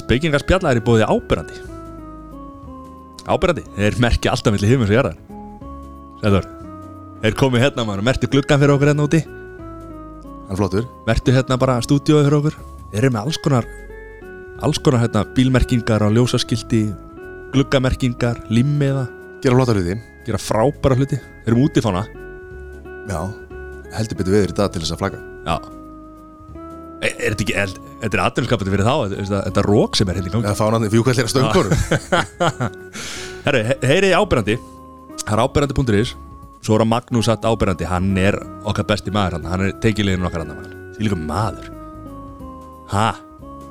Spekingar 0.00 0.42
spjalla 0.42 0.72
er 0.72 0.80
í 0.80 0.84
bóði 0.84 1.06
ábyrrandi 1.06 1.60
Ábyrrandi, 3.30 3.66
þeir 3.76 3.98
merki 4.02 4.30
alltaf 4.30 4.54
milli 4.54 4.70
himins 4.70 4.90
og 4.90 4.96
jarðar. 4.96 5.20
Sæður 6.22 6.48
Þeir 7.20 7.36
komu 7.36 7.60
hérna 7.60 7.84
maður, 7.84 8.04
mertu 8.08 8.30
gluggan 8.32 8.60
fyrir 8.62 8.72
okkur 8.74 8.90
hérna 8.90 9.04
úti? 9.04 9.20
Hann 9.20 10.54
er 10.54 10.58
flottur. 10.58 10.86
Mertu 11.06 11.34
hérna 11.36 11.58
bara 11.60 11.76
stúdíóið 11.84 12.26
fyrir 12.26 12.38
okkur? 12.38 12.56
Þeir 12.90 13.02
eru 13.02 13.12
með 13.14 13.26
alls 13.28 13.40
konar 13.44 13.68
Alls 14.64 14.80
konar 14.84 15.04
hérna 15.04 15.24
bílmerkingar 15.36 16.04
á 16.04 16.08
ljósaskilti 16.12 16.86
Gluggamerkingar, 17.52 18.46
limmiða 18.48 19.06
Gera 19.40 19.56
flottar 19.56 19.80
hluti. 19.80 19.96
Gera 20.26 20.40
frábæra 20.40 20.98
hluti. 21.00 21.16
Þeir 21.16 21.52
eru 21.52 21.58
með 21.58 21.68
útifána. 21.70 22.06
Já. 23.08 23.20
Heldur 23.96 24.20
betur 24.20 24.36
viður 24.36 24.54
í 24.54 24.58
dag 24.60 24.72
til 24.72 24.84
þess 24.84 24.96
að 24.96 25.04
flagga. 25.04 25.22
Já 25.48 25.79
Er, 27.00 27.14
er 27.16 27.32
þetta 27.32 27.44
ekki, 27.46 27.54
er, 27.56 27.70
þetta 28.02 28.16
er 28.18 28.22
aðdurskapandi 28.26 28.72
fyrir 28.74 28.84
þá 28.84 28.94
Þetta, 29.14 29.38
þetta 29.46 29.62
rók 29.64 29.96
sem 29.96 30.10
er 30.12 30.18
hérna 30.18 30.28
í 30.28 30.32
gangi? 30.34 30.48
Það 30.50 30.58
fá 30.58 30.64
hann 30.74 30.88
fjúkvæðlega 30.92 31.30
stöngunum 31.32 31.72
Herru, 33.46 33.62
he- 33.70 33.78
heyriði 33.88 34.18
ábyrrandi 34.20 34.56
Það 35.22 35.32
er 35.36 35.42
ábyrrandi.is 35.46 36.12
Svo 36.60 36.76
er 36.76 36.84
að 36.84 36.90
Magnús 36.92 37.30
að 37.32 37.46
ábyrrandi 37.48 37.88
Hann 37.88 38.10
er 38.20 38.36
okkar 38.68 38.84
besti 38.90 39.14
maður 39.16 39.38
hann 39.38 39.48
Hann 39.48 39.64
er 39.64 39.72
tekilegin 39.80 40.26
okkar 40.28 40.44
annar 40.44 40.58
maður. 40.60 40.76
Því 40.98 41.06
líka 41.06 41.16
maður. 41.24 41.70
Ha, 42.92 43.06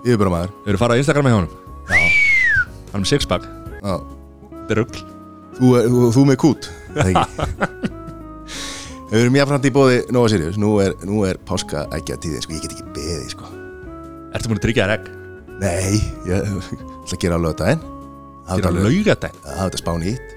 Ég 0.08 0.16
er 0.16 0.22
bara 0.24 0.32
maður 0.34 0.54
þau 0.56 0.72
eru 0.74 0.80
farað 0.82 0.98
á 0.98 1.02
Instagram 1.04 1.28
með 1.30 1.36
honum? 1.38 1.54
Já. 1.86 2.00
Hann 2.90 2.98
er 2.98 3.04
með 3.04 3.10
sixpack. 3.12 3.46
Já. 3.84 3.94
Þetta 4.56 4.74
er 4.74 4.80
rugl. 4.82 5.02
Þú, 5.60 5.72
er- 5.78 5.90
þú, 5.94 6.10
þú 6.18 6.26
með 6.32 6.40
kút. 6.48 6.70
Það 6.98 7.14
ekki? 7.14 7.94
Við 9.10 9.24
erum 9.24 9.38
jáfnframt 9.40 9.66
í 9.66 9.72
bóði 9.74 10.02
Nova 10.14 10.30
Sirius. 10.30 10.58
Nú 10.62 10.76
er, 10.84 10.94
nú 11.08 11.24
er 11.26 11.40
páska 11.50 11.88
ekki 11.98 12.14
að 12.14 12.20
tíði 12.28 12.42
sko. 12.44 12.54
Ég 12.54 12.66
get 12.66 12.76
ekki 12.76 12.92
beðið 12.94 13.32
sko. 13.34 13.48
Ertu 14.38 14.52
múin 14.52 14.60
að 14.60 14.66
tryggja 14.68 14.86
þér 14.86 14.94
egg? 15.00 15.08
Nei, 15.60 15.98
ég 16.30 16.44
ætla 16.46 17.16
að 17.16 17.22
gera 17.24 17.36
á 17.36 17.44
lögadaginn 17.44 17.82
Þetta 18.50 18.70
er 18.70 18.76
laugadaginn 18.78 19.40
Það 19.44 19.58
hafa 19.58 19.66
þetta 19.66 19.80
spán 19.82 20.06
ítt 20.08 20.36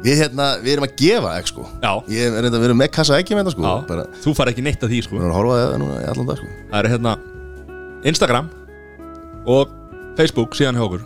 Við, 0.00 0.16
hérna, 0.16 0.48
við 0.64 0.72
erum 0.74 0.86
að 0.86 0.92
gefa 0.96 1.30
ekki 1.38 1.50
sko. 1.52 1.64
Já, 1.84 1.90
Ég 2.08 2.26
er 2.26 2.44
reynda 2.44 2.56
að 2.58 2.62
vera 2.64 2.76
með 2.80 2.90
kassa 2.96 3.18
ekki 3.20 3.36
með 3.36 3.42
þetta 3.44 3.54
sko. 3.54 3.64
Já. 3.68 3.86
Bara, 3.90 4.04
Þú 4.24 4.32
far 4.38 4.50
ekki 4.52 4.64
neitt 4.64 4.84
að 4.84 4.92
því 4.94 5.00
sko. 5.06 5.16
Við 5.16 5.26
erum 5.26 5.32
að 5.34 5.38
horfa 5.38 5.56
að 5.56 5.64
það 5.66 5.82
núna 5.82 5.98
í 6.00 6.06
allan 6.10 6.28
dag 6.30 6.40
sko. 6.40 6.48
Það 6.70 6.78
er 6.80 6.88
hérna 6.94 7.12
Instagram 8.10 8.48
Og 9.54 9.74
Facebook 10.20 10.56
síðan 10.58 10.80
hjá 10.80 10.84
okkur. 10.86 11.04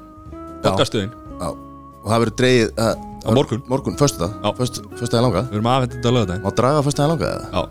Podcastuðin 0.65 1.11
Já, 1.13 1.49
og 1.51 2.07
það 2.13 2.23
verður 2.25 2.37
dreigið 2.41 2.71
uh, 2.87 2.95
Á 3.25 3.29
morgun. 3.33 3.63
Morgun, 3.71 3.97
föstu 3.97 4.21
það, 4.21 4.33
Já. 4.45 4.51
föstu, 4.59 4.83
föstu 4.99 5.17
það 5.17 5.23
langa 5.25 5.43
Við 5.49 5.57
erum 5.59 5.71
aðvendt 5.73 5.95
þetta 5.97 6.11
á 6.11 6.15
laugadaginn 6.15 6.45
Má 6.45 6.51
draga 6.59 6.83
föstu 6.85 7.01
það 7.03 7.13
langa 7.15 7.31
eða? 7.33 7.47
Já. 7.55 7.63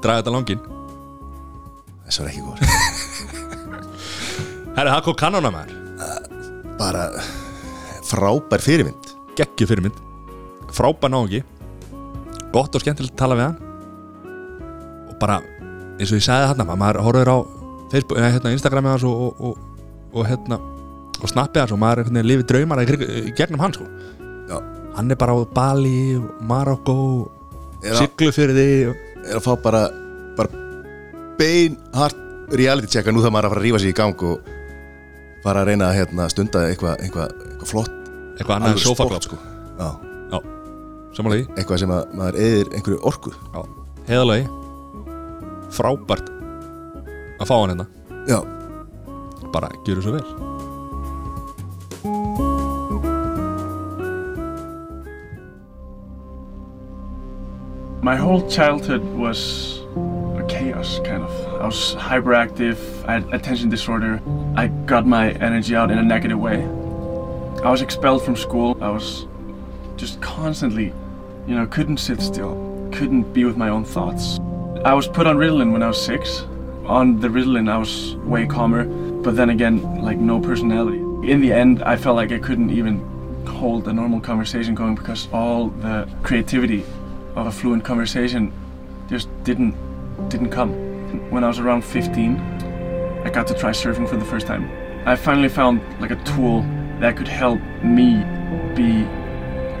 Draga 0.00 0.22
þetta 0.22 0.34
langin 0.36 0.62
Þessi 2.06 2.22
var 2.22 2.30
ekki 2.30 2.42
góð 2.46 2.58
Herri, 4.80 4.90
það 4.94 5.02
kom 5.04 5.16
kannona 5.18 5.50
maður. 5.52 5.78
Bara 6.80 7.08
frábær 8.08 8.62
fyrirmynd. 8.64 9.10
Geggju 9.38 9.66
fyrirmynd. 9.68 9.98
Frábær 10.72 11.12
náungi. 11.12 11.42
Gott 12.54 12.74
og 12.74 12.82
skemmtilegt 12.82 13.12
að 13.16 13.20
tala 13.20 13.38
við 13.38 13.48
hann. 13.48 13.58
Og 15.10 15.16
bara 15.20 15.40
eins 15.98 16.12
og 16.12 16.16
ég 16.20 16.24
sagði 16.24 16.52
þarna 16.52 16.78
maður 16.80 17.00
horfður 17.04 17.32
á 17.34 17.38
Facebook, 17.90 18.16
eða, 18.16 18.30
hérna, 18.36 18.54
Instagrami 18.54 18.92
hans 18.94 19.04
og, 19.04 19.26
og, 19.26 19.42
og, 19.50 19.84
og 20.14 20.28
hérna 20.30 20.60
og 21.20 21.28
snappið 21.28 21.64
hans 21.64 21.74
og 21.74 21.82
maður 21.82 22.06
veginn 22.06 22.28
lifið 22.30 22.46
draumar 22.48 22.80
í 22.80 23.34
gegnum 23.36 23.60
hann 23.60 23.74
sko 23.76 23.88
Já. 24.50 24.58
hann 24.96 25.10
er 25.10 25.18
bara 25.20 25.36
á 25.38 25.40
Bali, 25.54 26.18
Marokko 26.42 26.96
og... 26.96 27.28
er 29.24 29.38
að 29.38 29.44
fá 29.46 29.52
bara 29.62 29.84
bara 30.36 30.48
beinhart 31.38 32.18
reality 32.52 32.90
checka 32.90 33.14
nú 33.14 33.22
það 33.22 33.34
maður 33.36 33.48
að 33.48 33.54
fara 33.54 33.62
að 33.62 33.66
rífa 33.68 33.80
sig 33.82 33.92
í 33.92 33.96
gang 33.96 34.24
og 34.26 34.50
fara 35.44 35.62
að 35.62 35.70
reyna 35.70 35.88
að 35.88 35.98
hérna, 36.00 36.28
stunda 36.32 36.66
eitthvað 36.68 37.04
eitthva, 37.04 37.26
eitthva 37.46 37.68
flott. 37.70 37.96
Eitthvað 38.36 38.56
annað 38.56 38.82
sofaklátt 38.84 39.28
sko. 39.28 39.38
Eitthvað 41.56 41.82
sem 41.82 41.94
að 41.94 42.14
maður 42.18 42.40
eðir 42.44 42.74
einhverju 42.76 43.00
orku. 43.10 43.32
Heiðalagi 44.08 44.46
frábært 45.70 46.30
að 47.40 47.48
fá 47.48 47.56
hann 47.56 47.74
hérna. 47.74 47.88
Já, 48.28 48.40
bara 49.54 49.70
gjöru 49.86 50.04
svo 50.04 50.18
vel 50.18 50.49
My 58.02 58.16
whole 58.16 58.48
childhood 58.48 59.04
was 59.04 59.80
a 60.38 60.46
chaos, 60.48 61.00
kind 61.04 61.22
of. 61.22 61.60
I 61.60 61.66
was 61.66 61.94
hyperactive, 61.96 62.78
I 63.06 63.12
had 63.12 63.34
attention 63.34 63.68
disorder. 63.68 64.22
I 64.56 64.68
got 64.68 65.06
my 65.06 65.32
energy 65.32 65.76
out 65.76 65.90
in 65.90 65.98
a 65.98 66.02
negative 66.02 66.38
way. 66.38 66.62
I 67.62 67.70
was 67.70 67.82
expelled 67.82 68.24
from 68.24 68.36
school. 68.36 68.78
I 68.80 68.88
was 68.88 69.26
just 69.96 70.18
constantly, 70.22 70.94
you 71.46 71.54
know, 71.54 71.66
couldn't 71.66 71.98
sit 71.98 72.22
still, 72.22 72.54
couldn't 72.90 73.34
be 73.34 73.44
with 73.44 73.58
my 73.58 73.68
own 73.68 73.84
thoughts. 73.84 74.38
I 74.82 74.94
was 74.94 75.06
put 75.06 75.26
on 75.26 75.36
Ritalin 75.36 75.70
when 75.70 75.82
I 75.82 75.88
was 75.88 76.02
six. 76.02 76.46
On 76.86 77.20
the 77.20 77.28
Ritalin, 77.28 77.70
I 77.70 77.76
was 77.76 78.16
way 78.24 78.46
calmer, 78.46 78.84
but 79.20 79.36
then 79.36 79.50
again, 79.50 80.02
like 80.02 80.16
no 80.16 80.40
personality. 80.40 81.00
In 81.30 81.42
the 81.42 81.52
end, 81.52 81.82
I 81.82 81.98
felt 81.98 82.16
like 82.16 82.32
I 82.32 82.38
couldn't 82.38 82.70
even 82.70 83.44
hold 83.46 83.88
a 83.88 83.92
normal 83.92 84.20
conversation 84.20 84.74
going 84.74 84.94
because 84.94 85.28
all 85.34 85.68
the 85.68 86.08
creativity 86.22 86.82
of 87.40 87.46
a 87.46 87.52
fluent 87.52 87.84
conversation 87.84 88.52
just 89.08 89.28
didn't 89.44 89.74
didn't 90.28 90.50
come. 90.50 90.72
When 91.30 91.42
I 91.42 91.48
was 91.48 91.58
around 91.58 91.82
15, 91.82 92.38
I 93.24 93.30
got 93.30 93.46
to 93.48 93.54
try 93.54 93.70
surfing 93.70 94.08
for 94.08 94.16
the 94.16 94.24
first 94.24 94.46
time. 94.46 94.70
I 95.06 95.16
finally 95.16 95.48
found 95.48 95.80
like 96.00 96.10
a 96.10 96.22
tool 96.24 96.62
that 97.00 97.16
could 97.16 97.28
help 97.28 97.60
me 97.82 98.22
be 98.74 99.04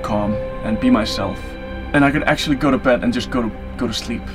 calm 0.02 0.32
and 0.64 0.80
be 0.80 0.90
myself. 0.90 1.38
And 1.92 2.04
I 2.04 2.10
could 2.10 2.22
actually 2.24 2.56
go 2.56 2.70
to 2.70 2.78
bed 2.78 3.04
and 3.04 3.12
just 3.12 3.30
go 3.30 3.42
to 3.42 3.50
go 3.76 3.86
to 3.86 3.92
sleep 3.92 4.26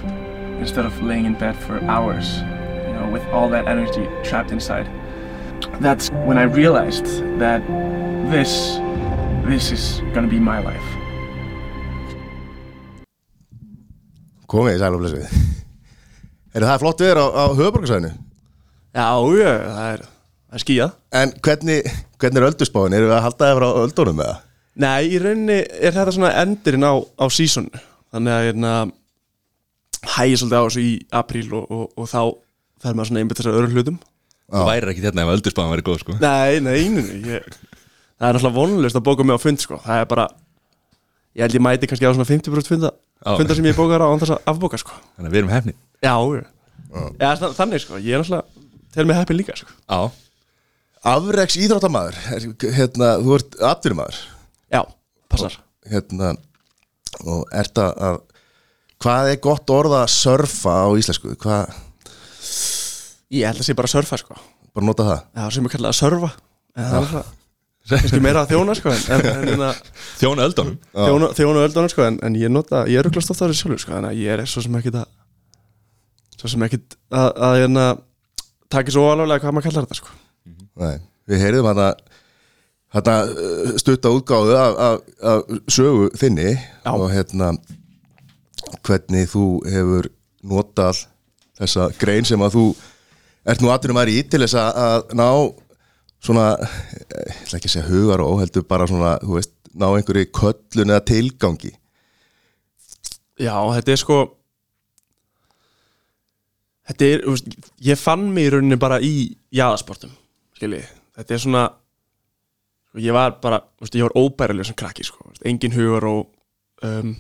instead 0.60 0.86
of 0.86 1.02
laying 1.02 1.26
in 1.26 1.34
bed 1.34 1.56
for 1.56 1.84
hours, 1.86 2.38
you 2.38 2.94
know, 2.94 3.10
with 3.12 3.26
all 3.28 3.50
that 3.50 3.68
energy 3.68 4.08
trapped 4.24 4.52
inside. 4.52 4.88
That's 5.82 6.12
when 6.12 6.38
I 6.38 6.44
realized 6.44 7.06
that 7.40 7.66
this 8.32 8.78
this 9.46 9.72
is 9.72 10.02
gonna 10.14 10.28
be 10.28 10.40
my 10.40 10.60
life. 10.60 11.05
Komið 14.52 14.78
í 14.78 14.82
sæl 14.82 14.96
og 14.96 15.04
blessuð 15.04 15.38
Er 16.56 16.64
það 16.64 16.82
flott 16.84 17.02
viður 17.04 17.20
á, 17.20 17.26
á 17.36 17.44
höfuborgarsæðinu? 17.52 18.12
Já, 18.96 19.08
já, 19.36 19.50
það 19.76 19.88
er, 19.92 20.04
það 20.48 20.58
er 20.58 20.64
skíjað 20.64 20.94
En 21.20 21.34
hvernig, 21.44 21.90
hvernig 22.22 22.42
er 22.42 22.48
öldurspáin? 22.50 22.96
Erum 22.96 23.10
við 23.10 23.18
að 23.18 23.26
halda 23.26 23.50
yfir 23.52 23.66
á 23.68 23.72
öldunum 23.82 24.20
með 24.22 24.30
það? 24.30 24.44
Nei, 24.86 25.02
í 25.08 25.20
rauninni 25.24 25.58
er 25.64 25.96
þetta 25.96 26.16
svona 26.16 26.32
endurinn 26.44 26.88
á, 26.88 26.94
á 26.96 27.26
sísonu 27.32 27.84
Þannig 28.16 28.36
að 28.36 28.48
hérna 28.50 28.74
hægir 30.16 30.40
svolítið 30.40 30.58
á 30.60 30.66
þessu 30.68 30.86
í 30.86 30.94
apríl 31.20 31.46
og, 31.58 31.66
og, 31.66 31.86
og 32.00 32.10
þá 32.12 32.22
fer 32.86 32.96
maður 32.96 33.10
svona 33.10 33.24
einbætt 33.24 33.42
þessar 33.42 33.58
öðrum 33.60 33.76
hlutum 33.76 34.00
þú 34.46 34.66
værir 34.70 34.92
ekki 34.92 35.04
þérna 35.04 35.24
ef 35.26 35.32
öldurspáðan 35.34 35.72
væri 35.74 35.86
góð 35.88 36.02
sko 36.04 36.18
Nei, 36.22 36.60
nei, 36.62 36.82
nei, 36.94 37.04
nei 37.10 37.32
ég, 37.34 37.48
Það 38.16 38.28
er 38.30 38.38
náttúrulega 38.38 38.56
vonlust 38.60 39.00
að 39.00 39.06
bóka 39.08 39.26
mig 39.26 39.36
á 39.36 39.42
fund 39.42 39.64
sko 39.64 39.80
Það 39.84 40.04
er 40.04 40.10
bara 40.12 40.28
Ég 41.36 41.44
held 41.44 41.58
ég 41.58 41.64
mæti 41.66 41.88
kannski 41.92 42.08
á 42.08 42.16
svona 42.16 42.28
50% 42.30 42.70
funda. 42.72 42.94
Fundar 43.26 43.58
sem 43.58 43.66
ég 43.66 43.76
bókar 43.78 44.04
á 44.06 44.08
þess 44.22 44.36
að 44.36 44.52
afbóka 44.52 44.78
sko. 44.78 44.94
Þannig 45.18 45.30
að 45.30 45.34
við 45.34 45.40
erum 45.42 45.54
hefni 45.56 45.74
Já, 46.06 46.14
já, 46.14 46.44
já. 47.20 47.32
Þa- 47.42 47.54
Þannig 47.58 47.82
sko, 47.82 47.98
ég 47.98 48.14
er 48.14 48.22
náttúrulega 48.22 48.46
Tel 48.96 49.06
mig 49.10 49.18
heppin 49.18 49.38
líka 49.40 49.56
sko. 49.58 49.72
Já, 49.90 50.00
Afreks 51.06 51.58
íþróttamaður 51.62 52.16
er, 52.34 52.46
hérna, 52.78 53.10
Þú 53.22 53.34
ert 53.40 53.58
atvinnumæður 53.72 54.20
Já, 54.74 54.82
passar. 55.30 55.58
Hérna, 55.90 56.32
og 57.26 57.44
ert 57.54 57.82
að 57.82 57.92
að- 58.10 58.22
Hvað 59.06 59.32
er 59.34 59.42
gott 59.44 59.70
orða 59.76 60.04
að 60.06 60.14
surfa 60.16 60.76
á 60.86 60.90
íslensku? 60.98 61.34
Hvað, 61.42 61.74
Ég 63.36 63.46
held 63.50 63.60
að 63.60 63.66
sé 63.68 63.74
bara 63.76 63.90
að 63.90 63.96
surfa 63.98 64.18
sko. 64.22 64.38
Bara 64.76 64.86
nota 64.88 65.04
það. 65.04 65.22
Já, 65.36 65.44
sem 65.56 65.66
er 65.68 65.74
kallað 65.74 65.92
að 65.92 65.98
surfa 66.00 66.30
En 66.76 66.84
það 66.86 66.96
er 67.02 67.08
svona 67.10 67.24
Kannski 67.90 68.22
meira 68.24 68.42
að 68.46 68.56
þjóna 68.56 68.74
sko 68.78 68.94
En, 68.96 69.04
en, 69.14 69.26
en, 69.30 69.62
en 69.68 69.92
þjóna 70.18 70.48
öldunum. 70.50 70.78
Þjónu, 70.96 71.30
þjónu 71.38 71.66
öldunum 71.68 71.92
sko 71.94 72.06
en, 72.08 72.18
en 72.26 72.38
ég 72.40 72.50
nota, 72.50 72.86
ég 72.90 72.98
er 73.02 73.06
rugglast 73.06 73.30
ofta 73.34 73.46
á 73.46 73.50
þessu 73.50 73.66
sjálfur 73.66 73.84
sko 73.84 74.00
að 74.00 74.18
ég 74.18 74.34
er 74.34 74.46
svo 74.50 74.64
sem 74.66 74.78
ekkit 74.80 74.98
að 75.04 75.12
svo 76.36 76.52
sem 76.52 76.66
ekkit 76.66 76.98
að, 77.14 77.30
að 77.48 77.58
hérna 77.62 77.86
taki 78.74 78.94
svo 78.94 79.06
alvarlega 79.10 79.44
hvað 79.44 79.56
maður 79.56 79.70
kallar 79.70 79.88
þetta 79.88 80.00
sko. 80.00 80.16
Nei, 80.82 80.96
við 81.30 81.44
heyrðum 81.46 81.70
hana, 81.72 81.88
hana 82.96 83.16
uh, 83.30 83.72
stutta 83.82 84.12
útgáðu 84.14 84.58
af, 84.60 84.80
af, 84.88 85.14
af 85.32 85.72
sögu 85.72 86.10
þinni 86.20 86.52
Já. 86.56 86.92
og 86.92 87.08
hérna 87.14 87.54
hvernig 88.86 89.30
þú 89.32 89.46
hefur 89.70 90.10
notað 90.46 91.06
þessa 91.60 91.90
grein 92.02 92.28
sem 92.28 92.42
að 92.44 92.58
þú 92.58 92.66
ert 93.46 93.62
nú 93.64 93.72
atvinnum 93.72 94.02
í 94.10 94.20
til 94.28 94.42
þess 94.44 94.58
að, 94.60 94.82
að 94.86 95.16
ná 95.22 95.28
svona, 96.26 96.48
eh, 96.60 97.30
ég 97.30 97.44
ætla 97.46 97.60
ekki 97.60 97.70
að 97.70 97.76
segja 97.76 97.90
hugar 97.90 98.24
og 98.26 98.40
heldur 98.42 98.66
bara 98.68 98.88
svona, 98.90 99.16
þú 99.24 99.38
veist, 99.38 99.54
ná 99.76 99.88
einhverju 99.92 100.32
köllun 100.36 100.94
eða 100.94 101.06
tilgangi. 101.06 101.74
Já, 103.40 103.56
þetta 103.76 103.92
er 103.92 104.02
sko 104.02 104.20
þetta 106.90 107.10
er, 107.10 107.26
veist, 107.28 107.50
ég 107.84 108.00
fann 108.00 108.30
mig 108.34 108.48
í 108.48 108.54
rauninni 108.54 108.78
bara 108.80 109.02
í 109.04 109.16
jaðasportum 109.56 110.14
skilji, 110.56 110.82
þetta 111.18 111.36
er 111.36 111.44
svona 111.44 111.64
sko, 111.70 113.02
ég 113.04 113.16
var 113.16 113.38
bara, 113.44 113.62
veist, 113.82 113.98
ég 113.98 114.08
var 114.08 114.18
óbærileg 114.20 114.68
sem 114.70 114.78
krakki, 114.78 115.06
sko, 115.08 115.26
veist, 115.30 115.44
engin 115.48 115.76
hugar 115.76 116.08
og 116.10 116.28
um, 116.86 117.16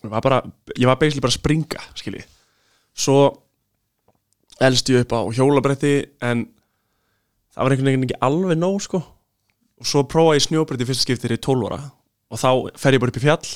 ég 0.00 0.12
var 0.12 0.24
bara 0.24 0.42
ég 0.76 0.88
var 0.88 1.00
basically 1.00 1.24
bara 1.24 1.34
að 1.34 1.40
springa, 1.40 1.84
skilji. 1.98 2.24
Svo 2.96 3.20
elst 4.60 4.90
ég 4.92 5.04
upp 5.04 5.14
á 5.16 5.20
hjólabretti 5.34 5.94
en 6.26 6.46
það 7.54 7.62
var 7.66 7.74
einhvern 7.74 7.90
veginn 7.90 8.06
ekki 8.08 8.20
alveg 8.26 8.58
nóg, 8.60 8.78
sko 8.84 9.00
og 9.80 9.88
svo 9.88 10.02
prófaði 10.08 10.40
ég 10.40 10.46
snjóbretti 10.48 10.84
í 10.84 10.88
fyrsta 10.90 11.06
skiptir 11.06 11.34
í 11.34 11.40
12 11.40 11.66
ára 11.70 11.80
og 12.30 12.38
þá 12.40 12.50
fer 12.78 12.94
ég 12.96 13.02
bara 13.02 13.12
upp 13.14 13.20
í 13.20 13.24
fjall 13.24 13.50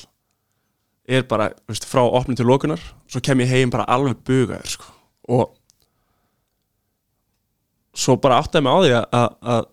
er 1.14 1.26
bara, 1.29 1.50
veist, 1.69 1.85
frá 1.85 2.00
opnum 2.06 2.37
til 2.38 2.46
lokunar 2.49 2.81
svo 3.12 3.20
kem 3.25 3.43
ég 3.44 3.50
heim 3.52 3.70
bara 3.75 3.85
alveg 3.93 4.23
bugaður, 4.25 4.70
sko 4.79 4.88
og 5.35 5.52
svo 7.94 8.17
bara 8.19 8.41
áttaði 8.43 8.64
mig 8.67 8.73
á 8.75 8.79
því 8.82 8.94
að, 8.99 9.37
að, 9.55 9.69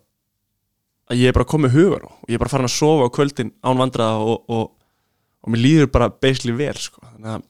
ég 1.18 1.30
er 1.32 1.36
bara 1.36 1.48
komið 1.48 1.74
hugar 1.76 2.04
og 2.06 2.28
ég 2.30 2.36
er 2.36 2.42
bara 2.44 2.52
farin 2.52 2.68
að 2.68 2.76
sofa 2.76 3.08
á 3.08 3.14
kvöldin 3.16 3.50
án 3.66 3.80
vandraða 3.80 4.20
og, 4.22 4.44
og, 4.52 4.68
og 5.42 5.52
mér 5.52 5.64
líður 5.64 5.90
bara 5.96 6.10
basically 6.12 6.54
vel 6.56 6.76
sko. 6.78 7.02
þannig 7.16 7.32
að 7.34 7.48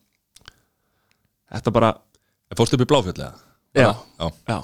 þetta 1.59 1.75
bara, 1.75 1.91
Fórstu 2.57 2.77
upp 2.77 2.83
í 2.85 2.89
bláfjöld 2.89 3.19
eða? 3.21 3.35
já, 3.73 3.91
Já. 4.19 4.27
já 4.49 4.57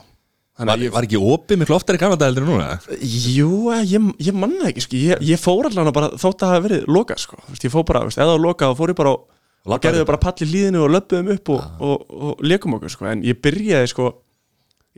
Var, 0.59 0.73
að 0.73 0.81
ég, 0.83 0.91
var 0.91 1.06
ekki 1.07 1.19
opið 1.23 1.59
miklu 1.61 1.75
oftar 1.77 1.95
í 1.95 2.00
kannadældir 2.01 2.44
núna? 2.44 2.65
jú, 3.00 3.50
eh, 3.71 3.83
ég, 3.88 4.07
ég 4.27 4.35
manna 4.35 4.67
ekki 4.67 4.83
sko. 4.83 4.97
ég, 5.00 5.21
ég 5.23 5.39
fór 5.39 5.69
allan 5.69 5.91
bara 5.95 6.09
þótt 6.19 6.44
að 6.44 6.50
það 6.50 6.56
hafi 6.56 6.65
verið 6.65 6.89
lokað 6.91 7.21
sko. 7.23 7.39
Ég 7.56 7.71
fór 7.71 7.85
bara, 7.88 8.01
veist, 8.09 8.19
eða 8.19 8.35
á 8.35 8.44
lokað 8.44 8.73
og 8.73 8.79
fór 8.81 8.91
ég 8.91 9.00
bara 9.00 9.13
og, 9.15 9.23
og 9.63 9.83
gerði 9.85 10.03
bara 10.09 10.19
pall 10.19 10.44
í 10.44 10.50
líðinu 10.50 10.83
og 10.83 10.91
löppuðum 10.97 11.31
upp 11.35 11.53
og, 11.56 11.63
og, 11.79 12.03
og, 12.11 12.44
leikum 12.44 12.75
okkur 12.75 12.91
sko. 12.91 13.07
en 13.07 13.23
ég 13.23 13.39
byrjaði 13.39 13.94
sko 13.94 14.11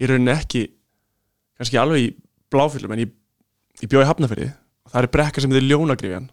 í 0.01 0.09
rauninni 0.09 0.33
ekki 0.33 0.65
kannski 1.61 1.79
alveg 1.81 2.07
í 2.07 2.11
bláfyllum 2.51 2.93
en 2.95 3.05
ég, 3.05 3.15
ég 3.83 3.91
bjóði 3.91 4.09
hafnafyrir 4.09 4.53
og 4.85 4.93
það 4.93 5.05
er 5.05 5.13
brekka 5.13 5.43
sem 5.43 5.53
heitir 5.53 5.67
Ljónagrifjan 5.69 6.29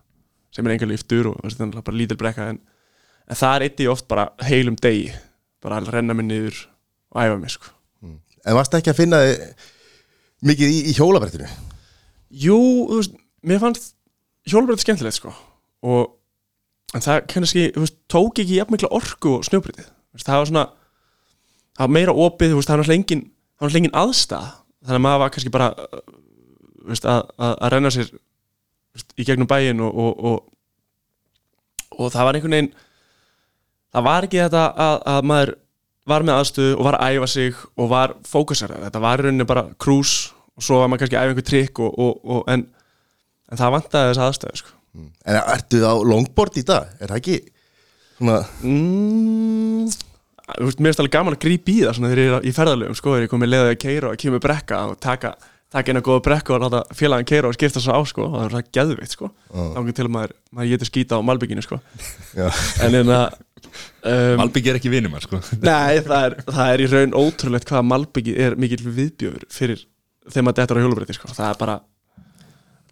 sem 0.54 0.66
er 0.66 0.74
engar 0.74 0.88
líftur 0.88 1.32
og 1.32 1.40
veist, 1.44 1.60
að 1.60 1.80
bara 1.82 2.00
lítil 2.00 2.18
brekka 2.20 2.50
en, 2.54 2.60
en 3.28 3.38
það 3.38 3.56
er 3.56 3.66
eitt 3.68 3.82
í 3.84 3.90
oft 3.92 4.08
bara 4.08 4.30
heilum 4.48 4.78
degi 4.80 5.12
bara 5.64 5.82
að 5.82 5.92
renna 5.92 6.16
mig 6.16 6.28
niður 6.28 6.62
og 7.12 7.20
æfa 7.24 7.40
mig 7.40 7.52
sko. 7.52 7.74
En 8.46 8.58
varst 8.58 8.76
ekki 8.78 8.92
að 8.92 9.00
finna 9.00 9.22
mikið 10.46 10.74
í, 10.74 10.78
í 10.90 10.96
hjólabrettinu? 10.96 11.48
Jú, 12.28 12.58
þú 12.88 13.00
veist, 13.00 13.18
mér 13.42 13.62
fannst 13.62 13.94
hjólbreytið 14.48 14.84
skemmtilegt 14.84 15.18
sko. 15.18 15.32
Og 15.86 16.14
en 16.96 17.04
það 17.04 17.22
kannski, 17.32 17.68
þú 17.74 17.84
veist, 17.84 17.96
tók 18.10 18.42
ekki 18.42 18.58
jafn 18.58 18.74
mikla 18.74 18.92
orku 18.96 19.38
og 19.38 19.46
snjóbreytið 19.48 19.90
það 20.24 20.40
var 20.40 20.48
svona, 20.50 20.64
það 21.76 21.84
var 21.84 21.94
meira 21.94 22.14
opið 22.14 22.54
veist, 22.56 22.68
það 22.68 22.74
var 22.74 22.82
náttúrulega 22.82 23.00
engin, 23.00 23.24
engin 23.68 23.98
aðstæð 24.00 24.48
þannig 24.88 24.98
að 24.98 25.04
maður 25.04 25.22
var 25.22 25.32
kannski 25.34 25.52
bara 25.54 25.68
veist, 26.88 27.08
að, 27.08 27.32
að, 27.36 27.54
að 27.54 27.72
renna 27.74 27.92
sér 27.94 28.10
veist, 28.12 29.14
í 29.18 29.26
gegnum 29.28 29.50
bæin 29.50 29.82
og, 29.84 30.02
og, 30.04 30.24
og, 30.30 31.98
og 31.98 32.12
það 32.14 32.28
var 32.28 32.38
einhvern 32.38 32.56
veginn 32.56 32.72
það 33.92 34.08
var 34.08 34.28
ekki 34.28 34.42
þetta 34.44 34.64
að, 34.86 34.96
að 35.12 35.28
maður 35.32 35.54
var 36.08 36.24
með 36.26 36.40
aðstöðu 36.40 36.78
og 36.78 36.88
var 36.88 36.98
að 36.98 37.18
æfa 37.18 37.28
sig 37.34 37.60
og 37.76 37.92
var 37.92 38.16
fókusarað, 38.28 38.88
þetta 38.88 39.04
var 39.04 39.22
rauninni 39.24 39.48
bara 39.48 39.68
krús 39.80 40.16
og 40.58 40.64
svo 40.66 40.80
var 40.80 40.90
maður 40.90 41.04
kannski 41.04 41.18
að 41.18 41.28
æfa 41.28 41.34
einhver 41.34 41.48
trikk 41.48 41.84
og, 41.84 41.94
og, 41.94 42.18
og, 42.24 42.42
en, 42.50 42.66
en 43.52 43.60
það 43.60 43.76
vantaði 43.76 44.10
þess 44.10 44.24
aðstöðu 44.26 44.62
sko. 44.62 44.74
En 44.98 45.38
ertu 45.38 45.84
á 45.84 45.94
longboard 45.94 46.58
í 46.58 46.64
dag? 46.66 46.88
Er 46.98 47.12
það 47.12 47.20
ekki 47.20 47.38
svona, 48.18 48.38
mm, 48.62 49.92
þú 50.48 50.66
veist, 50.66 50.80
mér 50.80 50.90
finnst 50.90 51.02
alveg 51.04 51.14
gaman 51.14 51.36
að 51.36 51.44
grípa 51.44 51.72
í 51.72 51.76
það 51.84 51.94
svona 51.98 52.10
þegar 52.12 52.24
ég 52.24 52.34
er 52.38 52.48
í 52.48 52.56
ferðalöfum 52.56 52.98
sko, 52.98 53.14
þegar 53.14 53.26
ég 53.26 53.32
komið 53.34 53.52
leðið 53.52 53.72
að 53.72 53.80
keira 53.84 54.10
og 54.10 54.22
kemur 54.22 54.42
brekka 54.42 54.80
og 54.88 54.98
taka, 55.04 55.34
taka 55.74 55.92
eina 55.92 56.04
góða 56.04 56.24
brekka 56.26 56.56
og 56.56 56.64
láta 56.64 56.82
félagin 56.96 57.28
keira 57.28 57.50
og 57.50 57.56
skipta 57.56 57.82
svo 57.84 57.94
á 57.94 58.00
sko, 58.08 58.30
það 58.34 58.46
er 58.46 58.56
það 58.56 58.72
geðveitt 58.78 59.14
sko, 59.14 59.30
þá 59.52 59.78
til 59.92 60.06
að 60.06 60.14
maður, 60.16 60.34
maður 60.50 60.72
getur 60.72 60.90
skýta 60.90 61.20
á 61.20 61.26
malbygginu 61.28 61.66
sko, 61.66 61.80
en 62.86 62.98
en 63.02 63.14
að 63.14 63.38
um, 63.68 64.32
Malbygg 64.40 64.70
er 64.72 64.78
ekki 64.80 64.90
vinum 64.92 65.14
sko. 65.22 65.40
Nei, 65.62 66.00
það 66.04 66.24
er, 66.28 66.36
það 66.48 66.72
er 66.72 66.82
í 66.84 66.88
raun 66.92 67.14
ótrúlegt 67.18 67.68
hvað 67.68 67.86
Malbyggi 67.90 68.34
er 68.46 68.56
mikill 68.60 68.82
viðbjöfur 68.86 69.46
fyrir 69.52 69.84
þegar 70.28 70.46
maður 70.48 70.58
dettur 70.62 70.80
á 70.80 70.82
hjólubretti 70.84 71.16
sko. 71.16 71.30
það 71.36 71.52
er 71.52 71.60
bara 71.62 71.78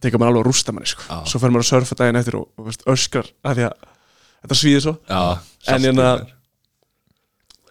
tekur 0.05 0.21
maður 0.21 0.33
alveg 0.35 0.45
að 0.45 0.49
rústa 0.51 0.73
manni 0.77 0.91
sko. 0.93 1.05
Já. 1.09 1.19
svo 1.33 1.41
fer 1.43 1.53
maður 1.53 1.65
að 1.67 1.71
surfa 1.73 1.99
daginn 2.01 2.21
eftir 2.21 2.39
og, 2.41 2.49
og 2.61 2.69
veist, 2.71 2.85
öskar 2.93 3.29
að 3.47 3.61
því 3.61 3.67
að 3.69 3.77
þetta 4.47 4.59
svíði 4.61 4.83
svo 4.85 4.97
Já, 5.09 5.23
En 5.67 5.83
hérna- 5.83 6.11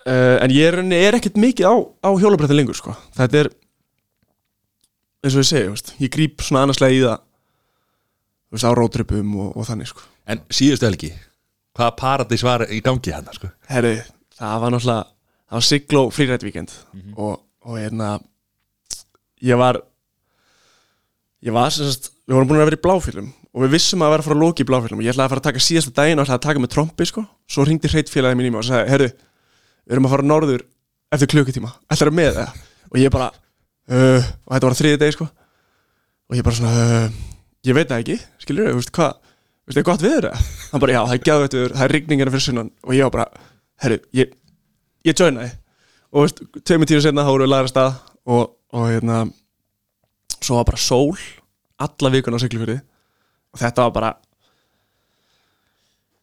uh, 0.06 0.38
en 0.44 0.52
ég 0.54 0.68
er, 0.74 0.80
er 0.98 1.18
ekkert 1.20 1.38
mikið 1.40 1.70
á, 1.70 1.76
á 2.06 2.10
hjólubretti 2.20 2.58
lengur 2.58 2.78
sko. 2.78 2.96
þetta 3.18 3.44
er 3.46 3.52
eins 5.26 5.34
og 5.38 5.42
ég 5.42 5.50
segi, 5.50 5.70
veist, 5.74 5.94
ég 6.02 6.12
gríp 6.14 6.44
svona 6.46 6.66
annarslega 6.66 6.94
í 6.98 7.02
það 7.06 7.22
veist, 8.54 8.68
á 8.68 8.72
rótripum 8.78 9.32
og, 9.42 9.56
og 9.58 9.66
þannig 9.70 9.90
sko. 9.90 10.04
En 10.30 10.42
síðustu 10.54 10.86
helgi 10.90 11.12
Hvaða 11.76 11.96
paradís 12.00 12.44
var 12.46 12.66
í 12.72 12.80
gangi 12.84 13.12
hann 13.12 13.28
sko? 13.36 13.50
Herri, 13.68 13.98
það 14.38 14.62
var 14.64 14.76
náttúrulega 14.76 15.04
það 15.46 15.58
var 15.58 15.66
Sigló 15.70 16.04
frírætt 16.14 16.46
víkend 16.46 16.72
og, 17.16 17.42
og 17.68 17.80
hérna 17.80 18.16
ég 19.44 19.60
var 19.60 19.82
ég 21.46 21.56
var 21.56 21.74
sem 21.74 21.90
sagt, 21.90 22.14
við 22.26 22.38
vorum 22.38 22.50
búin 22.50 22.62
að 22.62 22.70
vera 22.70 22.80
í 22.80 22.86
bláfílum 22.86 23.34
og 23.56 23.66
við 23.66 23.76
vissum 23.76 24.04
að 24.04 24.16
vera 24.16 24.24
að 24.24 24.30
fara 24.30 24.38
að 24.40 24.46
lóki 24.46 24.66
í 24.66 24.70
bláfílum 24.70 25.02
og 25.02 25.06
ég 25.06 25.14
ætlaði 25.14 25.28
að 25.28 25.34
fara 25.36 25.44
að 25.44 25.50
taka 25.50 25.66
síðasta 25.68 25.94
daginn 26.00 26.20
og 26.20 26.26
ætlaði 26.26 26.40
að 26.40 26.48
taka 26.48 26.64
með 26.64 26.74
trombi 26.74 27.08
sko, 27.10 27.26
svo 27.48 27.68
ringdi 27.68 27.92
hreitfélagið 27.92 28.40
mín 28.40 28.50
í 28.50 28.54
mig 28.56 28.62
og 28.64 28.68
sagði, 28.68 28.90
herru, 28.92 29.10
við 29.86 29.96
erum 29.96 30.08
að 30.08 30.16
fara 30.16 30.28
norður 30.32 30.66
eftir 31.16 31.32
klukkutíma, 31.32 31.72
ætlaði 31.92 32.12
að 32.12 32.18
með 32.20 32.40
það 32.40 32.64
og 32.90 33.00
ég 33.02 33.14
bara, 33.14 33.30
uh, 33.92 34.28
og 34.48 34.56
þetta 34.56 34.70
var 34.70 34.78
þriði 34.80 35.00
degi 35.02 35.16
sko. 35.16 35.28
Og 36.26 36.38
ég 36.40 36.46
bara 36.46 36.58
svona, 36.58 36.86
uh, 37.06 37.40
ég 37.68 37.78
veit 37.78 37.90
það 37.92 38.04
ekki 38.04 38.18
skilur 38.42 38.72
þú 38.72 38.80
veist 38.80 38.94
hvað, 38.96 39.18
veist, 39.66 39.80
er 39.80 39.88
gott 39.88 40.04
viður 40.04 40.30
það 40.30 40.50
hann 40.72 40.84
bara, 40.84 40.96
já, 40.96 41.02
það 41.04 41.16
er 41.16 41.24
gæðveitt 41.30 41.58
viður, 41.58 41.76
það 41.76 41.86
er 41.86 41.96
rigningar 41.96 42.34
fyrir 42.34 42.46
sunnan. 42.46 42.74
Og 42.86 42.98
ég 42.98 43.08
var 43.08 43.14
bara, 43.16 43.48
herru, 43.84 44.00
ég 44.16 44.36
ég 45.06 45.18
joinaði. 45.20 45.54
Og 46.16 46.26
veist, 46.26 46.44
tveimur 46.66 46.90
tíu 46.90 47.02
senna 47.04 47.26
þá 47.26 47.32
voru 47.34 47.46
við 47.46 47.52
lagra 47.54 47.72
stað 47.72 47.98
og, 48.26 48.54
og 48.76 48.88
hérna 48.90 49.24
svo 50.40 50.60
var 50.60 50.70
bara 50.70 50.82
sól 50.82 51.18
alla 51.82 52.12
vikuna 52.14 52.40
á 52.40 52.44
Siglufjörði 52.44 52.78
og 53.56 53.60
þetta 53.60 53.88
var 53.88 53.94
bara 53.96 54.12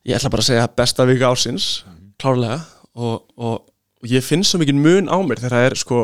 ég 0.08 0.16
ætla 0.16 0.30
bara 0.32 0.44
að 0.44 0.48
segja 0.48 0.70
besta 0.78 1.06
vika 1.08 1.30
ársins 1.30 1.66
klárlega. 2.20 2.60
Og, 2.92 3.22
og, 3.40 3.68
og 4.02 4.10
ég 4.10 4.24
finn 4.24 4.44
svo 4.44 4.60
mikið 4.60 4.80
mun 4.80 5.08
á 5.08 5.16
mér 5.24 5.40
þegar 5.40 5.56
það 5.56 5.68
er 5.70 5.78
sko 5.80 6.00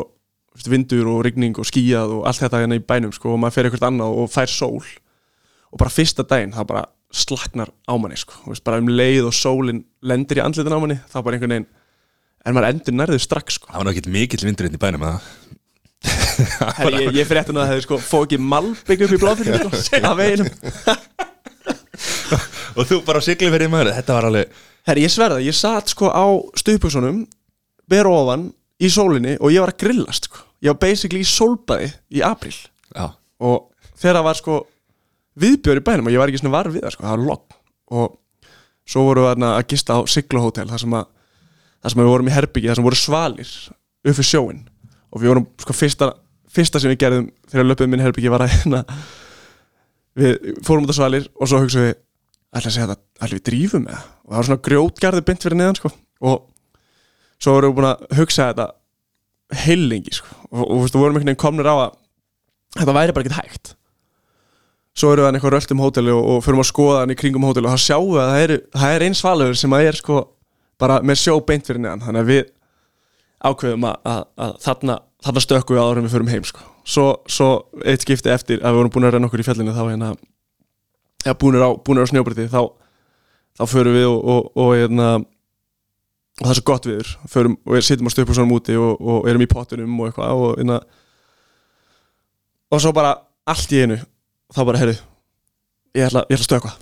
vindur 0.69 1.07
og 1.11 1.21
rigning 1.23 1.57
og 1.61 1.67
skíjað 1.69 2.15
og 2.17 2.23
allt 2.27 2.41
þetta 2.41 2.63
hérna 2.63 2.79
í 2.79 2.83
bænum 2.83 3.13
sko 3.15 3.35
og 3.35 3.39
maður 3.39 3.55
fer 3.55 3.69
eitthvað 3.69 3.89
annað 3.91 4.21
og 4.23 4.31
fær 4.33 4.51
sól. 4.51 4.87
Og 5.69 5.81
bara 5.81 5.93
fyrsta 5.93 6.25
daginn 6.25 6.55
það 6.55 6.71
bara 6.71 6.87
slaknar 7.13 7.71
á 7.89 7.93
manni 7.97 8.17
sko. 8.19 8.37
Veist, 8.47 8.63
bara 8.65 8.79
um 8.81 8.89
leið 8.91 9.29
og 9.29 9.35
sólin 9.35 9.83
lendir 10.05 10.39
í 10.39 10.43
andlitin 10.45 10.75
á 10.75 10.79
manni 10.81 10.99
þá 11.09 11.19
bara 11.19 11.37
einhvern 11.37 11.55
veginn 11.55 11.69
en 12.45 12.55
maður 12.55 12.69
endur 12.73 12.97
nærðu 12.97 13.19
strax 13.23 13.57
sko. 13.59 13.71
Það 13.71 13.81
var 13.81 13.89
náttúrulega 13.89 14.15
mikill 14.15 14.45
vindurinn 14.47 14.77
í 14.77 14.81
bænum 14.81 15.07
að 15.09 15.29
Herri, 16.79 17.01
ég, 17.03 17.17
ég 17.19 17.27
fyrir 17.27 17.41
eftir 17.41 17.57
að 17.57 17.59
það 17.59 17.71
hefði 17.73 17.83
sko 17.83 18.21
ekki 18.23 18.37
malbygg 18.39 19.01
upp 19.03 19.15
í 19.15 19.19
bláfinu 19.19 19.57
sko, 19.59 19.99
af 20.07 20.15
veginum. 20.15 20.47
Og 22.79 22.85
þú 22.87 23.01
bara 23.03 23.19
sigli 23.23 23.49
fyrir 23.51 23.71
maður 23.71 23.91
Þetta 23.97 24.15
var 24.15 24.27
alveg 24.29 24.53
Herri, 24.87 25.03
ég 25.03 25.11
sverða, 25.11 25.41
ég 25.43 25.57
satt 25.57 25.91
sko 25.91 26.07
á 26.07 26.25
stuðbuksunum 26.61 27.25
ber 27.89 28.07
ofan 28.07 28.47
í 28.79 28.89
sólinni 28.93 29.35
og 29.41 29.51
ég 29.51 29.63
var 29.63 29.73
að 29.73 29.81
grillast 29.83 30.29
sko. 30.29 30.45
ég 30.63 30.71
var 30.71 30.79
basically 30.81 31.23
í 31.23 31.27
sólbaði 31.27 31.89
í 32.15 32.23
april 32.25 32.55
Já, 32.55 33.11
og 33.43 33.69
þegar 33.99 34.19
það 34.21 34.27
var 34.29 34.39
sko 34.39 34.59
viðbjör 35.39 35.81
í 35.81 35.85
bænum 35.85 36.09
og 36.09 36.15
ég 36.15 36.21
var 36.21 36.31
ekki 36.31 36.41
svona 36.41 36.55
var 36.55 36.71
við 36.71 36.85
það 36.85 36.95
sko, 36.95 37.05
það 37.05 37.15
var 37.15 37.25
logg 37.27 37.57
og 37.99 38.17
svo 38.89 39.05
vorum 39.05 39.29
við 39.29 39.47
að 39.49 39.67
gista 39.73 39.97
á 39.97 39.99
Siglo 40.09 40.43
Hotel 40.43 40.67
þar 40.69 40.83
sem, 40.83 40.97
sem 41.85 42.01
við 42.01 42.11
vorum 42.11 42.29
í 42.29 42.35
herbyggi 42.35 42.71
þar 42.71 42.79
sem 42.79 42.89
voru 42.89 42.99
svalir 42.99 43.53
upp 43.69 44.19
fyrir 44.19 44.29
sjóin 44.29 44.61
og 45.09 45.23
við 45.23 45.33
vorum 45.33 45.47
sko 45.61 45.75
fyrsta, 45.75 46.11
fyrsta 46.49 46.81
sem 46.81 46.93
við 46.93 47.01
gerðum 47.05 47.31
þegar 47.49 47.69
löpum 47.69 47.91
minn 47.91 48.03
herbyggi 48.03 48.33
var 48.33 48.45
að 48.45 48.53
hérna 48.57 48.83
við 50.19 50.53
fórum 50.65 50.85
út 50.85 50.93
á 50.93 50.99
svalir 50.99 51.27
og 51.35 51.49
svo 51.49 51.63
hugsaðum 51.63 51.89
við 51.89 51.97
ætla 52.49 52.69
að 52.69 52.75
segja 52.75 52.87
þetta, 52.89 53.03
ætla 53.19 53.37
við 53.37 53.45
drífum 53.49 53.85
með 53.85 53.95
það 53.95 54.05
og 54.09 54.29
það 54.29 54.39
var 54.39 54.47
svona 54.47 54.63
grjótgarði 54.67 55.25
bynt 55.27 55.45
fyrir 55.45 55.59
neðan 55.59 55.79
sko. 55.79 55.91
Og 56.29 56.37
svo 57.39 57.55
vorum 57.55 57.71
við 57.71 57.79
búin 57.79 57.89
að 57.89 58.05
hugsa 58.19 58.47
þetta 58.49 58.67
heilingi 59.63 60.15
sko. 60.17 60.37
Og, 60.49 60.63
og, 60.63 60.71
og 60.77 60.85
við 60.85 60.97
vorum 60.97 61.17
einhvern 61.17 61.29
veginn 61.31 61.43
komnir 61.45 61.69
á 61.69 61.75
að 61.75 61.91
þetta 62.79 62.97
væri 62.99 63.15
bara 63.15 63.25
ekkert 63.25 63.39
hægt 63.39 63.75
svo 64.99 65.13
erum 65.13 65.23
við 65.23 65.29
hann 65.29 65.39
eitthvað 65.39 65.55
rölt 65.55 65.73
um 65.73 65.83
hóteli 65.83 66.13
og, 66.13 66.25
og 66.33 66.41
förum 66.43 66.63
að 66.63 66.69
skoða 66.69 67.03
hann 67.03 67.13
í 67.13 67.17
kringum 67.19 67.45
hóteli 67.47 67.69
og 67.69 67.75
það 67.75 67.83
sjáum 67.85 68.09
við 68.11 68.21
að 68.23 68.31
það 68.31 68.43
er, 68.45 68.53
er 68.89 69.05
einn 69.05 69.17
svalur 69.17 69.59
sem 69.59 69.75
að 69.75 69.89
er 69.89 69.99
sko 69.99 70.23
bara 70.79 70.99
með 71.05 71.21
sjó 71.21 71.37
beint 71.45 71.67
fyrir 71.67 71.83
neðan 71.83 72.03
þannig 72.05 72.25
að 72.25 72.31
við 72.33 72.43
ákveðum 73.39 73.87
að, 73.87 73.95
að, 74.11 74.25
að 74.45 74.57
þarna, 74.65 74.97
þarna 75.25 75.43
stökkum 75.45 75.77
við 75.77 75.83
áður 75.83 76.01
en 76.01 76.07
við 76.07 76.15
förum 76.15 76.33
heim 76.33 76.45
sko. 76.47 76.65
svo, 76.83 77.05
svo 77.31 77.49
eitt 77.85 78.03
skipti 78.03 78.33
eftir 78.33 78.59
að 78.59 78.75
við 78.75 78.81
vorum 78.81 78.93
búin 78.95 79.07
að 79.07 79.15
renna 79.15 79.29
okkur 79.29 79.43
í 79.43 79.47
fjallinu 79.47 79.75
þá 79.75 79.83
hérna 79.85 80.11
ja, 81.25 81.35
búinir 81.35 81.63
á, 81.63 81.69
á 81.71 82.09
snjóbriti 82.11 82.49
þá, 82.51 82.61
þá 83.59 83.63
förum 83.71 83.95
við 83.95 84.07
og, 84.09 84.19
og, 84.19 84.51
og, 84.55 84.69
hérna, 84.75 85.09
það 86.41 86.51
er 86.51 86.59
svo 86.59 86.67
gott 86.67 86.87
viður 86.89 87.15
förum, 87.31 87.57
og 87.63 87.75
við 87.75 87.87
sitjum 87.87 88.11
á 88.11 88.15
stöpum 88.15 88.55
úti 88.55 88.79
og, 88.79 88.99
erum 89.31 89.43
í 89.43 89.51
pottunum 89.51 89.99
og 89.99 90.09
eitthvað 90.09 90.43
og 90.43 90.55
hérna 90.59 90.79
svo 92.79 92.95
bara 92.95 93.15
allt 93.49 93.75
í 93.75 93.83
einu 93.83 93.99
þá 94.55 94.61
bara, 94.65 94.81
heyrðu 94.81 94.97
ég 95.97 96.07
ætla, 96.07 96.25
ég 96.29 96.37
ætla 96.37 96.43
að 96.43 96.47
stökka 96.47 96.73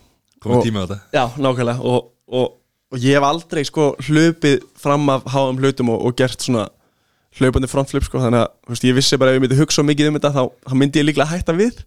komið 0.44 0.64
tíma 0.68 0.84
á 0.84 0.86
þetta. 0.86 0.98
Já, 1.16 1.24
nákvæmlega. 1.42 1.84
Og, 1.92 2.10
og, 2.28 2.56
og 2.94 3.04
ég 3.04 3.18
hef 3.18 3.28
aldrei 3.28 3.64
sko 3.68 3.92
hlupið 4.08 4.66
fram 4.80 5.08
af 5.14 5.28
háum 5.34 5.60
hlutum 5.62 5.94
og, 5.94 6.04
og 6.08 6.18
gert 6.20 6.44
svona 6.44 6.68
hlaupandi 7.38 7.70
frontflip 7.70 8.06
sko 8.08 8.22
þannig 8.24 8.44
að 8.46 8.50
þú 8.66 8.74
veist, 8.74 8.88
ég 8.88 8.98
vissi 8.98 9.20
bara 9.20 9.34
ef 9.34 9.38
ég 9.38 9.44
myndi 9.46 9.60
hugsa 9.60 9.86
mikið 9.86 10.12
um 10.12 10.20
þetta 10.20 10.34
þá, 10.36 10.44
þá 10.70 10.76
myndi 10.82 11.02
ég 11.02 11.08
líklega 11.10 11.32
hætta 11.34 11.56
við. 11.58 11.82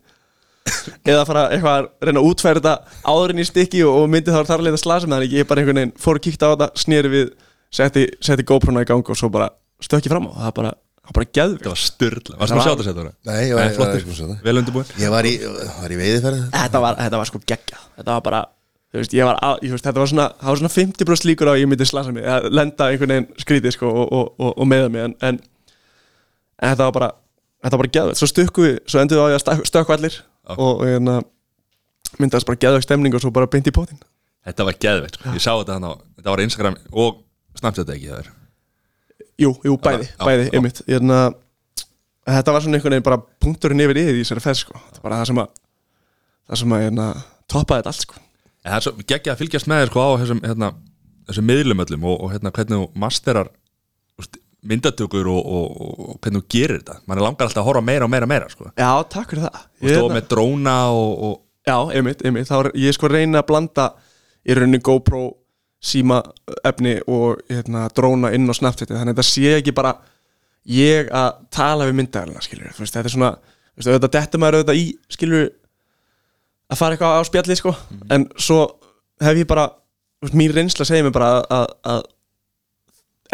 Eða 1.08 1.24
fara 1.26 1.46
eitthvað 1.54 1.78
að 1.78 1.86
reyna 2.06 2.20
að 2.20 2.26
útfæra 2.28 2.60
þetta 2.60 2.98
áður 3.08 3.32
en 3.32 3.40
í 3.40 3.46
stykki 3.48 3.80
og, 3.88 4.02
myndi 4.12 4.34
þá 4.34 4.42
þar 4.50 4.64
leita 4.66 4.80
slasa 4.80 5.08
með 5.08 5.16
þannig 5.16 5.38
ég 5.38 5.48
bara 5.48 5.62
einhvern 5.62 5.80
veginn 5.80 5.94
fór 5.98 6.20
að 6.20 6.26
kíkta 6.26 6.50
á 6.50 6.52
þetta 6.52 6.68
snýri 6.82 7.12
við, 7.14 7.32
setti, 7.74 8.04
setti 8.22 8.46
GoPro-na 8.46 8.84
í 8.84 8.88
gang 8.90 9.10
og 9.10 9.18
svo 9.18 9.30
bara 9.32 9.48
stökki 9.82 10.12
fram 10.12 10.28
á. 10.28 10.32
Það 10.36 10.54
bara, 10.60 10.74
það 11.06 11.16
bara 11.18 11.28
geðvikt 11.38 11.60
þetta 11.60 11.72
var 11.74 11.82
styrla 11.82 12.38
varst 12.40 12.52
Það 12.52 12.56
maður 12.56 12.60
var- 12.60 12.66
sjá 12.66 12.88
þetta 12.90 13.02
var, 13.02 13.12
var, 13.24 13.40
ég 13.40 13.54
var, 14.30 14.40
vel 14.46 14.56
undirbúin 14.60 14.90
ég 15.00 15.12
var 15.14 15.28
í, 15.28 15.34
var 15.80 15.94
í 15.94 16.00
veiðiferð. 16.00 16.42
Þetta 16.54 16.82
var, 16.84 16.98
þetta 17.00 17.20
var 17.22 17.30
sko 17.30 17.40
geggjað. 17.44 17.86
Þetta 18.00 18.10
var 18.16 18.24
bara 18.26 18.42
þú 18.90 19.00
veist, 19.00 19.14
ég 19.14 19.24
var, 19.28 19.38
á, 19.38 19.50
ég 19.62 19.74
veist, 19.74 19.86
þetta 19.86 20.02
var 20.02 20.10
svona, 20.10 20.28
það 20.40 20.52
var 20.52 20.60
svona 20.60 20.74
50% 20.74 21.30
líkur 21.30 21.50
á 21.50 21.52
að 21.54 21.60
ég 21.62 21.70
myndi 21.70 21.86
slasa 21.88 22.12
mig 22.14 22.26
að 22.26 22.50
lenda 22.50 22.90
einhvern 22.90 23.14
veginn 23.14 23.28
skrítið 23.42 23.76
sko 23.76 23.90
og, 23.90 24.06
og, 24.12 24.30
og, 24.38 24.52
og 24.56 24.70
meða 24.70 24.90
mig. 24.90 25.04
En, 25.08 25.14
en, 25.22 25.40
en 26.60 26.72
þetta 26.74 26.88
var 26.88 26.96
bara 26.98 27.10
þetta 27.60 27.76
var 27.76 27.82
bara 27.84 27.94
geðvegt, 27.96 28.20
svo 28.20 28.28
stökku 28.30 28.64
við 28.66 28.78
svo 28.90 29.02
endur 29.02 29.20
við 29.20 29.36
á 29.36 29.38
að 29.38 29.64
stökku, 29.68 29.94
allir 29.94 30.16
Já. 30.16 30.54
og, 30.56 30.80
og 30.80 30.86
hérna, 30.88 31.20
myndaðist 32.18 32.48
bara 32.48 32.60
geðvegt 32.64 32.88
stemning 32.88 33.14
og 33.16 33.22
svo 33.22 33.32
bara 33.34 33.50
beint 33.50 33.68
í 33.68 33.74
pótin 33.74 34.00
þetta 34.46 34.66
var 34.66 34.78
geðveikt 34.80 35.18
sko. 35.20 35.34
ég 35.36 35.44
sá 35.44 35.52
þetta 35.52 35.76
hann 35.76 35.86
á 35.86 35.92
þetta 36.18 36.32
var 36.32 36.44
Instagram 36.46 36.78
og 36.90 37.20
Snapchat 37.60 37.92
ekki 37.94 38.08
það 38.10 38.22
er 38.24 38.30
jú, 39.40 39.52
jú, 39.66 39.76
bæði, 39.84 40.08
Já, 40.10 40.24
bæði, 40.26 40.44
já. 40.48 40.52
einmitt. 40.58 40.82
Hérna, 40.88 41.18
þetta 42.30 42.54
var 42.54 42.64
svona 42.64 42.78
einhvern 42.78 42.96
veginn 42.96 43.06
bara 43.08 43.20
punkturinn 43.42 43.82
yfir 43.84 44.00
í 44.00 44.04
því 44.10 44.18
þessari 44.24 44.44
ferð 44.44 44.60
sko, 44.64 44.76
þetta 44.88 45.00
er 45.00 45.06
bara 45.06 45.20
það 45.22 45.30
sem 45.30 45.40
að 45.44 45.48
það 46.50 46.60
sem 46.62 46.74
að 46.76 46.84
hérna, 46.86 47.08
toppaði 47.50 47.80
þetta 47.82 47.92
allt 47.94 48.04
sko. 48.06 48.20
Það 48.60 48.76
er 48.76 48.84
svo 48.86 48.92
geggja 49.14 49.32
að 49.34 49.40
fylgjast 49.44 49.70
með 49.70 49.82
þér 49.84 49.90
sko 49.92 50.04
á 50.04 50.10
þessum, 50.20 50.40
hérna, 50.44 50.70
þessum 51.30 51.48
miðlum 51.50 51.84
öllum 51.86 52.06
og, 52.10 52.16
og 52.26 52.32
hérna, 52.34 52.52
hvernig 52.56 52.76
þú 52.80 53.02
masterar 53.04 53.50
myndatökur 54.60 55.28
og, 55.32 55.38
og, 55.40 55.76
og 55.80 56.16
hvernig 56.20 56.42
þú 56.42 56.48
gerir 56.52 56.80
þetta. 56.82 56.98
Mann 57.08 57.16
er 57.20 57.24
langar 57.24 57.46
alltaf 57.48 57.62
að 57.62 57.68
horfa 57.70 57.80
meira 57.86 58.04
og 58.04 58.10
meira 58.12 58.26
og 58.26 58.32
meira 58.34 58.48
sko. 58.52 58.66
Já, 58.76 58.90
takk 59.08 59.30
fyrir 59.32 59.46
það. 59.46 59.62
Ég, 59.80 59.94
stóð 59.94 60.02
hérna- 60.02 60.18
með 60.18 60.26
dróna 60.34 60.74
og, 60.92 61.12
og 61.30 61.38
Já, 61.68 61.76
einmitt, 61.94 62.22
einmitt, 62.24 62.48
þá 62.48 62.54
er 62.64 62.68
ég 62.80 62.94
sko 62.96 63.08
reyna 63.12 63.40
að 63.42 63.48
blanda 63.50 63.84
í 64.48 64.54
rauninni 64.56 64.78
GoPro 64.84 65.22
síma 65.80 66.20
efni 66.66 66.98
og 67.08 67.40
hérna, 67.48 67.86
dróna 67.96 68.32
inn 68.36 68.48
á 68.48 68.54
Snapchat 68.56 68.92
þannig 68.92 69.14
að 69.14 69.14
þetta 69.14 69.28
sé 69.28 69.54
ekki 69.56 69.74
bara 69.76 69.94
ég 70.68 71.08
að 71.08 71.40
tala 71.52 71.88
við 71.88 72.02
veist, 72.02 72.92
þetta 72.92 73.06
er 73.06 73.14
svona 73.14 73.30
veist, 73.40 73.88
auðvitað 73.88 74.14
dettur 74.18 74.42
maður 74.42 74.60
auðvitað 74.60 74.80
í, 74.80 74.86
skilur 75.08 75.48
að 76.70 76.78
fara 76.78 76.96
eitthvað 76.96 77.16
á 77.16 77.22
spjalli, 77.26 77.56
sko. 77.58 77.72
En 78.12 78.28
svo 78.38 78.60
hef 79.24 79.40
ég 79.40 79.48
bara 79.48 79.70
veist, 80.20 80.36
mín 80.36 80.52
reynsla 80.54 80.86
segir 80.86 81.06
mér 81.08 81.16
bara 81.16 81.32
að, 81.48 81.72
að, 81.94 82.02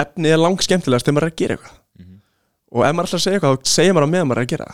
efni 0.06 0.30
er 0.30 0.40
lang 0.40 0.62
skemmtilegast 0.62 1.08
þegar 1.08 1.18
maður 1.18 1.28
er 1.28 1.34
að 1.34 1.40
gera 1.42 1.58
eitthvað. 1.58 1.82
Og 2.76 2.82
ef 2.86 2.94
maður 2.94 3.10
ætlar 3.10 3.20
að 3.20 3.26
segja 3.26 3.40
eitthvað, 3.40 3.58
þá 3.58 3.74
segir 3.74 3.96
maður 3.96 4.06
á 4.06 4.12
meðan 4.14 4.30
maður 4.30 4.42
er 4.42 4.46
að 4.46 4.54
gera 4.54 4.70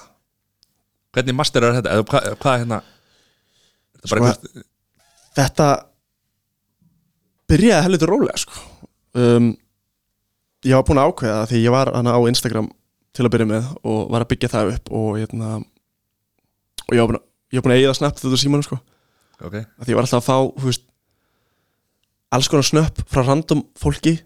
hvernig 1.12 1.36
masterar 1.36 1.76
þetta? 1.78 1.96
Eða 1.96 2.06
hvað, 2.08 2.28
hvað 2.42 2.60
hérna? 2.62 2.80
Þetta 3.96 4.06
er 4.06 4.22
bara 4.22 4.34
Sko, 4.34 4.62
þetta 5.38 5.68
byrjaði 7.52 7.86
heldur 7.86 8.12
rólega 8.12 8.40
sko. 8.40 8.62
um, 9.18 9.50
ég 10.66 10.78
var 10.78 10.86
búin 10.86 11.02
að 11.02 11.10
ákveða 11.10 11.42
því 11.50 11.60
ég 11.64 11.74
var 11.74 11.92
hana 11.94 12.14
á 12.16 12.20
Instagram 12.30 12.70
til 13.12 13.26
að 13.26 13.34
byrja 13.34 13.50
með 13.50 13.68
og 13.82 14.00
var 14.12 14.24
að 14.24 14.32
byggja 14.32 14.52
það 14.52 14.72
upp 14.76 14.90
og, 14.96 15.10
hérna, 15.20 15.52
og 16.86 16.96
ég 16.96 17.02
var 17.02 17.12
búin 17.12 17.20
að, 17.20 17.68
að 17.74 17.76
eigða 17.76 17.98
snabbt 17.98 18.22
þetta 18.22 18.40
símanum 18.40 18.66
sko. 18.66 18.80
ok, 19.42 19.56
að 19.60 19.84
því 19.84 19.92
ég 19.92 19.98
var 19.98 20.06
alltaf 20.06 20.22
að 20.22 20.28
fá 20.28 20.64
veist, 20.64 20.86
alls 22.32 22.48
konar 22.48 22.68
snöpp 22.68 23.02
frá 23.12 23.24
random 23.26 23.66
fólki 23.78 24.16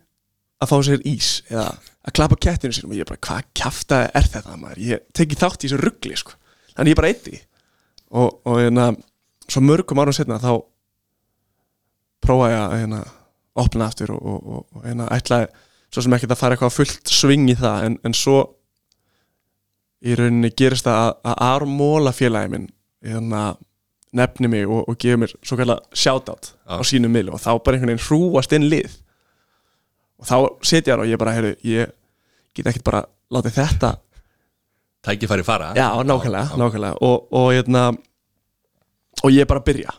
að 0.63 0.71
fá 0.71 0.77
sér 0.87 1.03
ís 1.09 1.31
eða 1.51 1.67
að 2.07 2.15
klappa 2.15 2.39
kettinu 2.39 2.77
sínum 2.77 2.95
og 2.95 3.01
ég 3.01 3.09
bara, 3.09 3.21
hvað 3.27 3.51
kjafta 3.59 4.05
er 4.15 4.31
þetta 4.31 4.57
maður 4.61 4.83
ég 4.85 5.05
teki 5.17 5.39
þátt 5.41 5.65
í 5.65 5.69
þessu 5.69 5.83
ruggli 5.83 6.17
sko. 6.21 6.37
þannig 6.77 6.95
ég 6.95 7.01
bara 7.01 7.11
eitti 7.11 7.41
og, 8.15 8.39
og 8.47 8.61
hérna, 8.61 8.93
svo 9.51 9.63
mörgum 9.65 10.01
árum 10.01 10.15
setna 10.15 10.39
þá 10.43 10.53
prófaði 12.23 12.55
ég 12.55 12.63
að 12.63 12.77
hérna, 12.81 13.01
opna 13.63 13.89
aftur 13.91 14.13
og, 14.17 14.23
og, 14.23 14.47
og, 14.47 14.67
og 14.77 14.87
hérna, 14.87 15.09
ætlaði 15.17 15.49
svo 15.93 16.05
sem 16.05 16.17
ekki 16.17 16.29
að 16.29 16.41
fara 16.41 16.57
eitthvað 16.57 16.75
fullt 16.75 17.13
sving 17.13 17.49
í 17.51 17.57
það 17.59 17.87
en, 17.89 17.99
en 18.05 18.17
svo 18.17 18.41
í 20.07 20.17
rauninni 20.19 20.53
gerist 20.59 20.87
það 20.87 21.03
að, 21.03 21.13
að 21.31 21.43
armóla 21.47 22.13
félagi 22.15 22.53
minn 22.53 22.69
hérna, 23.07 23.43
nefni 24.17 24.51
mig 24.51 24.69
og, 24.69 24.93
gefa 25.01 25.21
mér 25.21 25.35
svo 25.41 25.59
kallar 25.59 25.83
shoutout 25.95 26.53
Já. 26.53 26.79
á 26.79 26.83
sínum 26.87 27.13
miðlu 27.15 27.37
og 27.37 27.43
þá 27.43 27.51
bara 27.59 27.79
einhvern 27.79 27.95
veginn 27.95 28.07
hrúast 28.07 28.55
inn 28.57 28.69
lið. 28.71 28.97
Og 30.17 30.29
þá 30.29 30.37
setja 30.65 30.95
hann 30.95 31.05
og 31.05 31.11
ég 31.11 31.21
bara, 31.21 31.35
heyrðu, 31.37 31.55
ég 31.67 31.93
get 32.57 32.71
ekkert 32.71 32.87
bara 32.87 33.03
látið 33.33 33.59
þetta 33.59 33.93
tækifæri 35.07 35.45
fara? 35.47 35.73
Já, 35.77 35.91
nákvæmlega, 36.03 36.57
nákvæmlega. 36.59 36.97
Og, 37.05 37.29
og, 37.31 37.51
hérna, 37.53 37.91
og 39.23 39.35
ég 39.35 39.49
bara 39.49 39.65
byrja. 39.67 39.93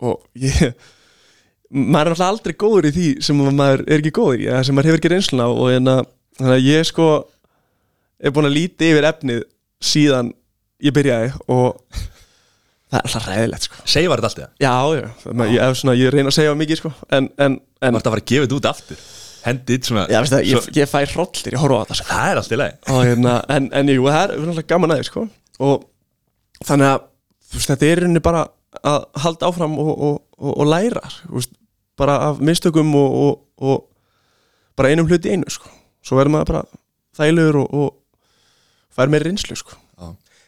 Og 0.00 0.24
ég 0.40 0.72
maður 1.70 2.10
er 2.10 2.12
náttúrulega 2.12 2.30
aldrei 2.34 2.56
góður 2.58 2.88
í 2.88 2.94
því 2.96 3.08
sem 3.24 3.40
maður 3.46 3.84
er 3.86 4.00
ekki 4.00 4.14
góður 4.16 4.42
í, 4.42 4.48
eða 4.50 4.62
sem 4.66 4.76
maður 4.76 4.90
hefur 4.90 5.00
ekki 5.00 5.12
reynsluna 5.12 5.46
og 5.52 5.70
hérna, 5.70 5.96
þannig 6.40 6.56
að 6.56 6.66
ég 6.66 6.88
sko 6.88 7.08
er 8.20 8.34
búin 8.36 8.48
að 8.50 8.56
líti 8.56 8.90
yfir 8.90 9.06
efnið 9.10 9.44
síðan 9.90 10.32
ég 10.84 10.96
byrjaði 10.96 11.30
og 11.52 11.78
það 12.90 12.98
er 12.98 13.06
alltaf 13.06 13.28
ræðilegt 13.28 13.66
sko. 13.68 13.82
Segja 13.86 14.10
var 14.10 14.22
þetta 14.22 14.30
allt 14.30 14.40
það 14.40 14.64
Já, 14.64 14.74
já, 14.98 15.08
að 15.30 15.54
ég, 15.54 15.74
svona, 15.80 15.96
ég 16.00 16.14
reyna 16.14 16.32
að 16.32 16.36
segja 16.40 16.54
mikið 16.58 16.80
sko 16.82 16.92
en, 17.16 17.30
en, 17.38 17.58
en 17.60 17.96
varst 17.96 18.08
að 18.08 18.16
fara 18.16 18.24
að 18.24 18.30
gefa 18.32 18.46
þetta 18.46 18.58
út 18.58 18.70
aftur. 18.72 19.04
Hendið 19.40 19.86
svona 19.88 20.02
já, 20.10 20.18
veist 20.20 20.34
það, 20.34 20.42
ég, 20.50 20.64
svo, 20.64 20.74
ég 20.76 20.90
fæ 20.90 20.98
hrollir, 21.14 21.54
ég 21.54 21.62
horfa 21.62 21.78
á 21.78 21.82
þetta 21.84 21.98
sko. 22.00 22.08
Það 22.10 22.32
er 22.32 22.40
allt 22.40 22.50
í 22.50 22.58
lagi. 22.60 22.74
Og 22.92 23.04
hérna, 23.06 23.36
en, 23.54 23.68
en 23.78 23.92
jú, 23.94 24.02
það 24.10 24.24
er 24.24 24.34
náttúrulega 24.34 24.72
gaman 24.74 24.96
aðeins 24.96 25.12
sko. 25.12 25.22
og 25.64 25.86
þannig 26.66 26.90
að 26.90 27.06
þetta 27.60 27.88
er 27.88 28.02
rauninni 28.02 28.24
bara 28.24 28.42
að 28.86 29.06
halda 29.22 29.48
áfram 29.48 29.78
og, 29.80 29.90
og, 29.94 30.18
og, 30.38 30.52
og 30.52 30.68
læra 30.68 31.02
veist, 31.32 31.54
bara 32.00 32.16
af 32.30 32.40
mistökum 32.44 32.94
og, 32.96 33.18
og, 33.24 33.44
og 33.60 33.86
bara 34.78 34.92
einum 34.92 35.08
hluti 35.10 35.32
einu 35.32 35.50
sko. 35.52 35.68
svo 36.00 36.16
verður 36.16 36.34
maður 36.36 36.52
bara 36.52 36.64
þægilegur 37.18 37.60
og, 37.60 37.74
og 37.74 38.96
fær 38.96 39.12
meir 39.12 39.26
reynslu 39.26 39.58
sko. 39.58 39.76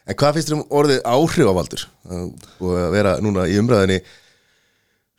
En 0.03 0.19
hvað 0.19 0.35
finnst 0.35 0.49
þér 0.51 0.57
um 0.57 0.65
orðið 0.75 1.05
áhrifavaldur? 1.07 1.83
Búið 2.59 2.81
að 2.83 2.95
vera 2.97 3.13
núna 3.23 3.45
í 3.47 3.59
umræðinni 3.61 4.01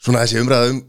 svona 0.03 0.23
þessi 0.25 0.41
umræða 0.43 0.71
um 0.73 0.81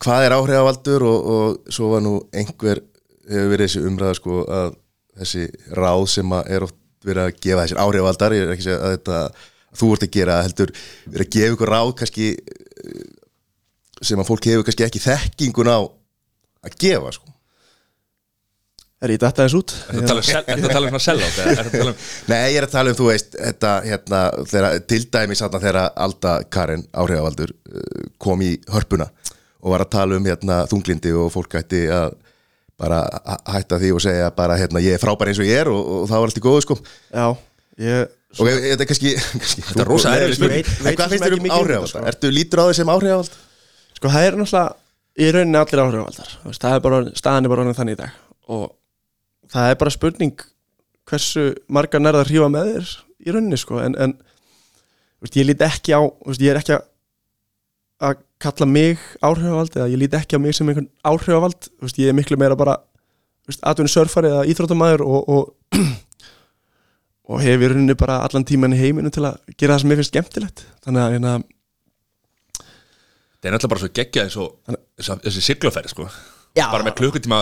hvað 0.00 0.26
er 0.26 0.34
áhrifavaldur 0.38 1.04
og, 1.04 1.32
og 1.34 1.72
svo 1.74 1.90
var 1.92 2.04
nú 2.04 2.14
einhver 2.32 2.80
hefur 3.28 3.50
verið 3.52 3.68
þessi 3.68 3.82
umræða 3.88 4.18
sko 4.18 4.44
að 4.48 4.76
þessi 5.20 5.48
ráð 5.76 6.06
sem 6.14 6.36
að 6.38 6.52
er 6.56 6.66
oft 6.68 6.78
verið 7.04 7.26
að 7.26 7.40
gefa 7.44 7.64
þessir 7.66 7.82
áhrifavaldar 7.82 8.36
ég 8.36 8.46
er 8.46 8.54
ekki 8.54 8.64
að 8.64 8.68
segja 8.70 8.78
að 8.80 8.94
þetta 8.96 9.18
þú 9.80 9.90
ert 9.94 10.06
að 10.06 10.14
gera 10.16 10.38
heldur 10.46 10.72
verið 11.04 11.26
að 11.26 11.34
gefa 11.36 11.56
ykkur 11.56 11.72
ráð 11.72 11.92
kannski 12.00 12.28
sem 14.04 14.20
að 14.22 14.28
fólk 14.28 14.48
hefur 14.50 14.66
kannski 14.68 14.86
ekki 14.86 15.02
þekkingun 15.02 15.70
á 15.72 15.78
að 15.82 16.78
gefa 16.82 17.12
sko 17.16 17.32
er 19.02 19.12
ég 19.16 19.18
þetta 19.22 19.44
eins 19.46 19.54
út? 19.58 19.72
Er 19.90 19.98
þetta 19.98 20.14
að 20.14 20.28
tala 20.30 20.56
um 20.62 20.66
að 20.68 20.74
tala 20.76 20.86
um 20.86 20.92
svona 20.92 21.02
sellátt 21.02 21.38
eða 21.42 21.54
ertu 21.56 21.70
að 21.70 21.78
tala 21.80 21.92
um 21.92 22.02
Nei, 22.30 22.42
ég 22.52 22.58
er 22.60 22.66
að 22.68 22.74
tala 22.76 22.92
um, 22.92 22.98
þú 23.00 23.08
veist, 23.08 23.36
þetta, 23.38 23.72
hérna, 23.88 24.20
þegar, 24.52 24.76
til 24.92 25.00
dæmis 25.16 25.42
þarna 25.42 25.62
þegar 25.64 25.80
Alda 26.06 26.34
Karin 26.54 26.84
áhrifavaldur 27.02 27.54
uh, 27.54 28.04
kom 28.22 28.44
í 28.46 28.52
hörpuna 28.70 29.08
og 29.62 29.74
var 29.74 29.84
að 29.86 29.92
tala 29.96 30.18
um 30.18 30.28
hérna 30.30 30.60
þunglindi 30.70 31.14
og 31.18 31.32
fólk 31.34 31.58
ætti 31.58 31.84
að 31.94 32.14
bara 32.82 33.02
hætta 33.52 33.78
því 33.78 33.92
og 33.94 34.02
segja 34.02 34.30
bara, 34.34 34.56
hérna, 34.58 34.82
ég 34.82 34.96
er 34.96 35.02
frábær 35.02 35.30
eins 35.30 35.38
og 35.42 35.46
ég 35.46 35.60
er 35.62 35.70
og, 35.70 35.82
og 36.02 36.08
það 36.10 36.22
var 36.22 36.30
allt 36.30 36.40
í 36.40 36.42
góðu, 36.46 36.62
sko. 36.64 36.78
Já, 37.14 37.26
ég 37.82 38.18
Og 38.40 38.48
ég- 38.48 38.62
þetta 38.64 38.84
er 38.84 38.88
kannski... 38.88 39.10
kannski 39.12 39.62
Þetta 39.66 39.82
er 39.82 39.88
rosa 39.90 40.12
erfið 40.16 40.38
spurning. 40.38 40.68
En 40.72 40.86
Veit 40.86 40.96
hvað 40.96 41.10
finnst 41.12 41.24
þér 41.26 41.34
um 41.36 41.42
um 41.42 41.50
áhrifavald? 41.52 41.90
sko. 41.90 42.04
Ertu 42.08 42.30
lítur 42.32 42.62
á 42.62 42.64
því 42.64 42.76
sem 42.78 42.92
áhrifavald? 42.94 43.34
Sko 44.02 44.10
það 44.10 44.24
er 44.26 44.34
náttúrulega 44.34 44.62
í 45.14 45.26
rauninni 45.30 45.58
allir 45.60 46.00
veist, 46.02 46.58
það 46.58 46.72
er 46.74 46.80
bara, 46.82 46.96
staðan 47.14 47.46
er 47.46 47.52
bara 47.52 47.62
orðin 47.62 47.76
þannig 47.78 47.94
í 47.94 47.98
dag. 48.00 48.16
Og 48.50 48.64
það 49.52 49.68
er 49.70 49.78
bara 49.78 49.92
spurning 49.94 50.42
hversu 51.06 51.44
margar 51.70 52.02
nærða 52.02 52.24
að 52.24 52.32
hrífa 52.32 52.48
með 52.50 52.70
þér 52.72 52.88
í 53.22 53.36
rauninni 53.36 53.60
sko. 53.62 53.78
En, 53.78 53.94
en 53.94 54.16
veist, 55.22 55.38
ég 55.38 55.46
lít 55.46 55.62
ekki 55.68 55.94
á 55.94 56.02
veist, 56.02 56.42
ég 56.42 56.50
er 56.50 56.60
ekki 56.64 56.80
að, 56.80 58.26
kalla 58.42 58.66
mig 58.66 59.06
áhrifavald 59.22 59.78
eða 59.78 59.88
ég 59.94 60.02
lít 60.02 60.18
ekki 60.18 60.34
á 60.34 60.42
mig 60.42 60.58
sem 60.58 60.66
einhvern 60.66 60.90
áhrifavald. 61.06 61.70
Veist, 61.86 62.02
ég 62.02 62.10
er 62.10 62.18
miklu 62.18 62.42
meira 62.42 62.58
bara 62.58 62.80
atvinni 63.62 63.94
surfari 63.94 64.34
eða 64.34 64.44
íþróttamæður 64.50 65.06
og, 65.06 65.30
og, 65.30 65.78
og 67.30 67.46
hef 67.46 67.54
í 67.62 67.70
rauninni 67.70 68.00
bara 68.02 68.18
allan 68.26 68.50
tíman 68.50 68.74
í 68.74 68.82
heiminu 68.82 69.14
til 69.14 69.28
að 69.30 69.38
gera 69.54 69.76
það 69.76 69.84
sem 69.86 69.94
mér 69.94 70.02
finnst 70.02 70.16
skemmtilegt. 70.16 70.70
Þannig 70.82 71.06
að 71.06 71.20
hérna, 71.20 71.40
það 73.42 73.48
er 73.50 73.56
náttúrulega 73.56 73.72
bara 73.74 73.82
svo 73.82 73.90
geggja 73.98 74.22
eins 74.26 74.36
og 74.38 74.78
þessi- 74.98 75.18
þessi 75.26 75.42
sigluferð 75.48 75.90
sko 75.92 76.06
Já. 76.52 76.66
bara 76.68 76.84
með 76.84 76.94
klukkutíma 77.00 77.38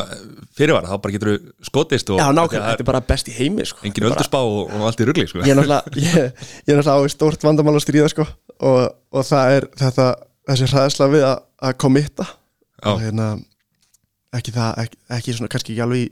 fyrirvara 0.54 0.86
þá 0.86 1.00
bara 1.02 1.12
getur 1.16 1.30
þú 1.34 1.66
skotist 1.66 2.10
og 2.14 2.20
Já, 2.22 2.28
nákvæmlega, 2.30 2.68
þetta 2.76 2.84
er 2.84 2.88
bara 2.92 3.00
best 3.00 3.28
í 3.28 3.32
heimi 3.34 3.64
sko. 3.66 3.82
engin 3.84 4.06
öldurspá 4.06 4.38
og, 4.38 4.70
og 4.70 4.84
allt 4.86 5.00
í 5.02 5.06
rugli 5.08 5.26
sko. 5.26 5.42
ég 5.42 5.50
er 5.50 5.58
náttúrulega 5.58 6.94
á 6.94 6.98
í 7.02 7.10
stórt 7.10 7.42
vandamál 7.42 7.74
að 7.74 7.84
stríða 7.84 8.08
sko. 8.12 8.26
og, 8.60 8.80
og 9.10 9.26
það 9.26 9.56
er 9.56 9.66
þetta 9.82 10.06
þessi 10.50 10.68
hræðsla 10.70 11.08
við 11.10 11.26
að, 11.26 11.42
og 12.86 13.00
hérna 13.02 13.26
ekki 14.38 14.54
það, 14.54 14.78
ekki, 14.84 14.98
ekki 15.18 15.34
svona 15.36 15.50
kannski 15.52 15.74
ekki 15.74 15.82
alveg 15.84 16.04
í 16.06 16.10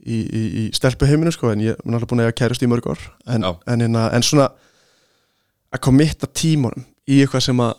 í, 0.00 0.16
í, 0.24 0.42
í 0.62 0.64
stelpu 0.72 1.04
heiminu 1.04 1.32
sko, 1.36 1.50
en 1.52 1.60
ég 1.60 1.76
er 1.76 1.84
náttúrulega 1.84 2.08
búin 2.08 2.22
að 2.24 2.30
eiga 2.30 2.38
kærust 2.40 2.64
í 2.64 2.68
mörg 2.72 2.88
ár 2.88 3.02
en, 3.28 3.44
Já. 3.44 3.50
en, 3.68 3.84
hérna, 3.84 4.06
en 4.16 4.24
svona 4.24 4.48
að 5.70 5.82
kommitta 5.84 6.26
tímunum 6.32 6.86
í 7.10 7.20
eitthvað 7.20 7.44
sem 7.50 7.60
að 7.60 7.74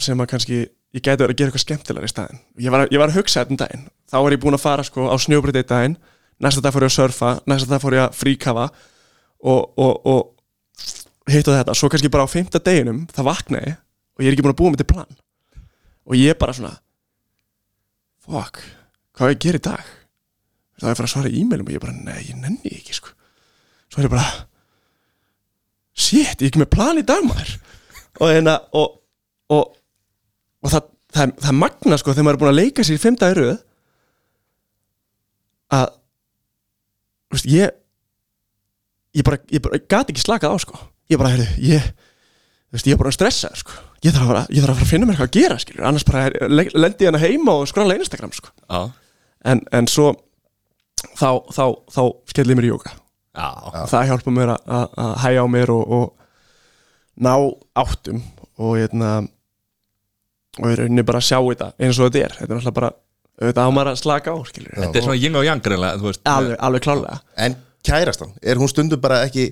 sem 0.00 0.20
að 0.20 0.30
kannski 0.32 0.58
ég 0.96 1.02
gæti 1.02 1.22
verið 1.22 1.34
að 1.34 1.38
gera 1.40 1.50
eitthvað 1.50 1.64
skemmtilega 1.64 2.08
í 2.08 2.12
staðinn. 2.12 2.42
Ég 2.62 2.72
var, 2.72 2.86
ég 2.92 3.00
var 3.00 3.12
að 3.12 3.18
hugsa 3.20 3.42
þetta 3.42 3.54
um 3.54 3.60
daginn. 3.60 3.88
Þá 4.10 4.16
var 4.20 4.36
ég 4.36 4.42
búin 4.42 4.56
að 4.56 4.64
fara 4.64 4.84
sko 4.86 5.08
á 5.08 5.16
snjóbreyta 5.20 5.64
í 5.64 5.68
daginn. 5.68 5.98
Næsta 6.42 6.62
dag 6.64 6.74
fór 6.74 6.84
ég 6.84 6.92
að 6.92 6.96
surfa, 6.96 7.30
næsta 7.48 7.70
dag 7.70 7.82
fór 7.82 7.96
ég 7.96 8.04
að 8.04 8.16
fríkafa 8.16 8.66
og, 9.40 9.60
og, 9.80 9.94
og 10.04 10.24
og 11.26 11.34
þetta, 11.34 11.74
svo 11.74 11.90
kannski 11.90 12.10
bara 12.12 12.22
á 12.22 12.30
fimmta 12.30 12.60
deginum 12.62 13.02
það 13.10 13.26
vaknaði 13.26 13.72
og 13.74 14.22
ég 14.22 14.28
er 14.28 14.36
ekki 14.36 14.44
búin 14.46 14.54
að 14.54 14.60
búa 14.60 14.72
mig 14.72 14.80
til 14.80 14.88
plan. 14.92 15.16
Og 16.06 16.14
ég 16.14 16.38
bara 16.38 16.54
svona 16.54 16.76
fuck, 18.22 18.60
hvað 19.16 19.26
á 19.26 19.30
ég 19.32 19.38
að 19.38 19.42
gera 19.42 19.60
í 19.60 19.64
dag? 19.66 19.88
Þá 20.76 20.84
er 20.84 20.86
ég 20.86 20.92
að 20.92 21.00
fara 21.00 21.08
að 21.08 21.14
svara 21.14 21.32
e-mailum 21.32 21.66
og 21.66 21.74
ég 21.74 21.82
bara, 21.82 21.96
nei, 21.96 22.20
ég 22.28 22.38
nenni 22.38 22.72
ekki 22.78 22.94
sko. 22.94 23.10
Svo 23.90 24.02
er 24.02 24.06
ég 24.06 24.14
bara 24.14 24.28
shit, 25.96 26.38
ég 26.38 26.46
er 26.46 26.50
ekki 26.50 26.62
með 26.62 26.72
plan 26.76 27.00
í 27.00 27.04
dag 27.06 27.26
maður. 27.26 27.56
Og 28.20 28.32
hérna 28.32 28.56
og, 30.66 30.72
það, 30.74 30.88
það, 31.14 31.22
er- 31.28 31.36
það 31.44 31.50
er 31.52 31.58
magna 31.62 31.98
sko 32.02 32.12
þegar 32.16 32.26
maður 32.26 32.36
er 32.38 32.42
búin 32.42 32.52
að 32.52 32.58
leika 32.60 32.84
sér 32.86 32.98
í 32.98 33.02
fimm 33.06 33.18
dagir 33.22 33.40
röð 33.42 33.56
að 35.76 35.88
veist, 37.34 37.48
ég 37.50 37.72
ég 39.16 39.24
bara, 39.26 39.38
ég 39.50 39.62
bara 39.64 39.80
gat 39.90 40.10
ekki 40.12 40.22
slakað 40.22 40.52
á 40.52 40.56
sko. 40.62 40.78
Ég 41.10 41.18
bara, 41.20 41.30
heyrðu, 41.32 41.46
ég 41.70 41.86
veist, 42.74 42.86
ég 42.88 42.94
er 42.96 43.00
bara 43.00 43.14
stressað 43.14 43.56
sko. 43.62 43.74
Ég 44.04 44.12
þarf 44.14 44.30
að 44.34 44.52
ég 44.54 44.62
þarf 44.62 44.74
að 44.74 44.78
fara 44.78 44.86
að 44.86 44.90
finna 44.92 45.06
mér 45.08 45.16
eitthvað 45.16 45.30
að 45.30 45.38
gera 45.40 45.56
skilur 45.62 45.86
annars 45.88 46.04
bara 46.06 46.26
er- 46.28 46.50
le- 46.52 46.70
lendi 46.76 47.06
ég 47.06 47.10
hana 47.10 47.22
heima 47.22 47.54
og 47.62 47.66
skrolla 47.70 47.96
Instagram 47.98 48.34
sko. 48.36 48.52
Já, 48.68 48.82
en, 49.52 49.62
en 49.72 49.88
svo 49.90 50.10
þá, 51.16 51.30
þá, 51.54 51.64
þá 51.94 52.02
skelli 52.30 52.54
ég 52.54 52.58
mér 52.60 52.68
í 52.68 52.72
jóka 52.74 52.92
já, 53.36 53.48
það 53.90 54.06
hjálpa 54.10 54.32
mér 54.36 54.52
að, 54.54 54.68
að, 54.78 54.86
að 55.06 55.10
hæja 55.24 55.42
á 55.44 55.46
mér 55.56 55.72
og, 55.74 55.96
og 55.96 56.06
ná 57.26 57.32
áttum 57.82 58.20
og 58.60 58.76
hérna 58.80 59.10
og 60.60 60.70
í 60.72 60.76
rauninni 60.80 61.04
bara 61.06 61.22
sjá 61.24 61.38
þetta 61.38 61.72
eins 61.78 61.98
og 62.00 62.08
þetta 62.08 62.24
er 62.24 62.36
þetta 62.38 62.50
er 62.50 62.58
náttúrulega 62.58 62.78
bara 62.80 62.92
auðvitað 63.36 63.68
á 63.68 63.70
maður 63.76 63.90
að 63.92 63.98
slaka 64.00 64.32
á 64.32 64.36
skilur 64.48 64.76
þetta 64.80 65.00
er 65.00 65.06
svona 65.06 65.18
yin 65.20 65.36
og 65.36 65.46
yang 65.46 65.64
greinlega, 65.64 66.00
þú 66.00 66.10
veist, 66.10 66.22
alveg, 66.32 66.60
alveg 66.68 66.84
klálega 66.86 67.18
En 67.46 67.56
kærastan, 67.86 68.30
er 68.42 68.60
hún 68.60 68.70
stundum 68.72 69.02
bara 69.02 69.24
ekki 69.26 69.50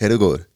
Heyrðu 0.00 0.20
góður 0.22 0.46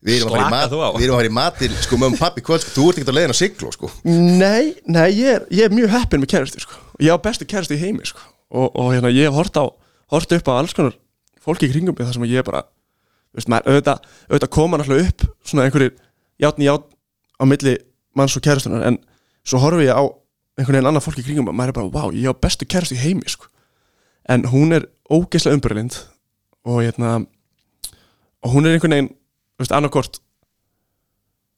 Við 0.00 0.16
erum, 0.16 0.30
að 0.30 0.36
fara 0.36 0.40
í 0.40 0.48
Slaka 0.48 0.56
mat, 0.56 0.70
þú 0.72 0.78
á. 0.80 0.88
við 0.96 1.06
erum 1.06 1.14
að 1.14 1.20
fara 1.20 1.30
í 1.30 1.34
mat 1.36 1.58
til 1.60 1.70
sko 1.84 1.96
og 2.06 2.18
pappi 2.20 2.44
kvöld 2.44 2.64
sko, 2.64 2.72
Þú 2.76 2.84
ert 2.88 3.00
ekki 3.00 3.10
að 3.10 3.16
leiðin 3.18 3.34
að 3.34 3.40
sigla 3.40 3.72
sko 3.76 3.90
nei, 4.04 4.64
nei, 4.88 5.08
ég 5.12 5.32
er, 5.34 5.46
ég 5.52 5.68
er 5.68 5.74
mjög 5.76 5.92
heppin 5.92 6.22
með 6.22 6.32
kæristu 6.34 6.62
sko. 6.64 6.78
ég 7.00 7.12
á 7.12 7.16
bestu 7.20 7.48
kæristu 7.48 7.76
í 7.76 7.80
heimi 7.80 8.08
sko. 8.08 8.24
og, 8.48 8.68
og 8.72 8.92
hérna, 8.94 9.12
ég 9.12 9.28
hef 9.28 9.36
hort, 9.36 9.60
á, 9.60 9.64
hort 10.12 10.32
upp 10.36 10.48
á 10.48 10.52
alls 10.56 10.76
konar 10.76 10.96
fólki 11.44 11.68
í 11.68 11.74
kringum 11.74 11.96
þar 12.00 12.16
sem 12.16 12.24
ég 12.32 12.46
bara 12.48 12.64
þú 12.64 13.40
veist, 13.40 13.52
maður, 13.52 13.74
auðvitað, 13.74 14.08
auðvitað 14.30 14.52
koma 14.56 14.80
náttúrulega 14.80 15.12
upp 15.12 15.26
svona 15.44 15.68
einhverjir 15.68 15.92
játn 16.40 16.64
í 16.64 16.68
játn 16.70 16.88
á 17.36 17.44
milli 17.52 17.76
manns 18.16 18.36
og 18.40 18.44
kæristunar 18.44 18.88
en 18.88 18.98
svo 19.50 19.60
horfi 19.62 19.88
ég 19.88 19.96
á 19.96 20.02
einhvern 20.58 20.76
veginn 20.76 20.90
annað 20.90 21.06
fólki 21.06 21.24
í 21.24 21.26
kringum 21.26 21.48
mig 21.48 21.56
maður 21.58 21.72
er 21.72 21.78
bara, 21.78 21.92
vá, 21.94 22.14
ég 22.14 22.30
á 22.30 22.34
bestu 22.34 22.68
kæristu 22.68 22.96
í 22.96 23.02
heimi 23.02 23.28
sko. 23.30 23.48
en 24.28 24.46
hún 24.52 24.74
er 24.76 24.86
ógeðslega 25.10 25.58
umbyrlind 25.58 25.96
og 26.64 26.82
hérna 26.84 27.26
og 28.44 28.54
hún 28.54 28.66
er 28.66 28.76
einhvern 28.76 28.94
veginn, 28.94 29.12
veist, 29.58 29.74
annarkort 29.74 30.20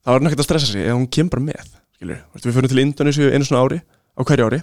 þá 0.03 0.15
er 0.15 0.21
hún 0.21 0.31
ekkert 0.31 0.45
að 0.45 0.49
stressa 0.49 0.71
sig 0.71 0.87
ef 0.87 0.97
hún 0.97 1.11
kemur 1.11 1.37
bara 1.37 1.47
með 1.51 1.73
skilur. 1.97 2.23
Veist, 2.35 2.47
við 2.47 2.57
fyrir 2.57 2.73
til 2.73 2.83
Indonesia 2.83 3.33
einu 3.33 3.47
svona 3.47 3.65
ári 3.67 3.81
á 3.83 4.21
hverju 4.23 4.49
ári 4.49 4.63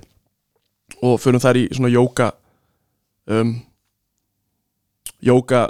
og 1.05 1.19
fyrir 1.21 1.43
þar 1.43 1.59
í 1.59 1.65
svona 1.71 1.91
jóka 1.93 2.31
um, 3.29 3.53
jóka 5.23 5.67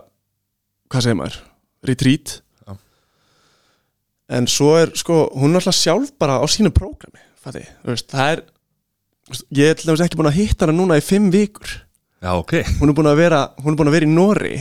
hvað 0.89 1.06
segir 1.06 1.19
maður, 1.19 1.41
retreat 1.86 2.39
en 4.30 4.45
svo 4.50 4.76
er 4.78 4.93
sko, 4.98 5.24
hún 5.38 5.54
er 5.54 5.62
alltaf 5.62 5.78
sjálf 5.78 6.13
bara 6.22 6.38
á 6.38 6.45
sínu 6.50 6.72
prógrami, 6.74 7.22
fætti, 7.43 7.65
veist, 7.88 8.10
það 8.12 8.34
er 8.34 8.41
ég 9.56 9.71
er 9.71 9.78
til 9.78 9.89
dæmis 9.89 10.04
ekki 10.06 10.19
búin 10.19 10.32
að 10.32 10.39
hitta 10.39 10.65
hana 10.65 10.75
núna 10.75 10.97
í 10.99 11.06
fimm 11.06 11.30
vikur. 11.34 11.75
Já, 12.19 12.32
ok. 12.34 12.56
Hún 12.80 12.91
er 12.91 12.97
búin 12.97 13.12
að 13.12 13.21
vera, 13.21 13.43
hún 13.62 13.73
er 13.73 13.80
búin 13.80 13.91
að 13.91 13.95
vera 13.95 14.08
í 14.08 14.12
Nóri 14.12 14.56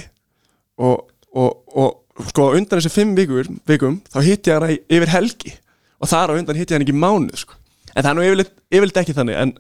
og, 0.78 1.08
og, 1.34 1.56
og 1.74 2.28
sko 2.28 2.50
undan 2.58 2.78
þessi 2.78 2.92
fimm 2.92 3.16
vikur, 3.18 3.48
vikum 3.68 3.98
þá 4.12 4.20
hitti 4.26 4.52
ég 4.52 4.60
hana 4.60 4.76
yfir 4.76 5.14
helgi 5.14 5.54
og 5.98 6.10
þar 6.10 6.34
á 6.34 6.38
undan 6.38 6.58
hitti 6.58 6.74
ég 6.74 6.78
hana 6.78 6.86
ekki 6.86 6.94
í 6.94 7.02
mánuð 7.02 7.42
sko. 7.42 7.58
en 7.94 8.04
það 8.04 8.10
er 8.10 8.18
nú 8.18 8.26
yfirleitt, 8.26 8.54
yfirleitt 8.70 9.02
ekki 9.02 9.16
þannig 9.16 9.40
en 9.42 9.52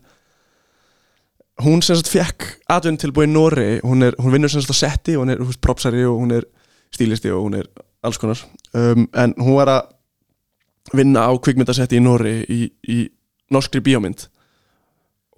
hún 1.64 1.82
sem 1.82 1.98
sagt 1.98 2.10
fekk 2.12 2.46
atvinni 2.70 3.02
tilbúið 3.02 3.30
í 3.30 3.32
Nóri 3.32 3.68
hún, 3.82 4.06
hún 4.14 4.34
vinnur 4.34 4.52
sem 4.52 4.62
sagt 4.62 4.74
á 4.74 4.82
setti 4.84 5.16
hún 5.18 5.34
er 5.34 5.42
húst, 5.42 5.62
propsari 5.62 6.04
og 6.06 6.20
hún 6.22 6.36
er 6.38 6.46
stílisti 6.94 7.32
og 7.34 7.48
hún 7.48 7.58
er 7.58 7.70
alls 8.02 8.18
konar. 8.18 8.40
Um, 8.74 9.08
en 9.14 9.34
hún 9.38 9.58
var 9.58 9.72
að 9.72 9.88
vinna 10.96 11.26
á 11.28 11.32
kvikmyndasetti 11.36 11.98
í 11.98 12.02
Nóri 12.04 12.34
í, 12.48 12.60
í 12.88 12.98
norskri 13.54 13.82
bíómynd. 13.84 14.26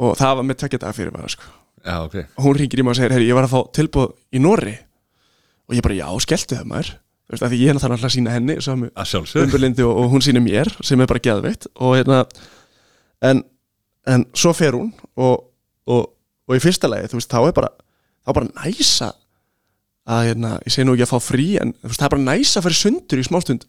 Og 0.00 0.16
það 0.18 0.38
var 0.38 0.48
með 0.48 0.60
tvekja 0.62 0.82
daga 0.84 0.96
fyrir 0.96 1.14
bara 1.14 1.30
sko. 1.30 1.48
Já, 1.80 1.96
ok, 2.04 2.16
og 2.36 2.44
hún 2.44 2.58
ringir 2.58 2.82
í 2.82 2.84
mig 2.84 2.92
og 2.92 2.98
segir, 2.98 3.22
ég 3.24 3.36
var 3.36 3.46
að 3.46 3.54
fá 3.54 3.60
tilbúð 3.78 4.10
í 4.36 4.42
Norri 4.42 4.74
og 5.70 5.76
ég 5.78 5.84
bara, 5.86 5.96
já, 5.96 6.08
skelltu 6.24 6.58
það 6.58 6.68
maður. 6.68 6.90
Þú 7.30 7.34
veist, 7.34 7.44
af 7.46 7.52
því 7.52 7.60
ég 7.60 7.70
er 7.70 7.76
náttúrulega 7.78 8.08
að 8.08 8.14
sína 8.16 8.32
henni 8.34 8.56
umberlindi 9.46 9.84
og, 9.86 10.00
og 10.02 10.08
hún 10.10 10.24
sýnir 10.24 10.42
mér 10.42 10.70
sem 10.82 11.00
er 11.00 11.08
bara 11.08 11.22
geðveitt 11.22 11.68
og 11.78 11.94
hérna 11.94 12.24
en, 13.22 13.44
en 14.10 14.24
svo 14.34 14.50
fer 14.56 14.74
hún 14.74 14.90
og, 15.14 15.46
og, 15.86 16.08
og 16.50 16.56
í 16.58 16.62
fyrsta 16.64 16.90
lagi, 16.90 17.12
þú 17.12 17.20
veist, 17.20 17.30
þá 17.30 17.46
er 17.46 17.54
bara 17.60 17.70
þá 18.26 18.32
bara 18.34 18.50
næsa 18.50 19.12
að 20.10 20.24
hérna, 20.30 20.56
ég 20.66 20.74
segi 20.74 20.88
nú 20.88 20.96
ekki 20.96 21.06
að 21.06 21.12
fá 21.12 21.28
frí 21.28 21.46
en 21.62 21.74
þú 21.76 21.92
veist, 21.92 22.00
það 22.00 22.08
er 22.08 22.14
bara 22.16 22.26
næsa 22.26 22.58
að 22.58 22.66
fara 22.66 22.76
í 22.76 22.80
sundur 22.80 23.22
í 23.22 23.26
smástund 23.28 23.68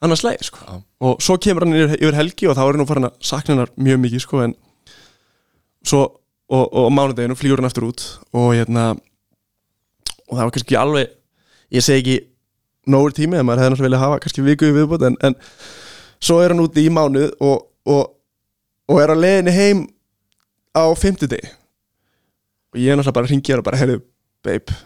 annars 0.00 0.24
lagi, 0.24 0.48
sko. 0.48 0.64
Já. 0.64 0.80
og 1.00 1.22
svo 1.22 1.36
kemur 1.36 1.66
hann 1.66 1.76
yfir, 1.76 1.94
yfir 2.00 2.16
helgi 2.16 2.48
og 2.48 2.56
þá 2.56 2.62
er 2.64 2.72
hann 2.72 2.82
nú 2.82 2.88
farin 2.88 3.08
að 3.10 3.20
sakna 3.20 3.54
hennar 3.54 3.72
mjög 3.76 4.02
mikið, 4.04 4.24
sko 4.24 4.42
en 4.46 4.56
svo, 5.86 6.02
og, 6.48 6.64
og 6.66 6.88
á 6.88 6.90
mánudeginu 6.96 7.36
flýgur 7.38 7.60
hann 7.60 7.68
aftur 7.68 7.90
út 7.90 8.06
og 8.32 8.52
hérna 8.56 8.90
og 10.30 10.34
það 10.36 10.44
var 10.44 10.54
kannski 10.56 10.78
alveg 10.80 11.14
ég 11.74 11.84
segi 11.84 12.00
ekki 12.00 12.18
nógur 12.90 13.14
tími 13.16 13.38
en 13.38 13.46
maður 13.46 13.64
hefði 13.64 13.74
náttúrulega 13.74 13.88
viljað 13.88 14.04
hafa 14.06 14.20
kannski 14.24 14.46
viku 14.46 14.72
viðbútt 14.74 15.06
en, 15.08 15.18
en 15.26 15.36
svo 16.22 16.40
er 16.42 16.54
hann 16.54 16.64
úti 16.64 16.86
í 16.86 16.92
mánuð 16.92 17.32
og, 17.44 17.66
og, 17.88 18.12
og 18.90 19.02
er 19.02 19.12
á 19.12 19.16
leiðinni 19.16 19.54
heim 19.54 19.86
á 20.76 20.84
fimmtudegi. 20.98 21.50
Og 22.70 22.80
ég 22.80 22.92
er 22.92 22.98
náttúrulega 22.98 23.18
bara 23.18 23.28
að 23.28 23.34
ringja 23.34 23.58
og 23.58 23.66
bara, 23.66 23.80
heyrðu, 23.80 24.02
babe 24.46 24.78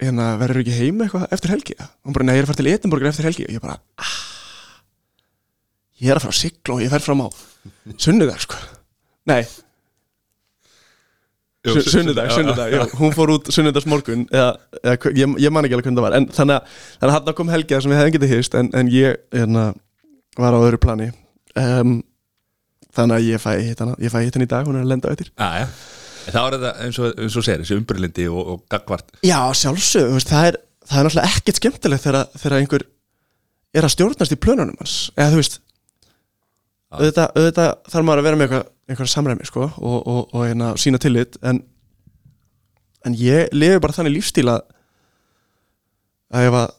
hérna 0.00 0.30
verður 0.40 0.62
ekki 0.62 0.76
heim 0.76 1.02
eitthvað 1.04 1.28
eftir 1.32 1.52
helgi? 1.54 1.76
Og 1.80 2.08
hún 2.08 2.16
bara, 2.16 2.28
nei, 2.28 2.36
ég 2.36 2.42
er 2.42 2.48
að 2.48 2.52
fara 2.52 2.60
til 2.62 2.72
Edinborgar 2.72 3.12
eftir 3.12 3.28
helgi. 3.28 3.46
Og 3.48 3.56
ég 3.56 3.64
bara, 3.64 3.78
ah 4.00 4.16
ég 6.02 6.10
er 6.12 6.18
að 6.18 6.26
fara 6.26 6.34
að 6.34 6.40
sigla 6.42 6.74
og 6.76 6.82
ég 6.84 6.92
fer 6.92 7.04
fram 7.04 7.22
á 7.24 7.28
sunnudag, 7.96 8.42
sko. 8.44 8.58
Nei, 9.26 9.42
Jú, 11.66 11.80
Su- 11.82 11.90
sunnudag, 11.90 12.30
sunnudag, 12.30 12.70
já, 12.70 12.84
hún 12.94 13.10
fór 13.10 13.30
út 13.34 13.48
sunnudags 13.50 13.86
morgun 13.90 14.22
eða, 14.30 14.52
eða 14.84 15.10
ég, 15.18 15.32
ég 15.42 15.50
man 15.50 15.66
ekki 15.66 15.74
alveg 15.74 15.88
hvernig 15.88 15.98
það 15.98 16.04
var 16.06 16.14
en 16.14 16.28
þannig 16.30 16.54
að, 16.60 16.76
þannig 17.00 17.10
að 17.10 17.16
hann 17.16 17.36
kom 17.40 17.50
helgið 17.50 17.80
sem 17.82 17.90
við 17.90 17.98
hefðum 17.98 18.14
getið 18.16 18.34
hýrst 18.34 18.54
en, 18.60 18.68
en 18.78 18.90
ég 18.94 19.16
hérna, 19.34 19.64
var 20.38 20.54
á 20.54 20.58
öðru 20.62 20.78
plani. 20.84 21.08
Um, 21.58 21.96
þannig 22.94 23.16
að 23.18 23.26
ég 23.32 23.42
fæ 23.42 23.50
hitt 23.64 23.82
hana 23.82 23.96
ég 23.98 24.14
fæ 24.14 24.18
hitt 24.22 24.38
hana 24.38 24.46
í 24.46 24.52
dag, 24.52 24.68
hún 24.68 24.78
er 24.78 24.86
að 24.86 24.92
lenda 24.92 25.10
auðvitað 25.10 25.32
já, 25.34 25.64
já. 25.64 25.66
En 26.26 26.34
þá 26.36 26.40
er 26.44 26.54
þetta 26.56 26.72
eins 26.86 27.00
og, 27.02 27.10
eins 27.24 27.36
og 27.40 27.46
segir, 27.48 27.64
þessi 27.64 27.80
umbrylindi 27.80 28.28
og, 28.30 28.40
og 28.54 28.62
gagvart 28.70 29.10
Já, 29.26 29.38
sjálfsög, 29.58 30.14
það, 30.22 30.48
er, 30.52 30.60
það 30.86 31.00
er 31.00 31.08
náttúrulega 31.08 31.32
ekkert 31.34 31.60
skemmtilegt 31.60 32.06
þegar, 32.06 32.30
þegar 32.44 32.58
einhver 32.60 32.86
er 33.76 33.86
að 33.86 33.94
stjórnast 33.96 34.32
í 34.32 34.38
plönunum 34.40 34.78
hans. 34.80 34.96
Eða 35.18 35.34
þú 35.34 35.42
veist. 35.42 35.58
Auðvitað, 36.96 37.36
auðvitað 37.36 37.70
þarf 37.92 38.06
maður 38.06 38.22
að 38.22 38.26
vera 38.28 38.38
með 38.38 38.46
eitthvað, 38.46 38.66
eitthvað 38.90 39.12
samræmi 39.12 39.48
sko, 39.48 39.68
og, 39.76 39.98
og, 40.00 40.22
og 40.32 40.46
hérna, 40.46 40.72
sína 40.80 41.00
tillit 41.02 41.38
en, 41.46 41.60
en 43.06 43.16
ég 43.18 43.52
lifi 43.54 43.82
bara 43.82 43.96
þannig 43.96 44.16
lífstíl 44.18 44.48
að 44.52 44.64
ef 46.42 46.58
að 46.58 46.74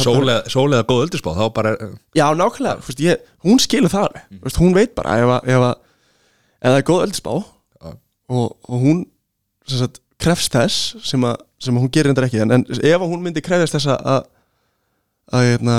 Sól 0.00 0.70
eða, 0.72 0.84
góð 0.88 1.02
öldurspá, 1.04 1.34
þá 1.36 1.44
bara 1.52 1.74
Já, 2.16 2.24
nákvæmlega, 2.32 2.78
veist, 2.86 3.02
ég, 3.04 3.26
hún 3.44 3.58
skilur 3.60 3.92
það 3.92 4.06
mm. 4.16 4.38
veist, 4.46 4.60
hún 4.62 4.76
veit 4.76 4.94
bara 4.96 5.18
ef, 5.20 5.32
að, 5.66 5.74
það 6.64 6.78
er 6.78 6.86
góð 6.88 7.02
eldspá 7.04 7.34
Já. 7.36 7.90
og, 8.32 8.46
og 8.64 8.86
hún 8.86 9.02
sagt, 9.68 10.00
krefst 10.20 10.56
þess 10.56 10.94
sem, 11.04 11.26
að, 11.28 11.42
sem 11.60 11.76
hún 11.76 11.92
gerir 11.92 12.14
endar 12.14 12.28
ekki 12.28 12.40
en, 12.40 12.56
en 12.56 12.64
ef 12.64 13.04
hún 13.04 13.20
myndi 13.24 13.44
krefjast 13.44 13.76
þess 13.76 13.92
að 13.92 14.24
að, 15.34 15.44
hérna, 15.50 15.76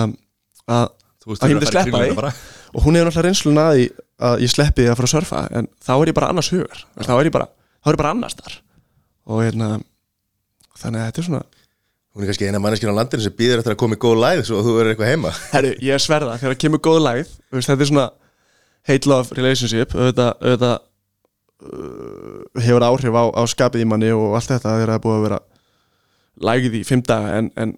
að 1.26 1.50
ég 1.50 1.58
myndi 1.58 1.72
sleppa 1.72 2.02
því. 2.04 2.32
og 2.76 2.86
hún 2.86 2.98
hefur 2.98 3.10
náttúrulega 3.10 3.26
reynsluna 3.26 3.66
að 3.72 3.76
því 3.80 3.86
að 4.30 4.46
ég 4.46 4.54
sleppi 4.54 4.84
því 4.84 4.92
að 4.92 5.00
fara 5.00 5.10
að 5.10 5.14
surfa 5.16 5.42
en 5.58 5.68
þá 5.82 5.94
er 5.96 6.12
ég 6.12 6.18
bara 6.20 6.32
annars 6.34 6.52
hugur 6.54 6.86
þá 7.02 7.14
er 7.16 7.30
ég 7.30 7.36
bara, 7.36 7.48
þá 7.82 7.90
er 7.90 7.98
ég 7.98 8.02
bara 8.04 8.14
annars 8.16 8.38
þar 8.40 8.58
og 9.26 9.42
hérna 9.42 9.70
þannig 10.78 11.02
að 11.02 11.08
þetta 11.10 11.24
er 11.24 11.30
svona 11.30 11.46
Hún 12.16 12.24
er 12.24 12.30
kannski 12.30 12.48
eina 12.48 12.60
manneskinn 12.64 12.94
á 12.96 12.96
landinu 12.96 13.26
sem 13.26 13.34
býður 13.36 13.60
eftir 13.60 13.74
að 13.74 13.80
koma 13.82 13.98
í 13.98 14.00
góð 14.00 14.22
læð 14.22 14.42
svo 14.48 14.62
að 14.62 14.68
þú 14.70 14.74
verður 14.78 14.92
eitthvað 14.94 15.10
heima 15.12 15.32
Herru, 15.52 15.72
ég 15.84 15.98
er 15.98 16.04
sverða, 16.04 16.38
þegar 16.40 16.54
það 16.54 16.62
kemur 16.64 16.82
góð 16.86 17.00
lægð 17.04 17.32
þú 17.34 17.58
veist, 17.58 17.72
þetta 17.72 17.84
er 17.84 17.90
svona 17.90 18.06
hate-love 18.88 19.36
relationship 19.36 19.96
auðvitað, 19.98 20.30
auðvitað 20.40 20.78
uh, 21.66 22.62
hefur 22.64 22.86
áhrif 22.88 23.18
á, 23.20 23.24
á 23.36 23.42
skapið 23.52 23.84
í 23.84 23.90
manni 23.92 24.14
og 24.16 24.38
allt 24.38 24.48
þetta 24.54 24.78
þegar 24.78 24.94
það 24.94 25.00
er 25.00 25.04
búið 25.04 25.18
að 25.18 25.26
vera 25.26 25.42
lægð 26.52 26.80
í 26.80 26.84
fimm 26.88 27.04
daga 27.04 27.36
en, 27.42 27.52
en, 27.60 27.76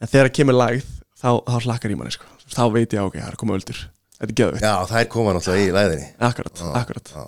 en 0.00 0.12
þegar 0.12 0.28
það 0.28 0.36
kemur 0.40 0.58
lægð 0.60 0.84
þá, 1.20 1.30
þá 1.48 1.56
hlakkar 1.64 1.94
í 1.94 1.98
manni 2.00 2.16
sko. 2.16 2.28
Þá 2.54 2.62
veit 2.74 2.94
ég 2.96 3.02
ok, 3.06 3.18
það 3.18 3.26
er 3.28 3.36
að 3.36 3.42
koma 3.42 3.56
öldur. 3.58 3.82
Þetta 4.20 4.28
er 4.30 4.38
geðvitt, 4.40 4.64
Já, 4.66 4.72
þær 4.90 5.06
koma 5.14 5.32
náttúrulega 5.36 5.66
í 5.68 5.74
læðinni. 5.76 6.08
Akkurat, 6.28 6.62
akkurat. 6.80 7.12
já. 7.14 7.22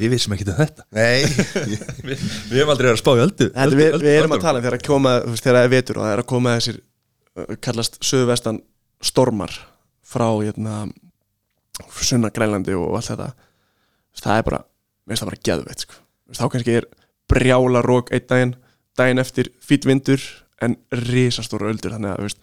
Við 0.00 0.12
vissum 0.14 0.32
ekki 0.36 0.46
um 0.46 0.54
þetta. 0.60 0.84
Nei, 0.94 1.24
Við, 2.08 2.20
við 2.48 2.60
hefum 2.60 2.70
aldrei 2.72 2.86
verið 2.86 2.94
að 2.94 3.00
spá 3.02 3.10
í 3.10 3.22
öldu. 3.24 3.48
Þetta, 3.50 3.78
við, 3.80 3.96
við 4.04 4.14
erum 4.20 4.34
að 4.36 4.44
tala 4.44 4.60
um 4.60 4.64
þegar 4.64 4.76
að 4.78 4.84
koma 4.86 5.14
þú 5.24 5.32
veist, 5.34 5.44
þegar 5.44 5.58
það 5.58 5.66
er 5.66 5.72
vetur 5.74 5.98
og 5.98 6.04
það 6.06 6.12
er 6.14 6.22
að 6.22 6.28
koma 6.30 6.54
þessir 6.56 6.78
uh, 6.80 7.50
kallast 7.66 7.98
söðvestan 8.06 8.60
stormar 9.10 9.56
frá 10.10 10.26
hérna, 10.38 10.76
sunna 12.00 12.30
grænlandi 12.34 12.76
og 12.78 12.94
allt 13.00 13.10
þetta. 13.10 13.28
Þú 13.34 14.14
veist, 14.14 14.24
það 14.28 14.38
er 14.40 14.46
bara, 14.50 14.62
mér 15.04 15.12
finnst 15.16 15.24
það 15.26 15.32
bara 15.32 15.42
geðveitt 15.50 15.84
sko. 15.84 15.98
Þú 15.98 16.32
veist, 16.32 16.40
þá 16.44 16.54
kannski 16.54 16.78
er 16.78 16.88
brjála 17.34 17.82
rók 17.86 18.14
einn 18.14 18.26
daginn, 18.30 18.54
daginn 18.98 19.22
eftir 19.22 19.50
fýtt 19.64 19.90
vindur 19.90 20.22
en 20.64 20.78
risastóra 21.10 21.70
öldur 21.74 21.94
þannig 21.98 22.14
að 22.14 22.22
þú 22.22 22.30
veist, 22.30 22.40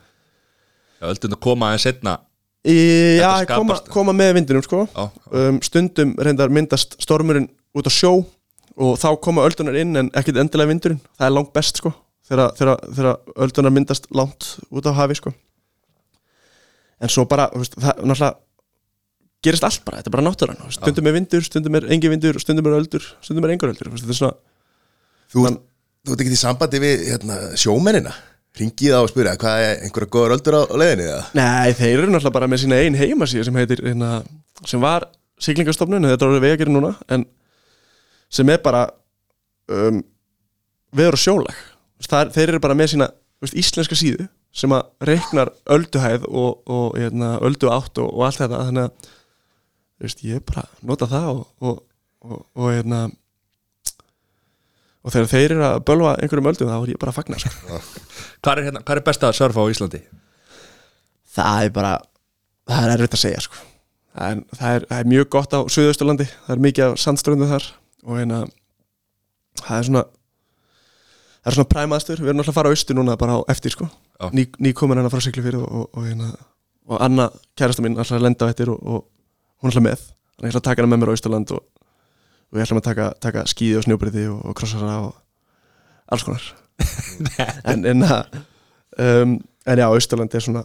Öldun 1.01 1.35
að 1.37 1.41
koma 1.45 1.69
aðeins 1.71 1.85
setna 1.85 2.15
í, 2.67 2.75
já, 3.21 3.29
koma, 3.51 3.77
koma 3.93 4.13
með 4.17 4.33
vindinum 4.39 4.63
sko. 4.65 4.85
Já, 4.89 5.05
um, 5.31 5.59
stundum 5.63 6.15
reyndar 6.19 6.49
myndast 6.51 6.97
stormurinn 7.03 7.47
út 7.77 7.87
á 7.87 7.91
sjó 7.93 8.15
og 8.77 8.97
þá 9.01 9.07
koma 9.21 9.45
öldunar 9.47 9.77
inn 9.79 9.95
en 9.97 10.09
ekkit 10.17 10.37
endilega 10.41 10.69
vindurinn. 10.73 10.99
Það 11.17 11.29
er 11.29 11.35
langt 11.37 11.53
best 11.55 11.79
sko 11.81 11.93
þegar, 12.27 13.21
öldunar 13.39 13.71
myndast 13.71 14.09
langt 14.11 14.57
út 14.67 14.89
á 14.89 14.91
hafi 14.97 15.15
sko. 15.15 15.31
En 16.99 17.11
svo 17.13 17.23
bara, 17.29 17.45
þú 17.53 17.61
veist, 17.61 17.77
það 17.77 18.03
náttúrulega 18.09 18.33
gerist 19.45 19.63
allt 19.67 19.83
bara, 19.85 19.99
þetta 20.01 20.09
er 20.09 20.15
bara 20.17 20.25
náttúran 20.25 20.57
þú 20.59 20.67
veist, 20.67 20.79
stundum 20.81 21.07
er 21.07 21.15
vindur, 21.15 21.43
stundum 21.45 21.77
er 21.77 21.85
engi 21.93 22.09
vindur 22.11 22.39
stundum 22.41 22.67
er 22.71 22.77
öldur, 22.79 23.05
stundum 23.21 23.45
er 23.45 23.53
engur 23.53 23.69
öldur 23.71 23.87
þú 23.91 23.93
veist, 23.93 24.07
þetta 24.07 24.15
er 24.15 24.19
svona, 24.19 24.37
þú, 25.31 25.43
Man- 25.45 25.59
þú 26.07 26.15
ert 26.15 26.23
ekki 26.25 26.33
í 26.33 26.39
sambandi 26.41 26.81
við 26.81 27.03
hérna, 27.11 27.37
sjómennina 27.61 28.13
Ringið 28.57 28.95
á 28.97 28.99
og 29.03 29.09
spyrja, 29.11 29.35
hvað 29.39 29.63
er 29.63 29.83
einhverja 29.85 30.11
góður 30.13 30.35
öldur 30.37 30.57
á 30.57 30.61
leiðinni 30.81 31.07
eða? 31.07 31.23
nei, 31.37 31.73
þeir 31.77 31.93
eru 31.93 32.11
náttúrulega 32.11 32.35
bara 32.39 32.49
með 32.49 32.63
sína 32.63 32.79
ein 32.81 32.97
heimasíð 32.97 33.45
sem 33.47 33.59
heitir, 33.59 33.83
hérna, 33.85 34.11
sem 34.65 34.81
var 34.81 35.07
siglingastofnun, 35.43 36.07
þetta 36.09 36.25
er 36.25 36.31
orðið 36.31 36.45
vegagerinn 36.47 36.77
núna 36.79 36.93
en 37.13 37.27
sem 38.33 38.49
er 38.49 38.61
bara 38.63 38.87
um, 39.69 40.01
veður 40.95 41.19
og 41.19 41.21
sjólag 41.21 41.61
það 42.07 42.19
er, 42.23 42.33
þeir 42.37 42.53
eru 42.53 42.63
bara 42.63 42.77
með 42.77 42.91
sína 42.95 43.09
veist, 43.43 43.57
íslenska 43.57 43.97
síðu 43.97 44.27
sem 44.57 44.73
að 44.73 44.89
reiknar 45.05 45.51
ölduhæð 45.69 46.25
og, 46.27 46.63
og 46.65 46.97
hérna, 46.97 47.35
öldu 47.45 47.69
átt 47.73 48.01
og, 48.01 48.09
og 48.09 48.25
allt 48.27 48.41
þetta 48.41 48.63
þannig 48.69 48.87
að 48.87 49.13
veist, 50.01 50.25
ég 50.25 50.43
bara 50.47 50.65
nota 50.81 51.09
það 51.09 51.43
og, 51.43 51.81
og 52.25 52.69
hérna 52.71 53.07
og 55.07 55.13
þegar 55.15 55.29
þeir 55.31 55.55
eru 55.55 55.65
að 55.69 55.81
bölva 55.87 56.13
einhverjum 56.19 56.49
öldum 56.51 56.71
þá 56.71 56.77
er 56.77 56.91
ég 56.91 57.01
bara 57.01 57.13
að 57.13 57.19
fagna 57.21 57.39
sko. 57.39 57.79
Hvað 58.43 58.51
er, 58.53 58.63
hérna, 58.67 58.83
hvað 58.83 58.99
er 58.99 59.05
best 59.07 59.23
að 59.23 59.37
surfa 59.39 59.63
á 59.63 59.71
Íslandi? 59.71 60.03
það 61.37 61.63
er 61.63 61.73
bara 61.75 61.95
það 62.67 62.83
er 62.83 62.93
erfitt 62.95 63.17
að 63.17 63.23
segja 63.23 63.43
sko. 63.45 63.63
það, 64.17 64.29
er, 64.29 64.43
það, 64.59 64.75
er, 64.75 64.85
það 64.89 64.99
er 64.99 65.09
mjög 65.13 65.29
gott 65.37 65.55
á 65.55 65.59
Suðausturlandi. 65.73 66.27
Það 66.45 66.55
er 66.55 66.63
mikið 66.67 66.85
af 66.87 66.99
sandströndu 67.03 67.49
þar. 67.51 67.67
Og 68.07 68.19
hérna 68.19 68.43
það 69.61 69.79
er 69.79 69.89
svona 69.89 70.03
það 71.47 71.51
er 71.51 71.57
svona 71.57 71.71
præmaðstur, 71.71 72.21
við 72.21 72.31
erum 72.31 72.43
alltaf 72.43 72.53
að 72.53 72.59
fara 72.59 72.71
á 72.71 72.73
austur 72.75 72.97
núna 72.97 73.17
bara 73.19 73.39
á 73.39 73.41
eftir 73.53 73.73
sko, 73.73 73.87
ný, 74.35 74.43
ný 74.59 74.73
komin 74.75 74.99
hérna 74.99 75.11
frá 75.13 75.21
Siglufjörð 75.23 75.63
og, 75.63 75.69
og, 75.71 75.85
og 75.95 76.07
hérna 76.07 76.31
og 76.87 77.03
Anna, 77.03 77.27
kærasta 77.59 77.83
mín, 77.83 77.95
alltaf 77.95 78.17
að 78.17 78.25
lenda 78.25 78.47
á 78.47 78.51
eftir 78.51 78.71
og, 78.73 78.81
og 78.83 79.63
hún 79.63 79.71
er 79.71 79.77
alltaf 79.77 79.85
með, 79.85 80.03
að 80.37 80.47
ég 80.47 80.51
ætla 80.51 80.61
að 80.61 80.67
taka 80.67 80.83
hana 80.83 80.91
með 80.91 81.01
mér 81.01 81.11
á 81.11 81.15
Austurland 81.15 81.53
og, 81.55 81.63
og 82.51 82.59
ég 82.59 82.63
ætla 82.67 82.79
að 82.79 82.85
taka, 82.87 83.07
taka 83.23 83.43
skíði 83.51 83.79
og 83.79 83.85
snjóbriði 83.87 84.25
og, 84.31 84.39
og 84.51 84.55
krossara 84.59 84.95
og 85.07 85.15
alls 86.13 86.23
konar. 86.27 86.47
En, 87.67 87.83
en, 87.89 88.03
að, 88.05 88.35
um, 89.01 89.31
en 89.67 89.79
já, 89.81 89.87
Austurland 89.89 90.35
er 90.37 90.43
svona 90.45 90.61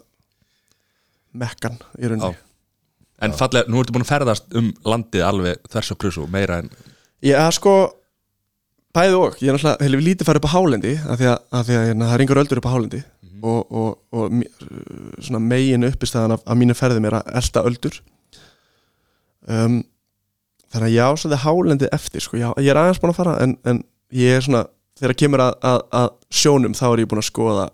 mekkan 1.40 1.79
í 1.99 2.11
rauninni. 2.11 2.37
En 3.23 3.33
fallega, 3.38 3.71
nú 3.71 3.81
ertu 3.81 3.95
búin 3.95 4.05
að 4.05 4.11
ferðast 4.12 4.55
um 4.59 4.68
landið 4.87 5.23
alveg 5.25 5.61
þvers 5.71 5.92
og 5.95 5.99
krusu 6.03 6.25
meira 6.31 6.59
en 6.62 6.71
Já, 7.23 7.38
sko 7.55 7.73
bæði 8.92 9.14
og, 9.16 9.37
ég 9.40 9.49
er 9.53 9.55
náttúrulega 9.57 9.87
hefði 9.87 10.01
lítið 10.09 10.27
farið 10.29 10.42
upp 10.42 10.49
á 10.51 10.55
hálendi 10.57 10.95
af 10.99 11.21
því 11.21 11.29
að, 11.31 11.37
að, 11.55 11.62
því 11.68 11.77
að 11.79 11.87
hérna, 11.88 12.09
það 12.11 12.14
er 12.18 12.25
yngur 12.27 12.40
öldur 12.42 12.61
upp 12.61 12.66
á 12.68 12.73
hálendi. 12.75 13.03
Og, 13.42 13.61
og, 13.75 13.92
og 14.14 14.35
mi- 14.38 14.51
svona 15.23 15.40
megin 15.42 15.87
uppistæðan 15.88 16.35
af, 16.37 16.42
af 16.47 16.59
mínu 16.61 16.75
ferðum 16.79 17.07
er 17.09 17.16
að 17.21 17.31
elta 17.40 17.62
öldur. 17.71 17.97
Um, 19.51 19.81
þannig 20.73 20.89
að 20.89 20.95
já, 20.97 21.07
svo 21.17 21.31
það 21.31 21.37
er 21.37 21.45
hálendi 21.45 21.91
eftir 21.93 22.25
sko, 22.25 22.39
já, 22.41 22.49
ég 22.59 22.73
er 22.73 22.81
aðeins 22.81 23.01
búin 23.03 23.13
að 23.13 23.19
fara 23.21 23.37
en, 23.45 23.55
en 23.69 23.83
ég 24.17 24.39
er 24.39 24.45
svona, 24.47 24.65
þegar 25.01 25.17
kemur 25.23 25.45
að, 25.45 25.55
að, 25.69 25.81
að 26.01 26.09
sjónum 26.43 26.77
þá 26.79 26.85
er 26.91 27.05
ég 27.05 27.11
búin 27.13 27.23
að 27.23 27.29
skoða 27.29 27.67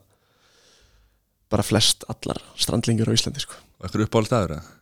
bara 1.48 1.64
flest 1.64 2.04
allar 2.12 2.40
strandlingur 2.60 3.08
á 3.08 3.16
Íslandi 3.16 3.44
sko, 3.44 3.56
eitthvað 3.82 4.06
uppáhald 4.08 4.30
staður 4.30 4.56
eða? 4.58 4.74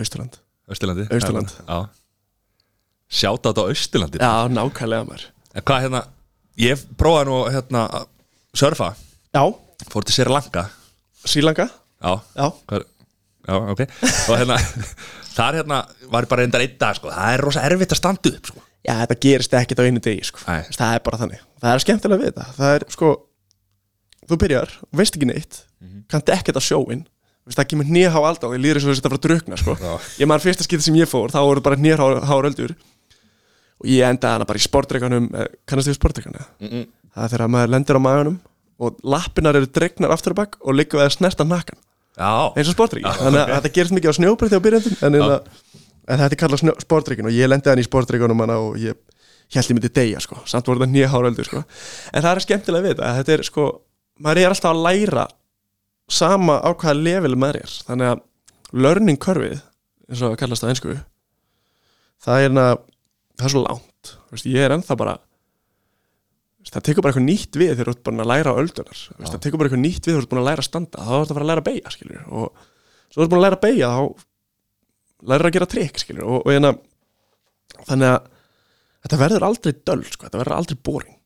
Austurland. 0.00 0.38
Austurlandi? 0.70 1.06
Austurland. 1.12 1.50
Já. 1.66 1.78
Sjátt 3.10 3.48
á 3.50 3.50
Austurlandi 3.52 4.20
Já, 4.22 4.32
nákvæmlega 4.48 5.06
maður. 5.08 5.24
En 5.50 5.64
hvað 5.66 5.84
hérna, 5.84 6.02
ég 6.62 6.84
prófaði 6.96 7.28
nú 7.28 7.40
hérna 7.50 7.82
að 7.98 8.06
surfa. 8.56 8.92
Já, 9.34 9.42
Fór 9.90 10.04
til 10.04 10.14
Sri 10.14 10.28
Lanka. 10.28 10.66
Srílanga 11.24 11.66
Já, 12.00 12.12
Já, 12.36 12.46
já, 13.48 13.54
ok. 13.72 13.80
Og 14.30 14.38
hérna, 14.40 14.56
þar 15.40 15.60
hérna 15.60 15.80
var 16.12 16.28
bara 16.30 16.44
reyndar 16.44 16.64
einn 16.64 16.76
dag 16.80 16.98
sko. 16.98 17.12
Það 17.14 17.36
er 17.36 17.44
rosa 17.46 17.64
erfitt 17.68 17.94
að 17.96 18.00
standa 18.02 18.32
upp 18.34 18.52
sko. 18.52 18.64
Já, 18.80 18.94
þetta 19.02 19.16
gerist 19.20 19.56
ekkert 19.58 19.82
á 19.82 19.84
einu 19.84 20.00
degi 20.04 20.28
sko. 20.28 20.44
Það 20.46 20.94
er 20.94 21.02
bara 21.04 21.20
þannig 21.20 21.40
Það 21.60 21.74
er 21.74 21.82
skemmtilega 21.84 22.20
við 22.22 22.30
þetta 22.30 22.46
Það 22.56 22.74
er 22.76 22.84
sko 22.94 23.10
Þú 24.30 24.38
byrjar, 24.40 24.72
veist 24.96 25.16
ekki 25.18 25.28
neitt 25.28 25.58
Kannt 26.10 26.32
ekkert 26.32 26.60
á 26.60 26.62
sjóin 26.64 27.02
Veist, 27.44 27.58
Það 27.58 27.68
kemur 27.72 27.90
nýja 27.90 28.12
há 28.14 28.20
aldá 28.20 28.46
Ég 28.54 28.78
og 28.78 28.86
þess 28.86 29.02
að 29.02 29.08
fara 29.08 29.18
að 29.18 29.26
drukna 29.26 29.58
sko. 29.60 29.74
Ég 30.20 30.30
man 30.30 30.42
fyrsta 30.42 30.64
skipti 30.64 30.86
sem 30.86 30.96
ég 30.96 31.10
fór 31.10 31.32
Þá 31.34 31.40
voru 31.44 31.64
bara 31.64 31.80
nýja 31.80 31.98
há 32.00 32.34
öldur 32.38 32.72
Og 33.80 33.88
ég 33.88 34.04
endaði 34.06 34.38
hana 34.38 34.48
bara 34.48 34.60
í 34.60 34.64
sportreikanum 34.64 35.28
eh, 35.34 35.48
Kannast 35.68 35.88
þið 35.88 35.94
við 35.94 36.00
sportreikana? 36.00 36.46
Mm 36.60 36.72
-mm. 36.72 36.88
Það 37.14 37.24
er 37.26 37.32
þegar 37.34 37.52
maður 37.52 37.72
lendir 37.74 38.00
á 38.00 38.06
maganum 38.06 38.40
Og 38.80 38.96
lappinar 39.04 39.56
eru 39.56 39.68
dregnar 39.68 40.12
aftur 40.12 40.32
og 40.32 40.40
bakk 40.40 40.60
Og 40.60 40.76
liggur 40.76 41.00
við 41.00 41.08
að 41.08 41.16
snerta 41.16 41.44
nakkan 41.44 41.80
eins 42.20 42.68
og 42.70 42.76
sportreikin 42.76 43.20
Þannig 43.20 43.42
að 43.42 43.54
þetta 43.56 43.72
gerist 43.76 43.96
mikið 43.96 44.12
á 44.12 44.18
snjóbreytti 44.18 44.60
á 44.60 44.64
byrjandum 44.66 44.96
en, 45.06 45.18
en, 45.20 45.34
en 46.04 46.22
þetta 46.22 46.36
er 46.36 46.40
kallað 46.42 46.82
sportreikin 46.84 47.30
og 47.30 47.36
ég 47.36 47.50
lendi 47.50 47.72
hann 47.72 47.82
í 47.82 47.86
sportreikunum 47.86 48.44
hana 48.44 48.58
og 48.60 48.78
ég 48.80 48.98
held 49.50 49.70
ég 49.72 49.76
myndi 49.76 49.90
deyja 49.90 50.20
sko, 50.22 50.38
samt 50.46 50.68
voru 50.68 50.82
þetta 50.82 50.92
nýja 50.92 51.10
háröldur 51.10 51.48
sko. 51.48 51.62
en 52.12 52.22
það 52.22 52.32
er 52.32 52.42
skemmtilega 52.44 52.86
við 52.86 52.92
þetta 52.94 53.08
að 53.08 53.16
þetta 53.20 53.34
er 53.34 53.46
sko, 53.48 53.64
maður 54.22 54.42
er 54.42 54.54
alltaf 54.54 54.70
að 54.70 54.82
læra 54.86 55.26
sama 56.10 56.58
á 56.62 56.70
hvaða 56.74 56.98
level 56.98 57.36
maður 57.38 57.62
er. 57.62 57.74
Þannig 57.86 58.12
að 58.12 58.22
learning 58.84 59.18
curveið 59.22 59.58
eins 60.10 60.22
og 60.26 60.36
kallast 60.38 60.64
það 60.64 60.74
einsku 60.74 60.96
það 62.20 62.46
er, 62.46 62.54
na, 62.54 62.66
það 63.38 63.48
er 63.48 63.54
svo 63.54 63.64
langt. 63.64 64.14
Ég 64.44 64.64
er 64.66 64.74
ennþá 64.76 64.96
bara 64.98 65.16
það 66.70 66.84
tekur 66.86 67.04
bara 67.04 67.12
eitthvað 67.12 67.26
nýtt 67.26 67.58
við 67.60 67.72
þegar 67.74 67.88
þú 67.90 67.94
ert 67.94 68.02
búin 68.06 68.24
að 68.24 68.30
læra 68.30 68.56
öldunar 68.62 69.00
það 69.18 69.38
tekur 69.44 69.60
bara 69.60 69.70
eitthvað 69.70 69.84
nýtt 69.84 70.02
við 70.04 70.12
þegar 70.12 70.20
þú 70.20 70.24
ert 70.24 70.32
búin 70.32 70.42
að 70.42 70.50
læra 70.50 70.66
standa 70.66 71.06
þá 71.06 71.12
er 71.14 71.22
þetta 71.22 71.34
að 71.34 71.38
fara 71.38 71.46
að 71.46 71.50
læra 71.50 71.64
að 71.64 71.70
beigja 71.70 72.24
og 72.30 72.66
svo 73.10 73.24
ert 73.24 73.32
búin 73.32 73.40
að 73.40 73.46
læra 73.46 73.58
að 73.58 73.64
beigja 73.66 73.92
þá 73.94 74.02
læra 75.30 75.50
að 75.50 75.56
gera 75.56 75.70
trikk 75.74 76.04
og, 76.20 76.36
og 76.40 76.50
hérna 76.50 76.74
þannig 77.88 78.12
að 78.12 78.28
þetta 79.00 79.20
verður 79.24 79.48
aldrei 79.48 79.72
döl 79.90 80.02
sko, 80.04 80.26
þetta 80.28 80.42
verður 80.42 80.58
aldrei 80.60 80.78
boring 80.90 81.20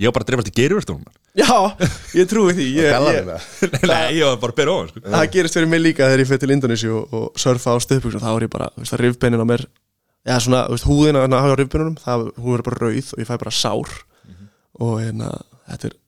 ég 0.00 0.08
var 0.08 0.16
bara 0.16 0.24
að 0.24 0.30
dreifast 0.30 0.50
í 0.50 0.56
geirvörstunum 0.56 1.18
Já, 1.38 1.76
ég 2.16 2.28
trúi 2.30 2.54
því 2.56 2.66
ég, 2.80 2.88
ég, 2.90 3.28
það? 3.28 3.74
Nei, 3.90 4.16
ég 4.16 4.24
var 4.26 4.38
bara 4.42 4.54
að 4.54 4.58
byrja 4.60 4.74
ofan 4.74 4.90
sko. 4.90 5.02
það 5.04 5.26
gerist 5.36 5.58
fyrir 5.58 5.70
mig 5.70 5.82
líka 5.82 6.08
þegar 6.08 6.22
ég 6.22 6.30
fyrir 6.30 6.42
til 6.42 6.54
Indonési 6.56 6.90
og, 6.90 7.14
og 7.16 7.40
surfa 7.40 7.76
á 7.76 7.78
stöðbuxum 7.84 8.24
þá 8.24 8.30
er 8.32 8.46
ég 8.46 8.52
bara, 8.52 8.70
þú 8.74 8.84
veist, 8.84 8.94
það 8.94 9.02
rifbeinin 9.04 9.44
á 9.44 9.46
mér 9.50 9.66
já, 10.26 10.36
svona, 10.44 10.62
þú 10.68 10.76
veist, 10.76 10.88
húðin 10.90 11.18
á 11.18 11.20
á 11.54 11.58
rifbeinunum 11.60 11.98
það, 12.00 12.26
hún 12.40 12.58
er 12.58 12.64
bara 12.66 12.80
rauð 12.84 13.12
og 13.14 13.22
ég 13.22 13.28
fæ 13.28 13.34
bara 13.40 13.54
sár. 13.54 13.96
Og 14.80 14.94
hérna, 15.00 15.32
þetta 15.70 15.90
er 15.90 15.98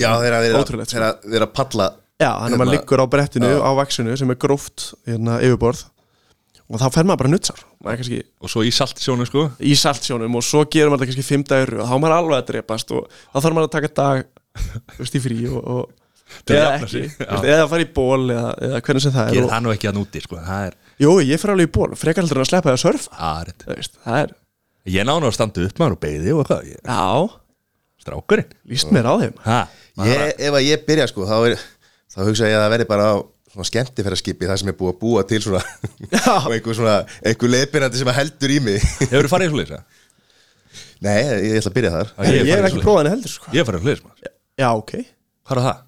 Já, 0.00 0.10
þeir 0.22 0.34
að 0.36 0.44
sko. 0.86 0.94
þeir 0.94 1.04
að 1.06 1.30
vera 1.34 1.46
að 1.48 1.54
palla 1.58 1.86
já, 2.20 2.30
hann 2.40 2.52
er 2.52 2.58
maður 2.60 2.70
Hérna- 2.70 2.76
liggur 2.78 3.02
á 3.02 3.06
brettinu 3.12 3.50
á 3.60 3.70
vaksinu 3.76 4.16
sem 4.16 4.30
er 4.30 4.38
gróft 4.40 4.92
hérna, 5.08 5.40
yfirborð. 5.44 5.84
Og 6.70 6.78
þá 6.78 6.86
fer 6.94 7.06
maður 7.08 7.18
bara 7.24 7.32
er 7.92 7.98
kannski 7.98 8.18
Og 8.40 8.50
svo 8.52 8.62
í 8.62 8.70
saltsjónu 8.70 9.26
sko. 9.26 9.46
Í 9.58 9.72
saltsjónum 9.74 10.36
og 10.38 10.44
svo 10.46 10.62
gerum 10.70 10.94
maður 10.94 11.10
kannski 11.10 11.26
fimm 11.26 11.42
dagur 11.42 11.80
og 11.82 11.88
þá 11.90 11.94
maður 11.98 12.14
alveg 12.16 12.36
að 12.38 12.46
drepast 12.52 12.92
og 12.94 13.08
þá 13.10 13.40
þarf 13.40 13.56
maður 13.56 13.66
að 13.66 13.74
taka 13.74 13.90
dag 13.98 14.22
veist, 15.00 15.16
í 15.18 15.22
frí 15.24 15.38
og, 15.50 15.58
og 15.64 15.90
að 16.46 16.54
eða 16.54 16.68
ekki, 16.76 17.02
veist, 17.18 17.48
eða 17.50 17.66
fara 17.72 17.82
í 17.82 17.88
ból 17.96 18.30
eða, 18.30 18.52
eða 18.68 18.80
hvernig 18.86 19.02
sem 19.02 19.14
það 19.16 19.26
er 19.26 19.34
Gerir 19.34 19.50
það 19.50 19.64
nú 19.66 19.72
ekki 19.74 19.90
að 19.90 19.98
núti 19.98 20.22
sko. 20.22 20.38
Það 20.46 20.68
er, 20.68 20.76
Jú, 21.00 21.14
ég 21.24 21.40
fyrir 21.40 21.54
alveg 21.56 21.70
í 21.70 21.72
ból, 21.74 21.90
frekar 21.98 22.24
heldur 22.26 22.42
að 22.42 22.50
sleppa 22.50 22.70
það 22.70 22.76
að 22.76 22.82
surfa. 22.84 23.28
Veist, 23.70 23.94
það 24.04 24.18
er, 24.24 24.34
Ég 24.90 25.04
náðu 25.04 25.28
að 25.28 25.36
standa 25.36 25.64
upp 25.66 25.80
maður 25.80 25.94
og 25.96 26.00
beigði 26.00 26.32
og 26.34 26.46
hvað 26.48 26.68
ég, 26.70 26.80
já, 26.84 27.00
Strákurinn. 28.00 28.54
Líst 28.70 28.88
mér 28.94 29.08
á 29.12 29.14
þeim. 29.20 29.34
Ha, 29.44 29.58
ég, 30.08 30.22
Ef 30.40 30.54
að 30.56 30.64
ég 30.64 30.84
byrja 30.86 31.06
sko 31.10 31.26
þá, 31.28 31.34
er, 31.50 31.64
þá 32.08 32.18
hugsa 32.24 32.48
ég 32.48 32.56
að 32.56 32.62
það 32.64 32.72
verði 32.74 32.86
bara 32.88 33.08
á 33.12 33.16
svona 33.50 33.66
skemmtifæraskipi 33.68 34.48
það 34.48 34.60
sem 34.62 34.70
er 34.72 34.76
búið 34.78 34.92
að 34.94 34.98
búa 35.02 35.24
til 35.28 35.40
svona 35.44 35.60
og 36.46 36.54
einhver 36.54 36.78
svona, 36.78 36.94
einhver 37.26 37.52
leiðbyrjandi 37.52 38.00
sem 38.00 38.12
heldur 38.16 38.54
í 38.54 38.58
mig. 38.64 38.86
Hefur 39.02 39.28
þú 39.28 39.32
farið 39.34 39.50
í 39.50 39.52
svoleiðis? 39.52 39.74
eða? 39.76 39.84
Nei, 41.00 41.18
ég 41.20 41.58
ætla 41.60 41.72
að 41.72 41.76
byrja 41.76 41.92
þar. 41.96 42.12
Já, 42.14 42.30
Ég, 42.30 42.40
ég 42.48 42.64
í 42.64 42.68
ekki 42.70 42.84
prófað 42.84 43.00
henni 43.02 43.14
heldur 43.16 43.34
sko. 43.34 43.52
Ég 43.56 43.68
farið 43.68 43.80
í 43.80 43.84
svoleiðis 43.84 44.04
maður. 44.06 44.32
Já, 44.60 44.68
ok. 44.70 44.92
Hvað 45.50 45.60
er 45.60 45.66
það? 45.66 45.82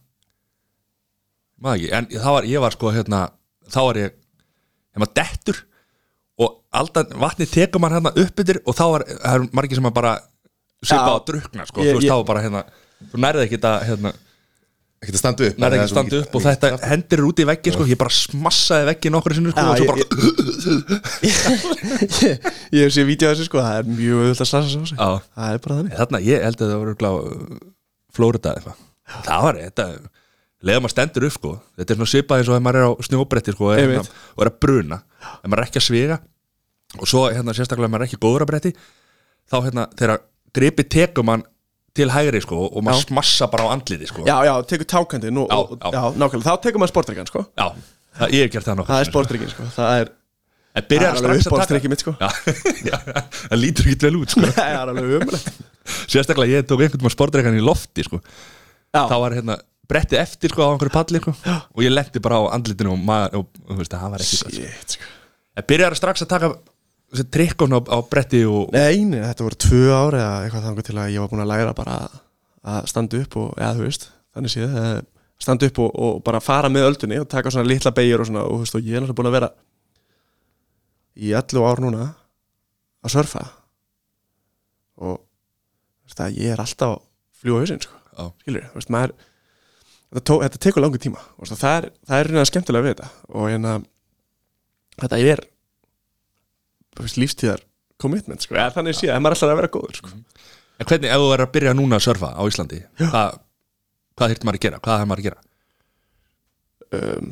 Maður 1.62 1.80
ekki, 1.80 1.92
en 1.96 2.10
það 2.18 2.36
var, 2.36 2.50
ég 2.52 2.64
var 2.66 2.76
sko 2.76 2.92
hérna 2.92 3.22
Þá 3.72 3.78
var 3.86 3.98
ég, 4.02 4.14
hérna 4.96 5.08
dettur 5.18 5.62
Og 6.42 6.54
alltaf 6.74 7.12
vatni 7.20 7.46
tekur 7.46 7.82
maður 7.82 7.98
hérna 8.00 8.12
upp 8.24 8.42
yfir 8.44 8.58
Og 8.66 8.76
þá 8.76 8.84
það 8.88 9.32
er 9.36 9.48
margir 9.56 9.78
sem 9.80 9.88
að 9.90 9.96
bara 10.00 10.12
Svipa 10.82 11.12
á 11.12 11.14
að 11.14 11.24
drukna 11.28 11.66
sko. 11.68 11.82
Ég- 11.84 11.92
Þú 11.94 12.00
veist, 12.00 12.10
þá 12.10 12.26
bara 12.26 12.42
hérna 12.42 12.62
Þú 13.12 13.20
nærði 13.22 13.44
ekki 13.46 13.58
þetta, 13.60 13.72
hérna 13.86 14.12
Ekki 15.02 15.12
að 15.16 15.18
standa 15.18 15.42
upp 15.48 15.56
það 15.58 15.66
ekki 15.66 15.74
er 15.74 15.82
að 15.82 15.88
svo 15.90 15.96
standa 15.96 16.18
upp 16.22 16.34
Og 16.38 16.42
þetta 16.46 16.68
hendir 16.92 17.18
er 17.18 17.24
út 17.26 17.40
í 17.42 17.46
veggin 17.48 17.74
sko. 17.74 17.86
Ég 17.90 17.98
bara 17.98 18.12
smassaði 18.14 18.84
veggin 18.92 19.14
nokkur 19.16 19.34
sinnur 19.34 19.54
sko 19.54 19.64
Og 19.66 19.80
svo 19.80 19.86
bara, 19.90 19.98
ég, 21.26 22.50
ég 22.70 22.86
hef 22.86 22.92
séð 22.94 23.10
af 23.10 23.32
þessu 23.32 23.46
sko, 23.48 23.62
það 23.62 23.78
er 23.80 23.88
mjög 23.90 24.20
auðvitað 24.22 24.54
að 24.58 24.68
sig 24.70 24.94
já. 24.94 25.08
Það 25.34 25.56
er 25.56 25.62
bara 25.66 25.78
þannig. 25.80 25.96
Þarna, 25.98 26.20
ég 26.28 26.46
held 26.46 26.62
að 26.62 26.70
það 26.72 26.82
voru 26.84 26.94
glá 27.02 27.10
Flórida 28.12 28.52
eitthvað. 28.56 28.82
Það 29.26 29.44
var 29.46 29.58
þetta 29.62 29.86
Leða 30.62 30.82
maður 30.84 30.94
stendur 30.94 31.26
upp 31.28 31.34
sko 31.36 31.52
Þetta 31.78 31.94
er 31.94 31.98
svona 31.98 32.10
svipað 32.12 32.42
eins 32.42 32.50
og 32.52 32.56
ef 32.58 32.62
maður 32.66 32.78
er 32.80 32.86
á 32.86 32.92
snjóbretti 33.08 33.54
sko 33.56 33.70
er, 33.74 33.80
hérna, 33.82 34.02
og 34.36 34.44
er 34.44 34.50
að 34.52 34.58
bruna. 34.62 34.98
Ef 35.42 35.48
maður 35.50 35.62
er 35.64 35.68
ekki 35.70 35.80
að 35.82 35.86
sviga 35.88 36.18
Og 37.02 37.08
svo 37.10 37.22
hérna 37.32 37.54
sérstaklega 37.56 37.90
maður 37.90 38.04
er 38.04 38.10
ekki 38.10 38.20
góður 38.22 38.44
að 38.46 38.50
bretti 38.52 38.72
Þá 39.50 39.56
hérna 39.66 39.86
þegar 39.98 40.22
gripi 40.54 40.84
tekur 40.92 41.26
mann 41.26 41.42
til 41.96 42.08
hægri 42.12 42.40
sko 42.44 42.60
Og 42.68 42.78
maður 42.84 43.02
Já. 43.02 43.08
smassa 43.10 43.48
bara 43.52 43.66
á 43.66 43.74
andliti 43.74 44.06
sko. 44.08 44.22
Já, 44.28 44.36
já, 44.46 44.52
tekur 44.70 44.88
tákandinn 44.88 45.42
og, 45.42 45.50
Já, 45.50 45.58
og, 45.58 45.76
já. 45.82 46.02
nákvæmlega, 46.22 46.46
þá 46.46 46.62
tekur 46.64 46.80
maður 46.82 46.92
sportdrykkan 46.94 47.28
sko. 47.32 47.42
Já, 47.58 47.66
það, 48.20 48.32
ég 48.38 48.46
hef 48.46 48.52
gert 48.54 48.68
það 48.70 48.78
nokkuð 48.80 48.92
Það 48.94 49.02
er 49.02 49.10
sportdrykkin 49.10 49.52
sko, 49.52 49.66
það 49.76 49.96
er 50.02 50.12
En 50.72 50.86
byrjar 50.88 51.18
strax 51.20 51.48
að 51.52 51.66
taka. 51.68 51.88
mitt, 51.92 52.00
sko. 52.00 52.14
já, 52.16 52.28
já, 52.92 52.96
Það 53.50 53.58
lítur 53.60 53.90
ekki 53.92 54.06
vel 54.06 54.16
út 54.22 54.32
sko. 54.32 54.46
Það 54.56 54.70
er 54.70 54.78
alveg 54.80 55.10
umulegt 55.18 55.50
Sérstaklega 56.08 56.62
ég 56.62 56.64
tók 56.70 56.80
einhvern 56.80 57.02
veginn 57.02 57.12
sportreikann 57.12 57.58
í 57.58 57.64
lofti 57.64 58.06
sko. 58.06 58.22
Þá 58.94 59.16
var 59.20 59.36
hérna 59.36 59.58
brettið 59.92 60.22
eftir 60.22 60.52
sko 60.52 60.66
á 60.66 60.70
einhverju 60.72 60.94
palli 60.96 61.22
sko, 61.22 61.36
og 61.44 61.84
ég 61.84 61.92
lendi 61.92 62.22
bara 62.24 62.40
á 62.40 62.56
andlitinu 62.56 62.94
og 62.96 63.06
maður, 63.06 63.42
og, 63.42 63.62
og 63.68 63.80
veist, 63.80 63.94
það 63.94 64.14
var 64.16 64.24
ekki 64.24 64.40
gott 64.42 64.56
sko. 64.56 64.66
shit 64.66 64.96
sko. 64.96 65.10
En 65.52 65.68
byrjar 65.68 65.98
strax 65.98 66.24
að 66.24 66.32
taka 66.32 66.52
þessi 67.12 67.28
trikk 67.36 67.64
á, 67.64 67.78
á 67.92 67.98
bretti 68.08 68.42
og 68.48 68.72
Nei, 68.72 69.04
nei, 69.04 69.20
þetta 69.20 69.46
voru 69.46 69.60
tvö 69.66 69.82
ár 69.92 70.16
eða 70.16 70.34
eitthvað 70.46 70.68
þangur 70.68 70.86
til 70.88 70.98
að 70.98 71.12
ég 71.12 71.24
var 71.24 71.32
búin 71.32 71.44
að 71.44 71.50
læra 71.52 71.74
bara 71.76 71.96
að 72.72 72.86
standa 72.88 73.20
upp 73.20 73.36
og, 73.40 73.50
eða 73.58 73.74
þú 73.76 73.88
veist, 73.88 74.08
þannig 74.32 74.54
séð 74.54 74.78
standa 75.42 75.68
upp 75.68 75.82
og, 75.82 75.90
og 75.98 76.22
bara 76.24 76.40
fara 76.42 76.70
með 76.72 76.88
öldunni 76.92 77.18
og 77.20 77.28
taka 77.30 77.50
svona 77.52 77.68
litla 77.68 77.92
beigur 77.94 78.22
og 78.22 78.30
svona 78.30 78.44
og 78.46 78.60
þú 78.60 78.64
veist, 78.64 78.78
og 78.78 78.86
ég 78.86 78.96
er 78.96 79.02
náttúrulega 79.02 79.18
búin 79.20 79.30
að 79.30 79.36
vera 79.36 79.50
í 81.18 81.32
11 81.34 81.66
ár 81.68 81.82
núna 81.82 82.06
að 83.02 83.14
surfa. 83.16 83.42
Og 85.02 85.18
veist 86.06 86.22
að 86.22 86.38
ég 86.38 86.54
er 86.54 86.62
alltaf 86.62 86.96
að 86.96 87.02
fljúa 87.42 87.62
hausinn, 87.64 87.82
sko, 87.82 88.28
skilur 88.44 88.68
þú 88.70 88.78
veist, 88.78 88.92
maður 88.94 89.16
þetta, 90.12 90.24
tó, 90.28 90.38
þetta 90.44 90.60
tekur 90.62 90.84
langur 90.84 91.02
tíma, 91.02 91.22
og 91.38 91.48
það 91.50 91.72
er 91.72 91.88
það 92.08 92.18
er 92.18 92.30
reyna 92.30 92.46
skemmtilega 92.48 92.86
við 92.86 92.94
þetta. 92.94 93.10
Og 93.32 93.48
hérna 93.50 93.74
þetta 95.00 95.20
er 95.32 95.44
lífstíðar 97.18 97.62
commitment, 98.02 98.44
sko, 98.44 98.56
eða 98.58 98.74
þannig 98.76 98.98
sé 98.98 99.08
að 99.12 99.22
maður 99.22 99.36
er 99.36 99.38
alltaf 99.38 99.54
að 99.54 99.60
vera 99.62 99.72
góður, 99.72 100.00
sko. 100.00 100.12
En 100.82 100.88
hvernig, 100.88 101.12
ef 101.12 101.22
þú 101.22 101.30
er 101.36 101.44
að 101.44 101.52
byrja 101.54 101.76
núna 101.78 101.98
að 101.98 102.04
surfa 102.08 102.32
á 102.34 102.42
Íslandi 102.48 102.80
hvað, 102.98 103.38
hvað 104.18 104.32
þyrfti 104.32 104.48
maður 104.48 104.58
að 104.58 104.64
gera, 104.66 104.80
hvað 104.82 105.02
er 105.02 105.08
maður 105.08 105.22
að 105.22 105.28
gera? 105.28 105.42
Um, 106.92 107.28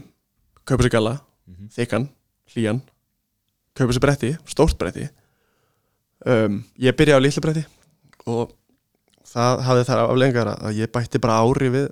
kaupa 0.65 0.87
sér 0.87 0.95
galla 0.95 1.15
þykkan, 1.75 2.07
hlýjan 2.55 2.81
kaupa 3.77 3.97
sér 3.97 4.05
bretti, 4.05 4.31
stórt 4.51 4.79
bretti. 4.81 5.09
Um, 6.29 6.63
ég 6.81 6.97
byrjaði 6.97 7.19
á 7.19 7.25
litlu 7.25 7.45
bretti 7.45 7.65
og 8.29 8.55
það 9.31 9.63
hafði 9.67 9.87
þar 9.89 10.03
aflengar 10.05 10.53
að 10.53 10.81
ég 10.83 10.93
bætti 10.93 11.23
bara 11.23 11.41
ári 11.41 11.71
við 11.73 11.87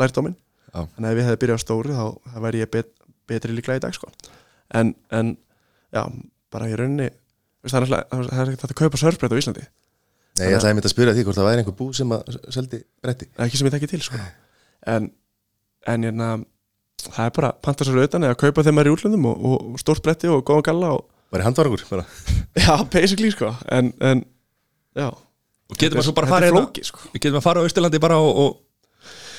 lærdóminn 0.00 0.36
Já. 0.72 0.80
þannig 0.96 1.08
að 1.08 1.12
ef 1.12 1.18
ég 1.20 1.28
hefði 1.28 1.40
byrjað 1.42 1.60
á 1.60 1.64
stóru 1.64 1.96
þá, 1.96 2.06
þá 2.32 2.38
væri 2.44 2.62
ég 2.62 2.72
bet, 2.72 2.90
betri 3.30 3.54
líklega 3.56 3.80
í 3.80 3.84
dag 3.86 3.96
sko. 3.96 4.10
en, 4.76 4.92
en 5.14 5.36
já, 5.94 6.02
bara 6.52 6.68
í 6.70 6.76
rauninni 6.78 7.08
veist, 7.64 7.74
það 7.74 7.86
er 7.86 8.26
er 8.26 8.50
ekki 8.50 8.60
þetta 8.62 8.74
að 8.74 8.80
kaupa 8.82 9.00
sörbrett 9.00 9.36
á 9.36 9.40
Íslandi 9.40 9.66
Nei, 10.36 10.50
ég 10.50 10.58
ætlaði 10.58 10.74
einmitt 10.74 10.88
að 10.90 10.92
spyrja 10.92 11.14
því 11.16 11.22
hvort 11.24 11.38
það 11.38 11.46
væri 11.48 11.62
einhver 11.62 11.76
bú 11.78 11.86
sem 11.96 12.10
að 12.12 12.34
seldi 12.52 12.82
bretti 13.04 13.28
ekki 13.40 13.56
sem 13.56 13.68
ég 13.68 13.74
þekki 13.76 13.88
til 13.94 14.02
sko. 14.04 14.18
en, 14.92 15.06
en 15.88 16.04
hérna, 16.04 16.30
það 17.06 17.22
er 17.30 17.36
bara 17.38 17.52
panta 17.64 17.86
sér 17.88 18.02
utan 18.02 18.26
eða 18.28 18.36
kaupa 18.42 18.64
þeim 18.66 18.82
að 18.82 18.90
í 18.90 18.92
útlöndum 18.92 19.28
og, 19.30 19.46
og, 19.48 19.78
stórt 19.80 20.04
bretti 20.04 20.28
og 20.28 20.44
góðan 20.44 20.66
galla 20.72 20.96
og, 20.98 21.06
Var 21.32 21.42
í 21.42 21.46
handvarangur 21.48 21.86
bara 21.88 22.04
já, 22.66 22.74
basically 22.92 23.32
sko 23.32 23.54
en, 23.72 23.94
en 24.04 24.20
já 24.94 25.08
og 25.08 25.80
getur 25.80 25.96
maður 25.98 26.06
svo 26.10 26.14
bara 26.14 26.28
er 26.28 26.34
farið 26.34 26.50
hérna- 26.50 26.62
flókið, 26.66 26.88
sko. 26.90 27.08
getur 27.16 27.32
maður 27.32 27.40
að 27.40 27.46
fara 27.48 27.62
á 27.62 27.64
Austurlandi 27.66 28.02
bara 28.04 28.18
og, 28.22 28.42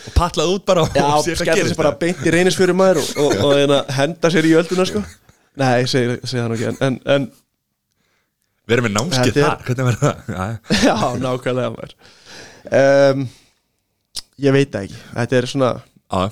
og, 0.07 0.11
og 0.11 0.17
patlað 0.17 0.53
út 0.55 0.67
bara 0.67 0.85
og 0.85 0.93
Já, 0.95 1.07
sé 1.23 1.33
hvað 1.33 1.41
skella 1.41 1.57
gerist 1.59 1.73
sér 1.73 1.81
bara 1.81 1.95
beint 2.01 2.21
í 2.23 2.35
reynisfjöru 2.35 2.77
maður 2.77 3.01
og, 3.03 3.09
og, 3.25 3.33
og 3.43 3.55
hérna, 3.57 3.81
henda 3.97 4.31
sér 4.33 4.47
í 4.47 4.53
ölduna 4.59 4.87
sko. 4.87 5.03
Nei, 5.57 5.87
segi, 5.89 6.19
segi 6.23 6.39
það 6.39 6.47
nú 6.51 6.59
ekki 6.59 6.85
en, 6.87 7.01
en, 7.15 7.27
við 8.67 8.77
erum 8.77 8.87
með 8.89 8.95
námskið 8.99 9.33
Þetta 9.33 9.49
þar, 9.49 9.67
hvernig 9.67 9.89
verður 9.91 10.07
það? 10.07 10.31
Já, 10.31 10.87
já, 10.87 10.95
nákvæmlega 11.25 11.75
maður. 11.75 11.99
Um, 12.67 13.27
Ég 14.37 14.53
veit 14.53 14.75
ekki. 14.77 14.97
Þetta 15.15 15.37
er 15.37 15.47
svona 15.49 15.69
já, 15.81 16.27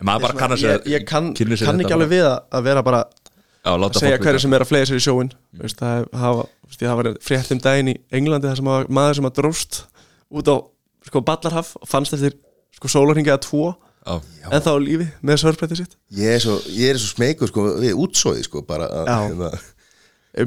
en 0.00 0.08
maður 0.08 0.26
bara 0.26 0.38
kannar 0.38 0.58
sér 0.60 0.72
Ég, 0.74 0.88
ég 0.96 1.04
kann, 1.06 1.30
sér 1.38 1.52
kann 1.52 1.78
þetta 1.78 1.86
ekki 1.86 1.96
alveg 1.96 2.10
við 2.10 2.26
að, 2.26 2.38
að 2.58 2.64
vera 2.66 2.82
bara 2.86 3.02
já, 3.06 3.70
að 3.70 3.98
segja 4.00 4.20
hverju 4.22 4.42
sem 4.42 4.56
er 4.56 4.64
að 4.64 4.70
flega 4.72 4.88
sér 4.90 4.98
í 4.98 5.04
sjóin 5.04 5.30
veist, 5.60 5.78
það 5.78 6.08
hafa, 6.18 6.46
hafa 6.90 7.12
frétt 7.22 7.52
um 7.54 7.60
daginn 7.62 7.92
í 7.92 7.96
Englandi 8.18 8.50
þar 8.50 8.60
sem 8.60 8.72
að 8.74 8.90
maður 8.98 9.18
sem 9.20 9.28
að 9.30 9.36
dróst 9.38 9.78
út 10.34 10.50
á 10.50 10.56
sko, 11.06 11.22
ballarhaf 11.30 11.70
og 11.78 11.88
fannst 11.88 12.16
eftir 12.18 12.34
sko, 12.76 12.90
sólarhingi 12.92 13.32
að 13.32 13.44
tvo 13.46 13.68
en 14.04 14.64
þá 14.64 14.72
lífi 14.82 15.06
með 15.24 15.40
sörfbretti 15.44 15.78
sitt. 15.80 15.94
Ég 16.14 16.36
er 16.36 16.42
svo, 16.42 16.58
svo 16.60 17.12
smeykur 17.14 17.50
sko 17.50 17.68
við 17.80 17.94
útsóði 18.04 18.44
sko 18.44 18.64
bara 18.68 18.88
að, 18.90 19.12
hérna, 19.14 19.52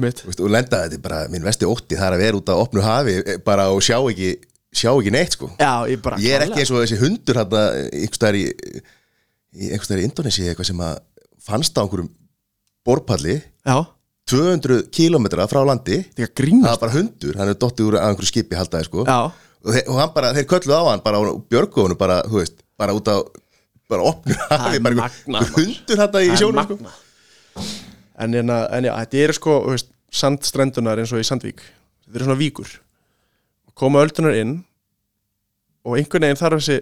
veist, 0.04 0.44
og 0.44 0.52
lenda 0.52 0.84
þetta 0.84 1.00
bara 1.02 1.24
minn 1.32 1.46
vesti 1.46 1.66
ótti 1.68 1.98
það 1.98 2.10
er 2.12 2.18
að 2.18 2.24
vera 2.26 2.40
út 2.40 2.52
á 2.52 2.56
opnu 2.58 2.84
hafi 2.84 3.18
eh, 3.24 3.40
bara 3.44 3.68
og 3.74 3.82
sjá 3.82 3.98
ekki 3.98 4.36
sjá 4.78 4.92
ekki 4.92 5.12
neitt 5.14 5.34
sko. 5.34 5.50
Já, 5.58 5.88
ég 5.90 6.08
ég 6.22 6.36
er 6.36 6.46
ekki 6.46 6.62
eins 6.62 6.72
og 6.74 6.84
þessi 6.84 7.00
hundur 7.02 7.40
hérna 7.40 7.66
einhvers 7.88 8.20
staðar 8.20 8.38
í, 8.38 8.46
í 9.58 9.70
einhvers 9.72 9.88
staðar 9.90 10.02
í 10.04 10.08
Indonési 10.08 10.48
eitthvað 10.48 10.70
sem 10.70 10.82
að 10.84 10.98
fannst 11.48 11.80
á 11.80 11.82
einhverjum 11.82 12.12
borpalli 12.86 13.40
Já, 13.64 13.78
200 14.28 14.88
kilometra 14.92 15.46
frá 15.48 15.62
landi. 15.64 16.02
Er 16.20 16.28
það 16.28 16.64
var 16.66 16.80
bara 16.82 16.94
hundur, 16.94 17.36
hann 17.40 17.50
er 17.50 17.56
dottið 17.58 17.88
úr 17.88 17.98
einhverju 18.02 18.28
skipi 18.28 18.58
haldaði 18.58 18.88
sko. 18.90 19.04
Já, 19.08 19.32
og, 19.64 19.74
þeir, 19.74 19.84
og 19.88 20.00
hann 20.00 20.14
bara, 20.14 20.32
þeir 20.36 20.48
kölluð 20.50 20.74
á 20.78 20.82
hann 20.90 21.04
bara 21.04 21.20
honum 21.20 21.98
bara, 21.98 22.22
þú 22.28 22.40
veist, 22.42 22.64
bara 22.78 22.96
út 22.96 23.10
á 23.10 23.16
bara 23.88 24.04
opnu 24.10 24.34
hafi, 24.50 24.80
bara 24.84 25.44
hundur 25.54 26.02
hérna 26.02 26.22
í 26.24 26.34
sjónum 26.36 26.66
sko. 26.66 26.76
en, 28.20 28.34
en, 28.42 28.50
en 28.52 28.88
já, 28.88 28.92
þetta 28.92 29.22
er 29.24 29.34
sko 29.36 29.56
veist, 29.70 29.90
sandstrendunar 30.12 31.00
eins 31.00 31.12
og 31.12 31.22
í 31.22 31.26
Sandvík. 31.26 31.62
Þetta 32.06 32.20
er 32.20 32.24
svona 32.24 32.40
víkur. 32.40 32.70
Koma 33.78 34.02
öldunar 34.04 34.36
inn 34.36 34.58
og 35.86 35.98
einhvern 35.98 36.26
veginn 36.26 36.40
þarf 36.40 36.62
þessi 36.62 36.78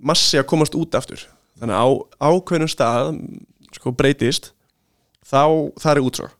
massi 0.00 0.40
að 0.40 0.48
komast 0.52 0.76
út 0.78 0.96
aftur. 0.96 1.24
Þannig 1.60 1.76
að 1.76 1.94
á 2.20 2.28
ákveðnum 2.30 2.70
stað 2.72 3.14
sko 3.76 3.92
breytist 3.96 4.52
þá 5.26 5.72
það 5.80 5.92
er 5.92 6.04
útsvör 6.04 6.36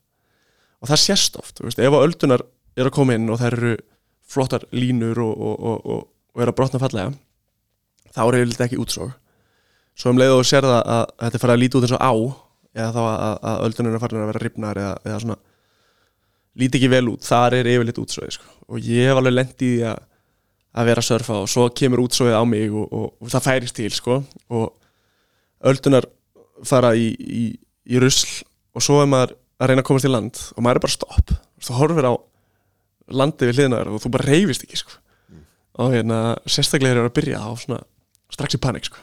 og 0.80 0.88
það 0.88 1.02
sést 1.02 1.36
oft, 1.36 1.60
veist, 1.60 1.78
ef 1.78 1.96
öldunar 1.96 2.42
er 2.78 2.88
að 2.88 2.94
koma 2.96 3.14
inn 3.16 3.28
og 3.28 3.40
það 3.40 3.50
eru 3.52 3.72
flottar 4.30 4.66
línur 4.74 5.18
og, 5.24 5.32
og, 5.34 5.56
og, 5.58 5.86
og, 5.94 6.06
og 6.34 6.44
er 6.44 6.52
að 6.52 6.58
brotna 6.60 6.82
fallega 6.82 7.12
þá 8.14 8.22
er 8.24 8.38
þetta 8.40 8.66
ekki 8.68 8.80
útsvör 8.82 9.12
svo 9.98 10.12
um 10.14 10.20
leið 10.20 10.36
og 10.38 10.46
sér 10.48 10.66
það 10.66 10.80
að, 10.80 11.04
þetta 11.24 11.42
farið 11.42 11.56
að 11.56 11.62
líti 11.64 11.78
út 11.78 11.86
eins 11.86 11.96
og 11.96 12.04
á 12.04 12.12
eða 12.80 12.90
þá 12.94 13.00
að, 13.04 13.38
að 13.50 13.64
öldunum 13.66 13.96
er 13.96 14.02
farin 14.04 14.22
að 14.22 14.30
vera 14.30 14.44
ripnar 14.44 14.80
eða, 14.80 14.92
eða 15.06 15.22
svona 15.24 15.40
líti 16.60 16.78
ekki 16.80 16.90
vel 16.90 17.06
út, 17.12 17.26
þar 17.26 17.56
er 17.58 17.68
yfirleitt 17.70 18.00
útsvöði 18.02 18.36
sko. 18.36 18.46
og 18.70 18.86
ég 18.86 19.10
hef 19.10 19.18
alveg 19.18 19.36
lent 19.36 19.66
í 19.66 19.72
að 19.86 20.06
að 20.70 20.86
vera 20.86 21.02
að 21.02 21.08
surfa 21.08 21.40
og 21.42 21.48
svo 21.50 21.66
kemur 21.74 22.04
útsvöðið 22.04 22.36
á 22.38 22.44
mig 22.46 22.70
og, 22.70 22.86
og, 22.94 23.06
og 23.18 23.32
það 23.32 23.46
færist 23.48 23.74
til 23.74 23.90
sko. 23.94 24.20
og 24.54 24.76
öldunar 25.66 26.06
fara 26.66 26.92
í, 26.94 27.10
í, 27.10 27.44
í 27.90 28.02
rusl 28.02 28.44
og 28.76 28.84
svo 28.84 29.00
er 29.02 29.10
maður 29.10 29.34
að 29.60 29.70
reyna 29.70 29.82
að 29.82 29.88
komast 29.88 30.06
í 30.06 30.12
land 30.12 30.42
og 30.54 30.62
maður 30.62 30.78
er 30.78 30.84
bara 30.86 30.94
stopp 30.94 31.32
þú 31.60 31.78
horfir 31.80 32.08
á 32.08 32.14
landið 33.10 33.50
við 33.50 33.60
hliðnar 33.60 33.90
og 33.90 34.02
þú 34.02 34.12
bara 34.16 34.28
reyfist 34.28 34.66
ekki 34.66 34.80
sko. 34.80 34.98
og 35.80 35.94
hérna 35.94 36.18
sérstaklega 36.46 36.98
er 36.98 37.08
að 37.08 37.14
byrja 37.16 37.40
á 37.40 37.50
svona 37.58 37.80
strax 38.30 38.58
í 38.58 38.62
panik 38.62 38.88
sko. 38.88 38.98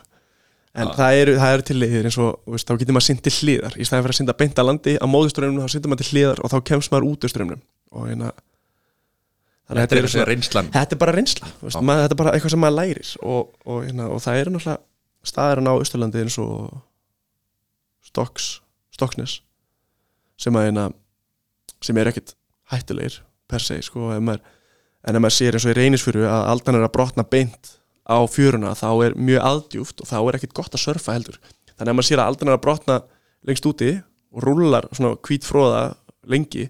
en 0.77 0.91
það 0.97 1.21
eru, 1.21 1.37
það 1.41 1.53
eru 1.53 1.67
til 1.69 1.77
leiðir 1.81 2.09
eins 2.09 2.19
og 2.21 2.41
veist, 2.45 2.67
þá 2.67 2.77
getur 2.77 2.97
maður 2.97 3.07
synd 3.07 3.23
til 3.25 3.35
hliðar. 3.39 3.77
Í 3.77 3.87
staðin 3.87 4.05
fyrir 4.05 4.15
að 4.15 4.19
synda 4.21 4.37
beint 4.37 4.59
að 4.59 4.69
landi 4.69 4.97
á 5.01 5.05
móðuströmmnum 5.09 5.65
þá 5.65 5.73
synda 5.73 5.91
maður 5.91 6.03
til 6.03 6.11
hliðar 6.13 6.43
og 6.43 6.53
þá 6.53 6.57
kemst 6.69 6.93
maður 6.93 7.09
út 7.11 7.25
úr 7.25 7.33
strömmnum 7.33 7.63
og 7.91 8.11
hérna 8.11 8.35
Þetta 9.67 9.97
er 9.99 10.29
reynslan. 10.29 10.69
Þetta 10.71 10.95
er 10.95 10.99
bara 11.01 11.11
reynsla 11.11 11.49
veist, 11.59 11.79
maður, 11.83 12.05
þetta 12.05 12.15
er 12.15 12.19
bara 12.21 12.33
eitthvað 12.37 12.53
sem 12.53 12.61
maður 12.63 12.75
lærir. 12.77 13.09
Og, 13.19 13.49
og, 13.65 13.81
hérna, 13.83 14.05
og 14.15 14.21
það 14.23 14.37
eru 14.39 14.53
náttúrulega 14.53 14.77
staðarinn 15.27 15.67
á 15.67 15.73
Östurlandi 15.75 16.21
eins 16.23 16.37
og 16.39 16.77
Stokks, 18.07 18.47
Stoksnes 18.95 19.41
sem 20.39 20.55
að 20.55 20.69
hérna, 20.69 20.85
sem 21.83 21.99
er 21.99 22.11
ekkit 22.11 22.35
hættulegir 22.71 23.19
per 23.47 23.63
se 23.63 23.77
sko, 23.85 24.11
ef 24.15 24.21
maður, 24.23 24.41
en 25.07 25.15
ef 25.19 25.23
maður 25.23 25.35
sér 25.37 25.57
eins 25.57 25.65
og 25.67 25.73
í 25.73 25.77
reynisfjöru 25.77 26.25
að 26.27 26.47
aldan 26.53 26.79
er 26.79 26.85
að 26.87 26.93
brotna 26.97 27.23
beint 27.27 27.73
á 28.07 28.17
fjöruna 28.31 28.73
þá 28.79 28.87
er 29.07 29.15
mjög 29.19 29.45
aðdjúft 29.51 30.03
og 30.03 30.09
þá 30.11 30.17
er 30.21 30.37
ekkit 30.39 30.55
gott 30.57 30.75
að 30.75 30.83
surfa 30.83 31.15
heldur. 31.17 31.39
Þannig 31.77 31.87
að 31.87 31.91
ef 31.93 31.97
maður 31.99 32.09
sér 32.09 32.21
að 32.23 32.31
aldan 32.31 32.51
er 32.51 32.57
að 32.57 32.63
brotna 32.67 32.99
lengst 33.47 33.67
úti 33.69 33.91
og 34.35 34.43
rúlar 34.43 34.87
svona 34.95 35.15
hvít 35.27 35.45
fróða 35.47 35.81
lengi 36.27 36.67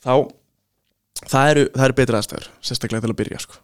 þá 0.00 0.12
það 1.28 1.50
eru, 1.54 1.64
það 1.74 1.84
eru 1.88 1.96
betra 2.00 2.20
aðstæður 2.22 2.46
sérstaklega 2.64 3.04
til 3.04 3.12
að 3.12 3.18
byrja 3.20 3.40
sko. 3.44 3.58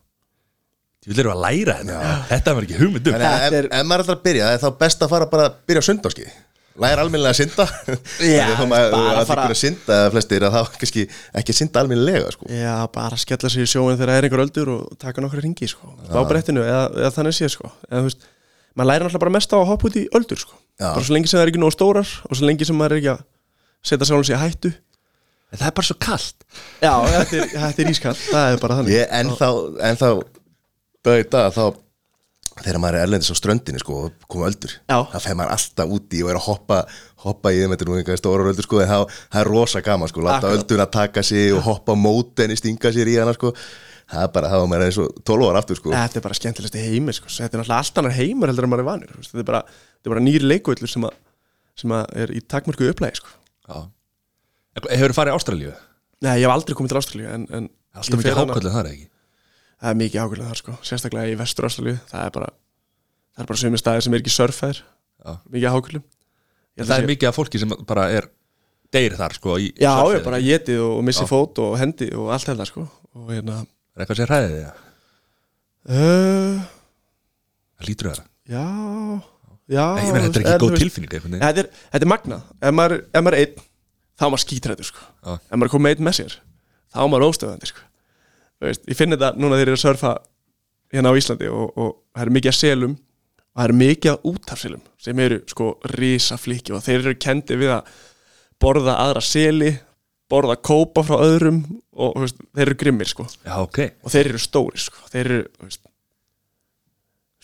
Þú 1.06 1.12
vil 1.12 1.20
eru 1.22 1.30
að 1.32 1.42
læra 1.44 1.74
þetta. 1.78 1.98
Þetta 2.32 2.54
var 2.56 2.64
ekki 2.66 2.78
hugmyndum 2.80 3.14
að 3.16 3.24
ef, 3.46 3.56
er- 3.60 3.84
maður 3.86 4.02
ætlar 4.04 4.16
að 4.18 4.24
byrja, 4.26 4.48
er 4.56 4.62
þá 4.64 4.68
best 4.80 5.04
að 5.06 5.12
fara 5.12 5.28
bara 5.30 5.44
að 5.48 5.56
byrja 5.70 5.82
á 5.84 5.88
sundárski 5.88 6.26
Læra 6.82 7.02
almennilega 7.06 7.32
að 7.32 7.38
synda 7.40 7.64
Þá 8.20 8.62
maður 8.68 8.94
að 8.94 8.96
fara- 9.00 9.24
fara 9.30 9.44
að 9.54 9.58
synda 9.60 9.96
eða 10.00 10.10
flestir 10.14 10.44
að 10.46 10.56
þá 10.56 10.62
kannski 10.80 11.04
ekki 11.40 11.54
að 11.54 11.58
synda 11.60 11.82
almennilega 11.82 12.32
sko. 12.34 12.48
Já, 12.52 12.74
bara 12.92 13.18
skella 13.22 13.50
sér 13.52 13.64
í 13.64 13.70
sjóin 13.70 13.96
þegar 13.96 14.12
það 14.12 14.18
er 14.20 14.26
einhver 14.28 14.42
öldur 14.44 14.72
og 14.74 14.96
taka 15.00 15.24
nokkra 15.24 15.44
ringi 15.44 15.68
sko. 15.72 15.92
á 16.12 16.20
brettinu 16.28 16.64
eða, 16.66 16.82
eða 17.00 17.12
þannig 17.16 17.36
sé 17.38 17.48
sko. 17.54 17.70
eða, 17.88 18.02
þú 18.02 18.08
veist, 18.10 18.26
maður 18.76 18.90
lærir 18.90 19.06
náttúrulega 19.06 19.24
bara 19.24 19.34
mest 19.38 19.54
á 19.54 19.56
að 19.56 19.68
hoppa 19.72 19.88
út 19.88 19.96
í 19.96 20.04
öldur 20.20 20.42
sko. 20.44 20.58
Bara 20.82 21.04
svo 21.06 21.16
lengi 21.16 21.30
sem 21.32 21.38
það 21.40 21.46
er 21.46 21.52
ekki 21.54 21.62
nóg 21.64 21.72
stórar 21.72 22.10
og 22.28 22.36
svo 22.36 22.44
lengi 22.50 22.68
sem 22.68 22.76
maður 22.76 22.96
er 22.98 23.00
ekki 23.00 23.12
að 23.14 23.24
setja 23.86 24.08
sjálfum 24.10 24.28
sér 24.28 24.36
í 24.36 24.42
hættu 24.44 24.72
En 25.54 25.60
það 25.60 25.68
er 25.70 25.74
bara 25.78 25.86
svo 25.86 25.94
kallt 26.02 26.44
Já, 26.82 26.92
þetta 27.06 27.36
er, 27.38 27.50
þetta 27.54 27.82
er 27.84 27.90
ískall, 27.92 28.16
það 28.18 28.46
er 28.52 28.56
bara 28.66 28.76
þannig 28.80 28.92
Ég 28.96 29.12
ennþá, 29.20 29.48
ennþá 29.88 30.08
Böði 31.06 31.26
dag 31.30 31.52
þá 31.54 31.62
Þegar 32.56 32.78
maður 32.80 32.96
er 32.96 33.04
erlendis 33.04 33.28
á 33.28 33.36
ströndinni 33.36 33.80
sko 33.82 33.96
og 34.06 34.12
koma 34.32 34.46
öldur 34.48 34.72
Já. 34.88 34.96
Það 35.12 35.24
fer 35.26 35.34
maður 35.36 35.54
alltaf 35.56 35.90
úti 35.92 36.22
og 36.24 36.30
er 36.32 36.38
að 36.38 36.46
hoppa 36.46 36.78
Hoppa 37.26 37.50
í 37.52 37.58
þeim, 37.60 37.72
þetta 37.74 37.84
er 37.84 37.90
nú 37.90 37.96
einhverja 37.98 38.20
stóra 38.20 38.46
öldur 38.48 38.64
sko 38.64 38.78
En 38.80 38.88
það, 38.88 39.02
það 39.34 39.40
er 39.42 39.50
rosa 39.50 39.82
gaman 39.84 40.08
sko 40.12 40.22
Láta 40.24 40.38
Akkurat. 40.38 40.56
ölduna 40.62 40.86
taka 40.94 41.22
sig 41.26 41.52
og 41.52 41.60
hoppa 41.66 41.96
mótenni 41.98 42.56
Stinga 42.56 42.92
sér 42.96 43.10
í 43.12 43.16
hana 43.20 43.34
sko 43.36 43.52
Það 44.06 44.22
er 44.22 44.30
bara, 44.36 44.48
það 44.52 44.60
var 44.62 44.70
maður 44.72 44.86
eins 44.86 44.98
og 45.02 45.16
12 45.26 45.48
ára 45.50 45.60
aftur 45.64 45.80
sko 45.80 45.92
Þetta 45.92 46.20
er 46.20 46.24
bara 46.28 46.38
skemmtilegst 46.38 46.76
í 46.78 46.84
heimir 46.86 47.16
sko. 47.18 47.26
þetta 47.28 47.58
er 47.58 47.60
náttúrulega 47.60 47.80
allt 47.82 47.98
annar 48.00 48.14
heimur 48.16 48.52
heldur 48.52 48.68
en 48.68 48.72
maður 48.72 48.84
er 48.84 48.88
vanur 48.92 49.10
þú 49.12 49.18
veist, 49.20 49.32
þetta 49.34 49.42
er 49.44 49.48
bara, 49.50 49.62
þetta 49.66 50.06
er 50.10 50.14
bara 50.14 50.24
nýri 50.28 50.46
leikvöldur 50.52 50.92
sem, 50.92 51.06
að, 51.08 51.16
sem 51.82 51.94
að 51.98 52.14
er 52.22 52.32
í 52.38 52.42
takmörku 52.46 52.86
upplægi 52.92 53.18
sko. 53.18 53.34
Hefur 54.86 55.10
þú 55.12 55.16
farið 55.18 55.32
í 55.32 55.36
Ástralíu? 55.40 55.74
Nei, 56.22 56.32
ég 56.38 56.46
hef 56.46 56.54
aldrei 56.54 56.76
komið 56.78 56.94
til 57.10 57.26
en 57.26 57.68
Alltaf 57.96 58.20
mikið 58.20 58.36
hana- 58.36 58.54
hákvöldið 58.54 58.76
þar 58.76 58.88
ekki 58.92 59.06
Það 59.76 59.90
er 59.92 59.98
mikið 60.00 60.22
ákveðlega 60.24 60.50
þar 60.52 60.60
sko, 60.62 60.74
sérstaklega 60.88 61.32
í 61.32 61.36
vestur 61.40 61.66
Ástralíu 61.68 61.96
það 62.08 62.22
er 62.28 62.32
bara, 62.36 62.46
það 63.36 63.42
er 63.44 63.48
bara 63.50 63.60
sömu 63.62 63.80
staðir 63.80 64.06
sem 64.06 64.14
er 64.16 64.22
ekki 64.22 64.32
surfæðir, 64.32 64.78
Já. 65.26 65.32
mikið 65.52 65.68
ákveðlum 65.76 66.06
Það 66.76 66.94
er 66.98 67.08
mikið 67.10 67.28
af 67.30 67.36
fólki 67.38 67.60
sem 67.60 67.74
bara 67.88 68.06
er 68.12 68.26
deyr 68.92 69.14
þar 69.16 69.34
sko 69.36 69.56
Já, 69.60 69.92
ég 70.12 70.24
bara 70.24 70.40
getið 70.44 70.80
og 70.86 70.98
missi 71.04 71.24
Já. 71.24 71.28
fót 71.30 71.60
og 71.64 71.76
hendi 71.80 72.08
og 72.16 72.32
allt 72.34 72.48
þetta 72.50 72.66
sko 72.68 72.84
og 73.16 73.30
hérna 73.32 73.62
Er 73.96 74.04
eitthvað 74.04 74.20
sem 74.20 74.28
hræðið 74.30 74.56
þig? 74.56 74.82
uh, 75.90 76.66
Það 77.76 77.88
lítur 77.90 78.10
það 78.12 78.22
Já, 78.46 78.64
já 79.66 79.84
Nei, 79.96 80.04
ég 80.06 80.12
meina, 80.14 80.26
þetta 80.28 80.38
er 80.40 80.44
ekki 80.46 80.62
góð 80.62 80.76
tilfinning. 80.78 81.40
Þetta 81.42 81.62
er, 81.64 81.68
þetta 81.90 82.06
er 82.06 82.10
magnað, 82.12 82.44
ef 82.62 82.74
maður, 82.78 83.00
ef 83.10 83.24
maður 83.26 83.36
er 83.36 83.42
einn 83.46 83.64
þá 84.16 84.22
er 84.26 84.30
maður 84.32 84.42
skítrættur 84.44 84.86
sko 84.92 85.02
Já. 85.02 85.32
ef 85.36 85.56
maður 85.56 85.66
er 85.68 85.72
komið 85.76 85.96
einn 85.96 86.06
með 86.06 86.16
sér, 86.20 86.36
þá 86.94 86.98
er 87.02 87.10
maður 87.12 87.26
óstöðandi 87.32 87.70
sko 87.72 87.82
veist, 88.62 88.84
Ég 88.88 88.98
finn 88.98 89.14
þetta 89.14 89.32
núna 89.36 89.58
þegar 89.58 89.72
ég 89.72 89.74
er 89.74 89.78
að 89.78 89.84
surfa 89.84 90.12
hérna 90.94 91.12
á 91.12 91.18
Íslandi 91.18 91.50
og, 91.50 91.72
og 91.76 91.90
það 92.14 92.26
er 92.26 92.34
mikið 92.36 92.52
að 92.52 92.58
selum 92.60 92.94
og 92.96 93.60
það 93.60 93.66
er 93.66 93.76
mikið 93.80 94.12
að 94.12 94.28
útafselum 94.32 94.84
sem 95.06 95.24
eru 95.26 95.40
sko 95.50 95.72
risa 95.96 96.38
fliki 96.40 96.76
og 96.76 96.84
þeir 96.84 97.00
eru 97.00 97.18
kendi 97.26 97.58
við 97.58 97.74
að 97.78 97.90
borða 98.62 98.96
aðra 99.02 99.22
seli 99.24 99.74
borða 100.30 100.56
kópa 100.58 101.04
frá 101.06 101.20
öðrum 101.22 101.60
og 101.96 102.16
veist, 102.22 102.40
þeir 102.56 102.66
eru 102.66 102.78
grimmir 102.80 103.10
sko 103.10 103.26
Já, 103.44 103.56
ok 103.62 103.78
og 104.02 104.12
þeir 104.14 104.32
eru 104.32 104.40
stóri 104.42 104.80
sko. 104.82 105.04
þeir 105.12 105.24
eru 105.26 105.42
veist, 105.62 105.84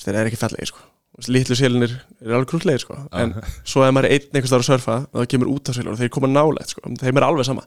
þeir 0.03 0.19
eru 0.19 0.33
ekki 0.33 0.41
fallegir 0.41 0.73
sko. 0.73 0.89
Litlu 1.29 1.55
sélinir 1.55 1.93
eru 2.25 2.35
alveg 2.35 2.49
krútlegir 2.51 2.83
sko. 2.83 2.97
en 3.13 3.35
svo 3.69 3.85
ef 3.85 3.93
maður 3.95 4.09
er 4.09 4.17
einn 4.17 4.33
einhvers 4.33 4.51
staðar 4.51 4.65
að 4.65 4.71
surfa 4.71 4.97
og 5.05 5.21
það 5.21 5.29
kemur 5.35 5.51
út 5.53 5.69
af 5.71 5.77
sélir 5.77 5.93
og 5.93 6.01
þeir 6.01 6.13
koma 6.17 6.31
nálægt 6.33 6.73
sko. 6.75 6.83
þeim 7.03 7.21
er 7.21 7.27
alveg 7.29 7.47
sama 7.47 7.67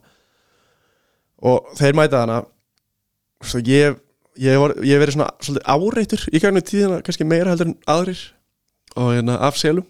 og 1.46 1.70
þeir 1.78 1.98
mæta 2.00 2.24
hana 2.24 2.42
svo 3.50 3.62
ég 3.66 4.00
ég 4.36 4.56
hef 4.56 4.80
ég 4.84 5.00
verið 5.00 5.16
svona 5.16 5.30
svolítið 5.40 5.68
áreittur 5.72 6.24
í 6.32 6.42
ganginu 6.44 6.66
tíðina, 6.66 7.02
kannski 7.06 7.28
meira 7.28 7.54
heldur 7.54 7.72
en 7.72 7.78
aðrir 7.92 8.22
og 8.96 9.12
hérna 9.16 9.40
af 9.48 9.60
selum. 9.60 9.88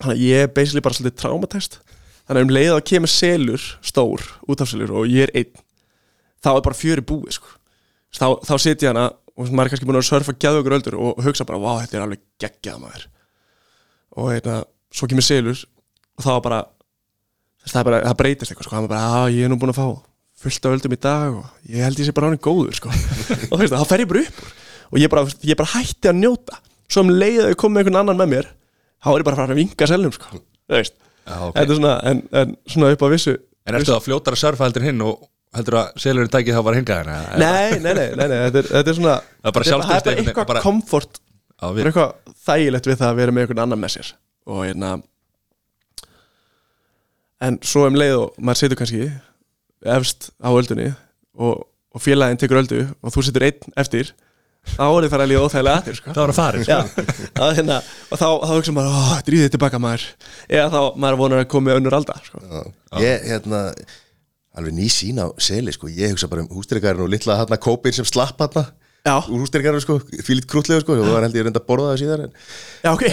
Þannig 0.00 0.14
að 0.14 0.24
ég 0.24 0.44
er 0.44 0.52
basically 0.52 0.84
bara 0.84 0.96
svolítið 0.98 1.20
traumatæst 1.22 1.78
þannig 2.24 2.40
að 2.40 2.46
um 2.46 2.54
leið 2.56 2.72
að 2.74 2.86
kemur 2.90 3.12
selur 3.12 3.66
stór 3.84 4.24
út 4.48 4.64
af 4.64 4.70
selur 4.70 4.94
og 5.00 5.10
ég 5.10 5.28
er 5.28 5.34
einn 5.38 5.64
þá 6.44 6.50
er 6.54 6.64
bara 6.66 6.78
fjöri 6.78 7.04
búið 7.04 7.38
sko. 7.38 7.52
þá, 8.12 8.26
þá 8.44 8.54
sit 8.60 8.84
ég 8.84 8.92
hana 8.92 9.10
og 9.34 9.50
maður 9.50 9.68
er 9.68 9.74
kannski 9.74 9.88
búin 9.88 9.98
að 9.98 10.08
surfa 10.08 10.36
gæðu 10.38 10.62
öldur 10.62 10.96
og 11.00 11.20
hugsa 11.24 11.46
bara, 11.48 11.58
vá, 11.58 11.82
þetta 11.82 11.98
er 11.98 12.04
alveg 12.04 12.20
geggjað 12.42 12.82
maður. 12.82 13.06
Og 14.14 14.30
hérna, 14.30 14.60
svo 14.94 15.08
kemur 15.10 15.26
selur 15.26 15.64
og 16.14 16.26
þá 16.26 16.32
bara 16.44 16.60
það, 17.64 17.78
er 17.80 17.88
bara, 17.88 18.02
það 18.04 18.18
breytist 18.20 18.52
eitthvað, 18.52 18.68
sko, 18.68 18.76
hann 18.76 18.86
var 18.86 18.92
bara, 18.92 19.22
að 19.24 19.38
ég 19.38 19.46
er 19.46 19.50
nú 19.50 19.58
búin 19.58 19.74
að 19.74 19.80
fá 19.80 19.88
fullt 20.44 20.68
af 20.68 20.76
öldum 20.76 20.94
í 20.96 21.00
dag 21.04 21.38
og 21.40 21.70
ég 21.72 21.84
held 21.86 22.00
ég 22.02 22.08
sé 22.08 22.14
bara 22.16 22.30
hann 22.30 22.40
góður, 22.44 22.76
sko. 22.78 22.92
Og 23.52 23.58
veist, 23.60 23.74
þá 23.74 23.86
fer 23.90 24.04
ég 24.04 24.10
bara 24.10 24.24
upp 24.24 24.44
og 24.94 25.00
ég 25.00 25.10
bara, 25.10 25.24
ég 25.48 25.58
bara 25.58 25.72
hætti 25.74 26.10
að 26.10 26.20
njóta. 26.20 26.58
Svo 26.92 27.02
um 27.02 27.10
leið 27.14 27.40
að 27.46 27.50
ég 27.54 27.58
kom 27.60 27.72
með 27.74 27.84
einhvern 27.84 28.00
annan 28.02 28.20
með 28.20 28.32
mér 28.34 28.50
þá 29.04 29.08
er 29.14 29.22
ég 29.22 29.26
bara 29.26 29.34
að 29.36 29.40
fara 29.42 29.56
að 29.56 29.60
vinka 29.62 29.88
selnum, 29.90 30.14
sko. 30.14 30.42
Já, 31.24 31.36
ok. 31.48 31.54
Þetta 31.56 31.64
er 31.64 31.78
svona 31.78 31.94
en, 32.10 32.18
en 32.36 32.56
svona 32.68 32.90
upp 32.94 33.04
á 33.04 33.08
vissu 33.14 33.32
En 33.64 33.78
ertu 33.78 33.94
það 33.94 34.02
fljótar 34.04 34.34
að 34.36 34.40
surfa 34.42 34.66
heldur 34.68 34.84
hinn 34.84 35.00
og 35.04 35.22
heldur 35.56 35.78
að 35.80 36.02
selurinn 36.02 36.32
tækið 36.32 36.58
þá 36.58 36.62
bara 36.66 36.76
hinga 36.80 36.96
hérna 36.98 37.14
Nei, 37.40 37.78
nei, 37.80 37.94
nei, 37.96 38.08
nei, 38.12 38.26
nei 38.28 38.40
þetta, 38.44 38.60
er, 38.60 38.68
þetta 38.74 38.92
er 38.92 38.98
svona 38.98 39.14
Það 39.22 39.48
er 39.48 39.54
bara 39.56 39.68
þetta 39.68 39.86
það 39.88 39.94
er 39.94 40.04
bara 40.04 40.24
eitthvað 40.24 40.50
bara- 40.50 40.64
komfort 40.64 41.20
Það 41.64 41.80
er 41.80 41.88
eitthvað 41.90 42.34
þægilegt 42.44 42.88
við 42.90 42.98
það 43.00 43.08
að 43.08 43.20
vera 43.22 43.34
með 43.34 43.44
einhvern 43.46 43.62
annan 43.64 43.80
með 43.80 43.94
sér. 43.94 44.10
Og 44.52 44.60
hérna 44.66 44.90
en 47.44 47.58
svo 47.64 47.86
um 47.88 47.96
leið 47.98 48.16
og 48.18 48.36
maður 48.44 48.60
situr 48.60 48.80
kannski 48.80 49.06
efst 49.84 50.30
á 50.40 50.48
öldunni 50.50 50.90
og, 51.36 51.64
og 51.94 52.02
félaginn 52.02 52.40
tekur 52.40 52.62
öldu 52.62 52.84
og 53.02 53.14
þú 53.14 53.26
situr 53.26 53.46
einn 53.48 53.74
eftir 53.80 54.14
þá 54.64 54.84
er 54.86 55.04
þið 55.04 55.12
fara 55.12 55.24
að 55.26 55.30
líða 55.30 55.42
óþægilega 55.44 55.80
að 55.80 55.88
þér 55.88 55.98
sko. 55.98 56.12
það 56.14 56.22
var 56.22 56.32
að 56.32 56.38
fara 56.38 56.62
Já, 56.64 56.78
að, 57.44 57.50
hérna, 57.58 57.80
og 58.08 58.20
þá, 58.20 58.26
þá 58.44 58.52
hugsa 58.54 58.74
maður, 58.76 58.94
ó, 58.94 59.02
dríðið 59.26 59.50
tilbaka 59.54 59.80
maður. 59.82 60.06
Eða 60.48 60.70
þá 60.72 60.78
maður 61.04 61.20
vonar 61.20 61.42
að 61.42 61.50
koma 61.52 61.68
með 61.68 61.80
önnur 61.80 61.98
alda 61.98 62.16
sko. 62.24 62.40
Ég, 63.02 63.26
hérna, 63.28 63.60
alveg 64.56 64.76
ný 64.78 64.88
sín 64.92 65.20
á 65.20 65.26
seli, 65.42 65.74
sko. 65.74 65.90
Ég 65.92 66.14
hugsa 66.14 66.30
bara 66.32 66.46
um 66.46 66.50
hústyrkarinn 66.56 67.04
og 67.04 67.12
litla 67.12 67.38
hérna 67.42 67.60
kópin 67.60 67.96
sem 67.96 68.08
slapp 68.08 68.40
hérna 68.40 68.66
Já, 69.04 69.18
Úr 69.28 69.42
hústyrkarinn, 69.42 69.84
sko, 69.84 69.98
fílitt 70.24 70.48
krútlega, 70.48 70.80
sko. 70.80 70.96
Og 70.96 71.04
það 71.04 71.18
var 71.18 71.26
held 71.26 71.36
ég 71.36 71.44
reynda 71.44 71.60
að 71.60 71.68
borða 71.68 71.90
það 71.92 72.00
síðar 72.00 72.24
en, 72.24 72.30
já, 72.80 72.90
ok. 72.94 73.04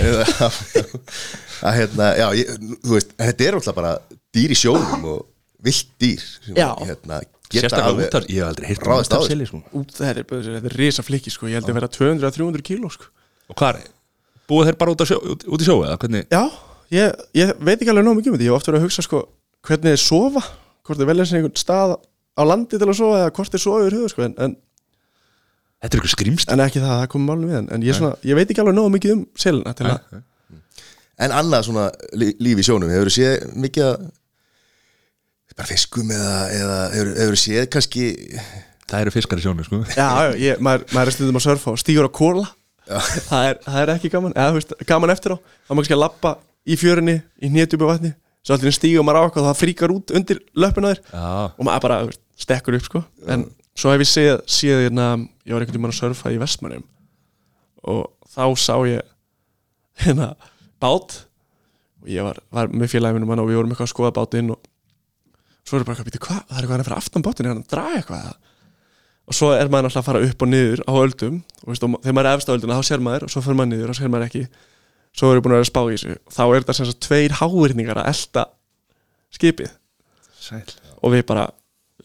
Að, 1.67 1.75
hérna, 1.77 2.07
já, 2.15 2.27
ég, 2.39 2.53
þú 2.79 2.95
veist, 2.95 3.12
þetta 3.19 3.45
er 3.45 3.57
alltaf 3.60 3.75
bara 3.77 3.91
dýr 4.34 4.55
í 4.55 4.57
sjónum 4.57 5.03
og 5.12 5.25
vilt 5.65 5.89
dýr 6.02 6.21
sem, 6.24 6.56
hérna, 6.56 7.21
geta 7.52 7.67
Sérstaklega 7.67 7.89
alveg- 7.91 8.08
út 8.08 8.15
af, 8.19 8.28
ég 8.32 8.39
hef 8.41 8.47
aldrei 8.52 8.67
heyrt 8.71 8.86
um 8.88 8.91
af 8.93 9.02
á 9.02 9.04
þessu. 9.12 9.28
seli 9.32 9.45
sko. 9.50 9.62
Út, 9.78 9.91
þetta, 9.97 10.10
er, 10.24 10.24
þetta 10.47 10.69
er 10.71 10.78
risa 10.80 11.04
flikki 11.06 11.34
sko, 11.34 11.47
ég 11.52 11.60
held 11.60 11.69
að 11.69 11.78
vera 11.80 11.89
200-300 11.97 12.62
kíló 12.67 12.91
sko. 12.93 13.10
Og 13.52 13.58
hvað 13.60 13.82
er, 13.82 13.89
búið 14.50 14.69
þeir 14.71 14.78
bara 14.82 14.91
út, 14.95 15.04
sjó, 15.08 15.17
út, 15.36 15.45
út 15.47 15.62
í 15.62 15.68
sjó 15.68 15.76
eða 15.86 15.97
hvernig? 16.01 16.26
Já, 16.32 16.43
ég, 16.95 17.22
ég 17.38 17.53
veit 17.59 17.78
ekki 17.82 17.91
alveg 17.93 18.07
nóg 18.07 18.18
mikið 18.22 18.32
um 18.32 18.38
þetta. 18.39 18.47
Ég 18.47 18.51
hef 18.53 18.59
oft 18.62 18.72
verið 18.72 18.80
að 18.82 18.86
hugsa 18.88 19.05
sko, 19.05 19.22
hvernig 19.68 19.93
þeir 19.95 20.03
sofa 20.07 20.43
Hvort 20.82 20.97
þeir 20.97 21.09
velja 21.12 21.26
sér 21.30 21.38
einhvern 21.38 21.59
stað 21.62 21.91
á 22.34 22.41
landi 22.47 22.80
til 22.82 22.88
að 22.89 22.95
sofa 22.97 23.20
Eða 23.22 23.34
hvort 23.38 23.51
þeir 23.53 23.62
sofa 23.62 23.82
yfir 23.86 23.95
höfu 23.99 24.09
sko, 24.16 24.24
en, 24.26 24.34
en, 24.41 24.55
Þetta 25.82 25.93
er 25.93 25.99
eitthvað 26.01 26.14
skrýmst 26.16 26.51
en 26.53 26.62
ekki 26.64 26.82
það, 26.82 26.95
það 27.01 27.07
komið 27.14 27.28
málum 27.30 27.51
við 27.51 27.57
en, 27.59 27.68
en 27.76 27.86
ég, 27.86 27.95
svona, 27.97 28.16
ég 28.26 28.38
veit 28.38 28.49
ekki 28.53 28.62
alveg 28.64 28.76
nóg 28.80 28.89
mikið 28.95 29.14
um 29.16 29.22
selina 29.38 29.74
til 29.78 29.86
að, 29.91 30.18
En 31.22 31.34
annað 31.38 31.68
svona 31.68 31.86
lí- 32.18 32.34
líf 32.41 32.62
í 32.62 32.66
sjónum 32.66 32.89
Hefur 32.89 33.14
séð 33.14 33.45
mikið 33.62 33.86
að 33.91 34.07
bara 35.62 35.70
fiskum 35.70 36.12
eða, 36.12 36.36
eða 36.57 36.80
hefur, 36.95 37.14
hefur 37.22 37.41
séð 37.45 37.70
kannski 37.78 38.09
Það 38.91 39.05
eru 39.05 39.12
fiskar 39.16 39.39
í 39.39 39.43
sjónu 39.45 39.64
sko. 39.64 39.78
Já, 39.95 40.03
já, 40.03 40.32
ég, 40.36 40.57
maður, 40.59 40.82
maður 40.91 41.09
er 41.14 41.16
stundum 41.16 41.38
að 41.39 41.43
surfa 41.45 41.72
og 41.72 41.78
stígur 41.80 42.09
á 42.09 42.12
kóla 42.12 42.43
það 43.30 43.45
er, 43.47 43.59
það 43.64 43.78
er 43.82 43.91
ekki 43.95 44.12
gaman. 44.12 44.34
Eða, 44.36 44.49
þú 44.49 44.57
veist, 44.57 44.74
gaman 44.89 45.14
eftir 45.14 45.36
á, 45.36 45.38
þá 45.39 45.72
maður 45.72 45.82
kannski 45.82 45.95
að 45.95 46.01
lappa 46.03 46.34
í 46.66 46.78
fjörunni 46.80 47.16
í 47.39 47.51
hnétjúpi 47.51 47.88
vatni. 47.88 48.12
Svo 48.41 48.57
allir 48.57 48.76
stígur 48.76 49.05
maður 49.05 49.22
á 49.22 49.24
eitthvað 49.28 49.45
og 49.45 49.49
það 49.51 49.59
fríkar 49.62 49.93
út 49.93 50.14
undir 50.18 50.41
löppuna 50.57 50.91
þér. 50.91 51.01
Já, 51.14 51.26
og 51.55 51.68
maður 51.68 51.86
bara 51.86 51.99
þú 52.01 52.12
veist, 52.12 52.24
stekkur 52.41 52.78
upp 52.78 52.88
sko. 52.89 53.03
En 53.32 53.45
svo 53.78 53.93
hef 53.93 54.03
ég 54.03 54.12
séð, 54.12 54.34
séð 54.49 54.84
hérna, 54.88 55.07
ég 55.45 55.55
var 55.55 55.66
einhvern 55.66 55.78
veginn 55.78 55.93
að 55.93 55.99
surfa 55.99 56.34
í 56.34 56.39
Vestmannum 56.41 56.88
og 57.91 58.01
þá 58.34 58.43
sá 58.62 58.76
ég 58.89 59.05
hérna 60.03 60.34
bát. 60.82 61.22
Og 62.01 62.09
ég 62.09 62.26
var, 62.26 62.41
var 62.53 62.74
með 62.74 62.95
félaginu 62.95 63.30
mann 63.30 63.41
og 63.41 63.49
við 63.49 63.62
vorum 63.62 63.74
eitthvað 63.74 63.88
að 63.88 63.93
skoða 63.93 64.14
bátinn 64.18 64.53
og 64.55 64.59
svo 65.72 65.80
er 65.80 65.86
bara 65.88 65.95
eitthvað, 65.95 66.09
býtu 66.11 66.22
hvað, 66.28 66.41
það 66.49 66.57
er 66.57 66.65
eitthvað 66.65 66.84
að 66.84 66.89
fara 66.89 67.01
aftan 67.01 67.26
bátinn 67.26 67.47
er 67.47 67.53
hann 67.55 67.63
draga 67.72 67.99
eitthvað? 68.01 68.26
Eða?" 68.28 68.57
og 69.32 69.38
svo 69.38 69.51
er 69.55 69.69
maður 69.72 69.88
alltaf 69.88 70.01
að 70.01 70.07
fara 70.09 70.22
upp 70.28 70.43
og 70.43 70.49
niður 70.51 70.82
á 70.84 70.93
öldum 70.99 71.36
og, 71.39 71.67
veist, 71.72 71.84
og 71.88 71.93
þegar 72.03 72.15
maður 72.17 72.30
er 72.32 72.39
efst 72.41 72.49
á 72.51 72.55
ölduna 72.57 72.78
þá 72.82 72.88
sér 72.89 73.03
maður 73.05 73.26
og 73.28 73.32
svo 73.32 73.43
fyrir 73.45 73.59
maður 73.61 73.72
niður 73.72 73.93
og 73.93 73.97
sér 74.01 74.11
maður 74.11 74.26
ekki. 74.28 74.41
Svo 75.15 75.30
er 75.32 75.38
ég 75.39 75.43
búin 75.45 75.53
að 75.53 75.59
vera 75.61 75.67
að 75.67 75.72
spá 75.72 75.82
í 75.84 75.93
þessu. 75.95 76.15
Þá 76.32 76.41
er 76.43 76.57
þetta 76.61 76.76
sem 76.78 76.88
sagt 76.89 77.01
tveir 77.05 77.36
hávirningar 77.39 77.99
að 78.01 78.09
elda 78.11 78.43
skipið. 79.36 79.72
Sæl 80.41 80.61
og 81.01 81.13
við 81.15 81.24
bara 81.32 81.45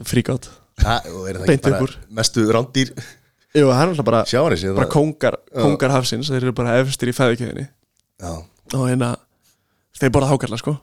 fríkátt 0.07 0.51
Það, 0.77 1.07
það 1.09 1.47
Beint 1.49 1.55
ekki 1.57 1.71
bara 1.71 1.79
upp 1.79 1.87
úr. 1.87 1.95
mestu 2.19 2.43
rándýr? 2.53 2.91
Jú, 3.57 3.65
það 3.71 3.81
er 3.81 3.91
alltaf 3.93 4.07
bara, 4.11 4.21
sjáanis 4.29 4.65
bara 4.77 4.89
kóngar, 4.93 5.39
kóngar 5.57 5.95
hafsins 5.95 6.29
þeir 6.29 6.43
eru 6.45 6.53
bara 6.57 6.75
efstir 6.83 7.09
í 7.09 7.15
fæðukeðinni 7.17 7.65
Já, 8.21 8.33
og 8.77 8.85
hérna 8.85 9.15
þeir 9.97 10.13
borða 10.13 10.29
hákarla 10.35 10.59
sko 10.61 10.75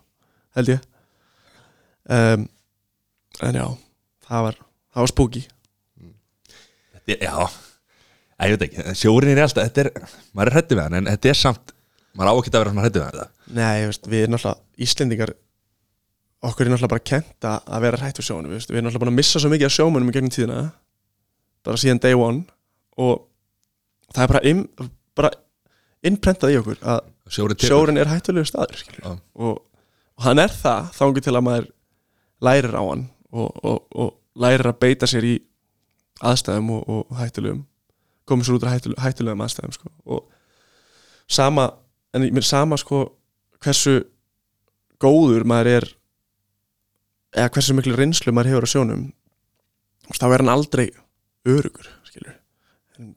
held 0.57 0.71
ég. 0.73 0.81
Um, 2.09 2.47
en 3.41 3.57
já 3.57 3.67
það 4.27 4.47
var, 4.47 4.57
það 4.93 5.05
var 5.05 5.11
spooky. 5.11 5.43
Já, 7.03 7.35
ég 8.43 8.53
veit 8.53 8.65
ekki, 8.67 8.83
sjórin 8.95 9.33
er 9.33 9.43
alltaf 9.43 9.65
þetta 9.67 9.83
er, 9.83 10.11
maður 10.31 10.51
er 10.51 10.55
hrættu 10.57 10.77
við 10.77 10.85
hann 10.85 10.97
en 11.01 11.09
þetta 11.11 11.31
er 11.33 11.39
samt, 11.39 11.73
maður 12.15 12.31
á 12.31 12.35
ekki 12.39 12.53
að 12.53 12.59
vera 12.61 12.71
svona 12.71 12.85
hrættu 12.85 13.01
við 13.01 13.07
hann 13.09 13.33
nei, 13.57 13.73
ég 13.81 13.89
veist, 13.89 14.07
við 14.07 14.23
erum 14.23 14.35
náttúrulega 14.37 14.85
Íslendingar 14.87 15.33
okkur 16.43 16.65
er 16.65 16.71
náttúrulega 16.71 16.93
bara 16.93 17.05
kent 17.11 17.47
að 17.49 17.83
vera 17.83 17.99
hrætt 17.99 18.21
við 18.21 18.27
sjónum 18.29 18.53
við, 18.53 18.63
við 18.69 18.79
erum 18.79 18.87
náttúrulega 18.87 19.03
búin 19.03 19.13
að 19.13 19.19
missa 19.19 19.41
svo 19.43 19.51
mikið 19.51 19.67
af 19.67 19.75
sjómunum 19.75 20.11
í 20.11 20.15
gegnum 20.15 20.33
tíðina 20.33 20.61
bara 21.67 21.81
síðan 21.83 22.01
day 22.03 22.15
one 22.15 22.43
og 23.03 23.25
það 24.13 24.23
er 24.23 24.33
bara, 24.33 24.43
inn, 24.53 24.63
bara 25.19 25.33
innprentað 26.07 26.55
í 26.55 26.59
okkur 26.61 26.79
að 26.93 27.03
Sjórin 27.33 27.59
sjórin 27.63 27.99
er 27.99 28.09
hættulegu 28.11 28.47
staður 28.47 28.81
og, 29.07 29.19
og 29.39 30.25
hann 30.25 30.41
er 30.43 30.51
það 30.51 30.89
þangur 30.97 31.23
til 31.23 31.35
að 31.35 31.45
maður 31.47 31.69
lærir 32.43 32.75
á 32.75 32.83
hann 32.83 33.05
og, 33.33 33.63
og, 33.65 33.79
og 33.91 34.13
lærir 34.39 34.69
að 34.69 34.79
beita 34.81 35.09
sér 35.09 35.27
í 35.27 35.35
aðstæðum 36.23 36.71
og, 36.77 36.83
og 36.89 37.17
hættulegum 37.17 37.63
komið 38.29 38.47
svo 38.47 38.57
út 38.59 38.67
af 38.67 38.75
hættulegum, 38.75 39.03
hættulegum 39.03 39.43
aðstæðum 39.45 39.75
sko. 39.75 39.91
og 40.05 40.29
sama 41.27 41.69
en 42.13 42.27
ég 42.27 42.35
mér 42.35 42.45
sama 42.47 42.77
sko 42.79 43.05
hversu 43.63 44.03
góður 45.01 45.47
maður 45.49 45.71
er 45.79 45.89
eða 47.33 47.51
hversu 47.55 47.75
miklu 47.77 47.97
reynslu 47.97 48.33
maður 48.33 48.53
hefur 48.53 48.69
á 48.69 48.73
sjónum 48.73 49.03
þá 50.13 50.25
er 50.29 50.43
hann 50.43 50.53
aldrei 50.53 50.87
örugur 51.49 51.89
skilur 52.07 52.37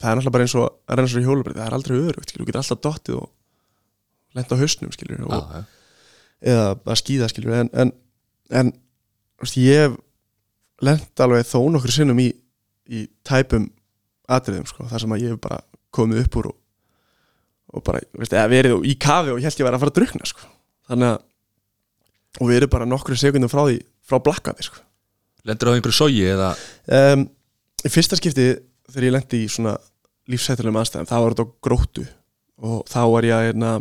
það 0.01 0.11
er 0.11 0.19
náttúrulega 0.19 0.35
bara 0.35 0.47
eins 0.47 0.57
og 0.57 0.67
að 0.67 1.01
reyna 1.01 1.13
svo 1.13 1.23
í 1.23 1.27
hjólubrið 1.27 1.61
það 1.61 1.67
er 1.69 1.77
aldrei 1.79 1.97
örugt, 2.01 2.33
þú 2.33 2.47
getur 2.47 2.61
alltaf 2.63 2.83
dottið 2.87 3.21
og 3.21 3.29
lenda 4.37 4.57
á 4.57 4.61
hausnum, 4.61 4.93
skilur 4.93 5.23
og, 5.27 5.53
já. 5.53 5.63
eða 6.53 6.67
að 6.77 6.99
skýða, 7.03 7.31
skilur 7.33 7.59
en, 7.61 7.71
en, 7.73 7.93
en 8.51 8.73
ég 9.61 9.97
lent 10.85 11.23
alveg 11.25 11.47
þó 11.49 11.59
nokkur 11.73 11.95
sinnum 11.95 12.21
í, 12.21 12.29
í 12.93 13.07
tæpum 13.27 13.71
atriðum, 14.29 14.67
sko, 14.69 14.87
þar 14.91 15.05
sem 15.05 15.15
að 15.15 15.25
ég 15.25 15.35
hef 15.35 15.43
bara 15.43 15.61
komið 15.95 16.25
upp 16.25 16.39
úr 16.41 16.51
og, 16.51 16.57
og 17.77 17.87
bara, 17.87 18.03
veist, 18.19 18.35
eða 18.35 18.51
verið 18.53 18.85
í 18.91 18.97
kafi 19.01 19.33
og 19.33 19.41
ég 19.41 19.49
held 19.49 19.63
ég 19.63 19.69
væri 19.69 19.79
að 19.79 19.85
fara 19.85 19.95
að 19.95 20.01
drukna, 20.01 20.29
sko. 20.29 20.51
Þannig 20.91 21.13
að, 21.13 21.25
og 22.37 22.51
við 22.51 22.59
erum 22.61 22.73
bara 22.75 22.89
nokkru 22.89 23.19
sekundum 23.19 23.53
frá 23.53 23.63
því, 23.65 23.81
frá 24.07 24.21
blakkaði, 24.23 24.69
sko. 24.69 24.83
Lendur 25.47 25.71
á 25.71 25.75
einhverju 25.77 25.95
sógi 25.95 26.25
eða? 26.27 26.53
Um, 26.91 27.29
í 27.87 27.93
fyrsta 27.93 28.19
skipti 28.19 28.49
þegar 28.91 29.07
ég 29.07 29.15
lendi 29.15 29.43
í 29.45 29.51
svona 29.51 29.77
lífsættulegum 30.31 30.81
aðstæðum 30.81 31.09
þá 31.11 31.17
var 31.17 31.35
þetta 31.37 31.47
gróttu 31.63 32.07
og 32.67 32.81
þá 32.91 33.01
var 33.13 33.27
ég 33.29 33.37
að 33.37 33.45
hérna, 33.51 33.73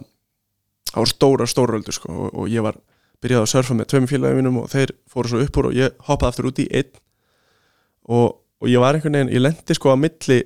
það 0.91 0.99
var 0.99 1.11
stóra 1.11 1.47
stóröldur 1.49 1.97
sko, 1.97 2.13
og, 2.13 2.35
og 2.35 2.51
ég 2.51 2.65
var 2.65 2.77
byrjað 3.23 3.45
að 3.45 3.51
surfa 3.51 3.77
með 3.77 3.89
tveim 3.91 4.09
félagum 4.09 4.41
mínum 4.41 4.59
og 4.63 4.67
þeir 4.71 4.91
fóru 5.11 5.31
svo 5.31 5.43
upp 5.45 5.59
úr 5.61 5.69
og 5.69 5.77
ég 5.77 5.95
hoppaði 6.07 6.33
aftur 6.33 6.49
út 6.49 6.61
í 6.63 6.67
einn. 6.71 6.91
Og, 8.05 8.27
og 8.61 8.69
ég 8.69 8.81
var 8.83 8.97
einhvern 8.97 9.17
veginn, 9.17 9.33
ég 9.33 9.43
lendi 9.43 9.77
sko 9.77 9.93
á 9.93 9.97
milli 9.97 10.43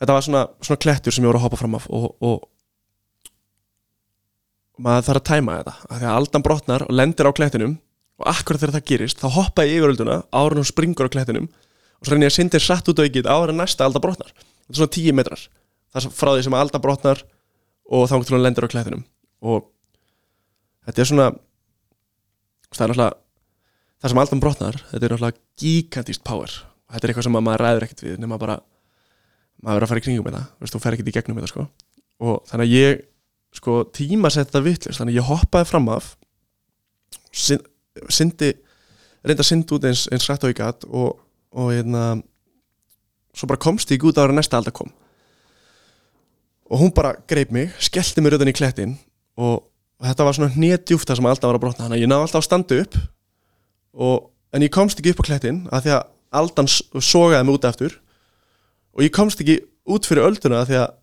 þetta 0.00 0.16
var 0.16 0.24
svona, 0.24 0.46
svona 0.64 0.80
klettur 0.80 1.14
sem 1.14 1.24
ég 1.24 1.30
voru 1.30 1.40
að 1.40 1.46
hoppa 1.46 1.60
fram 1.60 1.76
af 1.76 1.86
og, 1.92 2.08
og 2.24 2.46
maður 4.80 5.06
þarf 5.10 5.20
að 5.20 5.28
tæma 5.28 5.56
þetta. 5.58 5.74
Af 5.86 5.98
því 5.98 6.06
að 6.08 6.18
aldan 6.20 6.46
brotnar 6.46 6.86
og 6.86 6.94
lendir 6.96 7.28
á 7.28 7.36
klettinum 7.36 7.74
og 8.20 8.30
akkurat 8.32 8.62
þegar 8.62 8.78
það 8.78 8.86
gerist 8.92 9.20
þá 9.20 9.28
hoppa 9.36 9.66
ég 9.68 9.80
yfirölduna 9.80 10.22
en 10.24 10.56
hún 10.56 10.68
springur 10.68 11.08
á 11.08 11.12
klettinum 11.12 11.50
og 11.50 12.08
svo 12.08 12.14
reynir 12.14 12.30
ég 12.30 12.32
að 12.32 12.38
syndir 12.38 12.64
satt 12.64 12.88
út 12.88 13.00
á 13.00 13.04
áður 13.04 13.52
en 13.52 13.60
næsta 13.60 13.84
alda 13.84 14.00
brotnar. 14.00 14.32
Þetta 14.32 14.72
er 14.72 14.80
svona 14.80 14.96
10 14.96 15.16
metrar. 15.18 15.42
Það 15.92 16.00
er 16.00 16.16
frá 16.16 16.30
því 16.32 16.46
sem 16.46 16.56
alda 16.56 16.80
brotnar 16.80 17.22
og 17.90 18.08
þá 18.08 18.14
lendir 18.40 18.64
á 18.64 18.72
klettinum. 18.72 19.04
Og 19.44 19.68
þetta 20.90 21.04
er 21.04 21.10
svona 21.10 21.28
það 22.70 22.84
er 22.84 22.92
náttúrulega 22.92 23.18
það 24.00 24.12
sem 24.12 24.20
aldan 24.22 24.42
brotnar 24.42 24.78
þetta 24.90 25.00
er 25.06 25.14
náttúrulega 25.14 25.40
gigantíst 25.60 26.24
power. 26.26 26.52
Þetta 26.90 27.06
er 27.06 27.12
eitthvað 27.12 27.26
sem 27.28 27.36
maður 27.38 27.62
ræður 27.64 27.86
ekkert 27.86 28.04
við 28.06 28.18
nema 28.22 28.38
bara 28.40 28.58
maður 29.60 29.76
er 29.82 29.86
að 29.86 29.90
fara 29.92 30.00
í 30.00 30.04
kringum 30.06 30.26
með 30.26 30.36
það 30.38 30.46
veist, 30.64 30.74
þú 30.74 30.80
fer 30.82 30.96
ekkert 30.96 31.10
í 31.10 31.14
gegnum 31.16 31.36
með 31.38 31.46
það 31.46 31.52
sko. 31.52 31.66
Og 32.20 32.38
þannig 32.50 32.66
að 32.66 32.74
ég 32.78 33.04
sko 33.60 33.76
tíma 33.96 34.30
þetta 34.32 34.62
vitlust 34.64 35.00
þannig 35.00 35.16
að 35.16 35.20
ég 35.20 35.28
hoppaði 35.30 35.68
fram 35.68 35.88
af 35.92 36.10
syn- 37.34 37.66
syndi 38.08 38.50
reynda 39.26 39.42
að 39.44 39.50
synda 39.50 39.76
út 39.76 39.86
eins, 39.90 40.06
eins 40.10 40.26
rætt 40.30 40.46
og 40.46 40.52
ég 40.52 40.58
gat 40.60 40.86
og, 40.88 41.18
og 41.52 41.72
hérna 41.74 42.04
svo 43.36 43.48
bara 43.50 43.60
komst 43.60 43.90
ég 43.92 44.06
út 44.06 44.18
ára 44.18 44.34
næsta 44.34 44.58
alda 44.58 44.72
kom. 44.74 44.90
Og 46.70 46.78
hún 46.80 46.94
bara 46.94 47.16
greip 47.28 47.50
mig 47.52 47.74
skellti 47.82 48.22
mig 48.22 48.32
rauðan 48.32 48.52
í 48.52 48.56
klettin 48.56 48.96
og 49.36 49.66
þetta 50.08 50.26
var 50.26 50.36
svona 50.36 50.54
hnetjúft 50.54 51.08
það 51.08 51.20
sem 51.20 51.28
alltaf 51.30 51.50
var 51.50 51.58
að 51.58 51.64
brotna. 51.64 51.86
Þannig 51.86 51.98
að 51.98 52.04
ég 52.04 52.10
náði 52.10 52.26
alltaf 52.26 52.40
að 52.40 52.46
standa 52.46 52.78
upp 52.84 53.00
og, 54.06 54.30
en 54.54 54.64
ég 54.64 54.72
komst 54.74 55.00
ekki 55.00 55.14
upp 55.14 55.22
á 55.24 55.28
klettin 55.28 55.60
af 55.70 55.84
því 55.84 55.96
að 55.96 56.06
aldan 56.40 56.70
sogaði 56.70 57.46
mig 57.46 57.58
út 57.58 57.68
aftur. 57.68 57.98
Og 58.96 59.04
ég 59.06 59.14
komst 59.14 59.42
ekki 59.42 59.58
út 59.90 60.06
fyrir 60.08 60.28
ölduna 60.28 60.62
af 60.62 60.70
því 60.70 60.78
að, 60.80 60.94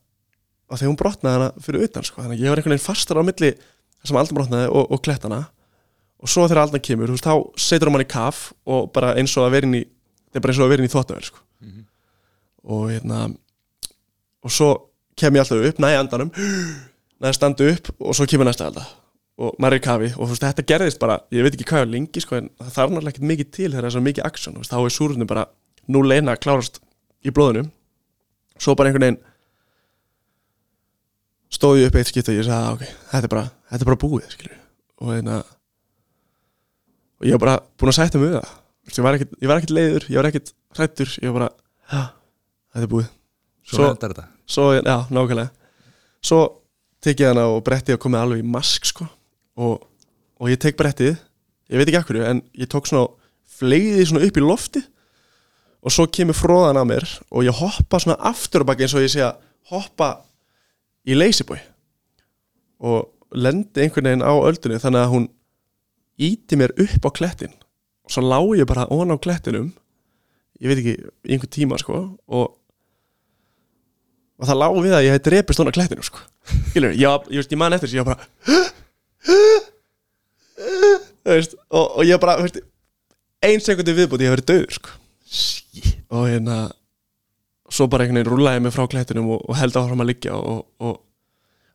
af 0.72 0.80
því 0.80 0.88
að 0.88 0.92
hún 0.92 1.02
brotnaði 1.02 1.40
hana 1.40 1.66
fyrir 1.66 1.86
utan 1.88 2.08
sko. 2.08 2.24
þannig 2.24 2.40
að 2.40 2.46
ég 2.46 2.54
var 2.54 2.62
einhvern 2.62 2.76
veginn 2.76 2.88
fastar 2.88 3.20
á 3.20 3.28
milli 3.28 3.52
það 3.58 4.10
sem 4.10 4.20
aldan 4.22 4.40
brotnaði 4.40 4.72
og, 4.72 4.90
og 4.92 5.04
klettana. 5.06 5.44
Og 6.18 6.32
svo 6.32 6.48
þegar 6.48 6.64
aldan 6.64 6.82
kemur, 6.82 7.12
þú 7.12 7.18
veist, 7.18 7.28
þá 7.28 7.62
setur 7.62 7.92
hann 7.94 8.02
í 8.02 8.10
kaf 8.10 8.48
og 8.66 8.90
bara 8.96 9.14
eins 9.20 9.36
og 9.38 9.46
að 9.46 9.54
vera 9.60 9.70
inn 9.70 9.78
í 9.78 9.84
þetta 10.28 10.40
er 10.40 10.44
bara 10.44 10.54
eins 10.54 10.60
og 10.60 10.66
að 10.66 10.72
vera 10.74 10.84
inn 10.84 10.90
í 10.90 10.94
þvóttavel 10.94 11.28
sko. 11.28 11.44
og 12.68 12.90
hérna 12.92 13.20
og 14.44 14.54
svo 14.54 14.70
kem 15.18 15.36
ég 15.36 15.44
alltaf 15.44 15.64
upp, 15.70 15.80
næja 15.82 16.04
næja 17.22 17.34
standu 17.38 17.68
upp 17.74 17.92
og 18.00 18.16
svo 18.18 18.28
kemur 18.30 18.46
næsta 18.50 18.68
alda 18.70 18.86
og 19.38 19.54
maður 19.62 19.78
er 19.78 19.82
í 19.82 19.86
kafi 19.86 20.10
og 20.18 20.24
þú 20.26 20.30
veist, 20.34 20.44
þetta 20.48 20.66
gerðist 20.72 21.00
bara, 21.02 21.20
ég 21.32 21.46
veit 21.46 21.54
ekki 21.54 21.68
hvað 21.70 21.84
er 21.86 21.92
lengi 21.94 22.22
sko, 22.24 22.36
en 22.40 22.50
það 22.58 22.72
þarf 22.76 22.92
náttúrulega 22.94 23.14
ekkert 23.14 23.30
mikið 23.32 23.50
til 23.54 23.70
þegar 23.72 23.84
það 23.84 23.90
er 23.90 23.96
svo 23.96 24.06
mikið 24.08 24.28
aksjón, 24.30 24.62
þá 24.66 24.78
er 24.82 24.96
súrunum 24.96 25.30
bara 25.30 25.44
nú 25.88 26.02
leina 26.06 26.34
að 26.34 26.42
klárast 26.46 26.80
í 27.26 27.34
blóðunum 27.34 27.70
svo 28.58 28.74
bara 28.76 28.90
einhvern 28.90 29.06
veginn 29.06 29.22
stóð 31.54 31.82
ég 31.84 31.92
upp 31.92 32.00
eitt 32.02 32.10
skipt 32.10 32.30
og 32.32 32.36
ég 32.36 32.46
sagði, 32.48 32.58
"Ah, 32.58 32.74
ok, 32.74 32.84
þetta 33.12 33.24
er 33.24 33.34
bara 33.36 33.46
þetta 33.72 33.82
er 33.82 33.90
bara 33.92 34.02
búið, 34.04 34.30
skilju 34.34 34.58
og 35.02 35.14
hérna 35.14 35.38
og 37.18 37.26
ég 37.28 37.32
var 37.38 37.40
bara 37.46 37.60
búin 37.78 37.90
að 37.92 37.98
sætta 37.98 38.20
mig 38.20 38.30
við 38.30 38.36
það. 38.38 38.50
Ég 38.88 39.04
var 39.04 39.14
ekkert, 39.18 39.32
ég 39.42 39.48
var 39.50 39.58
ekkert 39.58 39.76
leiður, 39.76 40.04
ég 40.10 40.16
var 40.20 40.28
ekkert 40.30 40.54
hrættur 40.78 41.10
ég 41.22 41.32
var 41.34 41.40
bara, 41.40 41.50
já, 41.92 42.02
þetta 42.74 42.84
er 42.86 42.92
búið. 42.94 43.08
Svo, 43.68 43.78
Svo- 43.78 44.26
svo, 44.48 44.68
já, 44.78 44.98
nákvæmlega. 45.12 45.50
Svo 46.24 46.40
tek 47.08 47.24
ég 47.24 47.32
hana 47.32 47.48
og 47.52 47.64
brettið 47.66 47.98
og 47.98 48.04
komið 48.04 48.24
alveg 48.24 48.44
í 48.44 48.52
mask 48.58 48.88
sko. 48.90 49.08
Og, 49.58 49.80
og 50.38 50.52
ég 50.52 50.60
tek 50.62 50.78
brettið 50.80 51.16
ég 51.68 51.80
veit 51.80 51.90
ekki 51.90 52.00
akkur, 52.00 52.22
en 52.24 52.44
ég 52.56 52.70
tók 52.72 52.88
svona 52.88 53.10
fleiði 53.58 54.06
svona 54.08 54.28
upp 54.28 54.38
í 54.40 54.44
lofti 54.44 54.84
og 55.84 55.94
svo 55.94 56.08
kemur 56.12 56.38
fróðan 56.38 56.80
að 56.82 56.90
mér 56.92 57.08
og 57.32 57.48
ég 57.48 57.60
hoppa 57.60 58.00
svona 58.02 58.20
aftur 58.30 58.64
á 58.64 58.68
baki 58.70 58.86
eins 58.86 58.96
og 58.98 59.06
ég 59.06 59.18
að 59.24 59.40
hoppa 59.72 60.10
í 61.08 61.16
lazyboy 61.18 61.60
og 62.88 63.08
lendi 63.36 63.84
einhvern 63.84 64.10
veginn 64.10 64.26
á 64.26 64.34
öldunni 64.36 64.80
þannig 64.82 65.04
að 65.04 65.14
hún 65.14 65.28
íti 66.18 66.58
mér 66.58 66.74
upp 66.82 67.08
á 67.08 67.12
klettin. 67.14 67.54
Og 68.08 68.14
svo 68.14 68.24
lá 68.24 68.40
ég 68.58 68.68
bara 68.70 68.88
ofan 68.94 69.14
á 69.14 69.18
klettinum 69.20 69.72
ég 70.62 70.72
veit 70.72 70.82
ekki, 70.82 70.96
einhvern 71.28 71.54
tíma 71.54 71.80
sko 71.82 72.00
og 72.26 72.57
og 74.38 74.50
það 74.50 74.60
lá 74.62 74.68
við 74.78 74.96
að 74.98 75.06
ég 75.08 75.16
hef 75.16 75.26
drepist 75.26 75.62
hún 75.62 75.70
á 75.72 75.78
klettinu 75.78 76.06
sko. 76.06 76.22
Ég, 76.78 76.84
ég, 77.02 77.28
veist, 77.34 77.52
ég 77.52 77.60
man 77.60 77.76
eftir 77.76 77.90
þessu 77.90 78.00
ég 78.00 78.06
var 78.06 78.16
bara 78.16 78.26
veist, 81.28 81.58
og, 81.70 81.86
og 82.00 82.04
ég 82.08 82.22
bara 82.22 82.38
veist, 82.42 82.62
ein 83.44 83.64
sekundi 83.64 83.96
viðbúti 83.98 84.26
ég 84.26 84.32
hef 84.32 84.38
verið 84.38 84.50
döður 84.52 84.78
sko. 84.78 84.90
og 86.16 86.30
hérna 86.30 86.58
svo 87.68 87.90
bara 87.92 88.06
einhvern 88.06 88.22
veginn 88.22 88.32
rúlaði 88.32 88.64
mig 88.64 88.76
frá 88.76 88.86
klettinum 88.88 89.34
og, 89.36 89.44
og 89.44 89.60
held 89.60 89.76
áfram 89.76 90.04
að 90.06 90.12
liggja 90.14 90.38
og, 90.38 90.64
og, 90.80 91.02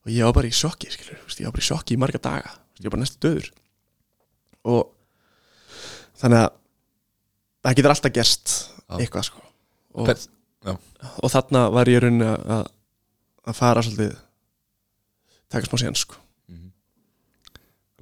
og 0.03 0.13
ég 0.13 0.25
var 0.25 0.37
bara 0.39 0.49
í 0.49 0.57
sjokki 0.57 0.91
skilur, 0.93 1.21
veist, 1.27 1.43
ég 1.43 1.49
var 1.49 1.57
bara 1.57 1.65
í 1.65 1.69
sjokki 1.69 1.97
í 1.97 2.01
marga 2.01 2.23
daga 2.23 2.55
ég 2.81 2.87
var 2.89 2.97
bara 2.97 3.05
næstu 3.05 3.21
döður 3.27 3.51
og 4.73 4.93
þannig 6.23 6.45
að 6.47 6.51
það 7.63 7.77
getur 7.79 7.95
alltaf 7.95 8.15
gerst 8.17 8.55
eitthvað 8.99 9.29
sko. 9.29 9.43
og, 9.99 10.15
já. 10.67 10.75
og 11.23 11.33
þarna 11.33 11.63
var 11.75 11.91
ég 11.91 12.03
rauninni 12.05 12.29
að, 12.29 12.69
að- 13.47 13.57
fara 13.59 13.83
svolítið 13.83 14.17
taka 15.53 15.67
smá 15.69 15.81
síðan 15.83 15.99
sko. 15.99 16.19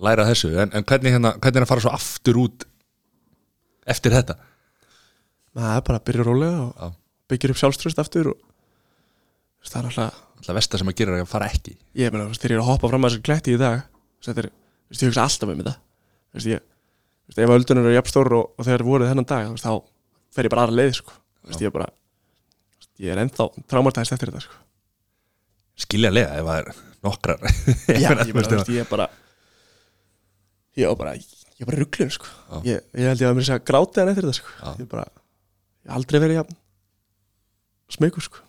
Læra 0.00 0.24
þessu. 0.28 0.50
En, 0.56 0.70
en 0.72 0.84
hvernig, 0.88 1.12
hérna, 1.12 1.34
hvernig 1.36 1.60
er 1.60 1.66
að 1.66 1.70
fara 1.72 1.82
svo 1.84 1.92
aftur 1.92 2.38
út 2.40 2.64
eftir 3.90 4.14
þetta? 4.14 4.36
Það 5.56 5.74
er 5.76 5.84
bara 5.88 5.98
að 6.00 6.06
byrja 6.08 6.24
rólega 6.28 6.60
og 6.62 6.70
Já. 6.78 6.92
byggja 7.32 7.50
upp 7.52 7.60
sjálfströst 7.60 8.00
aftur 8.00 8.30
og 8.32 8.38
það 9.66 9.80
er 9.82 9.88
alltaf 9.90 10.20
alltaf 10.40 10.56
versta 10.56 10.78
sem 10.80 10.88
að 10.88 10.96
gera 11.02 11.16
er 11.18 11.24
að 11.26 11.28
fara 11.28 11.48
ekki. 11.52 11.74
Ég 12.00 12.12
meina, 12.14 12.30
þegar 12.32 12.54
ég 12.54 12.56
er 12.56 12.62
að 12.62 12.68
hoppa 12.70 12.88
fram 12.88 13.04
að 13.04 13.12
þessu 13.12 13.24
kletti 13.28 13.52
í 13.56 13.60
dag 13.60 13.82
þetta 14.24 14.40
er, 14.44 14.48
þú 14.48 14.94
veist, 14.94 15.02
ég 15.04 15.10
hugsa 15.10 15.24
alltaf 15.26 15.50
um 15.52 15.58
þetta. 15.60 15.74
Þú 16.30 16.38
veist, 16.38 16.48
ég, 16.54 16.62
þú 16.64 17.32
veist, 17.34 17.42
ef 17.44 17.52
öldunir 17.58 17.84
eru 17.90 17.96
jafnstór 17.98 18.32
og, 18.38 18.46
og 18.56 18.68
þegar 18.70 18.86
voruð 18.88 19.10
þennan 19.12 19.28
dag, 19.34 19.50
þú 19.50 19.56
veist, 19.58 19.66
þá 19.68 20.36
fer 20.38 20.48
ég 20.48 20.54
bara 20.54 20.64
aðra 20.64 20.78
leið, 20.80 20.94
sko, 21.02 21.18
þú 21.42 21.52
veist, 21.52 21.64
ég 21.66 21.74
bara 21.76 21.90
ég 23.00 23.12
er 23.14 23.22
ennþá 23.22 23.48
traumatæst 23.70 24.14
eftir 24.16 24.30
þetta, 24.30 24.44
sko. 24.44 24.58
Skilja 25.80 26.12
lega 26.12 26.36
ef 26.36 26.48
það 26.48 26.60
er 26.60 26.82
nokkrar. 27.06 27.44
Já, 28.02 28.10
ég, 28.12 28.34
veist, 28.36 28.72
ég 28.74 28.82
er 28.84 28.90
bara 28.90 29.08
ég 30.76 30.86
er 30.90 30.98
bara 31.00 31.14
ég 31.16 31.64
er 31.64 31.70
bara 31.70 31.80
rugglun, 31.80 32.12
sko. 32.12 32.28
Ég, 32.68 32.84
ég 32.96 33.10
held 33.10 33.24
ég 33.24 33.30
að 33.30 33.40
mér 33.40 33.48
sé 33.48 33.56
að 33.56 33.64
gráta 33.70 34.02
hann 34.02 34.12
eftir 34.12 34.28
þetta, 34.28 34.38
sko. 34.42 34.76
Ég 34.76 34.84
er 34.84 34.92
bara, 34.92 35.08
ég 35.80 35.90
hef 35.90 35.98
aldrei 36.00 36.22
verið 36.26 36.40
jafn 36.42 36.60
smegur, 37.90 38.22
sko. 38.22 38.44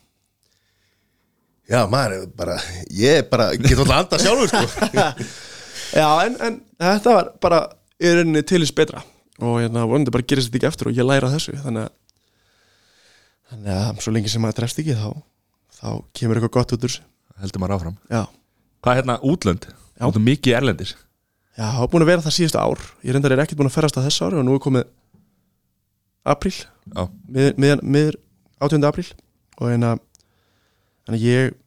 Já, 1.72 1.86
maður 1.88 2.18
er 2.18 2.28
bara, 2.36 2.58
ég 2.92 3.22
er 3.22 3.28
bara, 3.32 3.52
get 3.56 3.80
alltaf 3.80 3.94
að 3.94 4.02
anda 4.02 4.20
sjálfur 4.20 4.52
sko. 4.52 5.30
Já, 6.02 6.08
en, 6.26 6.36
en 6.44 6.58
þetta 6.82 7.14
var 7.16 7.30
bara 7.44 7.60
í 8.02 8.12
rauninni 8.12 8.44
til 8.48 8.60
þess 8.64 8.76
betra. 8.76 9.04
Og 9.42 9.62
hérna 9.62 9.86
vonandi 9.88 10.14
bara 10.14 10.26
gerist 10.28 10.50
þetta 10.50 10.60
ekki 10.60 10.70
eftir 10.70 10.90
og 10.92 10.98
ég 11.00 11.08
læra 11.08 11.32
þessu 11.32 11.56
þannig 11.64 11.88
að 11.88 11.94
þannig 13.52 13.72
að 13.76 14.02
svo 14.06 14.14
lengi 14.16 14.32
sem 14.32 14.42
maður 14.44 14.62
drefst 14.62 14.82
ekki 14.82 14.96
þá, 14.98 15.10
þá 15.78 15.88
kemur 16.18 16.40
eitthvað 16.40 16.56
gott 16.58 16.74
út 16.78 16.88
úr 16.88 16.98
heldur 17.42 17.62
maður 17.64 17.76
áfram. 17.78 17.96
Já, 18.12 18.24
hvað 18.82 18.92
er 18.96 19.00
hérna 19.02 19.18
útlönd? 19.28 19.68
Út 20.02 20.18
um 20.18 20.26
mikið 20.26 20.56
erlendis? 20.58 20.96
Já, 21.58 21.66
það 21.68 21.80
var 21.84 21.90
búin 21.94 22.06
að 22.06 22.10
vera 22.14 22.24
það 22.26 22.36
síðustu 22.38 22.60
ár. 22.62 22.84
Ég 23.06 23.14
reyndar 23.16 23.34
er 23.36 23.42
ekkert 23.44 23.60
búin 23.60 23.70
að 23.70 23.76
ferðast 23.76 23.98
að 24.00 24.06
þessu 24.08 24.24
ári 24.28 24.40
og 24.40 24.46
nú 24.48 24.56
er 24.56 24.62
komið 24.64 24.86
apríl. 26.32 26.54
Já. 26.96 27.04
miður, 27.28 27.58
miður, 27.62 27.82
miður 27.96 28.18
18. 28.62 28.88
apríl. 28.90 29.10
Og 29.60 29.68
hérna 29.70 29.92
þannig 31.06 31.18
að 31.20 31.26
ég 31.28 31.58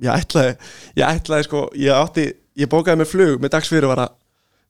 ég 0.00 0.10
ætlaði, 0.16 0.52
ég 0.96 1.04
ætlaði 1.06 1.46
sko 1.46 1.62
ég 1.76 1.92
átti, 1.96 2.24
ég 2.60 2.70
bókaði 2.72 3.00
með 3.02 3.10
flug 3.12 3.42
með 3.44 3.52
dagsfyrirvara 3.54 4.06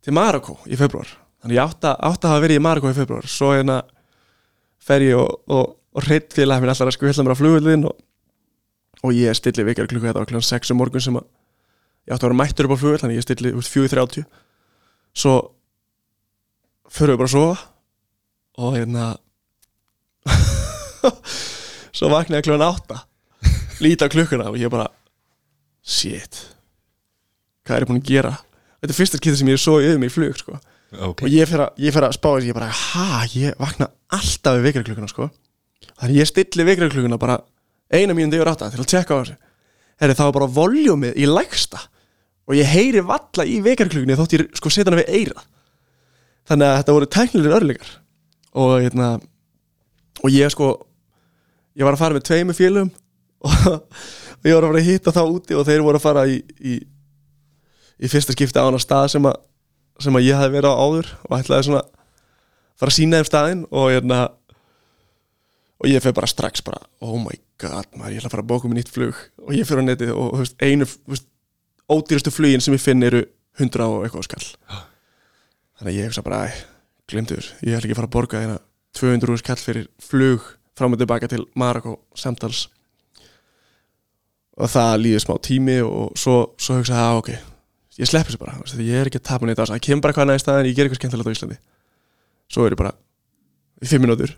til 0.02 0.14
Marokko 0.16 0.56
í 0.66 0.78
februar 0.78 1.06
þannig 1.40 1.54
ég 1.56 1.62
átti, 1.62 1.86
að- 1.86 2.00
átti 2.10 2.26
að 2.26 2.32
hafa 2.34 2.42
verið 2.44 2.58
í 2.58 2.64
Marokko 2.66 2.90
í 2.90 2.96
februar 2.98 3.28
svo 3.30 3.52
hérna 3.54 3.76
fer 4.82 5.04
ég 5.06 5.14
og, 5.20 5.36
og, 5.46 5.76
og 5.96 6.06
hreitt 6.06 6.34
félag 6.36 6.62
minn 6.62 6.72
allar 6.72 6.90
að 6.90 6.96
skvilla 6.96 7.24
mér 7.26 7.34
á 7.34 7.40
flugvöldin 7.40 7.86
og, 7.88 7.96
og 9.02 9.16
ég 9.16 9.36
stilli 9.36 9.66
vikar 9.66 9.88
klukku 9.90 10.06
þetta 10.06 10.22
var 10.22 10.30
klukkan 10.30 10.48
6 10.48 10.74
um 10.74 10.80
morgun 10.80 11.04
sem 11.04 11.18
að 11.18 11.26
ég 12.06 12.14
átti 12.14 12.24
að 12.24 12.28
vera 12.28 12.40
mættur 12.42 12.68
upp 12.68 12.76
á 12.76 12.80
flugvöld 12.82 13.04
þannig 13.04 13.20
ég 13.20 13.26
stilli 13.26 13.54
út 13.56 13.70
4.30 13.70 14.28
svo 15.22 15.34
fyrir 16.90 17.14
við 17.14 17.22
bara 17.22 17.30
að 17.30 17.34
sofa 17.34 17.54
og 18.60 18.76
hérna 18.76 19.08
svo 21.98 22.12
vaknaði 22.12 22.46
klukkan 22.46 22.68
8 22.70 23.02
líti 23.80 24.06
á 24.06 24.12
klukkuna 24.12 24.50
og 24.52 24.60
ég 24.60 24.72
bara 24.72 24.90
shit 25.82 26.44
hvað 27.64 27.76
er 27.76 27.84
ég 27.84 27.90
búin 27.90 28.02
að 28.02 28.10
gera 28.10 28.34
þetta 28.80 28.92
er 28.92 28.98
fyrsta 28.98 29.20
skipti 29.20 29.40
sem 29.40 29.50
ég 29.50 29.58
er 29.58 29.62
svo 29.62 29.78
yfir 29.82 30.00
mig 30.00 30.10
í 30.10 30.14
flug 30.14 30.38
sko. 30.40 30.56
okay. 30.96 31.26
og 31.26 31.30
ég 31.32 31.48
fer 31.50 31.66
að, 31.66 32.10
að 32.10 32.16
spá 32.16 32.28
þessi 32.32 32.50
ég 32.50 32.56
bara, 32.56 32.70
ha, 32.72 33.22
ég 33.34 33.56
vakna 33.60 33.90
alltaf 34.10 34.58
við 34.58 34.68
vekjarklukuna 34.68 35.10
sko. 35.10 35.28
Þannig 36.00 36.20
ég 36.20 36.28
stilli 36.28 36.66
vekjarklukuna 36.68 37.20
bara 37.20 37.38
eina 37.90 38.14
mínúti 38.16 38.38
yfir 38.38 38.52
átta 38.52 38.70
til 38.72 38.82
að 38.82 38.90
tjekka 38.92 39.16
á 39.16 39.20
þessu. 39.20 39.38
Heri, 40.00 40.16
það 40.16 40.28
var 40.30 40.36
bara 40.38 40.52
voljúmið 40.56 41.18
í 41.20 41.26
lægsta 41.28 41.80
og 42.50 42.56
ég 42.58 42.66
heyri 42.66 43.02
valla 43.06 43.46
í 43.46 43.60
vekjarklukunni 43.62 44.16
þótt 44.18 44.34
ég 44.34 44.46
sko 44.58 44.72
setja 44.72 44.90
hana 44.90 45.02
við 45.04 45.12
eira 45.20 45.44
þannig 46.50 46.66
að 46.66 46.78
þetta 46.80 46.94
voru 46.96 47.08
tæknilegir 47.14 47.56
örleikar 47.58 47.92
og 48.58 48.72
hérna 48.80 49.10
og 50.24 50.34
ég 50.34 50.50
sko 50.50 50.70
ég 51.78 51.86
var 51.86 51.94
að 51.94 52.02
fara 52.02 52.16
með 52.16 52.26
tveimu 52.26 52.56
félum 52.58 52.90
og, 53.46 53.68
og 54.40 54.48
ég 54.48 54.56
var 54.56 54.66
að 54.66 54.72
fara 54.72 54.82
að 54.82 54.88
hitta 54.88 55.14
þá 55.14 55.22
úti 55.28 55.58
og 55.58 55.68
þeir 55.68 55.84
voru 55.86 56.00
að 56.00 56.06
fara 56.08 56.26
í 56.26 56.40
í, 56.58 56.80
í 58.02 58.10
fyrsta 58.10 58.34
skipti 58.34 58.58
á 58.58 58.66
hana 58.66 58.82
stað 58.82 59.12
sem 59.14 59.30
að 59.30 59.38
sem 60.00 60.16
að 60.16 60.26
ég 60.26 60.38
hafði 60.40 60.56
verið 60.56 60.74
á 60.74 60.80
áður 60.80 61.08
og 61.28 61.34
ætlaði 61.36 61.68
svona 61.68 61.84
fara 62.80 62.90
að 62.90 62.96
sína 62.96 63.20
þeim 63.20 63.28
staðinn 63.28 63.64
og 63.68 63.90
hérna 63.92 64.20
og 65.80 65.88
ég 65.88 66.02
fyrir 66.04 66.16
bara 66.16 66.28
strax 66.28 66.62
bara 66.64 66.80
oh 67.00 67.16
my 67.20 67.36
god 67.60 67.88
maður, 67.96 68.14
ég 68.14 68.20
ætla 68.20 68.30
að 68.30 68.34
fara 68.34 68.44
að 68.44 68.50
bóka 68.52 68.68
mér 68.68 68.80
nýtt 68.80 68.92
flug. 68.92 69.20
Og 69.46 69.56
ég 69.56 69.68
fyrir 69.68 69.84
á 69.84 69.88
netið 69.88 70.12
og 70.14 70.32
þú 70.34 70.42
veist, 70.42 70.56
einu 70.60 70.88
þú 70.88 71.14
veist, 71.14 71.28
ódýrastu 71.90 72.32
flugin 72.34 72.64
sem 72.64 72.76
ég 72.76 72.82
finn 72.84 73.06
eru 73.06 73.22
100 73.60 73.86
og 73.86 74.04
eitthvað 74.06 74.26
skall. 74.28 74.48
Þannig 75.80 75.92
að 75.92 75.98
ég 75.98 76.10
hugsa 76.10 76.24
bara, 76.26 76.42
æ, 76.46 76.50
glemdur 77.10 77.46
ég 77.64 77.76
ætla 77.76 77.88
ekki 77.88 77.96
að 77.96 78.00
fara 78.00 78.10
að 78.10 78.16
borga 78.16 78.42
hérna 78.44 78.58
200 79.00 79.40
skall 79.40 79.60
fyrir 79.60 79.88
flug 80.04 80.50
fram 80.78 80.96
og 80.96 81.00
tilbaka 81.00 81.30
til 81.30 81.46
Marokko 81.58 81.96
samtals. 82.16 82.66
Og 84.60 84.68
það 84.68 84.98
líður 85.04 85.24
smá 85.24 85.36
tími 85.40 85.78
og 85.84 86.12
svo, 86.20 86.52
svo 86.60 86.80
hugsa 86.80 86.96
ég, 86.96 87.06
að 87.06 87.22
ok 87.22 87.32
ég 88.00 88.08
slepp 88.08 88.28
þessu 88.28 88.40
bara, 88.40 88.56
veist, 88.60 88.78
ég 88.80 88.96
er 88.96 89.08
ekki 89.10 89.20
að 89.20 89.26
tapa 89.28 89.48
neitt 89.48 89.58
á 89.60 89.64
þessu 89.64 89.74
það 89.74 89.82
kemur 89.86 90.04
bara 90.06 90.16
hvað 90.16 90.28
næst 90.30 90.46
staðin, 90.46 90.68
ég 90.70 90.76
ger 90.76 90.86
eitthvað 90.86 91.00
skemmtilegt 91.02 91.28
á 91.28 91.34
Íslandi. 91.36 91.58
Svo 92.50 92.64
er 92.64 92.74
ég 92.74 92.80
bara 92.80 92.92
í 93.80 93.88
fimm 93.90 94.04
minútur 94.06 94.32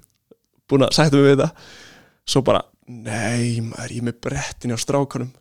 búin 0.72 0.86
að 0.86 0.96
sætta 0.96 1.18
mig 1.18 1.28
við 1.28 1.36
þetta. 1.36 1.68
Svo 2.32 2.42
bara, 2.46 2.62
nei 2.88 3.60
maður, 3.64 3.94
ég 3.94 4.02
er 4.02 4.08
með 4.08 4.18
brettin 4.26 4.74
á 4.74 4.78
strákunum. 4.80 5.32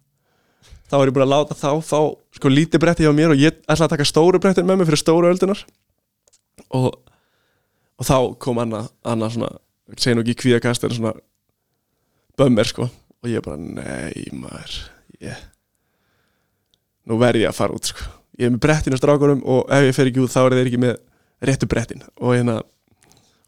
Þá 0.91 0.97
er 0.99 1.07
ég 1.07 1.15
búin 1.15 1.23
að 1.23 1.31
láta 1.31 1.55
þá 1.55 1.69
fá 1.87 1.99
sko 2.35 2.51
lítið 2.51 2.83
bretti 2.83 3.05
hjá 3.05 3.13
mér 3.15 3.31
og 3.31 3.39
ég 3.39 3.61
ætla 3.63 3.87
að 3.87 3.93
taka 3.93 4.07
stóru 4.07 4.41
brettin 4.43 4.67
með 4.67 4.81
mig 4.81 4.89
fyrir 4.89 4.99
stóru 4.99 5.29
öldunar 5.31 5.61
og, 6.75 6.89
og 7.95 8.07
þá 8.07 8.15
kom 8.43 8.59
Anna, 8.59 8.81
Anna 9.07 9.29
svona, 9.31 9.53
segja 9.95 10.17
nú 10.17 10.25
ekki 10.25 10.35
kvíðakast 10.41 10.83
en 10.87 10.95
svona 10.97 11.13
bömmir 12.39 12.67
sko. 12.67 12.89
Og 13.21 13.29
ég 13.29 13.43
bara, 13.45 13.55
nei 13.61 14.27
maður 14.35 14.77
ég 15.21 15.47
nú 17.07 17.17
verð 17.21 17.45
ég 17.45 17.51
að 17.51 17.57
fara 17.61 17.77
út 17.77 17.91
sko. 17.91 18.09
Ég 18.39 18.49
er 18.49 18.53
með 18.55 18.63
brettin 18.65 18.97
á 18.97 18.99
strákunum 18.99 19.45
og 19.47 19.71
ef 19.71 19.87
ég 19.87 19.95
fer 19.95 20.11
ekki 20.11 20.23
út 20.23 20.33
þá 20.33 20.41
er 20.43 20.57
þeir 20.57 20.71
ekki 20.71 20.81
með 20.81 20.95
réttu 21.47 21.69
brettin. 21.69 22.03
Og 22.19 22.35
hérna 22.35 22.59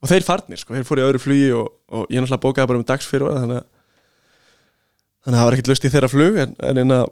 og 0.04 0.12
þeir 0.12 0.26
farnir 0.28 0.60
sko, 0.60 0.76
þeir 0.76 0.88
fóru 0.88 1.04
í 1.04 1.06
öðru 1.08 1.22
flugi 1.24 1.52
og, 1.56 1.70
og 1.96 2.10
ég 2.12 2.20
náttúrulega 2.20 2.44
bókaði 2.44 2.70
bara 2.72 2.82
um 2.82 2.88
dags 2.88 3.08
fyrir 3.08 3.32
þannig 3.32 3.62
að 3.62 3.70
þannig 5.24 5.38
að 5.38 5.40
það 5.40 5.48
var 5.48 5.56
ekkert 5.56 5.70
lust 5.72 5.86
í 5.88 5.92
þeirra 5.94 6.10
flug 6.12 6.40
en, 6.44 6.56
en 6.68 6.82
en 6.82 6.96
að 6.98 7.06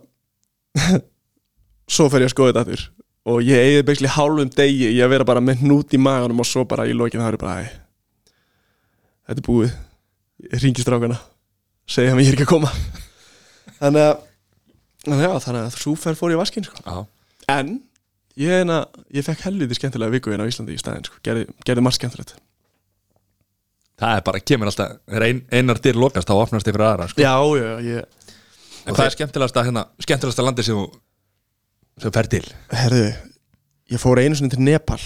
svo 1.96 2.08
fer 2.12 2.26
ég 2.26 2.32
að 2.32 2.34
skoða 2.34 2.52
þetta 2.52 2.64
aftur. 2.66 2.84
Og 3.32 3.44
ég 3.46 3.62
eigði 3.62 3.86
beinsli 3.88 4.10
hálfum 4.12 4.50
degi 4.56 4.90
í 4.96 5.00
að 5.04 5.14
vera 5.14 5.28
bara 5.30 5.44
með 5.44 5.62
hnút 5.62 5.94
í 5.94 6.00
maganum 6.02 6.42
og 6.42 6.48
svo 6.50 6.66
bara 6.68 6.88
í 6.90 6.96
lokin 6.98 7.22
það 7.22 7.36
er 7.36 7.40
bara 7.44 7.56
æ, 7.62 7.70
þetta 9.30 9.44
er 9.44 9.48
búið. 9.48 9.78
Ég 10.48 10.64
ringi 10.66 10.84
strákana 10.84 11.20
segja 11.92 12.16
mér 12.18 12.26
ég 12.26 12.34
er 12.34 12.40
ekki 12.40 12.48
að 12.48 12.54
koma. 12.56 12.72
Þannig 13.82 14.08
að 14.10 14.14
þannig 15.06 15.28
að, 15.28 15.40
þannig 15.46 15.64
að 15.64 15.80
súfer 15.82 16.18
fór 16.18 16.34
ég 16.34 16.42
vaskinn 16.42 16.68
sko. 16.68 17.04
En 17.52 17.76
ég, 18.40 18.52
hérna, 18.52 18.84
ég 19.14 19.26
fekk 19.26 19.48
helviti 19.48 19.78
skemmtilega 19.78 20.14
viku 20.18 20.34
hérna 20.34 20.48
á 20.48 20.52
Íslandi 20.52 20.76
í 20.76 20.82
staðinn 20.82 21.08
sko. 21.08 21.22
gerði, 21.26 21.48
gerði 21.66 21.86
margt 21.86 22.00
skemmtilegt 22.00 22.36
það 24.02 24.18
er 24.18 24.26
bara, 24.28 24.42
kemur 24.52 24.72
alltaf 24.72 24.98
þegar 25.06 25.28
ein, 25.28 25.42
einar 25.54 25.82
dyr 25.84 26.00
lokast, 26.02 26.30
þá 26.30 26.42
opnast 26.42 26.70
ykkur 26.72 26.86
aðra 26.88 27.08
sko. 27.12 27.22
já, 27.22 27.34
já, 27.62 27.72
ég, 27.86 28.38
en 28.86 28.98
hvað 28.98 29.08
er 29.08 29.16
skemmtilegasta, 29.16 29.66
hérna, 29.68 29.86
skemmtilegasta 30.02 30.46
landi 30.46 30.66
sem 30.68 30.80
þú 30.80 30.88
sem 32.02 32.16
fer 32.16 32.30
til 32.32 32.46
herðu 32.74 33.10
ég 33.92 34.02
fór 34.02 34.22
einu 34.24 34.38
sinni 34.38 34.54
til 34.54 34.64
Nepal 34.66 35.02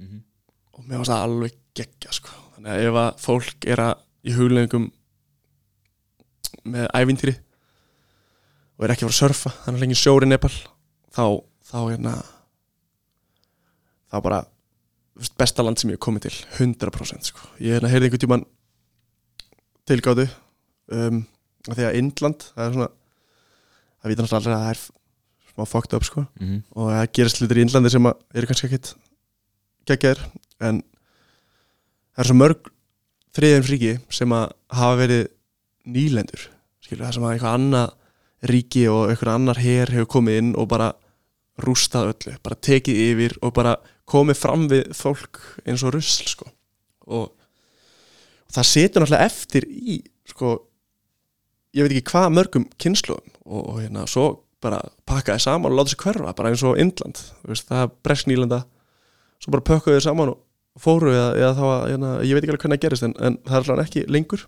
og 0.00 0.82
mér 0.86 1.02
varst 1.02 1.12
það 1.12 1.26
alveg 1.28 1.58
geggja 1.76 2.16
sko. 2.16 2.34
þannig 2.56 2.72
að 2.74 2.88
ef 2.88 2.98
að 3.04 3.22
fólk 3.22 3.68
er 3.70 3.84
að 3.84 4.02
í 4.26 4.34
hugleggingum 4.36 4.90
með 6.70 6.90
ævintýri 6.96 7.36
og 8.80 8.84
er 8.86 8.94
ekki 8.94 9.06
að 9.06 9.10
fara 9.10 9.16
að 9.16 9.20
surfa 9.20 9.54
þannig 9.64 9.78
að 9.78 9.84
lengi 9.84 10.00
sjóri 10.00 10.28
Nepal 10.28 10.52
þá, 11.14 11.24
þá 11.70 11.78
hérna 11.84 12.14
þá 14.10 14.16
bara 14.24 14.40
besta 15.40 15.64
land 15.64 15.80
sem 15.80 15.90
ég 15.90 15.98
hef 15.98 16.04
komið 16.04 16.28
til 16.28 16.36
100% 16.58 17.30
sko. 17.32 17.50
ég 17.60 17.76
hérna 17.76 17.90
heyrði 17.92 18.08
einhvern 18.08 18.24
tímann 18.24 18.46
tilgátu 19.88 20.26
um, 20.94 21.26
af 21.68 21.76
því 21.76 21.86
að 21.88 21.98
Indland 22.00 22.46
það 22.54 22.64
er 22.64 22.74
svona 22.76 22.90
það 24.00 24.12
vita 24.12 24.24
náttúrulega 24.24 24.56
að 24.56 24.64
það 24.64 24.72
er 24.72 24.82
smá 25.50 25.66
fucked 25.68 25.96
up 25.96 26.06
sko 26.06 26.24
mm 26.24 26.46
-hmm. 26.46 26.62
og 26.76 26.90
það 26.90 27.12
gerist 27.18 27.40
hlutir 27.40 27.58
í 27.58 27.64
Índlandi 27.66 27.90
sem 27.90 28.06
að 28.06 28.16
eru 28.34 28.46
kannski 28.46 28.66
ekkit 28.66 28.94
geggjaðir 29.86 30.20
en 30.60 30.82
það 32.14 32.24
er 32.24 32.30
svo 32.30 32.36
mörg 32.36 32.72
þriðjumsríki 33.36 33.92
sem 34.10 34.32
að 34.32 34.52
hafa 34.68 34.96
verið 34.96 35.28
nýlendur 35.86 36.48
skilur 36.80 37.06
það 37.06 37.14
sem 37.14 37.24
að 37.24 37.32
eitthvað 37.32 37.54
annað 37.58 37.88
ríki 38.50 38.88
og 38.88 39.10
eitthvað 39.10 39.34
annar 39.34 39.58
her 39.60 39.92
hefur 39.92 40.12
komið 40.16 40.38
inn 40.40 40.52
og 40.56 40.68
bara 40.68 40.92
rústað 41.60 42.14
öllu, 42.14 42.36
bara 42.42 42.56
tekið 42.56 43.00
yfir 43.10 43.36
og 43.44 43.52
bara 43.52 43.76
komið 44.10 44.40
fram 44.40 44.66
við 44.70 44.90
fólk 44.96 45.40
eins 45.64 45.84
og 45.86 45.94
rusl 45.94 46.26
sko. 46.30 46.50
Og, 47.10 47.30
og 47.30 48.54
það 48.56 48.68
setur 48.72 49.04
náttúrulega 49.04 49.30
eftir 49.30 49.66
í 49.70 50.00
sko 50.30 50.56
ég 51.76 51.86
veit 51.86 51.94
ekki 51.94 52.10
hvað 52.12 52.34
mörgum 52.34 52.68
kynnslóðum 52.82 53.34
og, 53.46 53.60
og 53.60 53.80
hérna 53.82 54.06
svo 54.10 54.26
bara 54.60 54.80
pakkaði 55.08 55.44
saman 55.46 55.72
og 55.72 55.78
láta 55.78 55.94
sér 55.94 56.02
hverfa 56.04 56.34
bara 56.36 56.52
eins 56.52 56.62
og 56.66 56.78
Indland, 56.80 57.20
veist, 57.48 57.68
það 57.70 57.86
er 57.86 57.92
bresk 58.04 58.28
nýlanda 58.28 58.64
svo 59.40 59.54
bara 59.54 59.66
pökkuðu 59.70 60.00
þau 60.00 60.06
saman 60.10 60.32
og 60.34 60.80
fóru 60.80 61.12
eða, 61.12 61.30
eða 61.38 61.52
þá 61.56 61.64
að, 61.66 61.84
hérna, 61.92 62.10
ég 62.26 62.36
veit 62.36 62.44
ekki 62.44 62.52
alveg 62.52 62.64
hvernig 62.64 62.80
það 62.80 62.84
gerist 62.86 63.06
en, 63.06 63.14
en 63.18 63.38
það 63.46 63.58
er 63.58 63.72
alveg 63.74 63.88
ekki 63.88 64.02
lengur. 64.12 64.44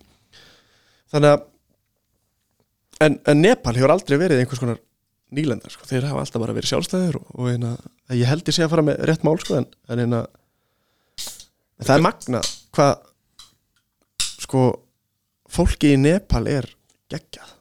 Þannig 1.13 1.33
að 1.33 1.47
en, 3.07 3.19
en 3.33 3.43
Nepal 3.43 3.75
hefur 3.79 3.95
aldrei 3.95 4.19
verið 4.21 4.43
einhvers 4.43 4.63
konar 4.63 4.81
nýlendar, 5.33 5.73
sko. 5.73 5.87
þeir 5.89 6.09
hafa 6.11 6.23
alltaf 6.25 6.43
bara 6.43 6.55
verið 6.57 6.73
sjálfstæðir 6.73 7.19
og, 7.21 7.27
og 7.39 7.51
hérna, 7.51 7.73
ég 8.13 8.29
held 8.29 8.49
ég 8.49 8.57
sé 8.57 8.65
að 8.67 8.73
fara 8.75 8.87
með 8.87 9.03
rétt 9.09 9.27
mál, 9.27 9.37
sko, 9.41 9.59
en, 9.61 9.69
en 9.89 10.03
hérna 10.03 10.23
en 11.83 11.89
það 11.89 11.97
er 11.97 12.05
magna 12.07 12.43
hvað 12.77 12.93
sko 14.43 14.65
fólki 15.53 15.95
í 15.97 16.01
Nepal 16.01 16.45
er 16.51 16.69
geggjað 17.13 17.55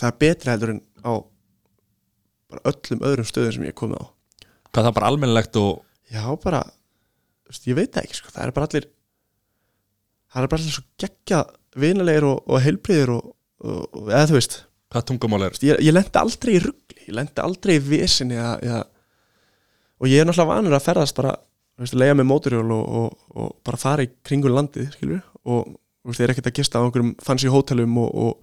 það 0.00 0.08
er 0.10 0.18
betra 0.24 0.54
heldur 0.54 0.74
en 0.74 0.82
á 1.04 1.12
bara 2.50 2.72
öllum 2.72 3.04
öðrum 3.06 3.28
stöðum 3.28 3.54
sem 3.54 3.66
ég 3.68 3.74
hef 3.74 3.80
komið 3.82 4.02
á 4.02 4.06
Hvað 4.70 4.84
það 4.84 4.90
er 4.90 4.96
bara 4.96 5.10
almennilegt 5.10 5.56
og 5.58 5.70
Já, 6.10 6.24
bara, 6.42 6.60
ég 7.66 7.76
veit 7.78 7.92
það 7.94 8.04
ekki 8.04 8.18
sko. 8.18 8.32
það 8.34 8.44
er 8.44 8.52
bara 8.54 8.68
allir 8.68 8.86
það 10.30 10.42
er 10.42 10.50
bara 10.52 10.62
allir 10.62 10.74
svo 10.74 10.84
geggja 10.98 11.40
vinalegir 11.80 12.26
og, 12.26 12.40
og 12.50 12.64
heilbriðir 12.64 13.12
og, 13.14 13.28
og, 13.62 14.08
eða 14.10 14.26
þú 14.30 14.36
veist, 14.38 14.56
hvað 14.90 15.06
tungumál 15.10 15.46
er 15.46 15.58
ég, 15.62 15.82
ég 15.86 15.94
lendi 15.94 16.18
aldrei 16.18 16.56
í 16.56 16.62
ruggli 16.64 16.89
ég 17.06 17.14
lendi 17.16 17.42
aldrei 17.42 17.76
í 17.78 17.84
vesinni 17.84 18.38
eða, 18.38 18.56
eða, 18.64 18.80
og 20.00 20.10
ég 20.10 20.22
er 20.22 20.28
náttúrulega 20.28 20.54
vanur 20.54 20.76
að 20.76 20.86
ferðast 20.86 21.16
bara, 21.18 21.34
veist, 21.80 21.96
leiða 21.96 22.18
með 22.20 22.28
móturjól 22.30 22.76
og, 22.76 23.16
og 23.36 23.56
bara 23.66 23.80
fara 23.80 24.06
í 24.06 24.12
kringun 24.26 24.56
landið 24.56 24.92
skilur, 24.94 25.24
og 25.44 25.74
veist, 26.06 26.20
ég 26.20 26.28
er 26.28 26.34
ekkert 26.34 26.50
að 26.52 26.60
gista 26.60 26.80
á 26.80 26.84
einhverjum 26.84 27.16
fancy 27.24 27.52
hótelum 27.52 27.98
og 28.04 28.38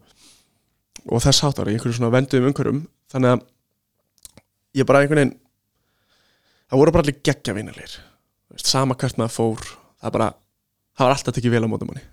og 1.08 1.24
þess 1.24 1.46
áttar, 1.48 1.70
í 1.70 1.78
einhverjum 1.78 2.02
svona 2.02 2.12
venduðum 2.12 2.50
umhverjum 2.50 2.82
þannig 3.12 3.36
að 3.36 3.46
ég 4.76 4.88
bara 4.90 5.04
einhvern 5.04 5.22
veginn 5.22 5.38
það 6.68 6.82
voru 6.82 6.94
bara 6.96 7.06
allir 7.06 7.22
geggja 7.24 7.56
vinalegir 7.56 7.98
sama 8.60 8.98
hvert 9.00 9.20
maður 9.20 9.36
fór 9.38 9.66
það 10.02 10.16
bara, 10.18 10.30
það 10.98 11.08
var 11.08 11.16
alltaf 11.16 11.38
tekið 11.38 11.56
vel 11.56 11.64
á 11.64 11.72
mótum 11.72 11.92
manni 11.94 12.04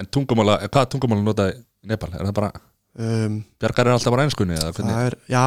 En 0.00 0.08
tungumála, 0.08 0.54
hvað 0.72 0.86
tungumála 0.94 1.20
notaði 1.20 1.58
Nepal? 1.84 2.08
Er 2.16 2.24
það 2.24 2.36
bara, 2.38 2.48
um, 2.98 3.40
bjargar 3.60 3.88
er 3.88 3.96
alltaf 3.96 4.14
bara 4.14 4.26
einskunni 4.26 4.56
eða 4.58 4.72
hvernig? 4.74 4.96
það 4.96 5.06
er, 5.10 5.16
já, 5.30 5.44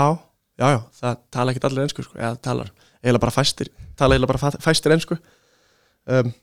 já, 0.61 0.67
já 0.75 0.79
það 1.01 1.21
tala 1.35 1.53
ekki 1.53 1.65
allir 1.69 1.85
ensku, 1.87 2.05
sko, 2.07 2.17
eða 2.19 2.39
talar 2.47 2.71
eiginlega 3.03 3.23
bara 3.25 3.35
fæstir, 3.35 3.71
tala 3.99 4.15
eiginlega 4.15 4.33
bara 4.33 4.53
fæstir 4.63 4.95
ensku 4.95 5.17
um, 6.07 6.33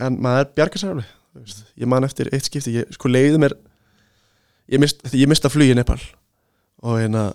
en 0.00 0.20
maður 0.22 0.52
bjargar 0.56 0.82
sér 0.82 0.94
alveg 0.94 1.10
þú 1.30 1.44
veist. 1.44 1.62
ég 1.78 1.90
man 1.90 2.06
eftir 2.08 2.30
eitt 2.34 2.48
skipti, 2.48 2.74
ég 2.80 2.96
sko 2.96 3.10
leiði 3.10 3.40
mér 3.42 3.56
ég, 4.70 4.80
mist, 4.82 5.02
ég 5.14 5.30
mista 5.30 5.50
flug 5.52 5.70
í 5.70 5.76
Nepal 5.78 6.00
og 6.82 6.98
hérna 6.98 7.30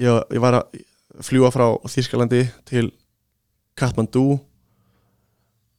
ég, 0.00 0.10
ég 0.32 0.42
var 0.42 0.60
að 0.60 0.82
fljúa 1.26 1.52
frá 1.54 1.68
Þýskalandi 1.88 2.42
til 2.68 2.90
Kathmandu 3.78 4.26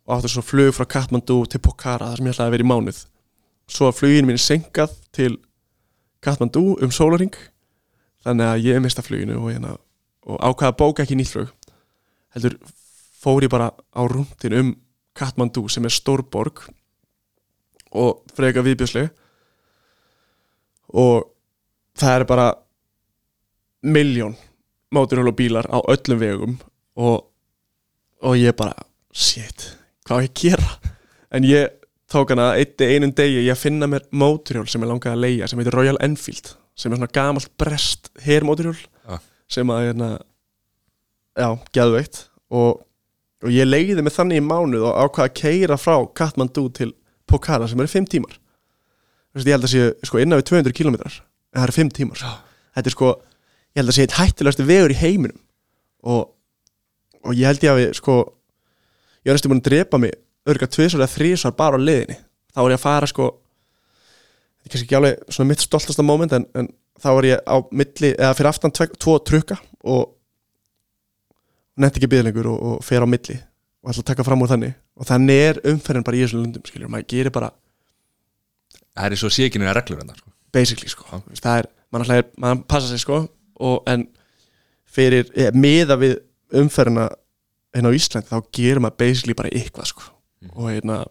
og 0.07 0.15
áttu 0.15 0.31
svo 0.31 0.43
flug 0.45 0.73
frá 0.77 0.87
Kathmandu 0.89 1.41
til 1.49 1.61
Pokhara 1.63 2.11
þar 2.11 2.21
sem 2.21 2.29
ég 2.29 2.35
ætlaði 2.35 2.49
að 2.49 2.55
vera 2.55 2.65
í 2.65 2.71
mánuð 2.71 3.03
svo 3.67 3.89
að 3.89 3.99
flugin 3.99 4.27
mín 4.27 4.39
er 4.39 4.43
senkað 4.43 4.95
til 5.15 5.33
Kathmandu 6.27 6.75
um 6.83 6.91
sólaring 6.93 7.35
þannig 8.25 8.49
að 8.51 8.65
ég 8.67 8.81
mista 8.83 9.05
fluginu 9.05 9.37
og, 9.39 9.51
hérna, 9.53 9.77
og 10.27 10.41
ákvaða 10.41 10.73
að 10.73 10.79
bóka 10.81 11.05
ekki 11.05 11.17
nýtt 11.19 11.31
flug 11.35 11.53
heldur 12.35 12.57
fór 13.17 13.45
ég 13.45 13.53
bara 13.53 13.71
á 13.71 14.01
rúndin 14.03 14.57
um 14.59 14.73
Kathmandu 15.17 15.65
sem 15.71 15.87
er 15.87 15.93
stór 15.93 16.25
borg 16.27 16.67
og 17.97 18.25
freka 18.35 18.61
viðbjörsleg 18.65 19.09
og 20.93 21.31
það 21.97 22.19
er 22.19 22.27
bara 22.29 22.47
miljón 23.87 24.35
móturhjól 24.93 25.31
og 25.31 25.39
bílar 25.39 25.67
á 25.71 25.79
öllum 25.79 26.19
vegum 26.21 26.59
og, 26.95 27.25
og 28.21 28.37
ég 28.37 28.55
bara 28.57 28.75
shit, 29.11 29.71
hvað 30.05 30.21
á 30.21 30.23
ég 30.23 30.31
að 30.31 30.41
gera? 30.41 30.69
En 31.31 31.47
ég 31.47 31.86
tók 32.11 32.31
hana 32.31 32.51
eitt 32.55 32.79
einum 32.81 33.11
degi 33.15 33.41
ég 33.45 33.51
að 33.53 33.61
finna 33.65 33.87
mér 33.91 34.05
móturhjól 34.15 34.67
sem 34.71 34.83
ég 34.83 34.89
langaði 34.91 35.15
að 35.17 35.23
leia 35.25 35.47
sem 35.51 35.59
heitir 35.59 35.75
Royal 35.75 35.97
Enfield 36.05 36.53
sem 36.77 36.91
er 36.93 36.99
svona 36.99 37.11
gamalt 37.13 37.49
brest 37.59 38.11
hermóturhjól 38.23 38.77
Ah. 39.07 39.19
sem 39.49 39.67
að 39.71 39.85
hérna 39.87 40.07
já, 41.37 41.47
geðveikt. 41.73 42.17
Og, 42.51 42.81
og 43.43 43.49
ég 43.53 43.67
leiði 43.67 44.03
mig 44.03 44.11
þannig 44.15 44.41
í 44.41 44.43
mánuð 44.43 44.83
og 44.89 44.97
ákvaða 45.05 45.29
að 45.29 45.35
keira 45.39 45.77
frá 45.79 45.95
Kathmandu 46.17 46.65
til 46.75 46.91
Pokhara 47.27 47.67
sem 47.67 47.79
eru 47.79 47.87
5 47.91 48.07
tímar. 48.11 48.35
Ég 49.37 49.45
held 49.53 49.63
að 49.67 49.71
sé 49.73 49.83
sko 50.07 50.19
innan 50.19 50.39
við 50.41 50.47
200 50.49 50.73
kilometrar 50.75 51.13
en 51.53 51.59
það 51.61 51.67
eru 51.67 51.75
5 51.77 51.91
tímar. 51.97 52.17
Sko. 52.19 52.33
þetta 52.75 52.89
er 52.91 52.95
sko, 52.95 53.09
ég 53.75 53.79
held 53.81 53.89
að 53.91 53.97
sé 53.97 54.05
eitt 54.07 54.17
hættilegasti 54.17 54.65
vegur 54.67 54.93
í 54.95 54.99
heiminum. 55.01 55.39
Og, 56.03 56.23
og 57.23 57.33
ég 57.37 57.45
held 57.47 57.63
ég 57.63 57.71
að 57.73 57.79
við 57.81 57.93
sko 57.99 58.15
ég 59.23 59.31
er 59.31 59.37
næstu 59.37 59.51
búin 59.51 59.61
að 59.63 59.69
drepa 59.69 59.99
mig 60.01 60.15
örga 60.47 60.69
tvisar 60.71 61.01
eða 61.01 61.13
þrísar 61.13 61.55
bara 61.57 61.79
á 61.79 61.81
leiðinni 61.81 62.17
þá 62.53 62.61
er 62.63 62.73
ég 62.73 62.79
að 62.79 62.85
fara 62.85 63.09
sko 63.09 63.29
þetta 63.31 64.67
er 64.67 64.73
kannski 64.73 64.87
ekki 64.87 64.99
alveg 64.99 65.33
svona 65.33 65.51
mitt 65.51 65.63
stoltasta 65.63 66.05
moment 66.05 66.35
en, 66.37 66.47
en 66.57 66.69
þá 67.01 67.09
var 67.13 67.27
ég 67.29 67.43
á 67.45 67.55
milli 67.71 68.13
eða 68.15 68.33
fyrir 68.37 68.51
aftan 68.51 68.73
tvo 68.73 69.17
trukka 69.21 69.59
og 69.85 70.09
nefndi 71.77 72.01
ekki 72.01 72.11
byggðlengur 72.11 72.49
og, 72.51 72.57
og 72.71 72.83
fer 72.85 73.05
á 73.05 73.07
milli 73.09 73.37
og 73.37 73.91
ætla 73.93 74.03
að 74.03 74.09
taka 74.09 74.25
fram 74.25 74.41
úr 74.43 74.49
þannig. 74.51 74.73
Og 74.97 75.07
þannig 75.07 75.43
er 75.45 75.59
umferðin 75.69 76.05
bara 76.07 76.17
í 76.17 76.23
þessum 76.25 76.41
lundum 76.41 76.65
skiljur, 76.65 76.89
maður 76.91 77.09
gerir 77.13 77.33
bara 77.35 77.51
Það 78.97 79.13
er 79.13 79.21
svo 79.21 79.29
síkinir 79.29 79.69
að 79.69 79.75
reglur 79.77 79.99
sko. 80.17 80.31
basically 80.51 80.89
sko. 80.89 81.21
Veist, 81.27 81.43
það 81.43 81.59
er, 81.61 81.67
mann 81.91 82.01
alltaf 82.01 82.17
er, 82.23 82.29
mann 82.41 82.63
passa 82.65 82.89
sig 82.89 83.03
sko 83.03 83.27
og 83.61 83.89
en 83.89 84.07
fyrir, 84.89 85.29
eða, 85.37 85.53
miða 85.53 85.97
við 86.01 86.15
umferðina 86.57 87.05
hérna 87.75 87.91
á 87.93 87.97
Íslandi 87.99 88.31
þá 88.31 88.49
gerir 88.57 88.81
maður 88.81 88.97
basically 89.03 89.37
bara 89.37 89.53
eitthvað 89.53 89.91
sko 89.91 90.16
og 90.55 90.69
hérna 90.71 91.01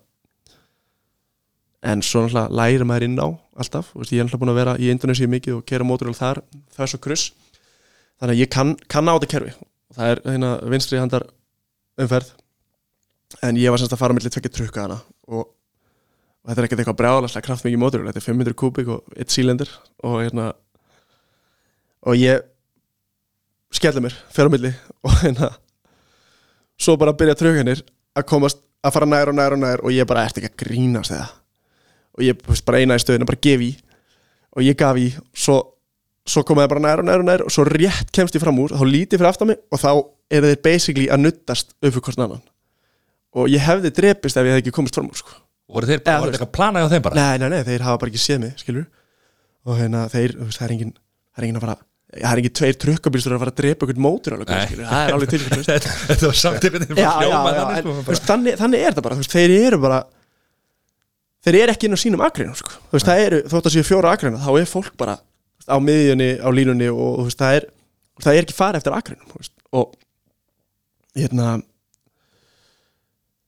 en 1.86 2.02
svo 2.02 2.24
náttúrulega 2.24 2.54
lærir 2.56 2.84
maður 2.88 3.06
inn 3.06 3.18
á 3.20 3.28
alltaf, 3.56 3.92
veist, 3.94 4.12
ég 4.12 4.20
er 4.20 4.26
náttúrulega 4.26 4.42
búin 4.42 4.52
að 4.52 4.60
vera 4.60 4.76
í 4.80 4.88
Indonesia 4.92 5.30
mikið 5.30 5.58
og 5.58 5.66
kera 5.68 5.86
móturöl 5.86 6.16
þar. 6.16 6.42
Það 6.74 6.84
er 6.84 6.92
svo 6.92 7.00
kruss 7.02 7.30
þannig 8.20 8.34
að 8.34 8.40
ég 8.42 8.50
kann, 8.52 8.74
kann 8.90 9.08
á 9.08 9.14
þetta 9.16 9.30
kerfi. 9.32 9.52
Og 9.60 9.98
það 9.98 10.12
er 10.12 10.22
hérna 10.26 10.52
vinstri 10.72 11.00
handar 11.00 11.26
umferð. 12.00 12.32
En 13.44 13.58
ég 13.60 13.72
var 13.72 13.82
semst 13.82 13.94
að 13.94 14.02
fara 14.02 14.16
millir 14.16 14.32
tvekja 14.32 14.52
trukka 14.58 14.86
hana. 14.86 14.98
Og, 15.30 15.46
og 15.46 16.50
þetta 16.50 16.62
er 16.62 16.68
ekkert 16.68 16.82
eitthvað 16.82 17.00
brjálaslega 17.00 17.46
kraftmikið 17.48 17.82
móturöl 17.82 18.10
þetta 18.10 18.22
er 18.22 18.28
500 18.28 18.58
kubik 18.58 18.92
og 18.92 19.16
1 19.16 19.34
sílendur 19.34 19.72
og 20.06 20.20
hérna 20.20 20.50
og 22.06 22.18
ég 22.20 22.44
skelli 23.74 24.02
mér, 24.04 24.14
fer 24.32 24.48
á 24.48 24.50
milli. 24.52 24.72
Og 25.06 25.16
hérna 25.22 25.52
svo 26.76 26.96
bara 27.00 27.16
byrja 27.16 27.38
trukkanir 27.40 27.82
að 28.16 28.28
komast 28.28 28.60
að 28.86 28.96
fara 28.96 29.08
nær 29.10 29.32
og 29.32 29.36
nær 29.36 29.56
og 29.56 29.62
nær 29.62 29.82
og 29.84 29.94
ég 29.94 30.08
bara 30.08 30.26
ert 30.26 30.38
ekki 30.40 30.52
að 30.52 30.58
grínast 30.64 31.14
eða 31.14 31.28
og 32.16 32.24
ég 32.24 32.44
veist, 32.48 32.64
bara 32.66 32.80
eina 32.80 32.96
í 32.96 33.02
stöðinu, 33.02 33.28
bara 33.28 33.42
gef 33.44 33.64
í 33.64 33.72
og 34.56 34.64
ég 34.64 34.76
gaf 34.78 34.98
í, 35.00 35.08
svo, 35.36 35.58
svo 36.26 36.42
komaði 36.48 36.72
bara 36.72 36.84
nær 36.86 37.02
og 37.02 37.08
nær 37.08 37.22
og 37.24 37.28
nær 37.28 37.44
og 37.46 37.52
svo 37.52 37.66
rétt 37.68 38.12
kemst 38.14 38.36
ég 38.38 38.44
fram 38.44 38.60
úr, 38.62 38.72
þá 38.76 38.84
lítið 38.88 39.20
fyrir 39.20 39.30
aftan 39.30 39.50
mig 39.52 39.60
og 39.70 39.82
þá 39.82 39.90
eru 40.36 40.52
þeir 40.52 40.62
basically 40.64 41.08
að 41.12 41.26
nuttast 41.26 41.74
upp 41.76 41.90
fyrir 41.90 42.06
hvort 42.08 42.22
annan 42.22 42.44
og 43.36 43.50
ég 43.52 43.66
hefði 43.66 43.92
drepist 43.98 44.38
ef 44.38 44.46
ég 44.48 44.56
hefði 44.56 44.64
ekki 44.64 44.76
komist 44.78 44.96
fram 44.96 45.10
úr 45.10 45.20
sko. 45.20 45.36
voru 45.68 45.90
þeir 45.90 46.02
bara 46.06 46.22
voru 46.22 46.32
veist. 46.32 46.40
eitthvað 46.40 46.52
að 46.52 46.56
plana 46.56 46.86
á 46.86 46.92
þeim 46.92 47.04
bara 47.04 47.20
nei, 47.20 47.42
nei, 47.42 47.50
nei, 47.52 47.66
þeir 47.68 47.84
hafa 47.86 48.00
bara 48.02 48.14
ekki 48.14 48.22
séð 48.22 48.40
mig 48.46 48.56
skilur 48.62 48.86
og 49.66 49.80
hérna, 49.80 50.06
þeir, 50.12 50.38
það 50.46 50.64
er 50.66 50.74
engin 50.76 50.94
það 50.96 51.42
er 51.42 51.48
engin 51.48 51.60
að 51.60 51.66
fara, 51.66 51.78
það 52.14 52.28
er 52.30 52.40
engin 52.40 52.54
tveir 52.54 52.76
trukkabílstur 52.82 53.34
að 53.34 53.42
fara 53.42 53.52
að 53.52 53.60
drepa 53.60 53.86
einhvern 53.86 54.04
mótur 54.04 54.36
alveg, 54.36 54.50
það 54.78 55.00
er 55.00 55.14
alveg 55.16 55.32
til 55.32 55.40
þetta 55.46 56.28
var 56.28 56.38
samt 56.38 56.66
einhvern 56.68 56.86
veginn 56.86 58.20
þannig, 58.30 58.78
er 58.78 58.92
þetta 58.92 59.04
bara 59.06 59.18
veist, 59.18 59.34
þeir 59.34 59.54
eru 59.56 59.80
bara 59.82 60.02
þeir 61.46 61.60
eru 61.62 61.74
ekki 61.74 61.88
inn 61.88 61.98
á 61.98 62.00
sínum 62.00 62.24
akreinum 62.26 62.58
sko. 62.58 62.74
Veist, 62.94 63.06
það 63.08 63.22
eru, 63.24 63.40
þótt 63.50 63.68
að 63.70 63.76
séu 63.76 63.86
fjóra 63.86 64.14
akreina 64.14 64.42
þá 64.42 64.50
er 64.54 64.70
fólk 64.70 64.94
bara 64.98 65.16
veist, 65.18 65.70
á 65.70 65.76
miðjunni, 65.82 66.30
á 66.42 66.48
línunni 66.54 66.90
og 66.94 67.24
veist, 67.26 67.40
það 67.42 67.60
er 67.60 67.70
það 68.22 68.32
er 68.38 68.46
ekki 68.46 68.56
farið 68.56 68.80
eftir 68.80 69.16
veist, 69.34 69.54
og 69.76 69.96
hérna 71.16 71.56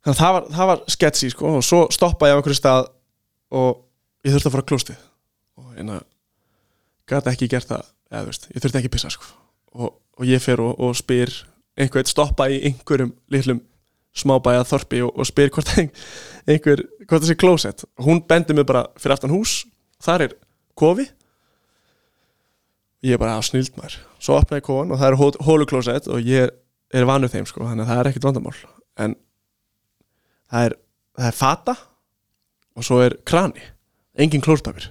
það 0.09 0.35
var, 0.35 0.49
það 0.55 0.71
var 0.73 0.83
sketchy 0.91 1.31
sko, 1.33 1.55
og 1.59 1.65
svo 1.67 1.85
stoppaði 1.95 2.33
ég 2.33 2.37
á 2.37 2.39
einhverju 2.41 2.59
stað 2.59 2.91
og 3.55 3.85
ég 4.27 4.35
þurfti 4.35 4.49
að 4.51 4.55
fara 4.55 4.65
að 4.65 4.71
klóstið. 4.73 5.01
Og 5.59 5.71
hérna 5.77 6.01
gæti 7.09 7.33
ekki 7.33 7.49
gert 7.51 7.71
það 7.71 7.87
eða, 8.11 8.23
þú 8.25 8.31
veist, 8.33 8.49
ég 8.55 8.63
þurfti 8.65 8.79
ekki 8.83 8.91
að 8.91 8.97
pissa 8.97 9.11
sko. 9.15 9.25
og, 9.79 9.95
og 10.19 10.25
ég 10.27 10.43
fer 10.43 10.61
og, 10.65 10.79
og 10.81 10.97
spyr 10.99 11.33
einhvern 11.79 12.09
stoppa 12.11 12.49
í 12.51 12.59
einhverjum 12.71 13.13
litlum 13.31 13.61
smábæja 14.19 14.65
þorpi 14.67 15.03
og, 15.07 15.13
og 15.21 15.29
spyr 15.29 15.51
hvort 15.55 15.69
ein- 15.79 15.93
einhver, 16.49 16.83
hvort 17.07 17.27
sé 17.29 17.37
klósett. 17.39 17.85
Hún 18.03 18.25
bendir 18.27 18.57
mig 18.57 18.67
bara 18.67 18.87
fyrir 18.99 19.15
aftan 19.15 19.31
hús. 19.31 19.61
Þar 20.03 20.25
er 20.27 20.35
kofi. 20.79 21.05
Ég 23.07 23.15
er 23.15 23.21
bara 23.23 23.37
á 23.39 23.43
snild 23.47 23.71
maður. 23.79 24.01
Svo 24.19 24.39
opnaði 24.41 24.65
kofan 24.67 24.91
og 24.95 24.99
það 24.99 25.13
er 25.13 25.19
hóluklósett 25.47 26.09
og 26.11 26.25
ég 26.27 26.51
er 26.95 27.07
vanur 27.07 27.31
þeim 27.31 27.47
sko 27.47 27.63
þannig 27.69 27.85
að 27.85 27.91
það 27.93 28.01
er 28.03 28.11
ekkert 28.11 28.27
vandamál. 28.27 28.57
En 28.99 29.15
það 30.51 30.65
er, 30.71 30.77
það 31.21 31.29
er 31.31 31.39
fata 31.39 31.77
og 32.79 32.87
svo 32.89 32.99
er 33.05 33.15
krani. 33.29 33.63
Engin 34.19 34.43
klóspapir 34.43 34.89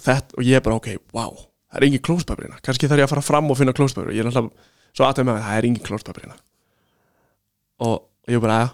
og, 0.00 0.08
og 0.08 0.42
ég 0.42 0.58
er 0.58 0.64
bara 0.66 0.80
ok, 0.80 0.96
wow 1.14 1.36
það 1.76 1.82
er 1.82 1.88
engin 1.90 2.04
klóspapir 2.08 2.46
hérna 2.46 2.62
kannski 2.64 2.88
þarf 2.88 3.02
ég 3.02 3.06
að 3.06 3.12
fara 3.12 3.24
fram 3.24 3.52
og 3.52 3.58
finna 3.58 3.74
klóspapir 3.76 4.10
og 4.10 4.16
ég 4.16 4.24
er 4.24 4.30
alltaf, 4.30 4.48
svo 4.96 5.06
aðtöð 5.06 5.28
með 5.28 5.38
að 5.38 5.46
það 5.46 5.58
er 5.58 5.68
engin 5.68 5.84
klóspapir 5.84 6.24
hérna 6.24 6.38
og 7.86 8.32
ég 8.32 8.42
bara, 8.42 8.58
ja, 8.62 8.68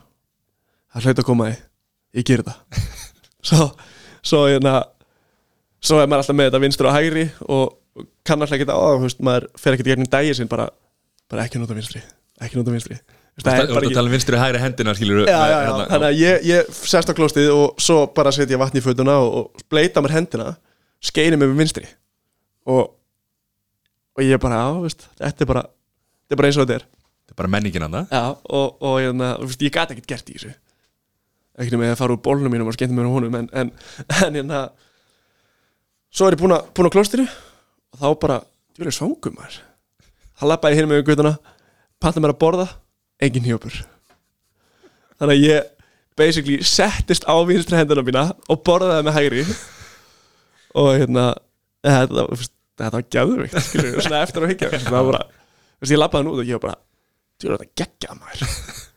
það 0.94 1.08
hlaut 1.08 1.22
að 1.22 1.28
koma 1.28 1.48
því. 1.48 1.56
Ég 2.12 2.26
ger 2.28 2.42
þetta 2.42 2.82
svo, 3.48 3.68
svo 4.22 4.42
hérna 4.46 4.74
svo 5.82 5.98
er 5.98 6.10
maður 6.10 6.22
alltaf 6.22 6.38
með 6.38 6.50
þetta 6.50 6.62
vinstur 6.62 6.90
og 6.90 6.94
hægri 6.94 7.24
og 7.48 8.04
kann 8.22 8.38
alltaf 8.38 8.54
ekki 8.54 8.68
þetta 8.68 8.76
á 8.78 8.86
þú 8.86 9.08
veist, 9.08 9.24
maður 9.26 9.48
fer 9.58 9.76
ekki 9.76 9.88
gegnum 9.88 10.12
daginn 10.12 10.38
sinn 10.38 10.52
bara, 10.52 10.68
bara 11.32 11.48
ekki 11.48 11.60
nota 11.62 11.74
vinstri 11.76 12.04
ekki 12.42 12.60
nota 12.60 12.74
vinstri. 12.74 13.00
Þú 13.32 13.46
það 13.46 13.54
er 13.56 13.62
ert 13.64 13.86
að 13.88 13.94
tala 13.96 14.10
um 14.10 14.12
vinstri 14.12 14.38
hægri 14.38 14.60
hendina 14.60 14.94
skilur 14.94 15.24
já, 15.24 15.40
já, 15.48 15.56
já, 15.64 15.70
þannig 15.88 16.06
að 16.10 16.18
ég, 16.20 16.46
ég 16.50 16.70
sest 16.76 17.08
á 17.08 17.16
klóstið 17.16 17.50
og 17.54 17.80
svo 17.80 18.04
bara 18.12 18.32
setja 18.34 18.60
vatn 18.60 18.76
í 18.76 18.84
fötuna 18.84 19.16
og, 19.24 19.36
og 19.40 19.66
bleita 19.72 20.04
mér 20.04 20.18
hendina 20.18 20.50
skeini 21.02 21.38
mig 21.40 21.48
með 21.48 21.62
vinstri 21.64 21.88
og, 22.68 22.92
og 24.16 24.24
ég 24.24 24.40
bara, 24.42 24.60
já, 24.60 24.82
veist 24.84 25.06
þetta 25.20 25.44
er 25.44 25.50
bara, 25.52 25.62
þetta 26.24 26.36
er 26.36 26.42
bara 26.42 26.50
eins 26.50 26.58
og 26.58 26.66
þetta 26.66 26.78
er. 26.78 26.86
Þetta 27.22 27.34
er 27.34 27.40
bara 27.40 27.52
menningin 27.54 27.86
hann 27.86 27.98
já, 28.02 28.22
og, 28.28 28.76
og 28.82 28.98
hérna, 29.00 29.32
þú 29.40 29.48
veist, 29.50 29.64
ég 29.66 29.74
gat 29.74 29.94
ekkert 29.94 30.10
gert 30.12 30.30
í 30.30 30.36
þessu. 30.36 30.54
Ekki 31.60 31.76
ég 31.76 31.92
að 31.92 31.98
fara 32.00 32.16
úr 32.16 32.22
bólnum 32.24 32.52
mínum 32.52 32.70
og 32.70 32.76
skemmta 32.76 32.96
mér 32.96 33.10
á 33.10 33.12
honum 33.12 33.34
en, 33.36 33.48
en, 33.52 33.72
en 34.24 34.38
hérna 34.38 34.62
svo 36.12 36.28
er 36.28 36.36
ég 36.36 36.40
búin 36.40 36.56
að 36.56 36.94
klóstinu 36.94 37.26
og 37.26 38.00
þá 38.00 38.08
bara, 38.22 38.38
ég 38.76 38.84
vil 38.84 38.94
svangum 38.94 39.36
maður. 39.36 39.60
Þá 40.38 40.44
lappa 40.48 40.72
ég 40.72 40.80
hinn 40.80 40.88
með 40.90 41.04
guttuna 41.06 41.36
panta 42.02 42.22
mér 42.22 42.34
að 42.34 42.40
borða, 42.40 42.66
engin 43.22 43.46
hjópur. 43.46 43.76
Þannig 45.20 45.36
að 45.36 45.44
ég 45.46 45.68
basically 46.18 46.58
settist 46.66 47.24
á 47.28 47.34
vinstri 47.46 47.78
hendina 47.78 48.04
mína 48.04 48.24
og 48.50 48.62
borðaði 48.66 49.06
með 49.06 49.16
hægri. 49.18 49.44
Og 50.78 50.88
hérna 50.96 51.28
þetta, 51.82 53.24
var 53.26 53.42
við, 53.42 53.98
svona 54.02 54.22
eftir 54.22 54.46
að 54.46 54.54
higgja 54.54 54.70
það 54.86 55.10
var 55.10 55.20
ég 55.90 55.98
lappaði 55.98 56.28
nú 56.28 56.36
og 56.36 56.46
ég 56.46 56.58
var 56.58 56.64
bara 56.68 56.80
þetta 57.42 57.68
geggja 57.82 58.16
maður. 58.18 58.46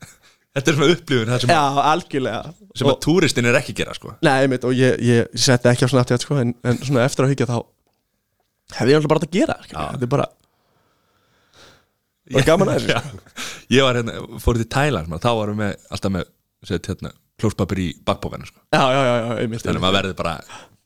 Þetta 0.55 0.71
er 0.71 0.77
svona 0.77 0.93
upplifun 0.93 1.29
það 1.33 1.41
sem, 1.43 1.51
já, 1.51 1.79
algjörlega. 1.91 2.51
sem 2.79 2.87
að 2.87 2.99
túristin 3.03 3.47
er 3.49 3.57
ekki 3.59 3.73
gera 3.75 3.91
sko. 3.97 4.13
Nei, 4.23 4.45
mitt, 4.47 4.63
og 4.63 4.71
ég, 4.77 4.93
ég, 5.03 5.33
setti 5.35 5.67
ekki 5.67 5.83
á 5.83 5.91
Snapchat 5.91 6.23
sko, 6.23 6.37
en, 6.39 6.53
en 6.63 6.79
svona 6.79 7.03
eftir 7.03 7.25
að 7.25 7.33
hyggja 7.33 7.47
þá 7.49 7.57
hefði 8.77 8.93
ég 8.93 9.01
alltaf 9.01 9.11
bara 9.11 9.23
þetta 9.25 9.33
að 9.33 9.35
gera 9.35 9.57
þetta 9.65 10.07
er 10.07 10.11
bara, 10.13 10.27
bara 12.37 12.45
gaman 12.47 12.71
að 12.71 12.87
þessu. 12.87 13.01
Sko. 13.09 13.51
Ég 13.75 13.83
var 13.89 13.99
hérna, 13.99 14.39
fór 14.45 14.61
til 14.61 14.69
Thailand 14.77 15.19
þá 15.25 15.29
varum 15.41 15.59
við 15.65 15.75
alltaf 15.97 16.15
með 16.15 16.31
hérna, 16.71 17.11
klóspapir 17.41 17.83
í 17.83 17.89
bakbókanu 18.07 18.47
sko. 18.47 18.63
já, 18.71 18.79
já, 18.79 19.01
já, 19.01 19.13
já, 19.19 19.29
einmitt, 19.43 19.65
Þannig 19.65 19.81
að 19.81 19.85
maður 19.89 19.99
verður 19.99 20.17
bara 20.23 20.37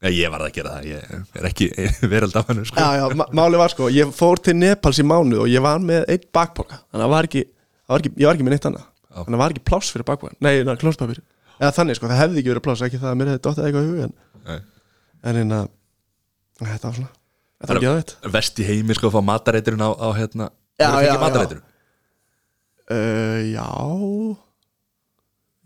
Ég 0.07 0.31
varð 0.31 0.45
að 0.47 0.53
gera 0.55 0.75
það, 0.77 0.85
ég 0.87 1.39
er 1.41 1.47
ekki 1.49 1.65
verald 2.13 2.37
af 2.39 2.47
hennu 2.53 2.63
sko. 2.69 2.79
Já, 2.79 3.01
já, 3.01 3.25
máli 3.35 3.59
var 3.59 3.73
sko, 3.73 3.89
ég 3.91 4.13
fór 4.15 4.39
til 4.39 4.55
Nepals 4.55 5.01
í 5.01 5.03
mánuð 5.03 5.43
og 5.43 5.49
ég 5.51 5.63
var 5.65 5.81
með 5.83 6.05
eitt 6.13 6.29
bakpoka. 6.35 6.79
Þannig 6.87 7.07
að 7.07 7.11
var 7.17 7.27
ekki, 7.27 7.43
var 7.91 8.03
ekki, 8.03 8.13
ég 8.15 8.29
var 8.29 8.39
ekki 8.39 8.47
með 8.47 8.55
neitt 8.55 8.69
annað. 8.69 8.85
Þannig 9.09 9.35
að 9.35 9.41
var 9.41 9.53
ekki 9.55 9.65
pláss 9.65 9.91
fyrir 9.93 10.05
bakpokan 10.07 10.37
nei, 10.45 10.61
na, 10.65 10.75
klóspapir, 10.79 11.19
eða 11.57 11.71
þannig 11.75 11.97
sko, 11.97 12.09
það 12.11 12.21
hefði 12.21 12.41
ekki 12.41 12.51
verið 12.53 12.65
pláss 12.67 12.83
ekki 12.85 12.99
það 13.01 13.09
að 13.11 13.17
mér 13.19 13.31
hefði 13.31 13.41
dottið 13.47 13.65
eitthvað 13.67 13.87
í 13.87 13.89
hug 13.89 14.03
en, 14.05 14.13
Nei. 14.45 14.59
en 15.25 15.39
hérna 15.39 15.61
þetta 16.59 16.91
var 16.91 16.99
svona, 16.99 17.09
þetta 17.57 17.71
var 17.71 17.79
ekki 17.81 17.89
aðeitt 17.89 18.13
Vest 18.35 18.61
í 18.61 18.67
heimi 18.69 18.97
sko 18.97 19.09
að 19.09 19.15
fá 19.17 19.25
matareiturinn 19.31 19.81
á, 19.83 19.89
á 19.97 20.09
hérna 20.19 20.49
Já, 20.79 20.89
já, 21.03 21.09
já. 21.09 21.57
uh, 22.93 23.39
Já. 23.49 23.65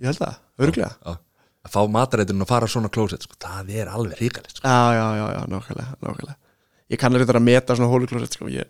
Ég 0.02 0.10
held 0.10 0.22
það, 0.24 0.40
örglega 0.64 0.92
Já. 0.96 1.20
Að 1.64 1.76
fá 1.76 1.82
matareiturinn 1.96 2.44
og 2.44 2.50
fara 2.50 2.68
svona 2.68 2.92
klósett 2.92 3.24
sko, 3.24 3.38
það 3.40 3.70
er 3.80 3.92
alveg 3.92 4.20
hrikalegt 4.20 4.58
sko. 4.58 4.68
Já, 4.68 4.96
já, 4.98 5.06
já, 5.16 5.26
já, 5.32 5.42
nákvæmlega, 5.52 5.98
nákvæmlega 6.04 6.40
Ég 6.92 7.00
kann 7.00 7.16
að 7.16 7.32
að 7.32 7.46
meta 7.46 7.78
svona 7.78 7.92
hóluklósett 7.94 8.36
sko, 8.36 8.50
ég, 8.52 8.68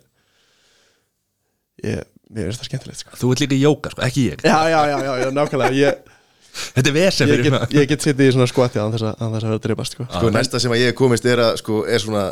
ég, 1.82 2.04
mér 2.30 2.48
finnst 2.48 2.62
það 2.62 2.68
skemmtilegt 2.70 3.02
sko. 3.02 3.16
Þú 3.18 3.32
ert 3.34 3.42
líka 3.42 3.56
í 3.56 3.62
jóka, 3.64 3.94
sko, 3.94 4.04
ekki 4.06 4.28
ég 4.30 4.44
Já, 4.46 4.58
já, 4.70 4.78
já, 4.92 4.98
já, 5.08 5.12
já 5.24 5.32
nákvæmlega 5.34 5.80
Ég, 5.80 6.14
Þetta 6.54 6.90
er 6.90 6.94
vesen 6.94 7.26
ég 7.26 7.32
fyrir 7.32 7.44
get, 7.44 7.54
svona 7.54 7.80
ég 7.80 7.88
get 7.90 8.04
sittið 8.04 8.28
í 8.28 8.34
svona 8.36 8.46
skoti 8.50 8.78
án 8.78 8.94
þess 8.94 9.06
að, 9.08 9.14
án 9.18 9.32
þess 9.34 9.42
að 9.42 9.48
vera 9.48 9.58
að 9.58 9.64
dreipast 9.64 9.96
sko. 9.96 10.04
Sko, 10.06 10.28
næsta 10.34 10.60
sem 10.62 10.74
að 10.74 10.82
ég 10.84 10.96
komist 10.98 11.26
er, 11.26 11.42
að, 11.42 11.56
sko, 11.58 11.80
er 11.90 12.02
svona 12.02 12.24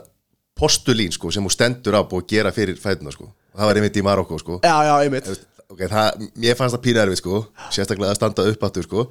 postulín 0.58 1.14
sko, 1.14 1.32
sem 1.34 1.42
hún 1.42 1.52
stendur 1.52 1.98
á 1.98 2.02
og 2.06 2.28
gera 2.30 2.52
fyrir 2.54 2.78
fætuna 2.78 3.10
sko. 3.14 3.32
það 3.56 3.70
var 3.70 3.80
einmitt 3.80 3.98
í 3.98 4.04
Marokko 4.06 4.38
sko. 4.38 4.60
Já, 4.62 4.76
já, 4.86 4.94
einmitt 5.02 5.32
okay, 5.72 5.88
það, 5.90 6.26
Mér 6.38 6.58
fannst 6.58 6.76
það 6.76 6.84
pínu 6.86 7.02
erfið 7.02 7.20
sko, 7.22 7.42
sérstaklega 7.74 8.14
að 8.14 8.20
standa 8.20 8.46
upp 8.52 8.66
áttur 8.68 8.86
sko. 8.86 9.06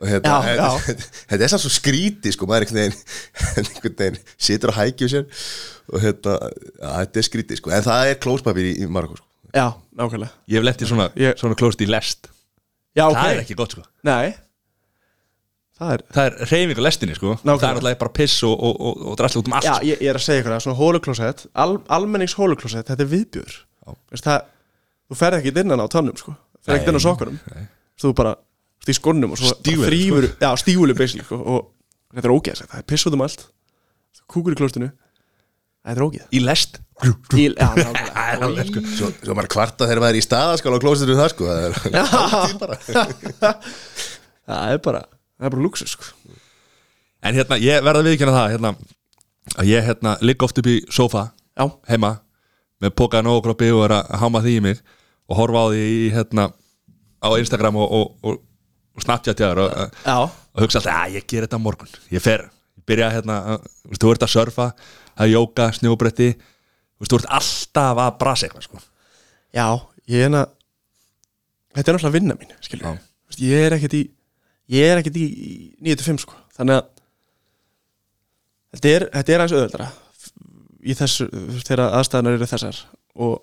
Hérna, 0.00 0.36
Já, 0.46 0.54
já. 0.56 0.96
þetta 1.30 1.44
er 1.46 1.52
samt 1.52 1.64
svo 1.64 1.72
skríti 1.72 2.32
sko, 2.34 2.46
maður 2.50 2.72
veginn, 2.74 2.96
einhvern 3.60 3.96
veginn 3.98 4.20
situr 4.36 4.72
á 4.72 4.80
hækju 4.80 5.08
sér 5.12 5.26
og 5.92 5.98
hérna, 6.02 6.36
ja, 6.80 6.92
þetta 7.02 7.22
er 7.22 7.28
skríti 7.28 7.58
sko. 7.60 7.72
en 7.74 7.84
það 7.86 8.12
er 8.12 8.20
klóspapir 8.22 8.70
í, 8.72 8.76
í 8.82 8.88
Marokko 8.90 9.20
sko. 9.20 9.28
Já, 9.52 9.66
nákvæmlega. 10.00 10.32
Ég 10.48 10.56
hef 10.62 10.64
lett 10.64 10.80
í 10.82 10.88
svona, 10.88 11.10
Ég- 11.20 11.36
svona 11.36 11.58
klósett 11.60 11.82
í 11.84 11.90
lest. 11.90 12.30
Já, 12.96 13.04
ok. 13.10 13.18
Það 13.18 13.34
er 13.34 13.42
ekki 13.42 13.56
gott 13.58 13.74
sko. 13.76 13.82
Nei. 14.08 14.32
Það 15.82 15.92
er 15.96 16.02
Það 16.14 16.26
er 16.28 16.36
reyfing 16.52 16.78
á 16.80 16.84
lestinni 16.86 17.14
sko. 17.18 17.34
Nákvæmlega. 17.42 17.58
Það 17.60 17.68
er 17.68 17.80
alltaf 17.82 17.98
bara 18.04 18.14
piss 18.16 18.38
og, 18.48 18.54
og, 18.56 18.80
og, 18.80 19.02
og 19.12 19.18
drasli 19.20 19.40
út 19.42 19.50
um 19.50 19.56
allt 19.58 19.66
Já, 19.68 19.74
sko. 19.76 19.88
ég, 19.90 20.00
ég 20.04 20.12
er 20.12 20.18
að 20.20 20.24
segja 20.24 20.42
ykkur 20.44 20.54
það, 20.54 20.62
svona 20.66 20.78
hóluklósett 20.80 21.44
al, 21.64 21.74
Almennings 21.98 22.36
hóluklósett, 22.38 22.88
þetta 22.88 23.04
er 23.06 23.10
viðbjör. 23.12 23.58
Þú 25.12 25.18
ferð 25.18 25.38
ekki 25.42 25.52
innan 25.64 25.82
á 25.84 25.86
tannum 25.92 26.16
sko. 26.20 26.34
Ferð 26.64 26.78
ekki 26.80 26.92
inn 26.92 27.00
á 27.00 27.04
sokkunum. 27.04 27.38
Þú 28.00 28.12
bara, 28.16 28.34
í 28.90 28.96
skonnum 28.96 29.34
og 29.34 29.38
svo 29.38 29.52
þrýfur 29.62 30.94
basically 30.98 31.26
sko, 31.26 31.38
Og 31.38 32.16
þetta 32.16 32.28
er 32.28 32.34
ógeðsett, 32.34 32.70
það 32.72 32.80
er 32.82 32.88
piss 32.90 33.06
út 33.06 33.16
um 33.16 33.24
allt. 33.24 33.46
Kúkur 34.32 34.56
í 34.56 34.58
klóstinu 34.58 34.90
Það 35.82 35.92
er 35.92 36.02
ógeð 36.06 36.34
Í 36.34 36.40
lest. 36.44 36.78
Sko. 38.68 38.80
Svo, 38.94 39.34
maður 39.34 39.48
kvarta 39.50 39.88
þegar 39.88 40.00
maður 40.04 40.14
er 40.14 40.18
í 40.20 40.24
staðaskál 40.24 40.76
á 40.78 40.82
klósetur 40.82 41.18
það 41.18 41.32
sko. 41.32 41.48
það 41.50 41.64
er 41.66 41.72
Það 44.52 44.74
er 44.74 44.82
bara, 44.84 45.00
það 45.38 45.48
er 45.48 45.54
bara 45.54 45.64
luxus 45.64 45.94
sko. 45.96 46.10
En 47.22 47.38
hérna, 47.38 47.58
ég 47.62 47.82
verða 47.82 48.04
viðkynna 48.06 48.34
það 48.34 48.54
hérna, 48.54 48.72
að 49.56 49.70
ég 49.70 49.86
hérna 49.86 50.14
ligg 50.22 50.46
oft 50.46 50.58
upp 50.62 50.70
í 50.70 50.78
sofa 50.90 51.28
Já, 51.58 51.66
heima 51.90 52.16
með 52.82 52.94
pokaðan 52.98 53.30
og 53.30 53.42
kroppi 53.44 53.68
og 53.74 53.84
er 53.86 53.96
að 53.98 54.14
háma 54.22 54.42
því 54.42 54.54
í 54.56 54.62
mig 54.64 54.80
og 55.30 55.38
horfa 55.38 55.62
á 55.62 55.66
því 55.70 55.82
í 55.82 56.08
hérna 56.14 56.48
á 57.22 57.28
Instagram 57.38 57.78
og, 57.78 57.92
og, 57.98 58.06
og, 58.26 58.40
og 58.96 59.04
Snapchat 59.06 59.38
hjá 59.40 59.48
þér 59.52 59.60
og, 59.64 59.98
og 60.54 60.62
hugsa 60.64 60.80
alltaf 60.82 60.96
að 61.06 61.14
ég 61.16 61.26
ger 61.30 61.46
þetta 61.46 61.58
morgun. 61.62 61.92
Ég 62.12 62.20
fer, 62.24 62.46
ég 62.76 62.84
byrja 62.88 63.10
hérna 63.14 63.36
að- 63.54 63.68
þú 63.98 64.10
ert 64.12 64.26
að 64.26 64.32
surfa, 64.34 64.66
að 65.16 65.32
jóka, 65.32 65.68
snjóbretti 65.78 66.30
þú 67.02 67.18
ert 67.18 67.30
alltaf 67.38 68.02
að 68.04 68.18
brasa 68.20 68.46
eitthvað 68.48 68.66
sko. 68.68 68.82
já 69.54 69.66
Ég 70.08 70.18
er 70.18 70.24
hérna 70.28 70.46
Þetta 71.72 71.88
er 71.88 71.94
náttúrulega 71.96 72.12
vinna 72.18 72.34
mín, 72.36 72.50
Ég 73.38 73.64
er 73.66 73.72
ekkert 73.78 73.94
í 73.96 74.02
Ég 74.72 74.88
er 74.92 74.98
ekkert 75.00 75.16
í, 75.16 75.24
í 75.24 75.94
9-5 75.94 76.18
sko. 76.24 76.34
Þannig 76.56 76.80
að 76.80 76.88
Þetta 78.72 78.88
er, 78.96 79.04
þetta 79.12 79.32
er 79.34 79.42
aðeins 79.44 79.54
auðveldara 79.56 79.88
Í 80.82 80.94
þessu, 80.98 81.28
þegar 81.62 81.82
aðstæðanar 82.00 82.34
eru 82.36 82.46
þessar. 82.50 82.78
Og 83.14 83.34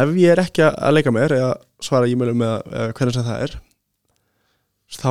ef 0.00 0.12
ég 0.18 0.32
er 0.34 0.40
ekki 0.42 0.64
að 0.66 0.94
leika 0.96 1.12
mér 1.14 1.34
Eða 1.36 1.50
svara 1.86 2.08
e-mailum 2.10 2.42
eða 2.42 2.88
hvernig 2.98 3.14
sem 3.16 3.26
það 3.28 3.44
er 3.46 3.54
Þá 4.90 5.10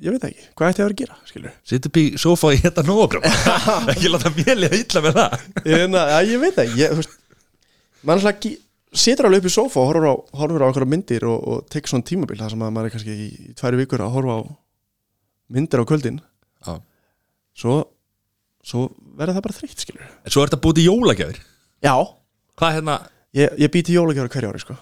Ég 0.00 0.14
veit 0.14 0.22
ekki, 0.30 0.44
hvað 0.56 0.70
ætti 0.70 0.80
að 0.80 0.86
vera 0.86 0.94
að 0.94 1.00
gera, 1.02 1.16
skilur 1.28 1.56
sitt 1.68 1.86
upp 1.90 1.98
í 2.00 2.02
sofa 2.20 2.50
ég 2.54 2.62
hérna 2.64 2.84
nógrum 2.88 3.24
ekki 3.92 4.08
láta 4.08 4.30
mér 4.32 4.56
liða 4.56 4.78
illa 4.78 5.02
með 5.04 5.18
það. 5.18 5.34
Ég, 5.68 5.82
na, 5.92 6.04
ja, 6.08 6.20
ég 6.30 6.40
veit 6.40 6.56
það 6.56 6.78
ég, 6.78 6.94
þú 6.94 7.02
veist, 7.02 7.18
mann 8.00 8.14
alltaf 8.14 8.30
ekki 8.30 8.52
situr 9.02 9.28
alveg 9.28 9.42
upp 9.42 9.50
í 9.50 9.52
sofa 9.52 9.82
og 9.82 9.90
horfur 9.90 10.08
á, 10.08 10.14
horfur 10.40 10.64
á 10.64 10.68
okkur 10.70 10.88
myndir 10.88 11.28
og, 11.28 11.44
og 11.52 11.68
tekur 11.74 11.92
svona 11.92 12.08
tímabil 12.08 12.40
þar 12.40 12.54
sem 12.54 12.64
að 12.64 12.72
maður 12.78 12.88
er 12.88 12.96
kannski 12.96 13.18
í, 13.26 13.28
í 13.50 13.52
tværi 13.60 13.82
vikur 13.82 14.06
að 14.06 14.16
horfa 14.16 14.38
á 14.40 14.42
myndir 15.52 15.84
á 15.84 15.88
kvöldin. 15.92 16.24
Já. 16.64 16.74
svo, 17.60 17.76
svo 18.64 18.88
verður 19.20 19.36
það 19.36 19.46
bara 19.50 19.60
þreytt 19.60 19.84
skilur 19.84 20.08
en 20.08 20.32
svo 20.32 20.46
ert 20.46 20.56
að 20.56 20.64
búti 20.64 20.88
jólagjafir. 20.88 21.44
Já, 21.84 21.92
hvað 22.56 22.76
hérna, 22.78 22.98
ég, 23.36 23.52
ég 23.60 23.76
býti 23.76 24.00
jólagjára 24.00 24.32
hverju 24.32 24.54
ári 24.54 24.64
sko. 24.64 24.80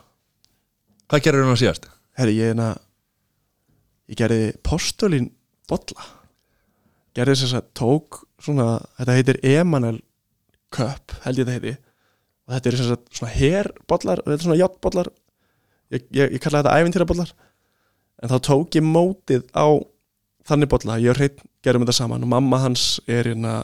hvað 1.10 1.26
gerir 1.26 1.42
hún 1.42 1.58
að 1.58 1.64
síðast? 1.66 1.94
Herri, 2.18 2.34
ég, 2.38 2.54
na, 2.58 2.72
ég 4.10 4.18
gerði 4.18 4.52
postulín 4.66 5.30
bolla. 5.70 6.06
Gerði 7.16 7.36
þess 7.40 7.56
að 7.58 7.68
tók 7.78 8.22
svona, 8.42 8.66
þetta 8.98 9.16
heitir 9.18 9.40
Emanuel 9.56 10.00
Cup, 10.74 11.14
held 11.24 11.40
ég 11.40 11.48
þetta 11.48 11.56
heiti. 11.58 11.76
Og 12.48 12.54
þetta 12.56 12.70
er 12.72 12.78
sagt 12.80 13.10
svona 13.18 13.32
herbollar 13.34 14.22
og 14.22 14.28
þetta 14.30 14.38
er 14.40 14.46
svona 14.46 14.60
játbollar 14.62 15.08
ég, 15.92 16.04
ég, 16.16 16.32
ég 16.36 16.40
kalla 16.44 16.62
þetta 16.62 16.76
ævintýrabollar. 16.82 17.32
En 18.22 18.32
þá 18.32 18.38
tók 18.48 18.78
ég 18.78 18.84
mótið 18.86 19.44
á 19.54 19.66
þannig 20.48 20.70
bolla, 20.72 20.96
ég 21.02 21.12
og 21.12 21.18
hreitt 21.20 21.42
gerum 21.64 21.84
þetta 21.84 21.98
saman 22.00 22.24
og 22.24 22.30
mamma 22.32 22.58
hans 22.62 22.86
er 23.10 23.28
hérna 23.28 23.58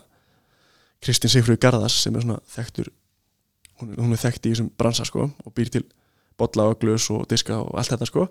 Kristín 1.05 1.33
Sigfrúi 1.33 1.57
Garðas 1.61 1.97
sem 2.05 2.15
er 2.17 2.25
svona 2.27 2.41
þekktur 2.53 2.91
hún, 3.81 3.91
er- 3.95 3.99
hún 4.03 4.13
er 4.13 4.21
þekkt 4.21 4.47
í 4.49 4.53
þessum 4.53 4.69
bransa 4.79 5.05
sko 5.09 5.27
og 5.33 5.55
býr 5.57 5.71
til 5.73 5.85
bolla 6.41 6.69
og 6.71 6.81
glös 6.83 7.09
og 7.15 7.27
diska 7.31 7.61
og 7.63 7.75
allt 7.79 7.95
þetta 7.95 8.09
sko. 8.11 8.27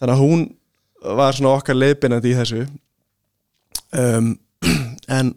Þannig 0.00 0.14
að 0.14 0.22
hún 0.24 0.44
var 1.18 1.36
svona 1.36 1.54
okkar 1.58 1.78
leiðbeinandi 1.78 2.32
í 2.32 2.38
þessu. 2.38 2.64
Um, 3.94 4.34
en 5.18 5.34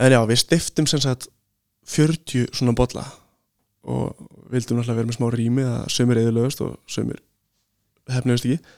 en 0.00 0.14
já, 0.14 0.20
við 0.28 0.40
stiftum 0.40 0.88
sem 0.88 1.02
sagt 1.02 1.28
40 1.90 2.54
svona 2.56 2.74
bolla 2.76 3.04
og 3.80 4.16
vildum 4.52 4.78
náttúrulega 4.78 5.00
vera 5.00 5.08
með 5.08 5.16
smá 5.16 5.28
rými 5.32 5.64
að 5.66 5.82
sömur 5.92 6.20
eðurlegust 6.20 6.62
og 6.64 6.76
sömur 6.90 7.20
hefniðust 8.10 8.46
ekki. 8.48 8.74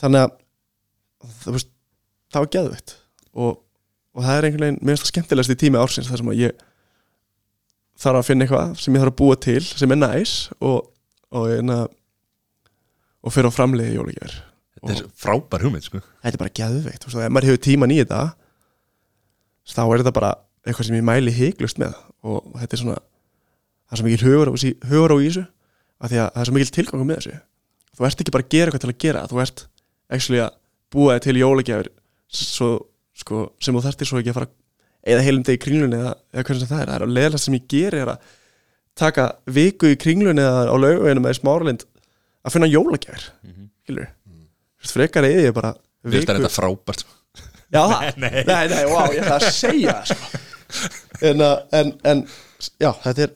Þannig 0.00 0.24
að 0.24 0.32
það, 1.42 1.54
veist, 1.56 1.70
það 2.32 2.44
var 2.44 2.52
geðveitt 2.56 2.94
og, 3.32 3.62
og 4.12 4.26
það 4.26 4.36
er 4.36 4.48
einhvern 4.48 4.66
veginn 4.66 4.80
mér 4.80 4.96
finnst 4.96 5.06
það 5.06 5.12
skemmtilegast 5.14 5.54
í 5.54 5.58
tími 5.62 5.80
ársins 5.80 6.10
þar 6.10 6.22
sem 6.22 6.32
að 6.32 6.42
ég 6.42 6.64
þarf 8.02 8.20
að 8.20 8.28
finna 8.28 8.46
eitthvað 8.46 8.74
sem 8.82 8.96
ég 8.96 9.04
þarf 9.04 9.14
að 9.14 9.20
búa 9.22 9.38
til 9.46 9.60
sem 9.68 9.94
er 9.94 10.00
næs 10.00 10.34
og, 10.58 10.88
og, 11.32 11.52
og, 11.52 11.92
og 13.22 13.34
fyrir 13.34 13.50
á 13.50 13.56
framleiði 13.56 13.98
jólagjör 13.98 14.40
Þetta 14.82 14.94
er 14.98 15.10
frábær 15.14 15.62
hugmynd 15.62 15.84
sko. 15.86 16.00
Þetta 16.24 16.34
er 16.34 16.40
bara 16.40 16.54
geðveikt 16.58 17.04
og 17.06 17.12
ef 17.22 17.30
maður 17.30 17.52
hefur 17.52 17.60
tíman 17.62 17.92
í 17.94 18.00
þetta 18.00 18.22
þá 19.70 19.82
er 19.84 20.02
þetta 20.02 20.14
bara 20.16 20.30
eitthvað 20.66 20.88
sem 20.88 20.96
ég 20.98 21.04
mæli 21.06 21.34
heiklust 21.36 21.78
með. 21.78 21.94
Og 22.26 22.48
þetta 22.58 22.76
er 22.76 22.82
svona 22.82 22.96
það 22.98 23.94
er 23.94 24.00
svo 24.00 24.08
mikil 24.08 24.26
hugur 24.26 24.50
á, 24.50 24.52
hugur 24.90 25.14
á 25.14 25.16
í 25.22 25.28
þessu 25.28 25.44
af 26.02 26.10
því 26.10 26.18
að 26.18 26.30
það 26.32 26.42
er 26.42 26.48
svo 26.48 26.56
mikil 26.56 26.74
tilgangu 26.78 27.06
með 27.06 27.20
þessu. 27.20 27.38
Þú 27.92 28.08
ert 28.08 28.24
ekki 28.24 28.34
bara 28.34 28.46
að 28.46 28.54
gera 28.56 28.72
eitthvað 28.72 28.82
til 28.82 28.92
að 28.92 29.00
gera 29.04 29.24
þú 29.30 29.42
ert 29.44 29.64
actually 30.16 30.42
að 30.42 30.58
búa 30.92 31.14
þig 31.14 31.26
til 31.28 31.38
jólagjafir 31.38 31.92
sko, 32.42 33.40
sem 33.62 33.76
þú 33.76 33.84
þarftir 33.86 34.10
svo 34.10 34.18
ekki 34.18 34.32
að 34.32 34.38
fara 34.40 34.50
eða 35.12 35.26
heilum 35.26 35.46
deg 35.46 35.58
í 35.58 35.62
kringlunni 35.62 35.98
eða, 36.00 36.16
eða 36.32 36.46
hvernig 36.48 36.64
sem 36.64 36.72
það 36.72 36.82
er. 36.82 36.90
Það 36.90 36.96
er 36.96 37.06
að 37.06 37.14
leðast 37.20 37.46
sem 37.46 37.58
ég 37.58 37.68
geri 37.70 38.02
er 38.02 38.16
að 38.16 38.32
taka 38.98 39.28
viku 39.46 39.92
í 39.92 39.98
kringlunni 40.00 40.42
eða 40.44 40.66
á 40.68 40.76
laugaveginum 40.76 41.26
eða 41.26 41.36
í 41.36 41.40
smáralind 41.40 41.84
að 42.42 42.54
finna 42.56 42.68
jólagjafir 42.70 43.26
mm 43.42 43.52
-hmm. 43.88 44.06
frekar 44.92 45.24
eða 45.28 45.48
ég 45.48 45.54
bara 45.56 45.74
Mér 46.02 46.18
finnst 46.18 46.32
þetta 46.34 46.48
frábært 46.50 47.04
sko. 47.04 47.12
Já, 47.72 47.82
nei, 48.02 48.12
nei, 48.16 48.44
nei, 48.44 48.64
nei 48.68 48.84
wow, 48.90 49.12
ég 49.14 49.22
ætla 49.22 49.38
að 49.38 49.52
segja 49.54 49.94
sko. 50.04 50.40
en, 51.22 51.40
uh, 51.40 51.58
en, 51.72 51.92
en 52.04 52.24
já, 52.80 52.90
þetta 53.04 53.22
er 53.22 53.34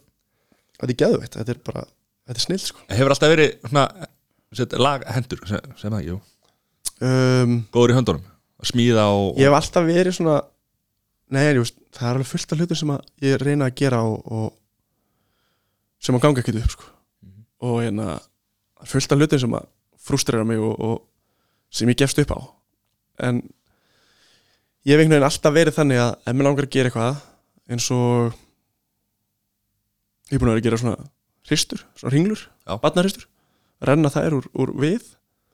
þetta 0.80 0.92
er 0.92 1.00
geðveitt, 1.02 1.38
þetta 1.38 1.54
er 1.54 1.60
bara 1.64 1.84
þetta 2.26 2.38
er 2.38 2.44
snill 2.44 2.62
sko 2.64 2.84
Hefur 2.90 3.14
alltaf 3.14 3.32
verið 3.32 3.54
svona 3.68 3.86
set, 4.52 4.76
lag 4.80 5.06
hendur, 5.14 5.42
sem, 5.48 5.72
sem 5.78 5.94
það, 5.94 6.10
jú 6.10 6.18
um, 7.00 7.56
Góður 7.72 7.94
í 7.94 7.98
höndunum 8.00 8.28
að 8.56 8.70
smíða 8.72 9.08
og, 9.14 9.32
Ég 9.40 9.48
hef 9.48 9.58
alltaf 9.60 9.88
verið 9.88 10.18
svona 10.18 10.36
nei, 11.32 11.42
ég 11.48 11.60
veist, 11.62 11.78
það 11.96 12.08
er 12.08 12.18
alveg 12.18 12.30
fullt 12.30 12.52
af 12.52 12.60
hlutum 12.60 12.80
sem 12.82 12.94
að 12.94 13.26
ég 13.26 13.42
reyna 13.42 13.70
að 13.70 13.78
gera 13.80 14.02
og, 14.06 14.18
og 14.26 14.52
sem 16.02 16.16
að 16.16 16.24
ganga 16.26 16.42
ekkert 16.42 16.62
upp 16.62 16.74
sko. 16.76 16.88
Og 17.66 17.78
hérna 17.82 18.18
fullt 18.86 19.12
af 19.12 19.20
hlutum 19.20 19.42
sem 19.42 19.56
að 19.58 19.68
frústrera 20.06 20.46
mig 20.46 20.60
og, 20.62 20.74
og 20.78 21.74
sem 21.74 21.90
ég 21.90 21.98
gefst 21.98 22.20
upp 22.22 22.34
á. 22.36 22.40
En 23.28 23.40
ég 24.86 24.94
hef 24.94 25.00
einhvern 25.00 25.16
veginn 25.16 25.28
alltaf 25.30 25.54
verið 25.56 25.78
þannig 25.78 26.02
að 26.02 26.12
ef 26.20 26.36
mér 26.36 26.48
langar 26.48 26.68
að 26.68 26.74
gera 26.76 26.90
eitthvað 26.92 27.22
eins 27.72 27.88
og 27.94 28.36
ég 30.30 30.36
er 30.36 30.42
búin 30.42 30.52
að 30.52 30.58
vera 30.58 30.62
að 30.62 30.68
gera 30.68 30.82
svona 30.82 31.08
hristur, 31.46 31.82
svona 31.98 32.12
ringlur, 32.14 32.42
Já. 32.66 32.76
barnarhristur 32.82 33.26
renna 33.84 34.10
þær 34.12 34.38
úr, 34.38 34.48
úr 34.56 34.72
við. 34.80 35.04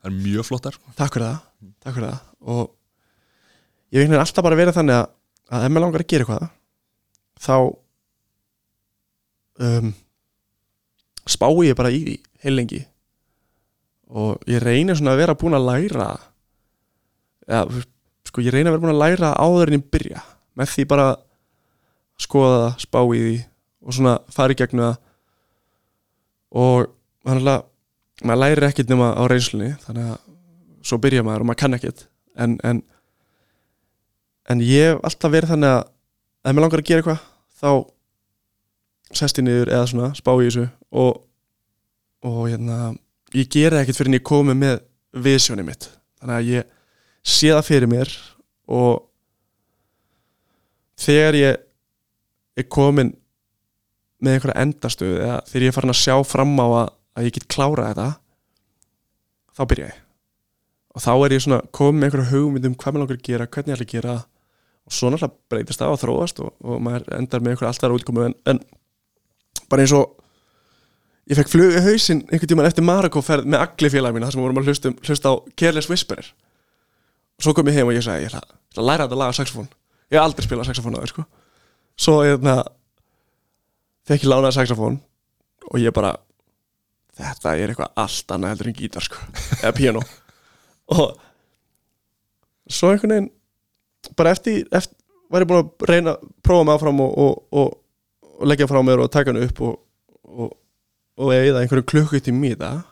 Það 0.03 0.11
er 0.11 0.19
mjög 0.19 0.49
flottar 0.49 0.77
sko. 0.77 0.95
takk 0.99 1.15
fyrir 1.15 1.29
það, 1.29 1.43
takk 1.83 1.97
fyrir 1.97 2.09
það. 2.09 2.23
Og 2.43 2.63
ég 3.93 4.01
hef 4.01 4.03
einhvern 4.03 4.15
veginn 4.15 4.25
alltaf 4.25 4.47
bara 4.47 4.59
verið 4.59 4.79
þannig 4.79 4.99
að, 4.99 5.07
að 5.53 5.67
ef 5.67 5.73
mér 5.73 5.85
langar 5.85 6.05
að 6.05 6.11
gera 6.13 6.27
eitthvað 6.27 6.49
þá 7.43 7.57
um, 9.69 9.93
spái 11.29 11.69
ég 11.69 11.79
bara 11.79 11.93
í 11.93 12.03
því 12.05 12.17
heil 12.43 12.55
lengi. 12.57 12.83
Og 14.13 14.43
ég 14.51 14.63
reynir 14.63 14.99
svona 14.99 15.15
að 15.15 15.23
vera 15.23 15.39
búin 15.39 15.57
að 15.57 15.69
læra 15.71 16.09
ja, 17.49 17.63
sko 18.29 18.45
ég 18.45 18.53
reynir 18.53 18.71
að 18.73 18.77
vera 18.77 18.85
búin 18.85 18.95
að 18.95 19.03
læra 19.03 19.35
áður 19.41 19.73
en 19.73 19.79
ég 19.79 19.89
byrja. 19.95 20.23
Með 20.59 20.75
því 20.75 20.87
bara 20.91 21.09
skoða 22.21 22.59
það, 22.59 22.73
spá 22.85 23.01
í 23.03 23.23
því 23.23 23.37
og 23.83 23.97
svona 23.97 24.17
fara 24.33 24.55
í 24.55 24.59
gegnum 24.59 24.87
það. 24.87 24.99
Og 26.63 26.91
þannig 27.27 27.53
að 27.55 27.69
maður 28.23 28.43
lærir 28.45 28.69
ekkert 28.69 28.93
nema 28.93 29.13
á 29.17 29.23
reynslunni 29.31 29.73
þannig 29.83 30.11
að 30.13 30.19
svo 30.87 30.99
byrja 31.03 31.25
maður 31.27 31.45
og 31.45 31.51
maður 31.51 31.63
kann 31.63 31.79
ekkert. 31.79 32.07
En, 32.37 32.59
en 32.67 32.83
en 34.51 34.63
ég 34.65 34.93
hef 34.93 35.03
alltaf 35.07 35.33
verið 35.33 35.55
þannig 35.55 35.75
að 35.77 35.83
ef 36.43 36.55
mér 36.55 36.65
langar 36.65 36.83
að 36.83 36.89
gera 36.89 37.03
eitthvað 37.03 37.27
þá 37.63 37.71
sest 39.19 39.39
ég 39.39 39.47
niður 39.47 39.73
eða 39.73 39.91
svona 39.91 40.11
spá 40.19 40.33
í 40.35 40.47
þessu 40.47 40.65
og, 40.93 41.23
og 42.27 42.43
hérna 42.51 42.93
ég 43.37 43.51
gera 43.53 43.81
ekkert 43.81 43.99
fyrir 43.99 44.13
en 44.13 44.19
ég 44.19 44.27
komi 44.27 44.57
með 44.57 44.83
visjóni 45.25 45.65
mitt. 45.67 45.89
Þannig 46.21 46.37
að 46.39 46.51
ég 46.53 46.71
sé 47.23 47.53
það 47.53 47.67
fyrir 47.69 47.91
mér 47.91 48.13
og 48.73 49.03
þegar 51.03 51.39
ég 51.39 51.63
er 52.59 52.69
komin 52.69 53.15
með 54.23 54.37
einhverja 54.37 54.65
endastöðu 54.67 55.19
eða 55.19 55.39
þegar 55.49 55.65
ég 55.65 55.73
er 55.73 55.77
farin 55.77 55.95
að 55.95 56.03
sjá 56.03 56.17
fram 56.27 56.53
á 56.61 56.67
að, 56.67 56.93
að 57.19 57.27
ég 57.27 57.37
get 57.39 57.49
klárað 57.51 57.89
þetta 57.91 58.09
þá 59.53 59.63
byrja 59.73 59.89
ég. 59.89 59.99
Og 60.93 61.03
þá 61.03 61.13
er 61.15 61.35
ég 61.35 61.43
svona 61.43 61.63
komið 61.73 61.99
með 61.99 62.09
einhverja 62.09 62.31
hugmynd 62.35 62.69
um 62.69 62.77
hvað 62.79 62.95
mér 62.95 63.03
langar 63.03 63.19
að 63.19 63.27
gera, 63.27 63.49
hvernig 63.49 63.73
ég 63.73 63.79
ætla 63.79 63.89
að 63.89 63.95
gera 63.97 64.17
og 64.83 64.95
svo 64.97 65.11
náttúrulega 65.11 65.53
breytist 65.53 65.83
það 65.83 65.95
og 65.95 66.01
þróast 66.03 66.43
og, 66.43 66.55
og 66.67 66.83
maður 66.83 67.07
endar 67.17 67.43
með 67.43 67.55
einhverja 67.55 67.73
alltaf 67.73 67.97
útkomu 67.97 68.25
en, 68.27 68.37
en 68.51 68.61
bara 69.71 69.85
eins 69.85 69.95
og 69.97 70.22
ég 71.33 71.39
fekk 71.39 71.53
flug 71.53 71.75
í 71.75 71.83
hausinn 71.87 72.25
einhvern 72.29 72.51
tímann 72.53 72.69
eftir 72.69 72.85
Marokko-ferð 72.85 73.49
með 73.49 73.65
agli 73.65 73.91
félag 73.93 74.15
mína 74.17 74.29
þar 74.29 74.35
sem 74.37 74.43
við 74.43 74.47
vorum 74.47 74.63
að 74.63 74.69
hlusta, 74.69 74.91
um- 74.93 74.99
hlusta 75.07 75.33
á 75.33 75.35
Careless 75.57 75.89
Whisperer. 75.89 76.33
Og 77.39 77.47
svo 77.47 77.55
kom 77.57 77.71
ég 77.71 77.79
heim 77.79 77.89
og 77.89 77.97
ég 77.97 78.05
sagði 78.05 78.27
ég 78.27 78.33
ætla, 78.33 78.43
ég 78.45 78.83
að 78.83 78.89
læra 78.91 79.07
þetta 79.07 79.17
að 79.17 79.23
laga 79.23 79.39
saxofón 79.39 79.71
ég 80.13 80.19
hef 80.19 80.27
aldrei 80.27 80.47
spilað 80.47 80.69
saxofón 80.69 80.99
aður 80.99 81.13
sko. 81.13 81.25
svo 81.97 82.15
hérna 82.21 82.57
fekk 84.09 84.27
ég 84.27 84.31
lánaði 84.31 84.57
saxofón 84.59 84.99
og 85.71 85.79
ég 85.81 85.95
bara 85.95 86.17
þetta 87.17 87.55
er 87.57 87.73
eitthvað 87.73 87.93
allt 88.03 88.35
annað 88.35 88.53
heldur 88.53 88.71
en 88.73 88.79
gítar 88.79 89.07
sko, 89.07 89.21
eða 89.61 89.77
piano 89.77 90.03
og 90.97 91.17
svo 92.69 92.93
einhvern 92.93 93.15
veginn 93.15 93.31
bara 94.19 94.35
eftir, 94.35 94.67
eftir 94.73 94.99
var 95.33 95.45
ég 95.45 95.49
búin 95.49 95.63
að 95.63 95.89
reyna 95.89 96.17
prófa 96.45 96.67
mig 96.67 96.75
áfram 96.77 97.01
og, 97.01 97.13
og, 97.25 97.39
og, 97.53 97.77
og 98.41 98.49
leggja 98.51 98.69
frá 98.69 98.83
mér 98.85 99.05
og 99.05 99.13
taka 99.13 99.33
hann 99.33 99.45
upp 99.47 99.63
og, 99.65 99.79
og, 101.19 101.33
eða 101.35 101.63
einhverju 101.63 101.87
klukkutími 101.93 102.53
í 102.55 102.59
það 102.59 102.83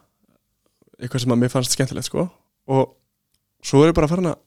eitthvað 1.01 1.25
sem 1.25 1.35
að 1.35 1.43
mér 1.43 1.53
fannst 1.53 1.77
skemmtilegt 1.77 2.11
sko 2.11 2.27
og 2.71 2.95
svo 3.65 3.85
er 3.85 3.93
ég 3.93 3.97
bara 3.97 4.11
farin 4.11 4.33
að 4.33 4.41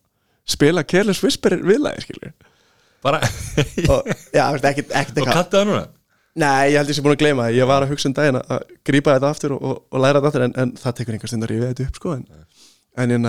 spila 0.54 0.84
Careless 0.86 1.24
Whisper 1.24 1.58
viðlæði 1.64 2.06
skilur 2.06 2.34
bara, 3.04 3.20
og 3.90 4.10
já, 4.36 4.46
ekkert, 4.54 4.94
ekkert 4.94 5.22
og 5.24 5.32
kattu 5.32 5.60
það 5.60 5.70
núna? 5.72 5.84
Nei, 6.34 6.74
ég 6.74 6.80
held 6.80 6.90
ég 6.90 6.98
sé 6.98 7.04
búin 7.06 7.14
að 7.14 7.22
gleyma 7.22 7.44
það 7.46 7.58
Ég 7.60 7.68
var 7.70 7.84
að 7.86 7.92
hugsa 7.94 8.10
um 8.10 8.14
daginn 8.18 8.40
að 8.42 8.62
grípa 8.90 9.14
þetta 9.14 9.30
aftur 9.30 9.54
og, 9.54 9.66
og, 9.84 10.00
læra 10.02 10.18
þetta 10.18 10.30
aftur 10.32 10.46
en, 10.48 10.56
en 10.64 10.72
það 10.82 10.96
tekur 10.98 11.18
einhver 11.18 11.30
stund 11.30 11.46
að 11.46 11.52
rífa 11.52 11.68
þetta 11.70 11.86
upp 11.90 12.00
sko 12.00 12.14
en, 12.16 12.24
en, 13.04 13.14
en, 13.18 13.28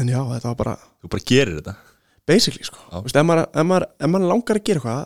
en 0.00 0.10
já, 0.12 0.18
þetta 0.34 0.50
var 0.50 0.58
bara 0.58 0.74
þú 1.00 1.12
bara 1.14 1.26
gerir 1.30 1.60
þetta? 1.60 1.76
Basically 2.28 2.66
sko. 2.66 2.82
Ef, 2.92 3.16
maður, 3.24 3.88
langar 4.28 4.60
að 4.60 4.66
gera 4.68 4.82
eitthvað 4.82 5.00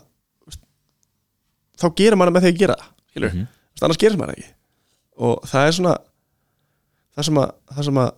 þá 1.79 1.87
gerir 1.99 2.17
maður 2.19 2.31
það 2.31 2.35
með 2.37 2.45
því 2.45 2.51
að 2.53 2.59
gera 2.63 2.75
það 2.81 2.91
mm 3.15 3.31
Mhm. 3.31 3.47
annars 3.85 3.97
gerir 4.01 4.17
maður 4.19 4.33
það 4.33 4.39
ekki. 4.39 4.53
Og 5.25 5.45
það 5.47 5.67
er 5.67 5.71
svona 5.77 5.95
það 7.15 7.25
sem 7.29 7.37
að, 7.39 7.51
það 7.75 7.83
sem 7.89 7.99
að 8.03 8.11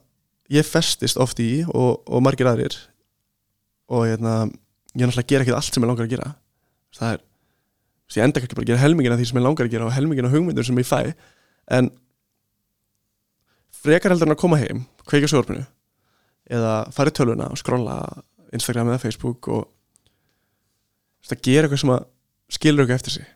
ég 0.58 0.66
festist 0.66 1.18
oft 1.22 1.40
í 1.44 1.50
og, 1.68 1.92
og 2.08 2.22
margir 2.26 2.48
aðrir 2.50 2.76
og 3.90 4.06
hérna, 4.08 4.34
ég 4.96 5.04
er 5.04 5.08
náttúrulega 5.12 5.28
gera 5.32 5.44
ekki 5.46 5.54
allt 5.56 5.74
sem 5.74 5.84
ég 5.84 5.88
langar 5.92 6.06
að 6.08 6.14
gera. 6.16 6.32
Það 6.98 7.14
er, 7.14 7.22
ég 8.18 8.24
enda 8.24 8.40
ekki 8.42 8.56
bara 8.56 8.64
að 8.66 8.72
gera 8.72 8.82
helmingina 8.82 9.18
því 9.20 9.28
sem 9.30 9.38
ég 9.40 9.46
langar 9.46 9.68
að 9.68 9.72
gera 9.76 9.86
og 9.86 9.94
helmingina 9.96 10.32
hugmyndur 10.34 10.66
sem 10.66 10.78
ég 10.82 10.88
fæ. 10.88 11.14
En 11.78 11.92
frekar 13.78 14.12
heldur 14.14 14.28
en 14.30 14.36
að 14.36 14.42
koma 14.42 14.58
heim 14.62 14.86
kveika 15.08 15.30
sjórbunu 15.30 15.64
eða 16.50 16.74
fara 16.96 17.12
í 17.12 17.16
tölvuna 17.16 17.50
og 17.52 17.60
skrolla 17.60 17.98
Instagram 18.56 18.90
eða 18.94 19.02
Facebook 19.04 19.48
og 19.52 19.66
veist, 21.22 21.34
að 21.36 21.42
gera 21.44 21.68
eitthvað 21.68 21.82
sem 21.84 21.94
að 21.96 22.06
skilur 22.58 22.84
eitthvað 22.86 23.00
eftir 23.02 23.18
sig 23.20 23.28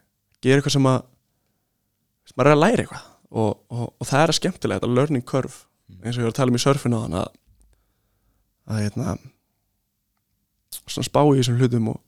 gera 0.41 0.59
eitthvað 0.59 0.75
sem 0.77 0.89
að 0.91 1.01
veist, 1.01 2.35
maður 2.35 2.51
er 2.51 2.55
að 2.57 2.63
læra 2.63 2.85
eitthvað 2.85 3.05
og, 3.31 3.51
og, 3.71 3.85
og 3.87 4.09
það 4.09 4.23
er 4.23 4.33
að 4.33 4.39
skemmtilega 4.39 4.81
þetta 4.81 4.95
learning 4.97 5.27
curve 5.27 6.01
eins 6.01 6.15
og 6.15 6.23
ég 6.23 6.27
var 6.27 6.33
að 6.33 6.39
tala 6.39 6.53
um 6.53 6.59
í 6.59 6.63
surfinu 6.63 6.99
á 6.99 7.03
hann 7.05 7.19
að 7.21 7.29
að 8.71 8.81
hérna 8.85 9.15
svona 10.91 11.07
spá 11.07 11.21
í 11.23 11.37
þessum 11.39 11.57
hlutum 11.59 11.93
og, 11.93 12.01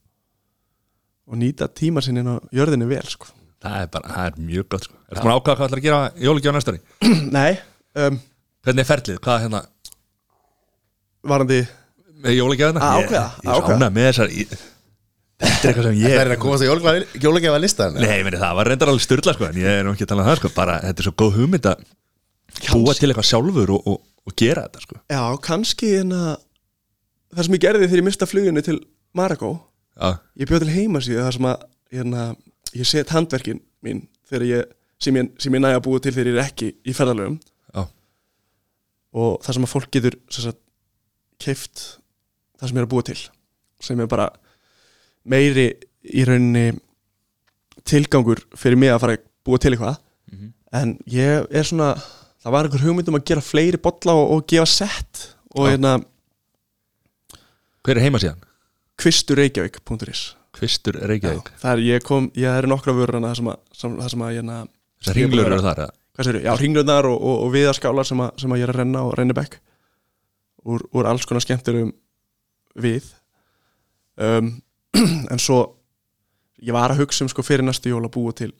og 1.30 1.40
nýta 1.40 1.70
tíma 1.72 2.04
sinni 2.04 2.24
á 2.24 2.40
jörðinni 2.56 2.88
vel 2.90 3.06
sko. 3.10 3.32
það 3.64 3.80
er 3.80 3.90
bara, 3.94 4.12
það 4.12 4.30
er 4.30 4.44
mjög 4.50 4.70
gott 4.74 4.88
sko. 4.88 5.00
Ertu 5.08 5.24
búin 5.24 5.34
að 5.34 5.40
ákvaða 5.40 5.58
hvað 5.58 5.68
ætlar 5.68 5.82
að 5.82 5.88
gera 5.88 6.02
jólagjá 6.28 6.56
næstari? 6.56 6.82
Nei, 7.38 7.52
um, 8.00 8.20
Hvernig 8.64 8.86
er 8.86 8.88
ferlið? 8.88 9.18
Hvað 9.24 9.36
er 9.36 9.42
hérna 9.44 9.60
varandi 11.28 11.58
með 12.24 12.38
jólagjafina? 12.38 12.84
Að 12.84 13.02
ákveða, 13.02 13.24
Ég, 13.24 13.50
að 13.50 13.58
er 13.58 13.66
svona 13.68 13.90
með 13.92 14.08
þessar 14.10 14.36
Þetta 15.44 15.68
er 15.68 15.70
eitthvað 15.70 15.88
sem 15.88 15.98
Það 15.98 16.06
ég 16.08 16.22
er 16.22 16.32
að 16.34 16.40
komast 16.44 16.64
að 16.64 17.24
jólagefa 17.24 17.60
listan 17.60 17.98
Nei, 18.00 18.22
meni, 18.26 18.40
það 18.40 18.56
var 18.60 18.70
reyndar 18.72 18.92
alveg 18.94 19.04
styrla 19.04 19.36
sko, 19.36 19.50
en 19.50 19.60
ég 19.60 19.80
er 19.80 19.86
nú 19.86 19.94
ekki 19.94 20.06
að 20.08 20.12
tala 20.14 20.24
um 20.24 20.30
það 20.30 20.40
sko, 20.40 20.52
bara 20.56 20.80
þetta 20.84 21.04
er 21.04 21.08
svo 21.08 21.14
góð 21.20 21.38
hugmynd 21.40 21.70
að 21.72 21.84
búa 22.70 22.96
til 22.96 23.10
eitthvað 23.10 23.28
sjálfur 23.30 23.74
og, 23.76 23.88
og, 23.92 24.00
og 24.24 24.36
gera 24.40 24.66
þetta 24.68 24.84
sko. 24.86 25.00
Já, 25.12 25.22
kannski 25.44 25.92
en 26.00 26.16
að 26.16 26.32
það 27.34 27.48
sem 27.48 27.58
ég 27.58 27.64
gerði 27.66 27.88
þegar 27.88 28.02
ég 28.02 28.08
mista 28.08 28.30
fluginu 28.30 28.64
til 28.66 28.78
Maragó 29.18 29.52
Já, 29.94 30.18
ég 30.40 30.50
bjóð 30.50 30.66
til 30.66 30.74
heimasíðu 30.74 31.26
þar 31.26 31.38
sem 31.38 31.50
að 31.50 31.66
hérna, 31.94 32.28
ég 32.74 32.90
set 32.90 33.14
handverkin 33.14 33.62
mín 33.86 34.06
þegar 34.30 34.48
ég, 34.50 34.72
sem 35.04 35.20
ég, 35.20 35.34
sem 35.42 35.58
ég 35.58 35.64
næja 35.64 35.82
að 35.82 35.86
búa 35.88 36.02
til 36.02 36.14
þegar 36.16 36.32
ég 36.32 36.40
er 36.40 36.46
ekki 36.48 36.72
í 36.82 36.96
ferðalögum 36.96 37.40
Já. 37.74 37.84
og 39.20 39.44
það 39.46 39.58
sem 39.58 39.68
að 39.68 39.74
fólk 39.74 39.92
getur 39.94 40.18
sem 40.34 40.48
sagt, 40.48 40.62
keift 41.44 41.84
það 42.58 42.70
sem 42.70 42.78
ég 42.78 42.82
er 42.82 42.88
að 42.88 42.94
búa 42.96 43.08
til 43.10 43.20
sem 43.84 44.00
er 44.00 44.10
bara 44.10 44.30
meiri 45.30 45.68
í 46.14 46.26
rauninni 46.28 46.74
tilgangur 47.88 48.42
fyrir 48.60 48.78
mig 48.80 48.92
að 48.94 49.00
fara 49.04 49.18
að 49.18 49.24
búa 49.46 49.60
til 49.60 49.74
eitthvað 49.76 49.98
Mhm. 50.34 50.54
en 50.74 50.98
ég 51.12 51.48
er 51.52 51.64
svona 51.68 51.94
það 52.44 52.52
var 52.52 52.66
einhver 52.68 52.82
hugmynd 52.84 53.10
um 53.12 53.16
að 53.20 53.26
gera 53.30 53.42
fleiri 53.44 53.78
bolla 53.78 54.14
og, 54.18 54.32
og 54.38 54.48
gefa 54.48 54.66
sett 54.66 55.36
og 55.56 55.68
hérna 55.70 55.98
hver 57.84 57.98
er 58.00 58.06
heima 58.08 58.20
síðan? 58.24 58.40
kvisturreykjavík.is 58.98 60.24
Kvistur 60.54 60.94
Reykjavík 61.10 61.50
það 61.60 61.72
er, 61.74 61.80
ég 61.88 62.04
kom, 62.06 62.28
ég 62.38 62.46
er 62.60 62.68
nokkra 62.70 62.94
vörur 62.94 63.18
það 63.24 63.36
sem 63.40 63.48
að, 63.50 63.60
það 63.74 64.10
sem 64.14 64.24
að 64.24 64.34
hérna, 64.38 64.58
Þessar 65.02 65.18
ringlur 65.18 65.48
eru 65.50 65.62
þar 65.66 65.80
eða? 65.86 65.94
hvað 66.14 66.28
sér, 66.28 66.38
já, 66.46 66.52
ringlurnar 66.62 67.08
og, 67.10 67.16
og, 67.26 67.38
og 67.48 67.54
viðaskálar 67.56 68.06
sem, 68.06 68.20
að, 68.22 68.32
sem 68.44 68.54
að 68.54 68.62
ég 68.62 68.68
er 68.68 68.74
að 68.76 68.80
renna 68.84 69.02
og 69.08 69.16
renni 69.18 69.34
bekk 69.34 69.58
úr, 70.70 70.86
úr 70.94 71.10
alls 71.10 71.26
konar 71.26 71.42
skemmtilegum 71.44 71.90
við 72.86 73.08
um, 74.22 74.52
en 75.34 75.40
svo 75.42 75.60
ég 76.64 76.74
var 76.76 76.90
að 76.94 77.00
hugsa 77.04 77.24
um 77.26 77.30
sko 77.32 77.42
fyrir 77.46 77.66
næstu 77.66 77.90
jól 77.92 78.06
að 78.06 78.14
búa 78.16 78.32
til 78.38 78.52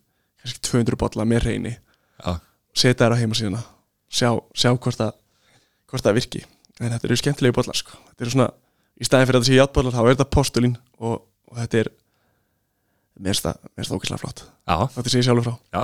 kannski 0.42 0.60
200 0.70 0.98
bolla 1.00 1.24
með 1.30 1.40
reyni 1.48 1.74
Já, 1.74 2.32
setja 2.76 3.06
þær 3.06 3.14
á 3.16 3.18
heimasíðuna 3.22 3.62
sjá, 4.14 4.30
sjá 4.58 4.70
hvort 4.74 4.98
það 5.00 5.12
hvort 5.94 6.06
það 6.08 6.16
virki. 6.18 6.42
En 6.82 6.90
þetta 6.90 7.06
eru 7.08 7.16
skemmtilegi 7.22 7.54
bollar 7.56 7.78
sko. 7.78 7.94
þetta 8.10 8.22
eru 8.26 8.32
svona, 8.34 8.48
í 8.98 9.06
staðin 9.06 9.28
fyrir 9.30 9.38
að 9.40 9.44
þetta 9.44 9.52
sé 9.52 9.60
játbollar 9.60 9.94
þá 9.94 10.02
er 10.04 10.10
þetta 10.16 10.34
postulín 10.34 10.76
og, 10.98 11.16
og 11.52 11.56
þetta 11.62 11.76
er 11.84 11.88
mér 13.14 13.30
finnst 13.30 13.46
það 13.46 13.58
það 13.78 13.96
ókvæslega 14.00 14.22
flott. 14.24 14.40
Já, 14.66 14.78
þetta 14.96 15.10
sé 15.14 15.18
ég 15.22 15.28
sjálfur 15.28 15.46
frá. 15.46 15.56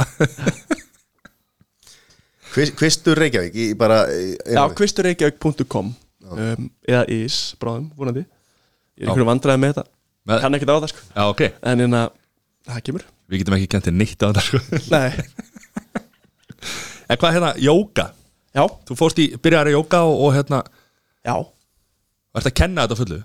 Kvistur 2.79 3.15
Reykjavík 3.21 3.53
í 3.61 3.67
bara 3.77 3.97
í- 4.09 4.33
já, 4.49 4.63
kvisturreykjavík.com 4.73 5.87
um, 6.33 6.63
eða 6.89 7.03
is, 7.13 7.53
bráðum, 7.61 7.93
vonandi. 7.93 8.25
Ég 8.97 9.05
er 9.05 9.11
einhverju 9.11 9.29
vandræði 9.29 9.61
með 9.61 9.69
þetta 9.75 9.85
kann 10.43 10.57
ekkert 10.57 10.71
á 10.71 10.75
það 10.80 10.89
sko. 10.93 11.01
Já, 11.15 11.23
ok. 11.34 11.41
En 11.71 11.80
en 11.88 11.97
að 11.99 12.09
það 12.69 12.84
kemur. 12.89 13.03
Við 13.30 13.41
getum 13.43 13.55
ekki 13.57 13.69
kentið 13.75 13.95
neitt 13.99 14.21
á 14.21 14.27
þetta 14.30 14.43
sko. 14.45 14.59
nei, 14.93 15.11
En 17.09 17.17
hvað 17.17 17.34
hérna, 17.36 17.51
jóka? 17.57 18.05
já, 18.53 18.63
Þú 18.89 18.95
fórst 18.99 19.19
í, 19.21 19.25
byrjar 19.41 19.69
að 19.69 19.75
jóka 19.77 20.01
og, 20.05 20.15
og 20.27 20.34
hérna 20.36 20.59
já. 21.25 21.34
Varst 22.36 22.49
að 22.49 22.55
kenna 22.59 22.84
þetta 22.86 22.97
á 22.97 23.01
fullu? 23.01 23.19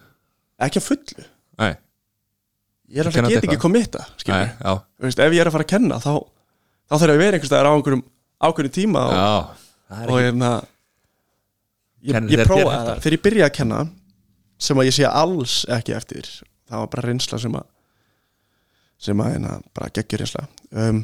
ekki 0.65 0.81
að 0.81 0.87
fullu. 0.87 1.25
Nei, 1.61 1.73
ég 2.95 3.01
er 3.03 3.09
alltaf 3.11 3.27
get 3.29 3.35
þetta 3.41 3.49
ekki 3.51 3.61
komitta 3.65 4.05
nei, 4.05 4.15
skilur 4.23 4.47
já, 4.47 4.73
Þú 5.01 5.09
veist, 5.09 5.21
ef 5.25 5.35
ég 5.37 5.43
er 5.45 5.51
að 5.51 5.55
fara 5.57 5.67
að 5.67 5.73
kenna 5.75 5.99
þá, 6.01 6.13
þá 6.89 6.95
þarf 6.95 7.11
ég 7.11 7.15
að 7.19 7.23
vera 7.25 7.37
einhvers 7.39 7.51
staðar 7.51 7.69
á 7.69 7.73
einhverjum 7.75 8.05
ákveðinu 8.49 8.75
tíma 8.79 9.03
og, 9.05 9.15
já 9.19 9.29
Það 9.85 10.01
er 10.05 10.09
og 10.09 10.17
ekki, 10.17 10.25
hérna 10.29 10.51
ég, 12.05 12.15
Kennir 12.15 12.31
ég 12.31 12.39
þér- 12.39 12.45
þér 12.45 12.51
prófaði 12.53 12.75
hentar? 12.79 12.89
það. 12.95 13.03
Þegar 13.05 13.17
ég 13.19 13.25
byrjaði 13.27 13.49
að 13.51 13.55
kenna 13.59 13.81
sem 14.69 14.81
að 14.81 14.89
ég 14.89 14.97
sé 14.97 15.07
alls 15.11 15.57
ekki 15.77 15.97
eftir 15.99 16.31
það 16.69 16.83
var 16.83 16.91
bara 16.95 17.07
reynsla 17.09 17.41
sem 17.43 17.59
að 17.59 17.71
sem 19.05 19.21
að 19.21 19.35
hérna, 19.35 19.59
bara 19.77 19.91
geggjur 19.93 20.23
reynsla. 20.23 20.47
Um, 20.73 21.03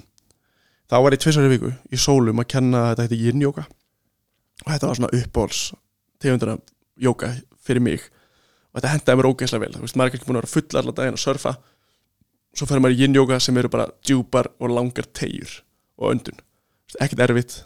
þá 0.88 0.96
var 1.04 1.16
ég 1.16 1.22
tvisar 1.24 1.48
í 1.48 1.52
viku 1.52 1.72
í 1.90 2.00
sólum 2.00 2.40
að 2.40 2.50
kenna 2.54 2.84
þetta 2.98 3.18
yin 3.18 3.44
yoga. 3.44 3.66
Og 4.64 4.70
þetta 4.72 4.90
var 4.90 5.00
svona 5.00 5.12
uppbóls 5.20 5.62
tegundina 6.22 6.56
yoga 7.00 7.32
fyrir 7.64 7.84
mig. 7.84 8.06
Og 8.70 8.80
þetta 8.80 8.94
hendaði 8.94 9.20
mér 9.20 9.30
ógeðslega 9.32 9.64
vel. 9.66 9.72
Þú 9.76 9.84
veist, 9.84 9.98
maður 9.98 10.12
er 10.12 10.20
ekki 10.20 10.28
búin 10.28 10.38
að 10.38 10.44
vera 10.44 10.54
full 10.54 10.80
allan 10.80 10.98
daginn 11.00 11.18
að 11.18 11.24
surfa. 11.24 11.56
Svo 12.56 12.68
fyrir 12.70 12.84
maður 12.84 13.02
í 13.02 13.10
yoga 13.20 13.40
sem 13.42 13.58
eru 13.60 13.72
bara 13.72 13.90
djúpar 14.06 14.52
og 14.58 14.72
langar 14.72 15.10
tegjur 15.16 15.58
og 16.00 16.14
öndun. 16.14 16.40
Ekkert 17.00 17.26
erfitt, 17.26 17.58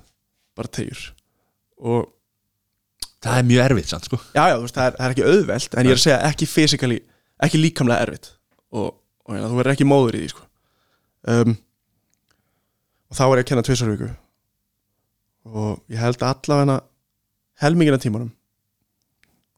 bara 0.56 0.72
tegjur 0.72 1.12
og 1.84 2.10
það 3.24 3.38
er 3.38 3.48
mjög 3.48 3.64
erfitt 3.64 3.90
sann, 3.90 4.04
sko. 4.04 4.20
Já, 4.34 4.42
já, 4.50 4.56
þú 4.56 4.66
veist, 4.66 4.78
það 4.78 4.86
er, 4.86 4.96
það 4.98 5.06
er 5.06 5.14
ekki 5.14 5.26
auðvelt 5.30 5.76
en 5.76 5.88
ég 5.88 5.94
er 5.94 6.00
að 6.00 6.04
segja 6.04 6.18
ekki 6.28 6.48
fysikali, 6.50 6.98
ekki 7.42 7.60
líkamlega 7.60 8.06
erfitt. 8.06 8.32
Og, 8.74 8.92
og 9.26 9.34
hérna, 9.34 9.50
þú 9.50 9.58
verður 9.60 9.74
ekki 9.74 9.88
móður 9.88 10.18
í 10.18 10.24
því 10.24 10.32
sko. 10.34 10.46
um, 11.34 11.56
og 13.10 13.18
þá 13.18 13.24
var 13.24 13.38
ég 13.38 13.44
að 13.44 13.50
kenna 13.50 13.66
tvisar 13.66 13.92
viku. 13.92 14.08
Og 15.44 15.92
ég 15.92 16.00
held 16.00 16.22
allavega 16.24 16.80
helmingina 17.62 18.00
tímanum. 18.00 18.32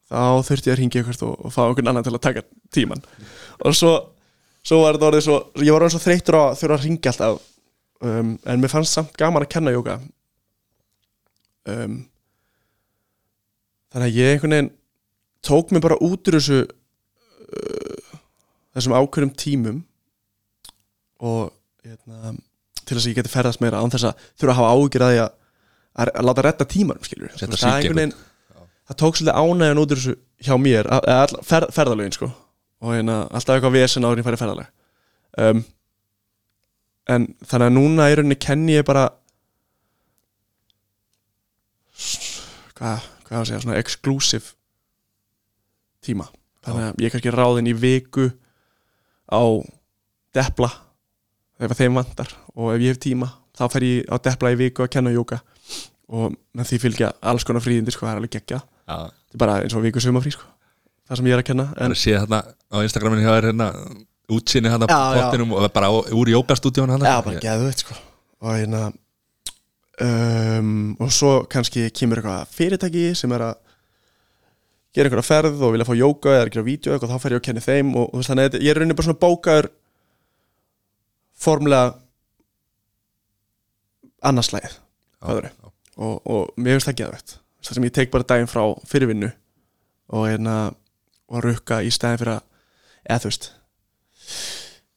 Þá 0.07 0.45
þurfti 0.47 0.71
ég 0.71 0.77
að 0.77 0.81
ringa 0.83 1.01
ykkur 1.03 1.23
og, 1.27 1.39
og 1.47 1.55
fá 1.55 1.63
einhvern 1.65 1.91
annan 1.91 2.07
til 2.07 2.15
að 2.15 2.23
taka 2.23 2.43
tíman 2.75 3.01
og 3.59 3.75
svo, 3.75 3.93
svo 4.63 4.85
var 4.85 4.95
þetta 4.95 5.09
orðið 5.09 5.25
svo 5.27 5.39
ég 5.65 5.75
var 5.75 5.87
orðið 5.87 5.95
svo 5.97 6.03
þreyttur 6.05 6.39
á 6.39 6.43
að 6.45 6.59
þurfa 6.61 6.77
að 6.77 6.85
ringa 6.87 7.13
alltaf. 7.13 7.41
Um, 8.07 8.35
en 8.45 8.61
mér 8.61 8.71
fannst 8.71 8.95
samt 8.95 9.17
gaman 9.17 9.47
að 9.47 9.53
kenna 9.55 9.73
jóka 9.73 9.97
um, 11.65 11.95
þannig 13.91 14.05
að 14.05 14.19
ég 14.21 14.35
einhvern 14.35 14.55
veginn 14.55 14.73
tók 15.49 15.73
mig 15.73 15.83
bara 15.83 15.97
út 16.05 16.29
úr 16.29 16.37
þessu 16.37 16.59
þessum 18.77 18.97
ákveðum 18.97 19.33
tímum 19.41 19.83
og 21.25 21.51
hérna, 21.87 22.37
til 22.83 22.95
þess 22.95 23.05
að 23.05 23.11
ég 23.11 23.19
geti 23.21 23.33
ferðast 23.33 23.63
meira 23.65 23.81
án 23.81 23.93
þess 23.93 24.11
að 24.11 24.25
þurfa 24.37 24.55
að 24.55 24.61
hafa 24.61 24.73
ágjur 24.77 25.07
að 25.07 25.13
því 25.13 25.21
að, 25.25 25.37
að, 26.05 26.15
láta 26.29 26.47
redda 26.47 26.69
tímanum 26.71 27.07
skilur 27.07 27.37
það, 27.37 28.17
það 28.87 28.99
tók 29.03 29.19
svolítið 29.19 29.39
ánægjan 29.41 29.83
út 29.83 29.95
úr 29.95 30.03
þessu 30.03 30.17
hjá 30.47 30.57
mér 30.61 30.91
að, 30.93 31.09
að, 31.11 31.35
fer, 31.47 31.67
ferðalögin 31.75 32.15
sko. 32.17 32.29
Og 32.85 32.93
hérna, 32.93 33.23
alltaf 33.33 33.57
eitthvað 33.57 33.79
vesen 33.79 34.05
ég 34.07 34.27
færi 34.27 34.41
ferðalag. 34.41 34.73
Um, 35.41 35.63
en 37.13 37.29
þannig 37.47 37.71
að 37.71 37.77
núna 37.77 38.09
í 38.11 38.17
rauninni 38.19 38.39
kenni 38.41 38.77
ég 38.77 38.87
bara 38.87 39.07
hvað, 42.77 43.07
hvað 43.27 43.41
að 43.41 43.47
segja, 43.51 43.63
svona 43.65 43.79
exclusive 43.81 44.53
tíma. 46.05 46.29
Þannig 46.67 46.89
að 46.91 47.01
ég 47.03 47.09
er 47.09 47.15
kannski 47.15 47.35
ráðin 47.35 47.71
í 47.71 47.77
viku 47.79 48.29
á 49.31 49.43
depla 50.37 50.71
ef 51.61 51.77
þeim 51.79 52.01
vantar 52.01 52.33
og 52.55 52.75
ef 52.75 52.83
ég 52.85 52.95
hef 52.95 53.03
tíma 53.03 53.31
þá 53.57 53.65
fer 53.73 53.87
ég 53.87 54.11
á 54.13 54.17
depla 54.23 54.53
í 54.53 54.59
viku 54.61 54.85
að 54.85 54.93
kenna 54.97 55.15
jóka 55.15 55.41
og 56.13 56.37
með 56.55 56.71
því 56.71 56.83
fylgja 56.83 57.13
alls 57.27 57.47
konar 57.47 57.65
fríðindi 57.65 57.95
sko, 57.95 58.07
það 58.07 58.13
er 58.13 58.21
alveg 58.21 58.37
geggja 58.37 58.61
Já, 58.61 58.99
þetta 59.11 59.39
er 59.39 59.43
bara 59.43 59.57
eins 59.65 59.75
og 59.75 59.83
viku 59.87 60.03
sumafrí 60.03 60.35
sko 60.37 60.47
það 61.07 61.21
sem 61.21 61.31
ég 61.31 61.37
er 61.37 61.43
að 61.43 61.49
kenna 61.51 61.71
það 61.71 61.81
en 61.81 61.87
er 61.87 61.97
að 61.97 62.03
sé 62.03 62.19
þarna 62.19 62.43
á 62.47 62.77
Instagraminu 62.83 63.25
hjá 63.25 63.33
þér 63.33 63.49
hérna 63.51 63.71
útsinni 64.29 64.71
hérna 64.71 64.87
já. 64.91 65.23
pottinum 65.23 65.53
og 65.55 65.67
bara 65.73 65.91
á, 65.91 65.95
úr 66.15 66.31
jókastúdíun 66.31 66.91
hann 66.91 67.07
Já, 67.07 67.19
bara 67.23 67.43
geðu 67.43 67.69
þetta 67.71 67.85
sko. 67.85 67.99
Og 68.43 68.57
hérna 68.59 68.83
um, 70.03 70.97
og 71.01 71.13
svo 71.15 71.33
kannski 71.51 71.89
kemur 71.95 72.21
eitthvað 72.21 72.57
fyrirtæki 72.57 73.07
sem 73.19 73.33
er 73.37 73.47
að 73.51 73.55
gera 74.97 75.11
einhverja 75.11 75.29
ferð 75.29 75.63
og 75.63 75.75
vilja 75.75 75.87
fá 75.89 75.95
jóka 75.99 76.33
eða 76.33 76.51
gera 76.55 76.67
vídeo 76.67 76.97
og 76.97 77.05
þá 77.11 77.19
fer 77.23 77.37
ég 77.37 77.43
að 77.43 77.47
kenni 77.49 77.65
þeim 77.65 77.93
og, 78.01 78.09
og 78.11 78.27
þannig 78.27 78.49
að 78.49 78.65
ég 78.65 78.73
er 78.73 78.81
rauninni 78.81 78.97
bara 78.97 79.09
svona 79.09 79.23
bókaður 79.23 79.69
formlega 81.37 81.95
annarslæðið 84.27 84.77
já, 84.77 85.53
og, 86.01 86.15
og 86.25 86.57
mér 86.57 86.77
finnst 86.77 86.91
það 86.91 86.99
geðvægt 87.03 87.37
það 87.67 87.79
sem 87.79 87.89
ég 87.89 87.97
tek 87.99 88.13
bara 88.15 88.29
daginn 88.33 88.51
frá 88.51 88.63
fyrirvinnu 88.89 89.31
og 90.17 90.29
hérna 90.31 90.57
og 91.27 91.43
rukka 91.45 91.83
í 91.83 91.91
stæðin 91.93 92.23
fyrir 92.23 92.37
að 92.37 92.45
eða 93.07 93.23
þú 93.23 93.33
veist 93.33 93.49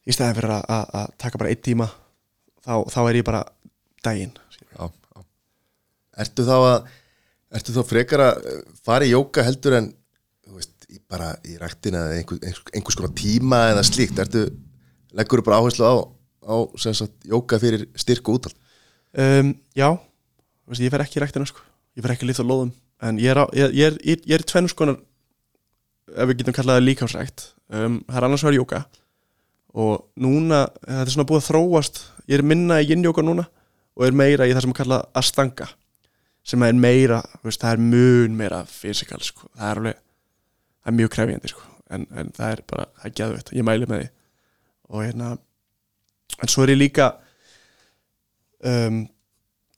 í 0.05 0.15
stæðin 0.15 0.37
fyrir 0.39 0.55
að, 0.59 1.15
taka 1.21 1.41
bara 1.41 1.51
einn 1.53 1.65
tíma 1.65 1.89
þá, 2.63 2.73
þá 2.93 2.99
er 3.03 3.19
ég 3.19 3.27
bara 3.27 3.43
daginn 4.05 4.33
já, 4.55 4.85
já. 4.87 5.23
Ertu 6.23 6.45
þá 6.47 6.55
að 6.57 6.89
Ertu 7.49 7.73
þá 7.73 7.81
frekar 7.87 8.21
að 8.21 8.43
eh, 8.51 8.59
fara 8.85 9.07
í 9.07 9.13
jóka 9.13 9.43
heldur 9.45 9.79
en 9.79 9.89
veist, 10.53 10.75
bara 11.09 11.31
í 11.45 11.55
ræktina 11.57 12.03
eða 12.07 12.19
einhver, 12.19 12.41
einhvers, 12.43 12.73
einhvers 12.75 12.97
konar 12.99 13.15
tíma 13.17 13.61
eða 13.71 13.85
slíkt? 13.87 14.21
Ertu, 14.21 14.45
leggur 15.17 15.41
þú 15.41 15.47
bara 15.47 15.61
áherslu 15.63 15.89
á, 15.89 15.95
á 16.45 16.55
sagt, 16.85 17.15
jóka 17.25 17.59
fyrir 17.61 17.87
styrk 17.97 18.29
og 18.29 18.39
útald 18.39 18.57
um, 19.17 19.55
Já, 19.77 19.89
veist, 20.69 20.83
ég 20.85 20.93
fer 20.93 21.05
ekki 21.05 21.17
í 21.17 21.23
ræktina 21.23 21.49
sko. 21.49 21.65
ég 21.97 22.05
fer 22.05 22.13
ekki 22.13 22.27
að 22.27 22.31
lifta 22.31 22.45
á 22.45 22.49
lóðum. 22.51 22.73
En 23.01 23.19
ég 23.21 23.31
er, 23.33 23.65
er, 23.73 23.97
er 24.35 24.45
tvennus 24.45 24.75
konar 24.77 24.99
ef 26.09 26.29
við 26.29 26.41
getum 26.41 26.55
kallað 26.57 26.79
það 26.79 26.87
líkásrækt 26.87 27.45
um, 27.73 27.99
það 28.05 28.19
er 28.19 28.27
annars 28.27 28.45
vegar 28.45 28.57
jóka 28.59 28.83
og 29.79 30.07
núna, 30.17 30.63
þetta 30.85 31.03
er 31.05 31.13
svona 31.13 31.29
búið 31.29 31.41
að 31.41 31.49
þróast. 31.49 31.99
Ég 32.29 32.39
er 32.39 32.45
minna 32.45 32.79
í 32.81 32.89
yin-jóka 32.89 33.25
núna 33.25 33.45
og 33.97 34.05
er 34.05 34.15
meira 34.17 34.47
í 34.49 34.53
það 34.53 34.65
sem 34.65 34.73
er 34.73 34.81
kallað 34.83 35.05
astanga 35.21 35.69
sem 36.49 36.63
er 36.65 36.77
meira, 36.77 37.19
veist, 37.45 37.61
það 37.61 37.75
er 37.75 37.83
mun 37.83 38.37
meira 38.39 38.63
fysikal, 38.69 39.21
sko, 39.23 39.49
það 39.55 39.71
er 39.71 39.81
alveg 39.81 39.99
það 39.99 40.91
er 40.91 40.97
mjög 40.97 41.11
krefjandi, 41.15 41.51
sko. 41.51 41.65
En, 41.89 42.05
en 42.17 42.31
það 42.35 42.53
er 42.55 42.63
bara, 42.69 42.87
það 42.99 43.09
er 43.09 43.15
geðveitt, 43.19 43.51
ég 43.57 43.65
mæli 43.65 43.89
með 43.89 44.01
því. 44.01 44.09
Og 44.89 45.03
hérna 45.05 45.31
en 46.39 46.51
svo 46.51 46.63
er 46.63 46.73
ég 46.73 46.79
líka 46.79 47.09
um, 48.65 49.03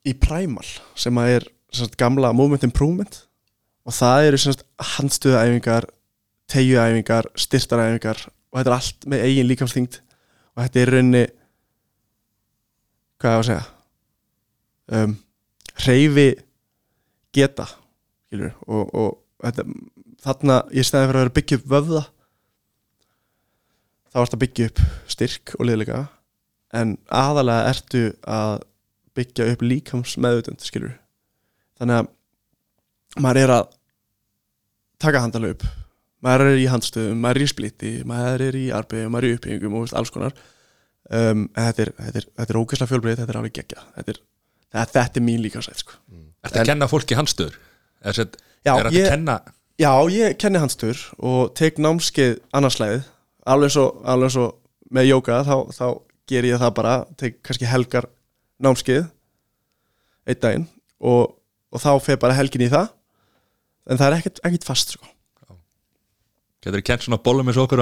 í 0.08 0.14
Primal 0.20 0.68
sem 1.00 1.20
að 1.22 1.36
er 1.38 1.48
sagt, 1.72 1.98
gamla 2.00 2.34
Movement 2.36 2.66
Improvement. 2.68 3.24
Og 3.88 3.96
það 3.98 4.28
eru 4.30 4.56
handstuðaæfingar 4.96 5.88
tegjuæfingar, 6.52 7.30
styrtaræfingar. 7.40 8.26
Og 8.52 8.60
þetta 8.60 8.72
er 8.72 8.78
allt 8.78 9.08
með 9.10 9.26
eigin 9.28 9.50
líkamsþyngd. 9.50 10.00
Og 10.52 10.64
þetta 10.66 10.82
er 10.82 10.92
í 10.92 10.96
rauninni 10.96 11.24
hvað 13.22 13.32
ég 13.32 13.38
á 13.38 13.42
að 13.42 13.48
segja? 13.48 13.66
Um, 14.92 15.14
hreyfi 15.82 16.28
geta 17.36 17.68
skilur, 17.68 18.56
og, 18.68 18.90
og 18.96 19.46
þetta, 19.46 19.66
þarna 20.24 20.58
í 20.72 20.86
stæði 20.86 21.10
fyrir 21.10 21.20
að 21.20 21.26
vera 21.26 21.36
byggja 21.38 21.60
upp 21.60 21.70
vöfða 21.76 22.04
þá 24.12 24.24
ertu 24.24 24.38
að 24.38 24.44
byggja 24.46 24.72
upp 24.72 24.82
styrk 25.16 25.54
og 25.58 25.68
liðleika 25.68 26.02
en 26.78 26.96
aðalega 27.08 27.70
ertu 27.72 28.04
að 28.24 28.58
byggja 29.18 29.50
upp 29.52 29.64
líkams 29.66 30.16
meðutund 30.24 30.64
skilur 30.64 30.96
þannig 31.80 32.02
að 32.02 33.22
maður 33.22 33.42
er 33.42 33.54
að 33.58 33.72
taka 35.02 35.24
handalöp 35.24 35.66
maður 36.22 36.52
er 36.52 36.62
í 36.62 36.68
handstöðum, 36.70 37.22
maður 37.22 37.42
er 37.42 37.46
í 37.46 37.52
splitti 37.52 37.94
maður 38.08 38.46
er 38.48 38.60
í 38.60 38.66
arbeigum, 38.76 39.14
maður 39.14 39.28
er 39.28 39.32
í 39.32 39.38
uppbyggingum 39.40 39.78
og 39.80 39.96
alls 39.98 40.14
konar. 40.14 40.36
Um, 41.12 41.48
þetta 41.58 41.88
er, 41.88 41.92
er, 42.12 42.28
er 42.46 42.60
ógæslega 42.60 42.92
fjölbreyð, 42.92 43.18
þetta 43.20 43.34
er 43.34 43.40
alveg 43.40 43.56
geggja 43.58 43.82
þetta 43.98 44.14
er, 44.14 44.20
þetta, 44.78 45.06
er 45.18 45.26
mín 45.26 45.42
líka 45.44 45.64
sætt 45.66 45.82
sko. 46.42 46.50
Ertu 46.50 46.62
að 46.64 46.70
kenna 46.72 46.90
fólki 46.92 47.18
handstöður? 47.18 47.58
Er 48.02 48.18
þetta 48.18 48.42
er 48.66 48.88
þetta 48.90 48.92
að 48.92 49.12
kenna 49.14 49.40
Já, 49.82 49.94
ég 50.14 50.38
kenni 50.38 50.60
handstöður 50.62 51.00
og 51.26 51.54
tek 51.58 51.80
námskeið 51.82 52.36
annarslæðið 52.54 53.06
alveg 53.50 53.74
svo, 53.74 53.86
alveg 54.06 54.34
svo 54.36 54.48
með 54.94 55.08
jóka 55.10 55.40
þá, 55.48 55.56
þá 55.74 55.86
ger 56.30 56.48
ég 56.48 56.62
það 56.62 56.74
bara 56.78 56.96
tek 57.18 57.40
kannski 57.46 57.70
helgar 57.70 58.08
námskeið 58.62 59.08
einn 60.30 60.42
daginn 60.44 60.68
og, 61.02 61.34
og 61.74 61.82
þá 61.82 61.92
fer 62.04 62.20
bara 62.22 62.38
helgin 62.38 62.68
í 62.68 62.70
það 62.72 62.92
en 63.90 63.98
það 63.98 64.08
er 64.08 64.18
ekkert, 64.20 64.44
ekkert 64.46 64.68
fast 64.68 64.94
sko. 64.94 65.08
Getur 66.62 66.78
þið 66.78 66.88
kent 66.92 67.08
svona 67.08 67.22
bólum 67.26 67.50
eins 67.50 67.58
og 67.58 67.66
okkur 67.66 67.82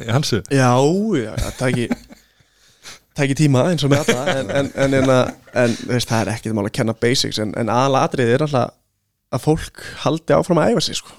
í 0.00 0.08
hansu? 0.08 0.40
Já, 0.48 0.72
já, 1.20 1.32
það 1.42 1.58
tæki 1.60 1.88
tæki 3.14 3.36
tíma 3.38 3.66
eins 3.70 3.84
og 3.86 3.92
með 3.92 4.08
alla 4.14 4.24
en, 4.40 4.50
en, 4.50 4.70
en, 4.74 4.94
en, 4.98 5.12
en 5.64 5.76
veist, 5.90 6.08
það 6.10 6.20
er 6.24 6.32
ekkert 6.34 6.56
mál 6.58 6.66
að 6.68 6.74
kenna 6.78 6.94
basics 7.04 7.38
en, 7.42 7.52
en 7.60 7.70
aðalatrið 7.72 8.32
er 8.36 8.44
alltaf 8.46 8.74
að 9.34 9.42
fólk 9.46 9.82
haldi 10.04 10.34
áfram 10.36 10.60
að 10.62 10.74
æfa 10.74 10.82
sig 10.88 10.98
sko. 11.00 11.14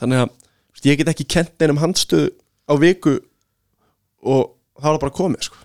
þannig 0.00 0.24
að 0.24 0.30
veist, 0.32 0.86
ég 0.88 0.98
get 1.00 1.10
ekki 1.14 1.26
kent 1.36 1.62
einum 1.64 1.78
handstöð 1.82 2.30
á 2.66 2.74
viku 2.80 3.16
og 4.24 4.54
þá 4.80 4.86
er 4.88 4.94
það 4.94 5.02
bara 5.04 5.16
komið 5.18 5.44
sko. 5.48 5.60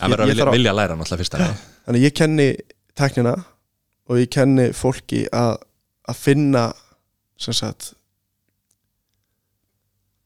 Það 0.00 0.12
verður 0.14 0.24
að 0.24 0.30
vilja, 0.32 0.44
að- 0.46 0.54
vilja 0.58 0.74
læra 0.76 0.96
náttúrulega 0.98 1.22
fyrst 1.24 1.38
að 1.38 1.46
þannig 1.86 1.98
að 2.00 2.04
ég 2.06 2.18
kenni 2.20 2.48
tæknina 3.00 3.34
og 4.10 4.18
ég 4.20 4.30
kenni 4.34 4.68
fólki 4.76 5.24
að, 5.34 5.56
að 6.10 6.20
finna 6.20 6.64
sem 7.40 7.54
sagt 7.56 7.92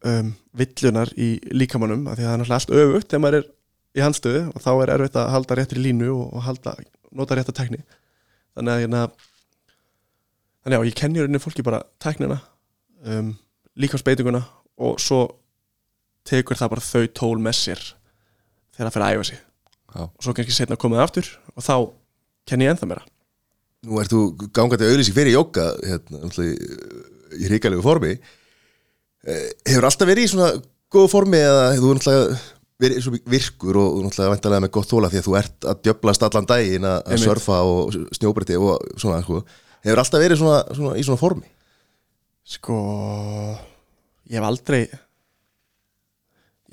um, 0.04 0.32
villunar 0.56 1.10
í 1.20 1.34
líkamannum 1.54 2.06
af 2.10 2.18
því 2.18 2.24
að 2.24 2.28
það 2.28 2.34
er 2.34 2.40
náttúrulega 2.42 2.60
allt 2.60 2.74
öfugt 2.82 3.10
þegar 3.12 3.24
maður 3.24 3.38
er 3.40 3.46
í 3.94 4.02
handstöðu 4.02 4.48
og 4.54 4.62
þá 4.64 4.70
er 4.84 4.92
erfitt 4.96 5.16
að 5.20 5.30
halda 5.34 5.56
réttri 5.60 5.82
línu 5.84 6.10
og, 6.14 6.40
halda, 6.46 6.74
nota 7.14 7.36
rétta 7.38 7.54
tækni. 7.54 7.80
Þannig 8.56 8.72
að 8.74 8.82
hérna 8.84 9.02
þannig 10.64 10.78
að 10.80 10.88
ég 10.88 10.96
kenni 10.98 11.20
í 11.20 11.24
rauninni 11.24 11.42
fólki 11.42 11.64
bara 11.66 11.82
tæknina 12.02 12.38
um, 13.06 13.32
líkamsbeitinguna 13.78 14.40
og 14.84 15.00
svo 15.02 15.20
tekur 16.26 16.56
það 16.58 16.72
bara 16.74 16.84
þau 16.86 17.04
tól 17.20 17.36
með 17.44 17.58
sér 17.60 17.82
þegar 18.74 18.88
það 18.88 18.94
fyrir 18.96 19.06
að 19.08 19.16
æfa 19.18 19.26
sig. 19.30 19.42
Já. 19.94 20.00
og 20.10 20.24
svo 20.26 20.32
kannski 20.34 20.54
setna 20.56 20.78
komið 20.80 21.02
aftur 21.04 21.28
og 21.54 21.62
þá 21.62 21.74
kenni 22.50 22.66
ég 22.66 22.72
ennþá 22.74 22.88
meira. 22.90 23.04
Nú 23.84 24.00
ert 24.00 24.10
þú 24.10 24.22
gangandi 24.56 24.88
auðlýsing 24.88 25.14
fyrir 25.14 25.36
jóka 25.36 25.68
hérna, 25.84 26.24
í- 26.42 27.42
í 27.44 27.46
hrikalegu 27.50 27.84
formi. 27.84 28.14
Eh, 29.24 29.50
Hefur 29.68 29.86
alltaf 29.86 30.08
verið 30.08 30.26
í 30.26 30.30
svona 30.32 30.48
góðu 30.90 31.10
formi 31.12 31.38
eða 31.38 31.68
hefur 31.76 31.86
þú 31.86 31.94
náttúrulega 32.00 32.40
virkur 32.80 33.78
og 33.78 34.00
náttúrulega 34.02 34.32
vantarlega 34.32 34.64
með 34.64 34.72
gott 34.74 34.90
þóla 34.90 35.10
því 35.12 35.20
að 35.20 35.26
þú 35.28 35.36
ert 35.38 35.66
að 35.70 35.82
djöblast 35.86 36.24
allan 36.26 36.48
daginn 36.50 36.86
að 36.88 36.96
Einmitt. 37.06 37.24
surfa 37.28 37.60
og 37.62 37.94
snjóbreytti 38.18 38.58
og 38.58 38.88
svona 38.98 39.20
sko. 39.22 39.44
Hefur 39.84 40.02
alltaf 40.02 40.24
verið 40.24 40.40
svona, 40.40 40.58
svona, 40.74 40.96
í 40.98 41.04
svona 41.06 41.20
formi? 41.20 41.50
Sko 42.44 42.78
Ég 44.28 44.40
hef 44.40 44.46
aldrei 44.48 44.82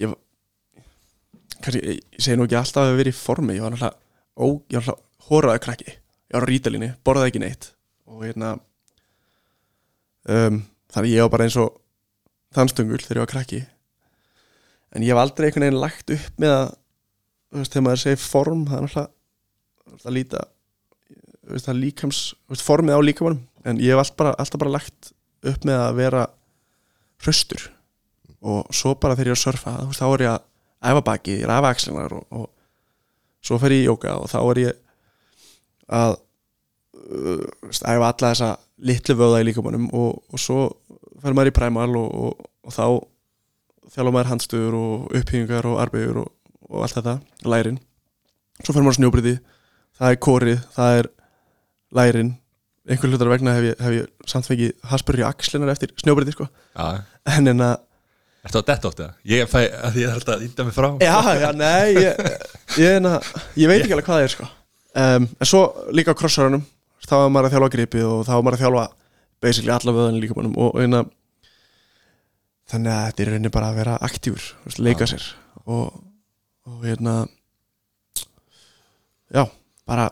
Ég 0.01 0.15
kannski, 1.61 1.83
ég, 1.85 2.01
ég 2.01 2.23
segi 2.23 2.39
nú 2.39 2.47
ekki 2.47 2.57
alltaf 2.57 2.81
að 2.81 2.89
hafa 2.89 2.97
verið 2.97 3.13
í 3.13 3.19
formi. 3.19 3.57
Ég 3.59 3.65
var 3.65 3.75
náttúrulega, 3.75 4.81
ég 4.81 4.91
Hóraði 5.31 5.61
krakki, 5.63 5.91
ég 5.93 6.33
var 6.33 6.43
á 6.43 6.49
rítalinni, 6.49 6.87
borðaði 7.05 7.29
ekki 7.29 7.41
neitt. 7.43 7.67
Og 8.09 8.25
hérna 8.25 8.55
um, 10.25 10.63
Þannig 10.91 11.13
ég 11.13 11.23
var 11.23 11.31
bara 11.31 11.45
eins 11.47 11.55
og 11.61 11.77
Þannstöngul 12.51 12.99
þegar 12.99 13.21
ég 13.21 13.23
var 13.23 13.31
krakki 13.31 13.61
En 14.91 15.05
ég 15.05 15.13
hef 15.13 15.21
aldrei 15.21 15.47
einhvern 15.47 15.67
veginn 15.67 15.81
lagt 15.81 16.11
upp 16.15 16.41
með 16.41 16.55
að 16.55 16.65
þú 16.71 17.61
veist, 17.61 17.71
Þegar 17.71 17.85
maður 17.85 18.01
segir 18.03 18.23
form 18.23 18.65
Það 18.67 18.77
er 18.77 18.87
náttúrulega 18.87 20.01
Það 20.01 20.15
líta 20.17 20.41
veist, 21.51 21.67
það 21.67 21.81
líkams, 21.81 22.21
veist, 22.51 22.65
formið 22.65 22.97
á 22.97 23.01
líkamannum 23.03 23.41
en 23.67 23.81
ég 23.81 23.93
hef 23.93 24.01
alltaf 24.01 24.17
bara, 24.19 24.33
alltaf 24.41 24.61
bara 24.61 24.73
lagt 24.77 25.11
upp 25.51 25.67
með 25.67 25.83
að 25.83 25.99
vera 25.99 26.23
hraustur. 27.21 27.67
Og 28.41 28.73
svo 28.73 28.95
bara 28.97 29.17
þegar 29.17 29.31
ég 29.31 29.35
er 29.35 29.39
að 29.39 29.43
surfa 29.43 29.75
þá 29.93 30.05
er 30.07 30.25
ég 30.25 30.31
að 30.31 30.91
æfa 30.91 31.05
baki, 31.05 31.37
ég 31.37 31.45
er 31.45 31.53
að 31.53 31.61
æfa 31.61 31.73
axlinar 31.75 32.15
og, 32.17 32.25
og 32.33 33.45
svo 33.45 33.59
fer 33.61 33.75
ég 33.75 33.83
í 33.83 33.87
jóka 33.89 34.15
og 34.17 34.29
þá 34.31 34.39
er 34.41 34.61
ég 34.63 34.79
að 36.01 36.15
uh, 36.17 37.45
veist, 37.67 37.85
æfa 37.85 38.09
alla 38.09 38.31
þessa 38.31 38.51
litlu 38.91 39.17
vöða 39.19 39.41
í 39.43 39.47
líkamannum 39.49 39.89
og, 39.93 40.21
og 40.31 40.41
svo 40.41 40.61
fer 41.21 41.37
maður 41.37 41.51
í 41.51 41.57
præmal 41.59 41.91
og, 41.99 42.45
og 42.65 42.73
þá 42.73 42.85
þjálfa 43.91 44.13
maður 44.15 44.31
handstuður 44.31 44.77
og 44.79 45.15
upphýfingar 45.19 45.67
og 45.69 45.79
arbeigur 45.83 46.21
og, 46.23 46.29
og 46.69 46.85
allt 46.85 46.97
þetta, 46.99 47.17
lærin 47.43 47.79
svo 48.61 48.75
fer 48.75 48.85
maður 48.85 48.95
á 48.95 48.99
snjóbriði 48.99 49.35
það 50.01 50.13
er 50.13 50.21
kórið, 50.27 50.61
það 50.75 50.99
er 51.01 51.09
lærin 51.97 52.33
einhver 52.89 53.11
hlutar 53.11 53.29
vegna 53.29 53.53
hef 53.57 53.67
ég, 53.69 53.77
hef 53.83 53.95
ég 53.99 54.29
samt 54.29 54.47
fengið 54.49 54.73
haspurri 54.89 55.25
axlinar 55.25 55.71
eftir 55.73 55.91
snjóbriði 56.01 56.33
sko. 56.35 56.47
En 57.29 57.51
en 57.51 57.61
að 57.61 57.75
ertu 58.41 58.57
að 58.57 58.67
detta 58.71 58.89
oft 58.89 59.01
eða? 59.03 59.13
Ég 59.29 59.49
fæ 59.51 59.59
að 59.69 59.99
ég 60.01 60.13
þarf 60.15 60.31
að 60.33 60.45
íta 60.47 60.65
mig 60.65 60.73
frá 60.73 60.87
já, 60.97 61.13
já, 61.37 61.49
nei 61.53 61.93
ég, 61.93 62.21
ég, 62.81 62.95
en 62.97 63.09
að, 63.11 63.29
ég 63.61 63.69
veit 63.69 63.83
ekki 63.83 63.93
alveg 63.93 64.07
hvað 64.07 64.17
það 64.17 64.25
er 64.25 64.33
sko. 64.33 64.47
um, 65.03 65.27
en 65.37 65.49
svo 65.51 65.61
líka 65.93 66.15
á 66.15 66.19
krossarunum 66.19 66.63
þá 67.05 67.13
var 67.19 67.29
maður 67.35 67.49
að 67.51 67.55
þjálfa 67.55 67.71
gripið 67.75 68.07
og 68.07 68.23
þá 68.25 68.31
var 68.33 68.43
maður 68.47 68.57
að 68.57 68.63
þjálfa 68.63 68.85
basically 69.45 69.73
alla 69.75 69.95
vöðan 69.97 70.19
líka 70.23 70.37
mannum 70.37 70.57
og, 70.57 70.73
og 70.73 70.81
einna, 70.81 71.03
þannig 72.71 72.93
að 72.95 73.03
þetta 73.09 73.23
er 73.25 73.31
rauninni 73.31 73.51
bara 73.53 73.69
að 73.71 73.79
vera 73.81 73.97
aktífur 74.07 74.47
leika 74.81 75.07
sér. 75.09 75.25
Og, 75.65 75.91
og 76.69 76.85
hérna 76.87 77.15
já, 79.31 79.43
bara 79.87 80.09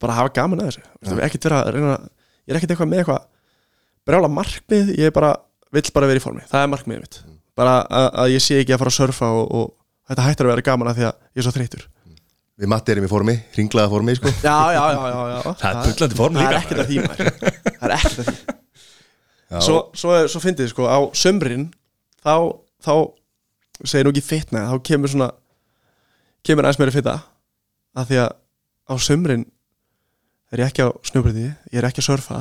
bara 0.00 0.16
hafa 0.16 0.32
gaman 0.40 0.62
að 0.64 0.70
þessu. 0.72 1.20
Ekkert 1.26 1.46
vera 1.50 1.60
reyna 1.68 1.94
ég 2.00 2.54
er 2.54 2.58
ekkert 2.60 2.72
eitthvað 2.74 2.90
með 2.90 3.02
eitthvað 3.02 3.26
brjála 4.08 4.30
markmið, 4.32 4.94
ég 4.96 5.10
er 5.10 5.14
bara 5.14 5.34
vill 5.70 5.86
bara 5.94 6.08
vera 6.10 6.20
í 6.20 6.24
formi, 6.24 6.42
það 6.50 6.64
er 6.64 6.70
markmiðið 6.72 7.04
mitt. 7.04 7.18
Bara 7.60 7.74
að, 7.84 8.06
að 8.24 8.32
ég 8.32 8.42
sé 8.44 8.60
ekki 8.62 8.74
að 8.74 8.80
fara 8.82 8.92
að 8.94 8.96
surfa 8.96 9.28
og, 9.36 9.50
og 9.60 9.66
þetta 10.10 10.26
hættir 10.26 10.48
að 10.48 10.54
vera 10.54 10.66
gaman 10.70 10.90
að 10.90 11.00
því 11.00 11.08
að 11.10 11.18
ég 11.20 11.42
er 11.42 11.46
svo 11.46 11.56
þreytur 11.58 11.88
Við 12.60 12.68
Matti 12.68 12.92
erum 12.92 13.06
í 13.06 13.08
formi, 13.08 13.34
ringlaða 13.56 13.88
formi 13.88 14.14
sko. 14.18 14.30
já, 14.44 14.56
já, 14.76 14.80
já, 14.92 15.00
já, 15.08 15.20
já. 15.32 15.52
Það 15.62 15.68
er 15.70 15.86
bullandi 15.86 16.18
form 16.18 16.34
það 16.36 16.42
er 16.42 16.50
líka. 16.50 16.60
ekkert 16.60 16.82
að 16.82 16.90
því 16.90 16.98
það 17.06 17.86
er 17.86 17.94
ekkert 17.96 18.18
að 18.20 18.26
því 18.30 18.58
Svo, 19.58 19.78
svo, 19.98 20.14
svo 20.30 20.40
fyndið 20.44 20.68
sko, 20.70 20.84
á 20.86 20.98
sömrin 21.18 21.64
þá, 22.22 22.34
þá 22.86 22.92
segir 23.82 24.06
nú 24.06 24.12
ekki 24.14 24.22
fitna, 24.22 24.66
þá 24.70 24.76
kemur 24.86 25.10
svona 25.10 25.30
kemur 26.46 26.64
aðeins 26.68 26.78
meira 26.78 26.94
fitta 26.94 27.14
að 27.98 28.12
því 28.12 28.20
að 28.22 28.30
á 28.90 28.94
sömrin 29.02 29.42
er 30.54 30.62
ég 30.62 30.70
ekki 30.70 30.86
á 30.86 30.88
snjóbriði 31.10 31.48
ég 31.48 31.78
er 31.80 31.88
ekki 31.88 32.02
að 32.02 32.08
surfa. 32.12 32.38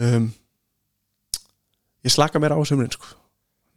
Um, 0.00 0.28
ég 2.04 2.12
slaka 2.12 2.40
mér 2.42 2.56
á 2.56 2.60
sömrin 2.66 2.92
sko. 2.92 3.06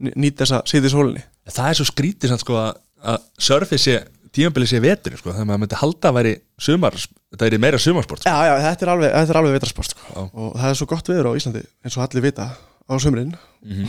N- 0.03 0.13
nýt 0.19 0.39
þess 0.41 0.55
að 0.57 0.67
sýði 0.71 0.91
sólinni. 0.93 1.23
Það 1.47 1.69
er 1.71 1.77
svo 1.79 1.87
skrítið 1.89 2.31
sann 2.33 2.41
sko 2.43 2.57
að, 2.59 2.79
að 3.13 3.27
surfi 3.47 3.79
sé, 3.81 3.97
tímabili 4.35 4.67
sé 4.69 4.79
vetur 4.83 5.17
sko, 5.19 5.33
þannig 5.33 5.43
að 5.45 5.49
maður 5.51 5.61
myndi 5.63 5.79
halda 5.81 6.09
að 6.09 6.17
væri 6.17 6.33
sumar, 6.61 6.97
þetta 7.33 7.49
er 7.49 7.61
meira 7.61 7.81
sumarsport 7.81 8.23
sko. 8.23 8.31
Já, 8.31 8.47
já, 8.49 8.55
þetta 8.65 8.85
er 8.85 8.91
alveg, 8.93 9.13
þetta 9.13 9.33
er 9.33 9.39
alveg 9.41 9.55
vitarsport 9.57 9.93
sko. 9.93 10.25
Og 10.27 10.57
það 10.57 10.71
er 10.71 10.79
svo 10.79 10.89
gott 10.93 11.11
viður 11.11 11.29
á 11.29 11.37
Íslandi 11.39 11.63
eins 11.85 11.97
og 11.97 12.03
allir 12.05 12.25
vita 12.27 12.47
á 12.87 12.93
sömrin 13.03 13.33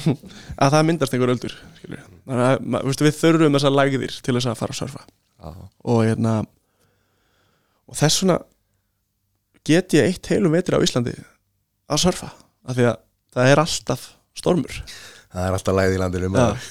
að 0.62 0.74
það 0.74 0.86
myndast 0.88 1.14
einhver 1.14 1.32
öldur 1.34 1.56
að 2.26 2.54
veistu, 2.88 3.06
við 3.06 3.18
þurfum 3.20 3.58
þessar 3.58 3.76
lægðir 3.76 4.16
til 4.26 4.34
þess 4.34 4.50
að 4.50 4.58
fara 4.58 4.74
að 4.74 4.80
surfa 4.80 5.04
Já. 5.04 5.50
og 5.92 6.00
hérna 6.02 6.32
og 7.88 7.98
þess 8.00 8.24
vegna 8.24 8.40
get 9.68 9.94
ég 9.94 10.08
eitt 10.10 10.32
heilum 10.32 10.56
vetri 10.56 10.74
á 10.74 10.82
Íslandi 10.82 11.14
að 11.88 12.02
surfa 12.02 12.32
af 12.34 12.74
því 12.74 12.88
að 12.90 12.98
það 13.36 13.52
er 13.52 13.62
alltaf 13.62 14.08
stormur 14.38 14.82
Það 15.28 15.44
er 15.44 15.56
alltaf 15.58 15.76
lægð 15.76 15.94
í 15.94 16.00
landinu 16.00 16.28
maður. 16.32 16.68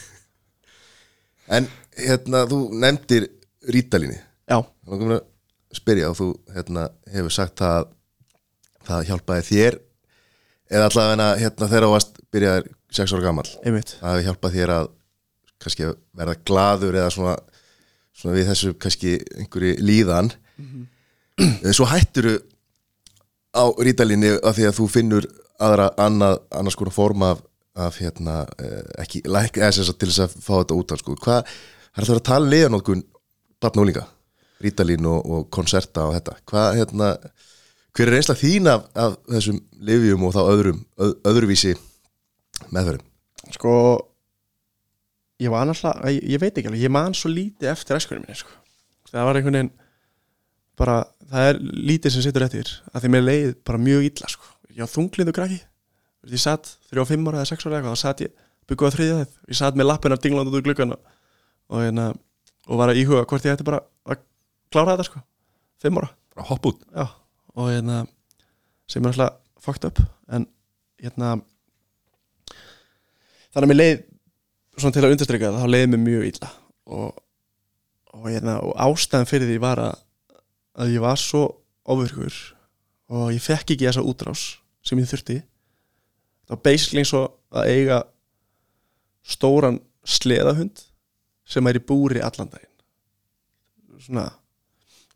En 1.57 1.67
hérna, 1.97 2.43
þú 2.49 2.59
nefndir 2.81 3.27
rítalíni. 3.73 4.17
Já, 4.47 4.61
Þannig 4.87 5.17
að 5.17 5.77
spyrja 5.77 6.11
og 6.11 6.17
þú 6.17 6.27
hérna, 6.55 6.87
hefur 7.11 7.33
sagt 7.35 7.61
að 7.65 7.89
það 8.87 9.09
hjálpaði 9.09 9.45
þér 9.49 9.79
eða 10.71 10.89
allavega 10.89 11.29
hérna, 11.41 11.67
þegar 11.67 11.85
þú 11.85 11.93
varst 11.93 12.21
byrjaðir 12.33 12.69
6 12.97 13.15
ára 13.15 13.25
gammal 13.25 13.47
einmitt. 13.63 13.95
Það 13.99 14.13
hefur 14.13 14.27
hjálpað 14.29 14.57
þér 14.57 14.73
að 14.77 14.91
kannski 15.63 15.87
að 15.87 15.95
verða 16.19 16.37
gladur 16.47 16.99
eða 17.01 17.13
svona, 17.13 17.33
svona 18.15 18.37
við 18.37 18.51
þessu 18.51 18.75
kannski 18.79 19.17
einhverju 19.41 19.81
líðan. 19.83 20.31
Mm 20.57 20.85
svo 21.77 21.85
hætturu 21.85 22.37
á 23.53 23.65
rítalinni 23.81 24.35
af 24.41 24.57
því 24.57 24.69
að 24.69 24.77
þú 24.79 24.87
finnur 24.89 25.27
aðra 25.61 25.91
annað, 26.01 26.39
annars 26.53 26.77
konar 26.77 26.93
form 26.93 27.25
af, 27.25 27.41
af 27.77 27.97
hérna, 28.01 28.43
eh, 28.61 28.81
ekki, 29.03 29.23
læk, 29.25 29.57
eða 29.57 29.73
sem 29.73 29.87
sagt 29.87 29.99
til 30.01 30.09
þess 30.11 30.25
að 30.25 30.35
fá 30.41 30.51
þetta 30.59 30.77
út 30.77 30.93
af 30.93 31.01
sko. 31.01 31.15
hvað, 31.21 31.53
það 31.93 32.09
er 32.09 32.19
að 32.19 32.27
tala 32.29 32.45
um 32.45 32.51
liðanótkun 32.53 33.03
barn 33.63 33.81
og 33.81 33.89
líka, 33.89 34.05
rítalín 34.63 35.07
og, 35.09 35.19
og 35.25 35.47
konserta 35.53 36.07
og 36.07 36.17
þetta, 36.17 36.37
hvað 36.49 36.81
hérna 36.81 37.11
hver 37.97 38.11
er 38.11 38.19
einsla 38.19 38.37
þín 38.37 38.69
af, 38.69 38.85
af 38.93 39.17
þessum 39.31 39.61
livjum 39.87 40.27
og 40.27 40.35
þá 40.35 40.41
öðrum, 40.43 40.83
öð, 41.01 41.15
öðruvísi 41.31 41.73
meðferðum? 42.69 43.07
Sko 43.55 43.73
ég 45.41 45.53
var 45.53 45.67
náttúrulega, 45.69 46.13
ég, 46.13 46.23
ég 46.33 46.41
veit 46.41 46.55
ekki 46.55 46.71
alveg 46.71 46.85
ég 46.85 46.93
man 46.93 47.15
svo 47.17 47.31
lítið 47.31 47.71
eftir 47.71 47.99
æskunum 47.99 48.25
minni 48.25 48.37
sko. 48.37 48.53
það 49.11 49.27
var 49.29 49.39
einhvern 49.39 49.57
veginn 49.59 49.73
bara, 50.77 50.97
það 51.29 51.49
er 51.51 51.59
lítið 51.89 52.15
sem 52.15 52.25
situr 52.25 52.45
eftir 52.47 52.71
að 52.91 53.03
því 53.03 53.11
mér 53.13 53.25
leið 53.25 53.51
bara 53.67 53.81
mjög 53.81 54.07
illa 54.09 54.31
sko. 54.33 54.49
ég 54.73 54.83
var 54.83 54.93
þunglind 54.93 55.33
og 55.33 55.37
krakki 55.37 55.59
ég 56.27 56.43
satt 56.43 56.73
þrjá, 56.89 57.05
fimm 57.07 57.29
ára 57.29 57.43
eða 57.43 57.51
sex 57.51 57.67
ára 57.67 57.79
eitthvað 57.79 57.97
þá 57.97 58.03
satt 58.03 58.23
ég, 58.25 58.33
byggðið 58.67 58.89
á 58.89 58.95
þriðja 58.95 59.19
þeim 59.19 59.51
ég 59.53 59.59
satt 59.61 59.77
með 59.77 59.89
lappinar 59.91 60.21
dingland 60.23 60.49
út 60.49 60.57
úr 60.57 60.65
gluggan 60.65 60.95
og, 60.97 61.13
og, 61.69 61.83
hérna, 61.85 62.07
og 62.67 62.79
var 62.79 62.91
að 62.91 63.01
íhuga 63.01 63.25
hvort 63.27 63.45
ég 63.47 63.55
ætti 63.55 63.67
bara 63.67 63.81
að 64.07 64.21
klára 64.73 64.95
þetta 64.95 65.07
sko. 65.07 65.23
Fimm 65.81 65.99
ára. 66.01 66.11
Bara 66.35 66.47
hopp 66.49 66.67
út. 66.69 66.83
Já, 66.91 67.07
og 67.55 67.71
hérna 67.71 68.01
sem 68.87 69.03
er 69.03 69.13
alltaf 69.13 69.39
fucked 69.63 69.87
up 69.89 70.01
en 70.31 70.45
hérna 71.01 71.37
þannig 73.51 73.63
að 73.63 73.71
mér 73.71 73.79
leið 73.79 74.03
svona 74.77 74.93
til 74.95 75.03
að 75.03 75.15
undirstryka 75.15 75.49
það, 75.49 75.63
þá 75.63 75.73
leiði 75.73 75.89
mér 75.93 76.03
mjög 76.03 76.27
illa. 76.27 76.51
Og, 76.87 77.23
og, 78.13 78.27
hérna, 78.29 78.59
og 78.63 78.75
ástæðan 78.87 79.29
fyrir 79.29 79.49
því 79.49 79.57
var 79.63 79.81
að, 79.81 80.03
að 80.77 80.93
ég 80.93 81.03
var 81.03 81.19
svo 81.21 81.43
ofurkur 81.87 82.37
og 83.07 83.31
ég 83.33 83.43
fekk 83.43 83.73
ekki 83.73 83.87
þessa 83.87 84.05
útrás 84.05 84.45
sem 84.85 84.99
ég 85.01 85.09
þurfti. 85.09 85.39
Það 86.47 86.55
var 86.55 86.63
basically 86.67 87.03
eins 87.03 87.15
og 87.17 87.33
að 87.51 87.71
eiga 87.73 88.01
stóran 89.27 89.81
sleðahund 90.07 90.85
sem 91.47 91.67
er 91.71 91.79
í 91.79 91.83
búri 91.87 92.21
allan 92.23 92.49
daginn. 92.51 92.73
Svona 94.03 94.27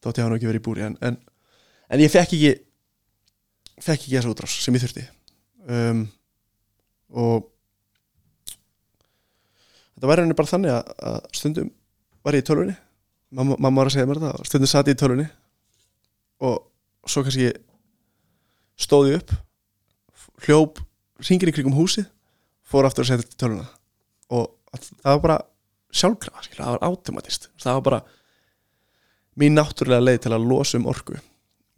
þótt 0.01 0.17
ég 0.17 0.23
hafa 0.23 0.31
nú 0.31 0.37
ekki 0.39 0.49
verið 0.49 0.61
í 0.63 0.65
búri 0.65 0.85
en, 0.87 0.95
en, 1.05 1.17
en 1.91 2.01
ég 2.01 2.11
fekk 2.13 2.33
ekki 2.37 2.53
fekk 3.81 3.97
ekki 4.05 4.15
þessa 4.15 4.31
útrás 4.31 4.55
sem 4.63 4.75
ég 4.77 4.83
þurfti. 4.85 5.03
Um, 5.71 6.05
og 7.11 7.49
þetta 9.95 10.09
var 10.09 10.21
rauninni 10.21 10.37
bara 10.37 10.49
þannig 10.51 10.73
að, 10.73 10.93
að 11.11 11.19
stundum 11.37 11.69
var 12.25 12.37
ég 12.37 12.43
í 12.43 12.47
tölvunni. 12.47 12.75
Mamma, 13.31 13.55
mamma 13.63 13.81
var 13.83 13.89
að 13.91 13.95
segja 13.95 14.09
mér 14.09 14.19
þetta 14.21 14.49
stundum 14.49 14.71
satt 14.71 14.89
ég 14.91 14.97
í 14.97 15.01
tölvunni. 15.01 15.27
Og 16.41 16.57
svo 17.09 17.23
kannski 17.25 17.51
stóði 18.81 19.17
upp 19.19 19.35
hljóp 20.47 20.81
ringir 21.27 21.51
í 21.51 21.53
kringum 21.55 21.77
húsið 21.77 22.07
fór 22.71 22.87
aftur 22.87 23.05
að 23.05 23.11
setja 23.13 23.29
til 23.29 23.39
tölvuna. 23.43 23.67
Og 24.33 24.49
að- 24.73 24.89
það 25.03 25.11
var 25.17 25.23
bara 25.27 25.39
sjálfkrafa 25.95 26.45
skilur, 26.45 26.63
það 26.63 26.75
var 26.75 26.85
automatist 26.87 27.49
það 27.61 27.77
var 27.77 27.85
bara 27.87 28.01
mín 29.41 29.55
náttúrulega 29.57 30.05
leið 30.05 30.23
til 30.25 30.33
að 30.35 30.47
losa 30.47 30.79
um 30.79 30.87
orku. 30.91 31.17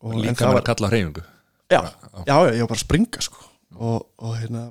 Og, 0.04 0.16
líka 0.20 0.50
var, 0.50 0.60
að 0.60 0.68
kalla 0.68 0.90
hreyfingu. 0.92 1.24
Já, 1.72 1.80
já, 1.80 2.24
já, 2.28 2.36
ég 2.58 2.64
var 2.66 2.72
bara 2.74 2.80
að 2.80 2.84
springa 2.84 3.24
sko. 3.24 3.50
og, 3.74 4.08
og 4.22 4.36
hérna 4.38 4.68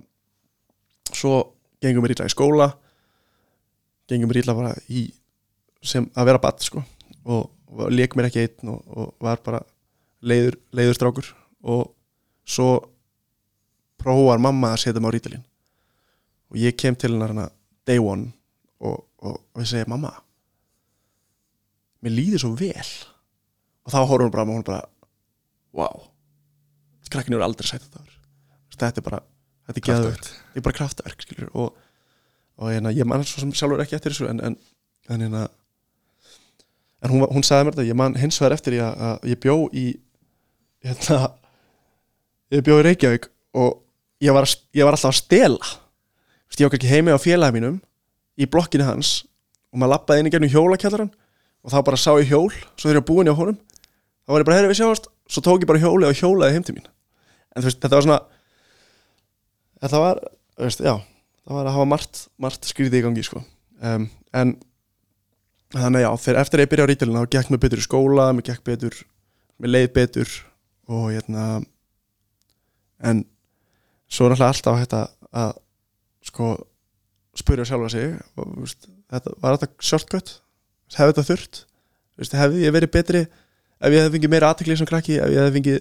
svo 1.13 1.35
gengum 1.83 2.05
mér 2.05 2.15
illa 2.15 2.29
í 2.29 2.33
skóla 2.33 2.69
gengum 4.11 4.31
mér 4.31 4.43
illa 4.43 4.55
bara 4.55 4.75
í 4.93 5.09
sem 5.83 6.07
að 6.15 6.29
vera 6.31 6.43
badd 6.43 6.63
sko. 6.63 6.83
og, 7.25 7.49
og 7.73 7.91
leik 7.91 8.15
mér 8.17 8.29
ekki 8.29 8.45
einn 8.45 8.75
og, 8.75 8.83
og 8.87 9.15
var 9.25 9.43
bara 9.45 9.63
leiður, 10.23 10.59
leiður 10.75 10.99
strákur 10.99 11.33
og 11.63 11.91
svo 12.47 12.69
prófar 14.03 14.43
mamma 14.43 14.73
að 14.75 14.83
setja 14.83 15.01
mig 15.01 15.11
á 15.11 15.15
rítalín. 15.15 15.45
Og 16.51 16.59
ég 16.61 16.77
kem 16.77 16.97
til 16.99 17.15
hennar 17.15 17.33
hana 17.33 17.49
day 17.87 18.03
one 18.03 18.33
og, 18.83 19.05
og, 19.23 19.39
ég 19.61 19.69
segi 19.71 19.91
mamma 19.91 20.13
mér 22.03 22.17
líður 22.17 22.43
svo 22.43 22.57
vel. 22.59 22.89
Og 23.87 23.93
þá 23.95 24.01
horfum 24.11 24.27
hún 24.27 24.35
bara 24.35 24.45
og 24.47 24.57
hún 24.57 24.67
bara 24.67 24.83
wow 25.73 26.09
krakkinu 27.13 27.39
eru 27.39 27.47
aldrei 27.47 27.69
sætt 27.69 27.85
þetta 27.87 28.05
þetta 28.83 29.03
er 29.03 29.07
bara, 29.07 29.19
þetta 29.69 29.81
er 29.81 29.87
geðvögt 29.89 30.29
þetta 30.31 30.61
er 30.61 30.67
bara 30.67 30.79
kraftaverk 30.79 31.27
skilur 31.27 31.51
og, 31.53 31.75
og 32.59 32.71
hérna, 32.73 32.93
ég 32.95 33.09
man 33.09 33.25
svo 33.27 33.43
sem 33.43 33.53
sjálfur 33.57 33.83
ekki 33.85 33.99
eftir 33.99 34.15
þessu 34.15 34.31
en, 34.31 34.41
en, 34.49 34.57
en 35.13 35.27
hérna 35.27 35.45
en 37.03 37.13
hún, 37.13 37.27
hún 37.29 37.47
sagði 37.47 37.69
mér 37.69 37.77
þetta, 37.77 37.89
ég 37.91 37.99
man 37.99 38.19
hins 38.19 38.41
vegar 38.41 38.57
eftir 38.57 38.79
ég 38.79 38.87
að, 38.87 39.05
að 39.11 39.31
ég 39.33 39.43
bjó 39.45 39.57
í 39.69 39.87
hérna 40.87 41.21
ég 42.55 42.67
bjó 42.67 42.81
í 42.81 42.87
Reykjavík 42.89 43.29
og 43.59 43.79
ég 44.23 44.35
var, 44.35 44.49
ég 44.49 44.87
var 44.87 44.97
alltaf 44.97 45.11
að 45.11 45.19
stela. 45.19 45.71
Ég 46.53 46.69
var 46.69 46.77
ekki 46.77 46.91
heimi 46.91 47.15
á 47.15 47.19
félagi 47.19 47.57
mínum 47.57 47.79
í 48.41 48.49
blokkinni 48.49 48.87
hans 48.87 49.23
og 49.73 49.81
maður 49.81 49.95
lappaði 49.97 50.23
inn 50.23 50.31
í 50.31 50.33
gennum 50.35 50.53
hjólakjallaran 50.53 51.13
og 51.63 51.73
þá 51.73 51.79
bara 51.87 52.01
sá 52.01 52.11
ég 52.19 52.33
hjól 52.33 52.51
svo 52.51 52.89
þegar 52.89 52.97
ég 52.97 53.03
var 53.03 53.09
búin 53.11 53.31
hjá 53.31 53.37
honum 53.39 53.59
þá 53.59 54.35
var 54.35 54.43
ég 54.43 54.49
bara, 54.49 54.59
herri 54.59 54.73
við 54.73 54.81
sjáast 54.81 55.09
svo 55.31 55.45
tók 55.45 55.65
ég 55.65 55.71
bara 55.71 55.83
hjóli 55.83 56.09
og 56.09 56.19
hjólaði 56.19 56.57
heim 56.57 56.67
til 56.67 56.77
mín 56.77 56.89
en 56.89 57.63
þú 57.63 57.69
veist, 57.69 57.81
þetta 57.83 57.99
var 57.99 58.07
svona 58.07 58.21
þetta 59.83 60.03
var, 60.03 60.21
þú 60.57 60.69
veist, 60.69 60.85
já 60.85 60.95
það 61.43 61.57
var 61.59 61.69
að 61.69 61.77
hafa 61.77 61.89
margt, 61.91 62.23
margt 62.39 62.69
skrítið 62.69 63.01
í 63.01 63.05
gangi 63.07 63.25
sko. 63.27 63.43
um, 63.83 64.07
en 64.33 64.55
þannig 65.73 66.05
já, 66.05 66.11
þegar 66.25 66.41
eftir 66.43 66.63
ég 66.63 66.73
byrja 66.73 66.87
á 66.87 66.91
rítilina 66.91 67.25
þá 67.25 67.35
gekk 67.37 67.53
mér 67.53 67.63
betur 67.65 67.83
í 67.83 67.87
skóla, 67.87 68.31
mér 68.37 68.49
gekk 68.51 68.65
betur 68.67 68.99
mér 69.63 69.75
leið 69.77 69.93
betur 69.97 70.35
og 70.91 71.09
hérna 71.13 71.47
en 73.03 73.25
svo 74.13 74.29
er 74.29 74.37
alltaf 74.37 74.79
hægt 74.79 74.95
að, 74.97 75.09
að 75.33 75.55
sko 76.29 76.53
spyrja 77.39 77.67
sjálfa 77.69 77.93
sig 77.93 78.17
veist, 78.37 78.89
þetta, 79.13 79.37
var 79.41 79.57
þetta 79.57 79.87
shortcut? 79.89 80.35
Hefði 80.93 81.15
þetta 81.15 81.29
þurft? 81.31 81.63
Veist, 82.21 82.35
hefði 82.37 82.67
ég 82.67 82.75
verið 82.75 82.93
betri 82.93 83.23
ef 83.25 83.95
ég 83.95 84.03
hefði 84.03 84.19
fengið 84.19 84.35
meira 84.35 84.51
aðtekli 84.53 84.77
sem 84.79 84.89
krakki 84.89 85.19
ef 85.19 85.33
ég 85.33 85.41
hefði 85.41 85.57
fengið 85.59 85.79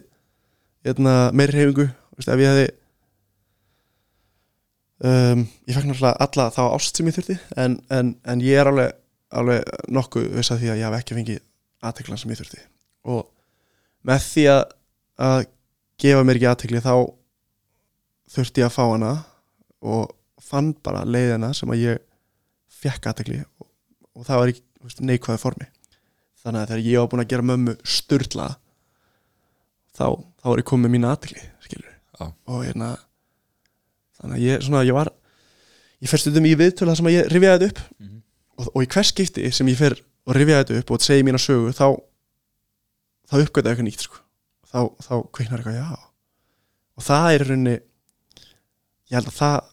hérna, 0.88 1.16
meiri 1.36 1.58
reyfingu 1.58 1.88
veist, 1.90 2.32
ef 2.32 2.42
ég 2.42 2.54
hefði 2.54 2.68
um, 5.06 5.46
ég 5.68 5.78
fekk 5.78 5.90
náttúrulega 5.90 6.28
alla 6.28 6.48
þá 6.56 6.62
ást 6.70 6.98
sem 6.98 7.10
ég 7.10 7.18
þurfti 7.18 7.38
en, 7.60 7.78
en, 7.94 8.14
en 8.24 8.44
ég 8.46 8.62
er 8.62 8.72
alveg, 8.72 8.96
alveg 9.36 9.92
nokkuð 9.92 10.30
viss 10.38 10.54
að 10.54 10.64
því 10.64 10.74
að 10.74 10.82
ég 10.82 10.88
hef 10.88 11.00
ekki 11.02 11.18
fengið 11.20 11.42
aðteklan 11.82 12.22
sem 12.22 12.32
ég 12.32 12.42
þurfti. 12.42 12.64
Og 13.10 13.28
með 14.08 14.26
því 14.28 14.46
að, 14.54 14.64
að 15.28 15.44
gefa 16.02 16.26
mér 16.26 16.40
ekki 16.40 16.50
aðtekli 16.52 16.84
þá 16.86 16.94
þurfti 18.32 18.64
ég 18.64 18.70
að 18.70 18.76
fá 18.78 18.84
hana 18.86 19.14
og 19.82 20.12
fann 20.52 20.74
bara 20.86 21.04
leiðina 21.08 21.54
sem 21.58 21.72
að 21.74 21.84
ég 21.86 22.02
fekk 22.82 23.08
aðtekli 23.12 23.40
og, 23.62 23.68
og 24.18 24.28
það 24.28 24.42
var 24.44 24.52
í 24.54 24.58
neikvæðu 25.08 25.42
formi 25.42 25.68
þannig 26.42 26.62
að 26.64 26.72
þegar 26.72 26.86
ég 26.90 27.00
var 27.04 27.10
búin 27.12 27.24
að 27.24 27.32
gera 27.34 27.48
mömmu 27.52 27.76
sturla 27.86 28.48
þá, 29.96 30.06
þá 30.42 30.46
var 30.52 30.62
ég 30.62 30.70
komið 30.72 30.96
skilur 31.62 31.92
Já. 31.92 32.26
og 32.48 32.64
hérna 32.66 32.92
þannig 34.20 34.38
að 34.38 34.46
ég, 34.46 34.64
svona, 34.66 34.86
ég 34.88 34.96
var 34.98 35.12
ég 36.02 36.10
fer 36.12 36.22
stundum 36.22 36.48
í 36.50 36.56
viðtölu 36.58 36.92
þar 36.92 37.00
sem 37.00 37.10
að 37.12 37.16
ég 37.18 37.30
rifjaði 37.34 37.68
þetta 37.68 37.70
upp 37.72 38.02
Mhm. 38.02 38.22
og, 38.58 38.68
og 38.76 38.84
í 38.84 38.90
hvers 38.94 39.12
skipti 39.14 39.52
sem 39.54 39.70
ég 39.70 39.78
fer 39.80 39.96
og 40.28 40.36
rifjaði 40.38 40.64
þetta 40.66 40.82
upp 40.82 40.92
og 40.96 41.02
segi 41.06 41.26
mína 41.28 41.42
sögu 41.42 41.72
þá 41.78 41.86
þá 43.32 43.36
uppgötaði 43.46 43.72
eitthvað 43.72 43.88
nýtt 43.88 44.06
sko. 44.06 44.18
þá, 44.72 44.80
þá 45.06 45.14
kveiknar 45.32 45.62
eitthvað 45.62 45.78
já 45.80 45.90
og 46.98 47.06
það 47.06 47.28
er 47.36 47.46
rauninni 47.48 47.76
ég 49.12 49.16
held 49.18 49.30
að 49.32 49.38
það 49.38 49.71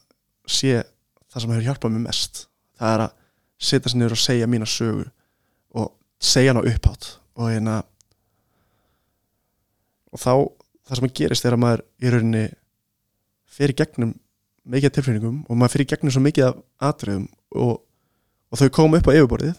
sé 0.50 0.82
það 1.28 1.42
sem 1.42 1.54
hefur 1.54 1.66
hjálpað 1.68 1.94
mér 1.94 2.04
mest. 2.08 2.44
Það 2.78 2.94
er 2.94 3.04
að 3.06 3.16
setja 3.58 3.92
sér 3.92 4.00
niður 4.00 4.16
og 4.16 4.22
segja 4.22 4.50
mína 4.50 4.68
sögu 4.70 5.06
og 5.78 5.90
segja 6.22 6.54
hana 6.54 6.64
upphátt 6.68 7.10
og 7.38 7.50
hérna 7.50 7.80
og 10.12 10.22
þá 10.22 10.32
það 10.88 11.00
sem 11.00 11.12
gerist 11.20 11.46
er 11.46 11.56
að 11.56 11.62
maður 11.64 11.84
í 12.00 12.12
rauninni 12.14 12.44
í 13.58 13.74
gegnum 13.74 14.14
mikið 14.68 14.94
tilfinningum 14.94 15.40
og 15.48 15.58
maður 15.58 15.84
í 15.84 15.88
gegnum 15.90 16.14
svo 16.14 16.22
mikið 16.22 16.50
af 16.50 16.60
atriðum 16.90 17.26
og, 17.56 17.80
og 18.52 18.60
þau 18.60 18.68
koma 18.74 19.00
upp 19.00 19.10
á 19.10 19.16
yfirborðið 19.16 19.56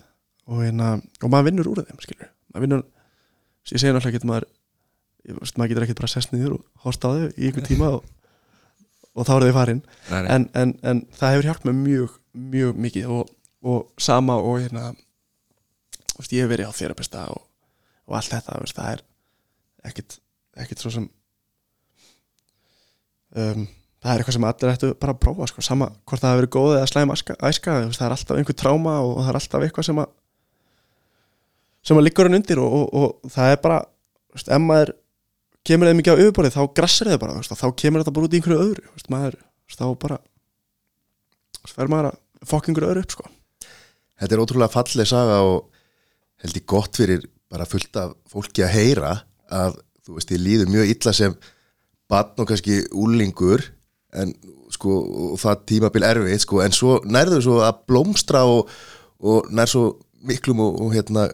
og, 0.50 0.62
hérna, 0.64 0.94
og 1.22 1.32
maður 1.34 1.50
vinnur 1.50 1.72
úr 1.72 1.84
þeim 1.84 2.02
skilur 2.04 2.30
maður 2.50 2.66
vinnur, 2.66 2.86
ég 3.70 3.82
segi 3.82 3.94
náttúrulega 3.94 4.20
ekki 4.20 4.30
maður, 4.30 4.48
maður 5.58 5.72
getur 5.74 5.86
ekkert 5.86 6.02
bara 6.02 6.12
sest 6.14 6.34
niður 6.34 6.58
og 6.58 6.86
horst 6.86 7.06
á 7.06 7.10
þau 7.10 7.28
í 7.36 7.50
einhvern 7.50 7.68
tíma 7.68 7.92
og, 7.98 8.08
og 9.16 9.28
þá 9.28 9.34
eru 9.36 9.50
þau 9.50 9.58
farin 9.58 9.84
Nei, 10.10 10.22
nei. 10.22 10.30
en, 10.36 10.48
en, 10.62 10.74
en 10.92 11.04
það 11.18 11.36
hefur 11.36 11.50
hjálpt 11.50 11.68
mér 11.68 11.78
mjög, 11.80 12.18
mjög 12.56 12.82
mikið 12.86 13.14
og, 13.16 13.32
og 13.66 13.88
sama 14.02 14.38
og 14.42 14.60
hérna 14.62 14.92
veist, 16.18 16.34
ég 16.36 16.44
hef 16.44 16.52
verið 16.52 16.70
á 16.70 16.74
þerapista 16.78 17.26
og, 17.34 17.42
og 18.10 18.20
allt 18.20 18.36
þetta, 18.36 18.60
veist, 18.64 18.78
það 18.78 18.94
er 18.94 19.04
ekkit, 19.90 20.20
ekkit 20.66 20.84
svo 20.84 20.94
sem 20.94 21.10
um, 23.36 23.68
það 24.00 24.14
er 24.14 24.22
eitthvað 24.22 24.38
sem 24.38 24.48
allir 24.50 24.74
ættu 24.74 24.94
bara 25.02 25.16
að 25.16 25.22
prófa 25.26 25.50
sko. 25.52 25.64
sama 25.66 25.90
hvort 26.08 26.24
það 26.24 26.34
hafi 26.34 26.42
verið 26.42 26.56
góð 26.56 26.78
eða 26.78 26.90
slæm 26.94 27.14
æska, 27.16 27.36
æska 27.50 27.78
veist, 27.86 28.00
það 28.00 28.08
er 28.08 28.16
alltaf 28.16 28.40
einhver 28.40 28.60
tráma 28.62 28.96
og 29.04 29.20
það 29.20 29.32
er 29.32 29.40
alltaf 29.42 29.68
eitthvað 29.68 29.90
sem 29.90 30.02
að 30.04 30.16
sem 31.90 32.00
að 32.00 32.06
liggur 32.06 32.28
hann 32.28 32.40
undir 32.40 32.60
og, 32.62 32.74
og, 32.76 32.88
og 33.00 33.34
það 33.34 33.54
er 33.54 33.62
bara 33.64 33.80
ef 34.40 34.64
maður 34.64 34.94
kemur 35.68 35.90
þeim 35.90 36.02
ekki 36.02 36.14
á 36.16 36.22
yfirborðið 36.22 36.56
þá 36.56 36.64
grassar 36.78 37.12
þau 37.12 37.22
bara 37.24 37.42
þá 37.44 37.68
kemur 37.82 38.04
þetta 38.04 38.16
bara 38.16 38.30
út 38.30 38.36
í 38.36 38.40
einhverju 38.40 38.64
öðru 38.66 39.10
maður, 39.14 39.38
þá 39.76 39.88
bara 40.02 40.20
fer 41.70 41.92
maður 41.92 42.12
að 42.12 42.50
fokk 42.50 42.70
einhverju 42.70 42.92
öðru 42.94 43.04
upp 43.04 43.16
sko. 43.16 43.28
Þetta 44.20 44.36
er 44.36 44.44
ótrúlega 44.44 44.74
falleg 44.74 45.10
saga 45.10 45.42
og 45.48 45.60
held 46.44 46.60
ég 46.60 46.68
gott 46.70 47.00
fyrir 47.00 47.26
bara 47.52 47.68
fullt 47.68 48.00
af 48.00 48.16
fólki 48.30 48.64
að 48.66 48.76
heyra 48.76 49.14
að 49.50 49.80
þú 50.06 50.18
veist, 50.18 50.32
ég 50.34 50.42
líður 50.44 50.72
mjög 50.74 50.94
illa 50.94 51.14
sem 51.16 51.36
batn 52.10 52.44
og 52.44 52.50
kannski 52.50 52.80
úlingur 52.98 53.64
en 54.18 54.34
sko, 54.74 54.96
það 55.38 55.66
tímabil 55.70 56.06
erfið, 56.06 56.40
sko, 56.42 56.62
en 56.64 56.74
svo 56.74 56.98
nærðu 57.06 57.42
svo 57.46 57.60
að 57.66 57.84
blómstra 57.90 58.42
og, 58.50 58.70
og 59.22 59.50
nær 59.54 59.70
svo 59.70 59.84
miklum 60.26 60.64
og, 60.66 60.80
og 60.82 60.96
hérna 60.96 61.28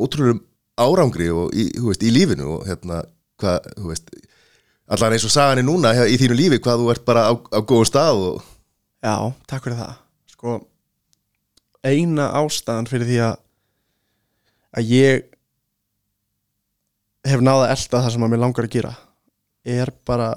ótrúlega 0.00 0.40
árangri 0.80 1.28
og 1.32 1.52
í, 1.52 1.68
veist, 1.84 2.04
í 2.04 2.12
lífinu 2.12 2.48
og 2.56 2.66
hérna, 2.68 3.02
hvað, 3.42 3.68
þú 3.76 3.90
veist 3.90 4.14
allan 4.92 5.16
eins 5.16 5.26
og 5.26 5.32
sagan 5.34 5.62
er 5.62 5.66
núna 5.66 5.92
í 6.06 6.18
þínu 6.20 6.38
lífi 6.38 6.62
hvað 6.62 6.82
þú 6.82 6.90
ert 6.94 7.04
bara 7.06 7.28
á, 7.28 7.32
á 7.34 7.60
góðum 7.60 7.88
stað 7.88 8.24
og 8.30 8.50
Já, 9.02 9.34
takk 9.50 9.64
fyrir 9.66 9.80
það. 9.80 9.94
Sko 10.30 10.58
eina 11.82 12.28
ástæðan 12.38 12.86
fyrir 12.86 13.08
því 13.08 13.16
að 13.26 13.38
að 14.72 14.92
ég 14.94 15.24
hef 17.28 17.42
náða 17.42 17.72
elda 17.74 18.02
það 18.04 18.14
sem 18.14 18.24
að 18.24 18.32
mér 18.32 18.42
langar 18.44 18.68
að 18.68 18.74
gera 18.76 18.92
er 19.68 19.90
bara 20.06 20.30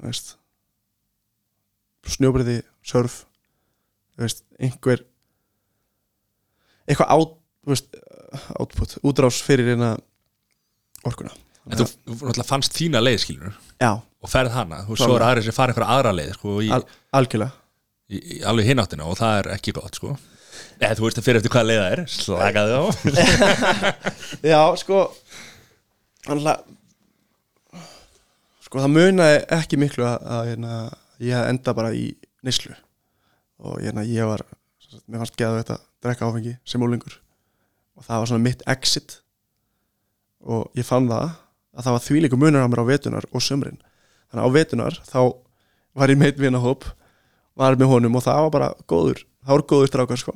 veist. 0.00 0.34
Snjóbriði, 2.10 2.62
surf 2.82 3.20
veist, 4.18 4.42
einhver 4.58 5.04
eitthvað 6.88 7.12
át, 7.14 7.36
veist, 7.68 7.94
output, 8.56 8.96
útrás 9.06 9.38
fyrir 9.44 9.70
orkuna 11.06 11.36
En 11.68 11.76
þú, 11.76 11.86
náttúrulega 12.08 12.48
fannst 12.48 12.76
þína 12.76 13.02
leið 13.04 13.18
skilur 13.24 13.52
Já, 13.80 13.90
og 14.00 14.32
ferð 14.32 14.54
hana. 14.56 14.82
Og 14.88 14.98
svo 14.98 15.12
er 15.18 15.26
aðrir 15.26 15.44
sem 15.46 15.56
fara 15.56 15.74
einhverja 15.74 15.96
aðra 15.98 16.14
leið 16.16 16.32
sko, 16.38 16.56
í, 16.64 16.70
al 16.72 16.82
algjörlega. 17.20 17.52
í, 18.10 18.20
í 18.36 18.40
alveg 18.48 18.70
hináttina 18.70 19.06
og 19.08 19.18
það 19.20 19.38
er 19.42 19.50
ekki 19.58 19.74
gott 19.76 20.00
sko. 20.00 20.16
Eða 20.80 20.96
þú 20.98 21.06
veist 21.06 21.20
að 21.20 21.26
fyrir 21.28 21.40
eftir 21.40 21.52
hvað 21.54 21.68
leið 21.68 21.80
það 21.82 21.94
er. 21.94 22.02
Slakaði 22.16 22.80
á. 22.80 22.84
Já, 24.52 24.60
sko 24.80 25.02
annað, 26.32 26.64
Sko 28.70 28.78
það 28.84 28.92
munaði 28.94 29.38
ekki 29.56 29.78
miklu 29.82 30.04
að, 30.06 30.26
að 30.30 30.48
hérna, 30.52 30.74
ég 31.18 31.34
hef 31.34 31.48
enda 31.50 31.72
bara 31.74 31.88
í 31.90 32.04
neyslu. 32.46 32.76
Og 33.66 33.80
hérna, 33.82 34.04
ég 34.06 34.28
var 34.30 34.44
mér 35.10 35.24
fannst 35.24 35.38
geða 35.38 35.58
þetta 35.58 35.74
að 35.74 35.86
drekka 36.06 36.28
áfengi 36.28 36.52
sem 36.66 36.82
úlingur 36.82 37.16
og 37.98 38.06
það 38.06 38.22
var 38.22 38.30
svona 38.30 38.44
mitt 38.44 38.62
exit. 38.70 39.16
Og 40.46 40.70
ég 40.78 40.86
fann 40.86 41.10
það 41.10 41.32
að 41.80 41.86
það 41.86 41.96
var 41.96 42.04
þvílíku 42.04 42.38
munur 42.40 42.66
á 42.66 42.68
mér 42.70 42.82
á 42.84 42.90
vetunar 42.90 43.26
og 43.32 43.44
sömrin 43.44 43.80
þannig 44.30 44.42
að 44.42 44.46
á 44.46 44.56
vetunar 44.56 45.00
þá 45.08 45.20
var 45.96 46.12
ég 46.12 46.20
meitt 46.20 46.40
vinahóp 46.40 46.86
var 47.58 47.76
með 47.80 47.92
honum 47.94 48.16
og 48.20 48.24
það 48.24 48.44
var 48.44 48.54
bara 48.54 48.70
góður 48.88 49.24
það 49.40 49.54
voru 49.54 49.68
góður 49.72 49.90
strákar 49.90 50.20
sko. 50.20 50.34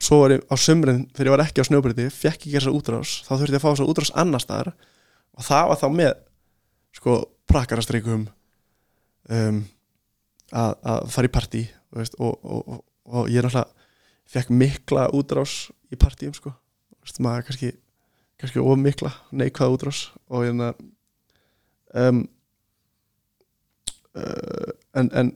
Svo 0.00 0.22
var 0.22 0.34
ég 0.34 0.44
á 0.48 0.54
sumrin 0.58 1.02
þegar 1.14 1.28
ég 1.28 1.34
var 1.34 1.42
ekki 1.44 1.62
á 1.62 1.68
snjóbriti 1.68 2.08
fekk 2.12 2.40
ekki 2.40 2.54
þessar 2.56 2.76
útrás 2.76 3.16
þá 3.26 3.32
þurfti 3.34 3.54
ég 3.54 3.58
að 3.60 3.64
fá 3.64 3.70
þessar 3.70 3.92
útrás 3.92 4.12
annar 4.22 4.42
staðar 4.42 4.72
og 5.36 5.46
það 5.46 5.66
var 5.70 5.80
þá 5.80 5.88
með 5.96 6.14
sko 6.96 7.16
prakkarastrikum 7.50 8.24
um, 9.28 9.60
að, 10.50 10.72
að 10.82 11.12
fara 11.14 11.30
í 11.30 11.34
partí 11.34 11.62
veist, 11.94 12.16
og, 12.18 12.38
og, 12.42 12.64
og, 12.64 12.82
og 13.10 13.30
ég 13.30 13.44
náttúrulega 13.44 13.68
fekk 14.30 14.52
mikla 14.54 15.08
útrás 15.16 15.68
í 15.90 15.98
partíum 15.98 16.34
sko. 16.36 16.52
Veist, 17.02 17.18
maður 17.22 17.48
kannski, 17.48 17.72
kannski 18.40 18.62
of 18.62 18.78
mikla 18.80 19.12
neikvæða 19.32 19.74
útrás 19.74 20.00
og 20.28 20.44
hérna 20.44 20.72
um, 21.94 22.24
uh, 24.16 24.72
en, 24.96 25.10
en, 25.12 25.32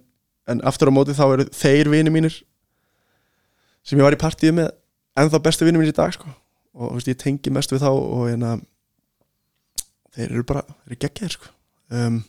en 0.49 0.65
aftur 0.65 0.91
á 0.91 0.97
móti 0.97 1.17
þá 1.17 1.27
eru 1.29 1.49
þeir 1.53 1.91
vini 1.93 2.13
mínir 2.13 2.41
sem 3.85 3.99
ég 3.99 4.07
var 4.07 4.17
í 4.17 4.21
partíu 4.21 4.55
með 4.57 4.73
ennþá 5.21 5.41
bestu 5.45 5.67
vinnum 5.67 5.85
mínir 5.85 5.95
í 5.95 5.97
dag 5.97 6.15
sko. 6.15 6.31
og 6.75 6.97
veist, 6.97 7.09
ég 7.11 7.19
tengi 7.21 7.53
mest 7.55 7.73
við 7.73 7.85
þá 7.85 7.91
og 7.93 8.29
hérna 8.29 8.57
þeir 10.15 10.31
eru 10.31 10.47
bara, 10.49 10.65
þeir 10.67 10.93
eru 10.93 11.01
geggjaðir 11.05 11.37
sko. 11.37 11.53
um, 11.95 12.21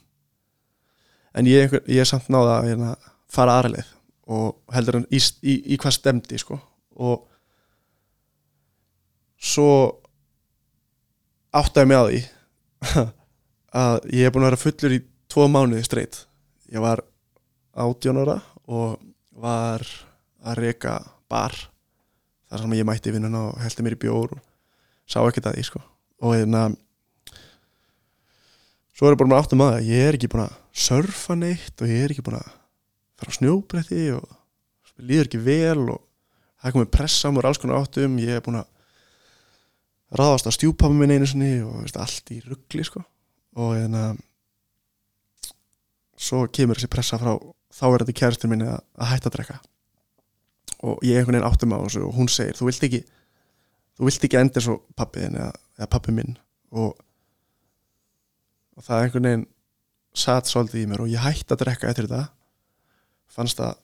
en 1.35 1.49
ég, 1.49 1.65
einhver, 1.65 1.83
ég 1.91 2.03
er 2.03 2.09
samt 2.09 2.29
náða 2.31 2.59
að 2.59 2.71
hérna, 2.71 2.95
fara 3.31 3.59
aðra 3.59 3.75
leið 3.77 3.93
og 4.35 4.73
heldur 4.73 4.99
hann 4.99 5.07
í, 5.13 5.21
í, 5.45 5.55
í 5.73 5.79
hvað 5.81 5.97
stemdi 5.99 6.41
sko. 6.41 6.59
og 6.95 7.25
svo 9.35 9.69
áttaði 11.55 11.97
á 11.97 12.03
því 12.05 12.21
að 13.85 14.09
ég 14.15 14.27
er 14.27 14.33
búin 14.33 14.45
að 14.45 14.51
vera 14.51 14.61
fullur 14.61 14.95
í 14.95 15.01
tvo 15.31 15.47
mánuði 15.51 15.85
streitt 15.87 16.23
ég 16.71 16.83
var 16.83 17.03
átjón 17.75 18.21
ára 18.23 18.39
og 18.65 18.99
var 19.35 19.83
að 20.45 20.59
reka 20.61 20.99
bar 21.31 21.55
þar 22.49 22.63
sem 22.63 22.75
ég 22.77 22.87
mætti 22.87 23.11
í 23.11 23.15
vinnuna 23.15 23.47
og 23.49 23.61
heldi 23.63 23.85
mér 23.85 23.97
í 23.97 24.01
bjór 24.05 24.35
og 24.37 24.43
sá 25.09 25.19
ekkert 25.23 25.51
að 25.51 25.59
því 25.59 25.65
sko. 25.69 25.81
og 26.21 26.35
hérna 26.37 26.67
svo 28.95 29.07
er 29.07 29.15
ég 29.15 29.19
bara 29.19 29.31
með 29.33 29.41
áttum 29.41 29.65
að 29.65 29.79
ég 29.89 30.07
er 30.07 30.17
ekki 30.17 30.31
búin 30.31 30.45
að 30.45 30.57
surfa 30.85 31.35
neitt 31.39 31.81
og 31.81 31.91
ég 31.91 32.05
er 32.05 32.13
ekki 32.13 32.25
búin 32.25 32.39
að 32.39 32.49
fara 33.19 33.31
á 33.31 33.37
snjóbretti 33.37 34.05
og 34.15 34.25
líður 34.99 35.29
ekki 35.29 35.41
vel 35.43 35.81
og 35.89 35.99
það 36.59 36.69
er 36.69 36.75
komið 36.77 36.93
pressa 36.95 37.31
á 37.31 37.33
mér 37.35 37.49
alls 37.49 37.59
konar 37.61 37.83
áttum. 37.83 38.17
Ég 38.19 38.39
er 38.39 38.43
búin 38.45 38.61
að 38.61 38.71
ráðast 40.13 40.47
á 40.49 40.51
stjúpappi 40.53 40.97
minn 40.97 41.15
einu 41.15 41.27
sinni 41.29 41.57
og 41.65 41.81
veist, 41.83 41.97
allt 41.97 42.31
í 42.35 42.41
ruggli 42.45 42.85
sko. 42.85 43.03
og 43.55 43.75
hérna 43.77 44.15
svo 46.19 46.45
kemur 46.51 46.75
þessi 46.75 46.91
pressa 46.91 47.19
frá 47.19 47.33
þá 47.75 47.85
er 47.87 48.03
þetta 48.03 48.19
kæristur 48.19 48.51
minni 48.51 48.67
að, 48.67 48.81
að 48.99 49.09
hætta 49.11 49.29
að 49.29 49.35
drekka. 49.37 49.57
Og 50.85 51.03
ég 51.03 51.19
einhvern 51.19 51.37
veginn 51.37 51.47
áttum 51.47 51.75
á 51.75 51.79
þessu 51.83 52.03
og 52.07 52.15
hún 52.15 52.29
segir, 52.31 52.55
þú 52.57 52.67
vilt 52.69 52.85
ekki 52.87 53.01
þú 53.95 54.09
vilt 54.09 54.27
ekki 54.27 54.39
enda 54.39 54.63
svo 54.63 54.77
pappi 54.97 55.23
þinn 55.23 55.39
eða, 55.39 55.51
eða 55.79 55.89
pappi 55.91 56.15
minn. 56.15 56.35
Og, 56.75 56.95
og 58.75 58.87
það 58.87 59.03
einhvern 59.05 59.29
veginn 59.29 59.47
satt 60.15 60.51
svolítið 60.51 60.83
í 60.83 60.89
mér 60.91 61.03
og 61.03 61.11
ég 61.11 61.23
hætti 61.23 61.55
að 61.55 61.63
drekka 61.63 61.91
eftir 61.91 62.09
þetta. 62.09 62.27
Fannst 63.35 63.59
það 63.59 63.81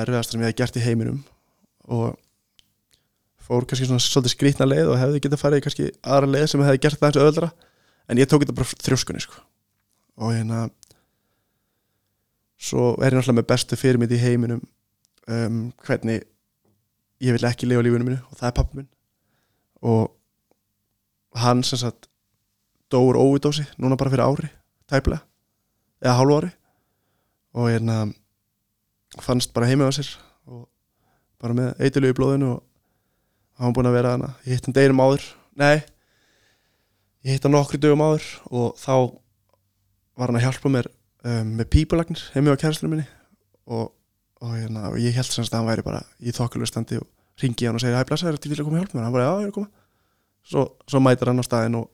erfiðast 0.00 0.32
sem 0.32 0.44
ég 0.44 0.52
hef 0.52 0.60
gert 0.60 0.78
í 0.80 0.84
heiminum. 0.84 1.20
Og 1.92 2.16
fór 3.46 3.66
kannski 3.68 3.86
svona 3.88 4.02
svolítið 4.02 4.34
skrítna 4.34 4.66
leið 4.68 4.90
og 4.92 5.00
hefði 5.00 5.22
getað 5.24 5.42
farið 5.42 5.62
kannski 5.66 5.90
aðra 6.02 6.32
leið 6.32 6.48
sem 6.50 6.64
hefði 6.66 6.82
gert 6.82 7.00
það 7.00 7.08
eins 7.08 7.20
og 7.20 7.30
öðra 7.30 7.50
en 8.06 8.20
ég 8.20 8.30
tók 8.30 8.42
þetta 8.42 8.56
bara 8.56 8.80
þrjóskunni 8.86 9.22
sko. 9.22 9.42
og 10.16 10.34
hérna 10.34 10.66
svo 12.56 12.94
er 12.98 13.12
ég 13.12 13.18
náttúrulega 13.18 13.38
með 13.40 13.48
bestu 13.52 13.78
fyrirmynd 13.78 14.16
í 14.16 14.20
heiminum 14.22 14.62
um, 15.28 15.62
hvernig 15.86 16.24
ég 17.22 17.36
vil 17.36 17.48
ekki 17.48 17.68
lifa 17.68 17.84
lífinu 17.84 18.08
mínu 18.08 18.20
og 18.30 18.38
það 18.40 18.48
er 18.50 18.56
pappi 18.58 18.80
minn 18.80 18.90
og 19.86 20.12
hann 21.36 21.62
sem 21.66 21.80
sagt 21.80 22.08
dóur 22.92 23.18
óvidósi 23.20 23.66
núna 23.78 23.98
bara 23.98 24.12
fyrir 24.12 24.24
ári 24.26 24.50
tæplega, 24.86 25.24
eða 26.00 26.18
hálfu 26.20 26.38
ári 26.38 26.52
og 27.56 27.70
hérna 27.70 27.96
fannst 29.22 29.52
bara 29.54 29.68
heima 29.68 29.88
á 29.88 29.92
sér 29.92 30.08
og 30.46 30.68
bara 31.40 31.56
með 31.56 31.82
eitilegu 31.82 32.14
í 32.14 32.18
blóðinu 32.18 32.52
og 32.54 32.62
hann 33.60 33.76
búin 33.76 33.88
að 33.90 33.98
vera 33.98 34.14
hana 34.16 34.32
ég 34.44 34.56
hitt 34.56 34.68
hann 34.68 34.76
deginum 34.76 35.02
áður, 35.04 35.26
nei 35.58 35.76
ég 37.26 37.34
hitt 37.34 37.46
hann 37.46 37.56
nokkru 37.56 37.80
dögum 37.80 38.04
áður 38.04 38.26
og 38.50 38.78
þá 38.80 38.94
var 40.16 40.30
hann 40.30 40.40
að 40.40 40.46
hjálpa 40.46 40.72
mér 40.72 40.88
um, 41.24 41.52
með 41.58 41.70
pípulagnir 41.74 42.24
heimi 42.34 42.52
á 42.52 42.60
kæristunum 42.60 42.96
minni 42.96 43.08
og, 43.66 43.90
og, 44.40 44.54
hérna, 44.54 44.90
og 44.92 45.00
ég 45.02 45.16
held 45.16 45.28
semst 45.30 45.52
að 45.52 45.62
hann 45.62 45.70
væri 45.72 45.86
bara 45.86 46.02
í 46.20 46.34
þokkulegu 46.36 46.70
standi 46.70 47.00
og 47.00 47.08
ringi 47.42 47.68
hann 47.68 47.76
og 47.76 47.82
segja 47.82 48.00
hæ 48.00 48.06
blessa, 48.08 48.28
er 48.28 48.36
þetta 48.38 48.48
til 48.48 48.60
að 48.60 48.68
koma 48.68 48.78
að 48.78 48.84
hjálpa 48.84 48.96
mér? 48.96 49.06
Hann 49.06 49.16
bara, 49.16 49.26
já, 49.26 49.32
ég 49.34 49.44
er 49.44 49.50
að 49.50 49.56
koma. 49.58 49.68
Svo, 50.46 50.62
svo 50.88 51.02
mætir 51.02 51.30
hann 51.30 51.42
á 51.42 51.44
staðin 51.44 51.78
og, 51.80 51.90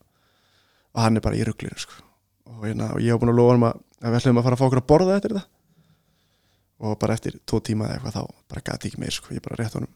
og 0.92 1.02
hann 1.02 1.18
er 1.18 1.24
bara 1.24 1.38
í 1.38 1.46
rugglinu 1.48 1.82
sko. 1.82 1.98
hérna, 2.62 2.92
og 2.94 3.02
ég 3.02 3.10
hef 3.10 3.22
búin 3.22 3.32
að 3.32 3.40
lofa 3.40 3.56
hann 3.56 3.66
að, 3.66 3.80
að 4.02 4.12
við 4.12 4.20
ætlum 4.20 4.38
að 4.38 4.46
fara 4.46 4.58
að 4.58 4.60
fá 4.60 4.66
okkur 4.68 4.82
að 4.82 4.88
borða 4.92 5.16
eftir 5.16 5.34
þetta. 5.34 5.48
Og 6.82 6.94
bara 6.98 7.16
eftir 7.16 7.40
tvo 7.46 7.62
tíma 7.64 7.88
eða 7.88 7.96
eitthvað 7.96 8.16
þá 8.18 8.44
bara 8.52 8.64
gæti 8.68 8.90
ekki 8.90 9.02
meir 9.02 9.16
sko. 9.16 9.34
ég 9.34 9.42
bara 9.42 9.58
rétt 9.58 9.78
honum 9.78 9.90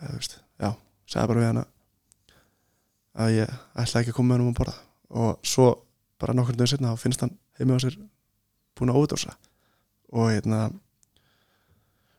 eða, 0.00 0.10
þú 0.10 0.20
veist, 0.20 0.38
já, 0.62 0.70
sagði 1.06 1.30
bara 1.32 1.42
við 1.42 1.50
hann 1.50 1.62
að 3.16 3.34
ég 3.36 3.54
ætla 3.80 4.02
ekki 4.02 4.12
að 4.12 4.18
koma 4.18 4.28
með 4.28 4.36
hann 4.36 4.46
um 4.46 4.52
að 4.52 4.58
borða 4.60 4.76
og 5.16 5.46
svo 5.46 5.68
bara 6.20 6.34
nokkur 6.36 6.56
dögum 6.56 6.72
setna 6.72 6.92
þá 6.94 7.04
finnst 7.04 7.22
hann 7.24 7.36
heimi 7.58 7.76
á 7.76 7.84
sér 7.84 7.96
búin 8.76 8.92
að 8.92 9.00
ódósa 9.00 9.36
og 10.12 10.30
hérna 10.32 10.66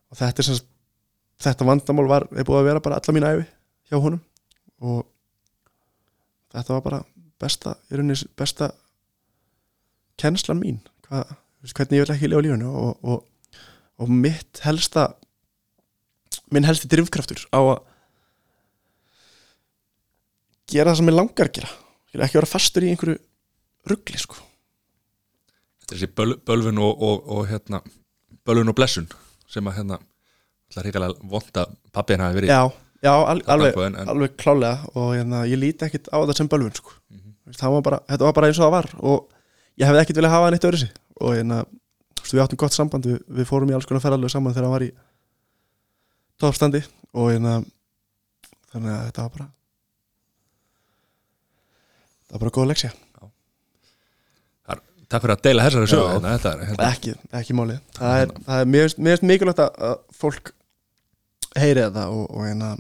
og 0.08 0.18
þetta 0.18 0.44
er 0.44 0.48
sem 0.48 0.66
þetta 1.44 1.68
vandamál 1.68 2.08
var, 2.10 2.26
er 2.34 2.48
búið 2.48 2.62
að 2.62 2.68
vera 2.72 2.84
bara 2.84 2.98
alla 3.00 3.16
mín 3.16 3.28
æfi 3.28 3.46
hjá 3.90 4.02
honum. 4.02 4.22
Og 4.82 5.06
þetta 6.54 6.76
var 6.76 6.84
bara 6.86 7.02
besta, 7.42 7.76
í 7.92 7.98
rauninni 7.98 8.30
besta 8.38 8.72
kennslan 10.18 10.62
mín 10.62 10.80
veist, 11.10 11.76
hvernig 11.78 12.00
ég 12.00 12.06
vil 12.06 12.16
ekki 12.16 12.32
lifa 12.32 12.46
lífinu. 12.46 12.72
Og, 12.72 13.06
og, 13.06 13.60
og 14.02 14.14
mitt 14.14 14.64
helsta 14.66 15.12
minn 16.52 16.66
helsti 16.68 16.90
drifkraftur 16.92 17.44
á 17.54 17.60
að 17.60 17.78
gera 20.72 20.92
það 20.92 21.00
sem 21.02 21.12
ég 21.12 21.16
langar 21.18 21.50
að 21.50 21.56
gera. 21.60 21.70
Ekki 22.18 22.40
vera 22.40 22.50
fastur 22.50 22.86
í 22.86 22.90
einhverju 22.92 23.18
ruggli 23.88 24.20
sko. 24.20 24.36
þessi 25.88 26.10
böl, 26.12 26.34
bölvun 26.44 26.80
og, 26.84 27.00
og, 27.08 27.22
og 27.32 27.46
hérna 27.48 27.80
bölvun 28.48 28.74
og 28.74 28.76
blessun 28.76 29.06
sem 29.48 29.68
að 29.70 29.78
hérna 29.80 30.00
er 30.76 30.84
hrikalega 30.90 31.16
vond 31.32 31.60
að 31.62 31.78
pappin 31.96 32.20
hafi 32.20 32.36
verið 32.42 32.52
já, 32.52 32.60
já 33.06 33.12
al, 33.16 33.40
alveg, 33.48 33.78
en- 33.86 33.96
en- 34.02 34.10
alveg 34.12 34.34
klálega. 34.36 34.90
Og 35.00 35.14
hérna, 35.16 35.46
ég 35.48 35.62
líti 35.62 35.86
ekkit 35.88 36.10
á 36.12 36.18
þetta 36.20 36.36
sem 36.42 36.50
bölvun 36.52 36.76
sko. 36.76 36.92
Veist, 37.48 37.62
það 37.62 37.78
var 37.78 37.86
bara, 37.88 38.00
þetta 38.10 38.28
var 38.28 38.36
bara 38.36 38.50
eins 38.52 38.60
og 38.60 38.66
það 38.68 38.74
var. 38.76 38.90
Og 39.00 39.30
ég 39.80 39.88
hefði 39.88 40.02
ekkit 40.04 40.20
viljað 40.20 40.36
hafa 40.36 40.50
neitt 40.52 40.68
öðru 40.68 40.82
sig 40.84 40.92
og 41.22 41.32
hérna, 41.38 41.62
við 42.28 42.44
áttum 42.44 42.60
gott 42.60 42.76
samband 42.76 43.08
við, 43.08 43.22
við 43.40 43.48
fórum 43.48 43.72
í 43.72 43.78
alls 43.78 43.88
konar 43.88 44.04
ferðalög 44.04 44.34
saman 44.34 44.52
þegar 44.58 44.68
hann 44.68 44.76
var 44.76 44.84
í 44.90 44.92
toppstandi 46.42 46.84
og 47.18 47.32
hérna 47.32 47.60
þannig 48.72 48.94
að 48.94 49.04
þetta 49.10 49.26
var 49.26 49.36
bara 49.38 49.50
það 52.28 52.38
var 52.38 52.46
bara 52.46 52.58
góð 52.60 52.72
leksja 52.74 52.94
takk 55.08 55.24
fyrir 55.24 55.36
að 55.38 55.44
deila 55.46 55.66
þessari 55.68 55.90
sögu 55.92 56.08
Já. 56.08 56.14
hérna, 56.18 56.88
ekki, 56.90 57.14
ekki 57.40 57.56
málið. 57.56 57.80
Það 57.96 58.22
er, 58.22 58.34
það 58.48 58.64
er 58.64 58.72
mér 58.74 58.90
finnst 58.90 59.28
mikilvægt 59.30 59.62
að, 59.64 60.02
fólk 60.16 60.52
heyri 61.58 61.86
þetta 61.86 62.08
og, 62.12 62.26
og 62.28 62.48
hérna 62.48 62.72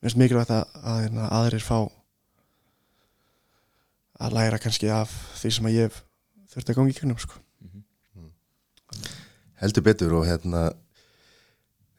finnst 0.00 0.20
mikilvægt 0.20 0.52
að, 0.54 0.76
að 0.80 1.00
hérna, 1.04 1.30
aðrir 1.40 1.66
fá 1.66 1.78
að 4.20 4.36
læra 4.36 4.60
kannski 4.62 4.90
af 4.92 5.12
því 5.40 5.52
sem 5.56 5.70
að 5.70 5.78
ég 5.78 5.98
þurfti 6.52 6.74
að 6.74 6.78
gangi 6.78 6.94
í 6.94 6.98
kynum 7.00 7.20
sko. 7.20 7.40
heldur 9.60 9.84
betur 9.84 10.14
og 10.20 10.28
hérna 10.28 10.70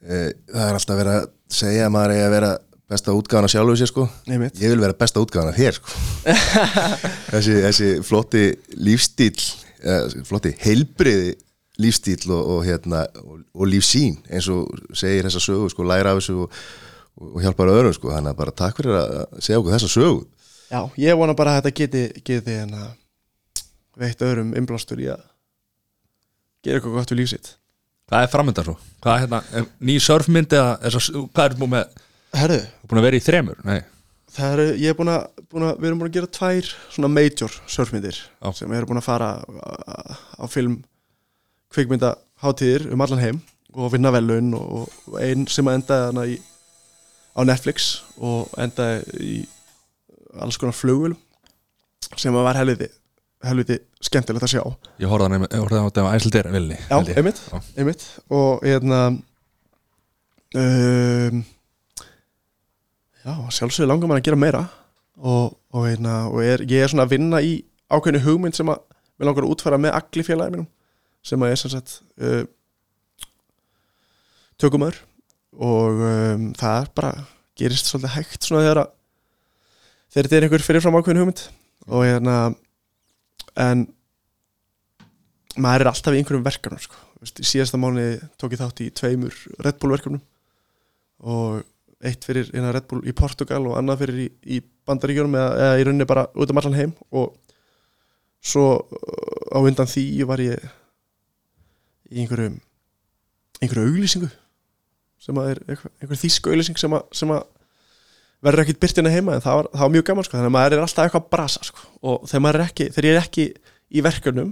það 0.01 0.65
er 0.65 0.77
alltaf 0.77 0.97
verið 0.97 1.17
að 1.19 1.31
segja 1.51 1.87
að 1.87 1.93
maður 1.95 2.15
eigi 2.15 2.25
að 2.25 2.35
vera 2.35 2.51
besta 2.91 3.13
útgáðan 3.15 3.47
af 3.47 3.53
sjálfu 3.53 3.77
sér 3.79 3.89
sko. 3.91 4.07
Neymitt. 4.27 4.59
ég 4.59 4.73
vil 4.73 4.81
vera 4.81 4.97
besta 4.97 5.21
útgáðan 5.23 5.53
af 5.53 5.59
þér 5.59 5.77
sko. 5.77 5.93
Þessi, 7.31 7.55
þessi 7.67 7.89
flotti 8.03 8.43
lífstíl 8.75 9.37
eða, 9.79 10.23
flotti 10.27 10.51
heilbriði 10.59 11.35
lífstíl 11.81 12.33
og, 12.33 12.41
og 12.55 12.65
hérna 12.67 13.05
og, 13.21 13.39
og 13.55 13.69
lífsín 13.71 14.19
eins 14.29 14.49
og 14.51 14.67
segir 14.97 15.25
þessa 15.27 15.41
sögu 15.43 15.69
sko 15.71 15.85
læra 15.87 16.11
af 16.11 16.19
þessu 16.19 16.41
og, 16.43 16.59
hjálpar 17.41 17.71
öðrum 17.71 17.95
sko. 17.95 18.11
Þannig 18.11 18.33
að 18.33 18.41
bara 18.41 18.57
takk 18.63 18.81
fyrir 18.81 18.99
að 18.99 19.39
segja 19.39 19.61
okkur 19.61 19.77
þessa 19.77 19.91
sögu. 19.93 20.25
Já, 20.71 20.81
ég 21.03 21.19
vona 21.19 21.37
bara 21.37 21.55
að 21.55 21.61
þetta 21.61 21.77
geti, 21.79 22.03
geti 22.27 22.59
hérna, 22.59 22.91
veitt 23.99 24.21
öðrum 24.23 24.53
innblástur 24.57 24.99
í 25.03 25.09
að 25.11 25.23
gera 26.63 26.79
eitthvað 26.79 26.99
gott 26.99 27.11
við 27.13 27.23
lífsitt 27.23 27.55
hvað 28.11 28.25
er 28.25 28.31
framöndan 28.33 28.67
svo? 28.67 28.75
hvað 29.01 29.13
er 29.15 29.23
hérna, 29.23 29.41
er 29.55 29.67
ný 29.87 29.95
surfmynd 30.03 30.53
eða 30.57 30.91
hvað 31.31 31.45
er 31.45 31.57
búin 31.59 31.73
með 31.77 31.97
Herðu, 32.31 32.59
búin 32.87 33.01
að 33.01 33.05
vera 33.09 33.19
í 33.19 33.23
þremur? 33.23 33.57
Nei, 33.67 33.79
það 34.31 34.53
eru, 34.55 34.65
ég 34.79 34.93
er 34.93 34.97
búin 34.99 35.11
að, 35.11 35.41
búin 35.51 35.65
að 35.67 35.81
við 35.81 35.89
erum 35.89 36.01
búin 36.01 36.11
að 36.11 36.17
gera 36.17 36.29
tvær 36.37 36.69
svona 36.93 37.11
major 37.11 37.57
surfmyndir 37.71 38.19
Já. 38.19 38.51
sem 38.55 38.75
eru 38.75 38.87
búin 38.87 39.01
að 39.01 39.07
fara 39.07 39.31
á, 39.39 40.15
á 40.39 40.45
film 40.51 40.77
kvikmyndaháttíðir 41.75 42.87
um 42.91 43.03
allan 43.03 43.23
heim 43.23 43.41
og 43.71 43.91
vinna 43.93 44.11
velun 44.11 44.53
og, 44.55 44.87
og 45.07 45.19
ein 45.23 45.47
sem 45.51 45.67
að 45.67 45.79
endaði 45.79 46.07
hana 46.09 46.25
í, 46.27 46.37
á 47.35 47.41
Netflix 47.47 47.91
og 48.19 48.51
endaði 48.59 49.27
í 49.27 49.35
alls 50.39 50.59
konar 50.59 50.75
flugvölum 50.75 51.19
sem 52.19 52.35
að 52.35 52.47
var 52.47 52.59
helviti 52.59 52.91
helviti 53.45 53.77
skemmtilegt 54.03 54.45
að 54.45 54.53
sjá. 54.53 54.63
Ég 55.01 55.09
horfði 55.09 55.27
á 55.27 55.49
ég 55.49 55.73
þetta 55.73 56.05
á 56.05 56.13
æsildir 56.13 56.49
vilni 56.53 56.77
Já, 56.77 56.97
einmitt, 57.15 57.41
Já. 57.49 57.57
einmitt. 57.77 58.05
Og 58.29 58.61
hérna 58.65 59.01
um, 60.57 61.41
já, 63.21 63.33
sjálfsögur 63.57 63.89
langar 63.89 64.11
maður 64.11 64.21
að 64.21 64.29
gera 64.29 64.41
meira. 64.43 64.63
Og, 65.21 65.57
og, 65.73 65.83
hérna, 65.85 66.15
og 66.31 66.41
er, 66.45 66.63
ég 66.69 66.85
er 66.85 66.91
svona 66.91 67.05
að 67.05 67.15
vinna 67.15 67.41
í 67.45 67.59
ákveðinu 67.91 68.23
hugmynd 68.25 68.57
sem 68.57 68.69
að 68.71 68.81
við 69.19 69.29
langar 69.29 69.45
að 69.45 69.53
útfæra 69.53 69.81
með 69.81 69.97
agli 69.99 70.25
félagi 70.25 70.55
mínum 70.55 70.69
sem 71.21 71.43
að 71.45 71.51
er 71.53 71.59
sem 71.61 71.73
sagt 71.73 71.99
uh, 72.21 72.41
tökumöður. 74.61 74.97
Og 75.61 76.01
um, 76.07 76.49
það 76.57 76.79
er 76.79 76.91
bara 76.97 77.13
gerist 77.59 77.89
svolítið 77.91 78.15
hægt 78.15 78.47
svona 78.47 78.65
þegar 78.65 78.83
að 78.85 78.91
þegar 80.11 80.27
þetta 80.27 80.37
er 80.37 80.45
einhver 80.47 80.65
fyrirfram 80.65 80.97
ákveðinu 80.99 81.25
hugmynd. 81.25 81.43
Og 81.91 82.05
hérna 82.07 82.35
en 83.59 83.85
maður 85.57 85.85
er 85.85 85.91
alltaf 85.91 86.15
í 86.15 86.21
einhverjum 86.21 86.45
verkefnum 86.45 86.81
sko. 86.81 86.99
Í 87.21 87.45
síðasta 87.45 87.77
mánu 87.77 88.05
tók 88.41 88.55
ég 88.55 88.61
þátt 88.61 88.81
í 88.85 88.89
tveimur 88.97 89.35
Red 89.61 89.77
Bull 89.81 89.93
verkefnum 89.93 90.21
og 91.21 91.61
eitt 92.01 92.25
fyrir 92.25 92.49
innan 92.55 92.73
Red 92.73 92.87
Bull 92.89 93.03
í 93.05 93.13
Portugal 93.13 93.61
og 93.69 93.77
annað 93.77 94.03
fyrir 94.03 94.21
í, 94.23 94.27
í 94.57 94.61
Bandaríkjunum 94.89 95.37
eða, 95.37 95.51
eða 95.65 95.77
í 95.77 95.85
rauninni 95.85 96.09
bara 96.09 96.25
út 96.33 96.53
um 96.53 96.61
allan 96.61 96.77
heim 96.79 96.93
og 97.11 97.35
svo 98.41 98.65
uh, 98.81 99.53
á 99.53 99.59
undan 99.61 99.89
því 99.89 100.05
var 100.29 100.41
ég 100.41 100.63
í 102.11 102.23
einhverju 102.23 102.55
einhverju 103.61 103.91
auglýsingu 103.91 104.31
sem 105.21 105.37
að 105.37 105.51
er 105.53 105.61
einhver, 105.67 105.93
einhver 106.01 106.21
þýsku 106.23 106.51
auglýsing 106.51 106.79
sem 106.81 106.97
að, 106.97 107.03
sem 107.13 107.33
að 107.35 107.45
verður 108.45 108.63
ekkit 108.65 108.81
byrtina 108.81 109.11
heima 109.13 109.37
en 109.37 109.43
það 109.43 109.59
var, 109.59 109.69
það 109.73 109.85
var 109.85 109.93
mjög 109.95 110.05
gaman 110.09 110.27
sko. 110.27 110.37
Þannig 110.37 110.51
að 110.51 110.55
maður 110.57 110.75
er 110.77 110.83
alltaf 110.85 111.05
eitthvað 111.07 111.23
að 111.23 111.31
brasa 111.35 111.65
sko. 111.67 111.85
Og 112.01 112.25
þegar 112.29 112.43
maður 112.45 112.59
er 112.59 112.65
ekki, 112.67 112.87
þegar 112.95 113.07
ég 113.07 113.15
er 113.17 113.21
ekki 113.21 113.45
í 113.91 114.03
verkefnum 114.05 114.51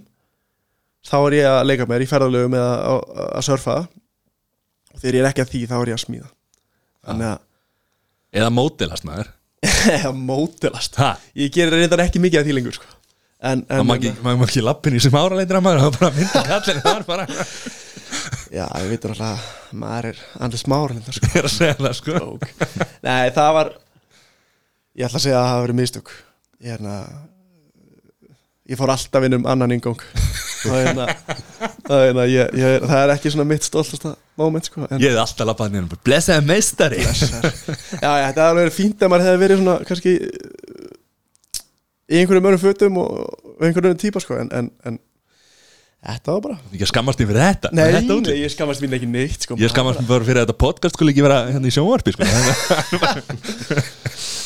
þá 1.10 1.16
er 1.20 1.38
ég 1.40 1.50
að 1.50 1.66
leika 1.70 1.88
mér 1.90 2.06
í 2.06 2.10
ferðalögum 2.10 2.58
eða 2.60 2.76
að, 2.92 3.02
að 3.30 3.48
surfa. 3.50 3.78
Og 4.94 5.02
þegar 5.02 5.18
ég 5.20 5.24
er 5.24 5.30
ekki 5.32 5.46
að 5.46 5.54
því 5.54 5.64
þá 5.72 5.76
er 5.80 5.92
ég 5.94 6.00
að 6.00 6.04
smíða. 6.06 6.32
Þannig 7.10 7.32
að 7.32 8.40
eða 8.40 8.54
mótilast 8.54 9.08
maður. 9.08 9.34
Eða 9.98 10.14
mótilast 10.16 10.96
ha, 11.02 11.14
ég 11.36 11.52
gerir 11.52 11.76
reyndar 11.76 12.06
ekki 12.06 12.22
mikið 12.24 12.40
að 12.40 12.46
því 12.48 12.54
lengur 12.56 12.78
sko. 12.78 12.86
en, 13.44 13.66
það 13.68 13.82
en 13.82 13.88
má 13.90 13.96
ekki, 13.98 14.12
má 14.24 14.30
ekki 14.46 14.64
lappin 14.64 14.96
í 14.96 15.02
sem 15.04 15.18
áraleitir 15.20 15.60
að 15.60 15.66
maður. 15.66 15.82
Það 15.82 15.90
var 15.90 15.98
bara 15.98 16.12
að 16.12 16.20
mynda 16.20 16.44
kallin 16.48 16.84
það 16.86 17.02
bara 17.10 17.26
já, 18.54 18.66
ég 18.66 18.90
veit 18.92 19.08
alltaf 19.10 19.48
maður 19.78 20.12
er 20.12 20.22
andlis 20.42 20.66
mára 20.70 20.96
lindar 20.96 21.18
sko. 21.18 21.32
að 21.44 21.52
segja 21.54 21.78
það 21.80 21.98
sko. 22.00 22.22
Nei, 23.06 23.30
það 23.36 23.52
var 23.60 23.74
ég 25.00 25.08
ætla 25.08 25.22
að 25.22 25.26
segja 25.26 25.40
að 25.40 25.44
það 25.44 25.52
hafa 25.54 25.66
verið 25.66 25.80
mistök. 25.80 26.14
Ég 26.60 26.74
er 26.74 26.78
hérna 26.78 26.96
ég 28.70 28.78
fór 28.78 28.94
alltaf 28.94 29.26
inn 29.26 29.40
um 29.40 29.48
annan 29.50 29.74
ingang 29.74 30.02
það 30.64 30.76
er 30.76 30.88
hérna 30.90 31.06
það 31.10 31.96
er, 31.96 32.04
hérna, 32.04 32.26
ég, 32.30 32.52
ég, 32.60 32.84
það 32.86 33.00
er 33.02 33.14
ekki 33.16 33.32
svona 33.34 33.48
mitt 33.50 33.66
stoltasta 33.66 34.14
moment 34.40 34.70
sko, 34.70 34.86
en, 34.86 35.02
ég 35.02 35.10
hefði 35.10 35.24
alltaf 35.24 35.50
lappað 35.50 35.74
nýjum 35.74 35.90
blessaði 36.06 36.46
meistari. 36.48 37.02
Blessar. 37.04 37.48
Já, 38.00 38.10
já, 38.10 38.26
þetta 38.30 38.48
hefði 38.48 38.62
verið 38.62 38.76
fínt 38.78 39.04
ef 39.04 39.12
maður 39.12 39.30
hefði 39.30 39.44
verið 39.44 39.62
svona 39.64 39.78
kannski 39.90 40.16
í 42.10 42.22
einhverjum 42.22 42.50
öðrum 42.50 42.64
fötum 42.64 43.00
og 43.02 43.14
einhverjum 43.60 43.90
öðrum 43.90 44.02
típa 44.02 44.24
sko, 44.24 44.38
en, 44.42 44.52
en, 44.56 44.70
en 44.86 45.00
þetta 46.00 46.36
var 46.36 46.44
bara 46.46 46.78
ég 46.80 46.90
skammast 46.90 47.20
fyrir 47.20 47.42
þetta 47.44 47.72
Nei, 47.76 47.84
þetta 47.98 48.18
nei, 48.24 48.38
ég 48.40 48.54
skammast 48.54 48.84
mín 48.84 48.96
ekki 48.96 49.10
neitt 49.10 49.46
sko, 49.46 49.58
ég 49.60 49.72
skammast 49.74 50.00
bara 50.08 50.28
fyrir 50.28 50.46
þetta 50.46 50.56
podcast 50.60 50.96
skulle 50.96 51.12
ekki 51.14 51.26
vera 51.26 51.42
hérna 51.50 51.68
í 51.68 51.76
sjónvarpi 51.76 52.14
sko. 52.16 52.28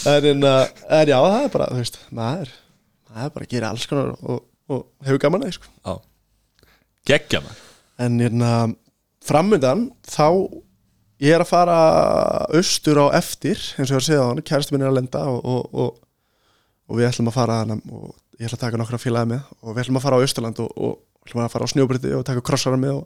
en, 0.09 0.29
en, 0.31 0.47
en 0.49 1.11
já, 1.13 1.17
það 1.19 1.37
er 1.43 1.53
bara, 1.53 1.69
þú 1.69 1.83
veist 1.83 1.99
maður, 2.09 2.55
maður 3.11 3.27
er 3.27 3.35
bara 3.37 3.47
að 3.47 3.53
gera 3.53 3.71
alls 3.73 3.85
konar 3.91 4.15
og, 4.17 4.41
og 4.73 4.83
hefur 5.05 5.21
gaman 5.27 5.45
að 5.45 5.51
því 5.51 5.57
sko. 5.59 5.71
Já. 5.85 5.93
geggja 7.13 7.43
maður 7.45 7.61
en 8.03 8.19
hérna 8.25 8.51
framundan 9.23 9.87
þá 10.09 10.27
ég 11.23 11.37
er 11.37 11.45
að 11.45 11.51
fara 11.53 11.77
austur 12.49 12.99
á 12.99 13.13
eftir 13.21 13.61
eins 13.77 13.91
og 13.91 13.93
ég 13.93 13.99
var 13.99 14.03
að 14.03 14.09
segja 14.09 14.25
á 14.25 14.29
hann, 14.31 14.43
kærastu 14.43 14.73
minn 14.73 14.83
er 14.87 14.91
að 14.91 14.99
lenda 15.03 15.23
og, 15.29 15.39
og, 15.45 15.79
og, 15.85 15.97
og 16.89 16.99
við 16.99 17.11
ætlum 17.11 17.29
að 17.29 17.37
fara 17.37 17.61
og 17.69 18.11
ég 18.39 18.49
ætla 18.49 18.57
að 18.57 18.63
taka 18.65 18.81
nokkra 18.81 18.99
félagi 18.99 19.35
með 19.35 19.51
og 19.61 19.75
við 19.75 19.85
ætlum 19.85 20.01
að 20.01 20.07
fara 20.07 20.17
á 20.17 20.23
Austurland 20.25 20.63
og, 20.65 20.71
ætlum 21.23 21.43
að 21.45 21.51
fara 21.55 21.67
á 21.67 21.71
snjóbriti 21.73 22.13
og 22.17 22.25
taka 22.27 22.43
krossara 22.45 22.79
með 22.79 22.99
og, 23.01 23.05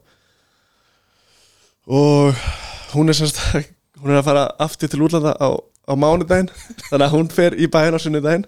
og 1.87 2.45
hún 2.95 3.09
er 3.11 3.17
semst 3.17 3.39
hún 4.01 4.11
er 4.13 4.19
að 4.21 4.27
fara 4.27 4.45
aftur 4.67 4.91
til 4.91 5.03
útlanda 5.05 5.33
á, 5.37 5.49
á 5.57 5.93
mánudaginn. 5.97 6.49
Þannig 6.89 7.05
að 7.07 7.13
hún 7.15 7.29
fer 7.33 7.55
í 7.57 7.69
bæinn 7.71 7.95
á 7.95 7.99
sunnudaginn. 8.01 8.43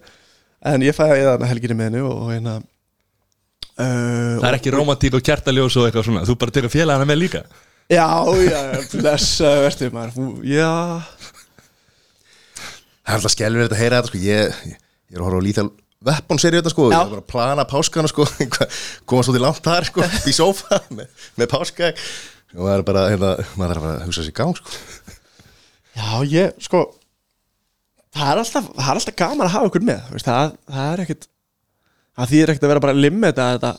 En 0.69 0.83
ég 0.83 0.95
fæði 0.97 1.21
að 1.23 1.37
eða 1.37 1.47
helginni 1.53 1.77
með 1.79 1.87
henni 1.89 2.01
og, 2.03 2.13
og 2.25 2.31
hérna 2.33 2.57
uh, 2.59 4.35
það 4.41 4.47
er 4.49 4.57
ekki 4.57 4.73
romantík 4.75 5.15
og 5.15 5.23
kjartaljós 5.23 5.77
og 5.79 5.87
eitthvað 5.87 6.07
svona. 6.09 6.25
Þú 6.27 6.35
bara 6.41 6.55
tekur 6.57 6.73
félagana 6.73 7.07
með 7.07 7.21
líka. 7.23 7.43
Já, 7.89 8.05
já, 8.43 8.59
blessa 8.91 9.53
verður 9.63 9.93
maður. 9.95 10.11
Þú- 10.17 10.43
Já, 10.51 10.71
Það 13.09 13.15
er 13.15 13.17
alltaf 13.17 13.33
þetta 13.39 13.73
að 13.73 13.79
heyra 13.81 13.99
þetta 14.03 14.09
sko. 14.11 14.19
Ég, 14.21 14.57
ég, 14.69 14.81
ég 15.09 15.15
er 15.15 15.21
að 15.23 15.25
horfa 15.25 15.39
á 15.41 15.47
lítið 15.47 15.69
Weapon 16.07 16.39
serið 16.39 16.61
þetta 16.61 16.71
sko 16.71 16.85
Já. 16.87 16.99
Ég 17.01 17.09
bara 17.11 17.21
að 17.23 17.29
plana 17.33 17.65
páskana 17.67 18.07
sko 18.11 18.23
Koma 19.09 19.25
svo 19.25 19.33
til 19.35 19.41
langt 19.43 19.59
þar 19.65 19.87
sko 19.89 20.05
Í 20.31 20.35
sófa 20.35 20.79
með, 20.95 21.09
með 21.39 21.49
páska 21.51 21.89
Og 22.55 22.63
maður 22.63 22.77
er 22.79 22.85
bara, 22.87 23.01
hérna, 23.11 23.31
maður 23.59 23.73
er 23.75 23.83
bara 23.83 23.97
að 23.99 24.05
hugsa 24.07 24.23
sér 24.23 24.31
í 24.31 24.37
gang 24.39 24.55
sko. 24.57 24.79
Já, 25.99 26.07
ég, 26.31 26.55
sko 26.65 26.85
Það 28.15 28.31
er 28.31 28.41
alltaf, 28.41 28.69
það 28.73 28.89
er 28.93 29.01
alltaf 29.01 29.17
gaman 29.21 29.45
að 29.45 29.53
hafa 29.57 29.69
ykkur 29.69 29.85
með 29.91 29.99
þú 30.07 30.15
veist, 30.15 30.29
það, 30.31 30.55
það 30.73 30.93
er 30.95 31.03
ekkit 31.05 31.27
Það 32.19 32.31
þýðir 32.33 32.53
ekkit 32.53 32.65
að 32.65 32.71
vera 32.73 32.83
bara 32.87 32.95
að 32.95 33.03
limita 33.05 33.49
þetta 33.53 33.73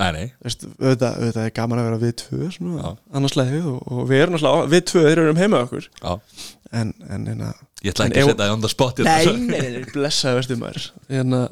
Nei, 0.00 0.10
nei, 0.14 0.26
Veist, 0.44 0.66
auðvitað, 0.78 1.14
auðvitað 1.18 1.46
er 1.46 1.54
gaman 1.56 1.80
að 1.80 1.86
vera 1.88 2.00
við 2.02 2.12
tvö 2.20 2.50
svona, 2.54 2.82
Já. 2.82 2.90
annars 3.18 3.34
leið 3.38 3.64
og, 3.72 3.80
og 3.90 4.04
við 4.10 4.20
erum 4.24 4.36
alltaf 4.38 4.68
við 4.70 4.84
tvö 4.90 5.02
þeir 5.06 5.22
eru 5.24 5.32
um 5.32 5.40
heima 5.40 5.62
okkur. 5.66 5.88
Já 5.98 6.12
en, 6.76 6.92
en, 7.10 7.26
en 7.32 7.40
að 7.48 7.58
Ég 7.84 7.94
ætla 7.94 8.06
ekki 8.10 8.20
að 8.20 8.28
setja 8.30 8.38
það 8.44 8.54
on 8.54 8.62
the 8.64 8.70
spot 8.70 9.00
hérna. 9.00 9.32
Nei, 9.48 9.70
nei, 9.74 9.84
blessaði 9.94 10.36
veistu 10.40 10.56
maður. 10.60 10.86
En 11.20 11.36
að 11.38 11.46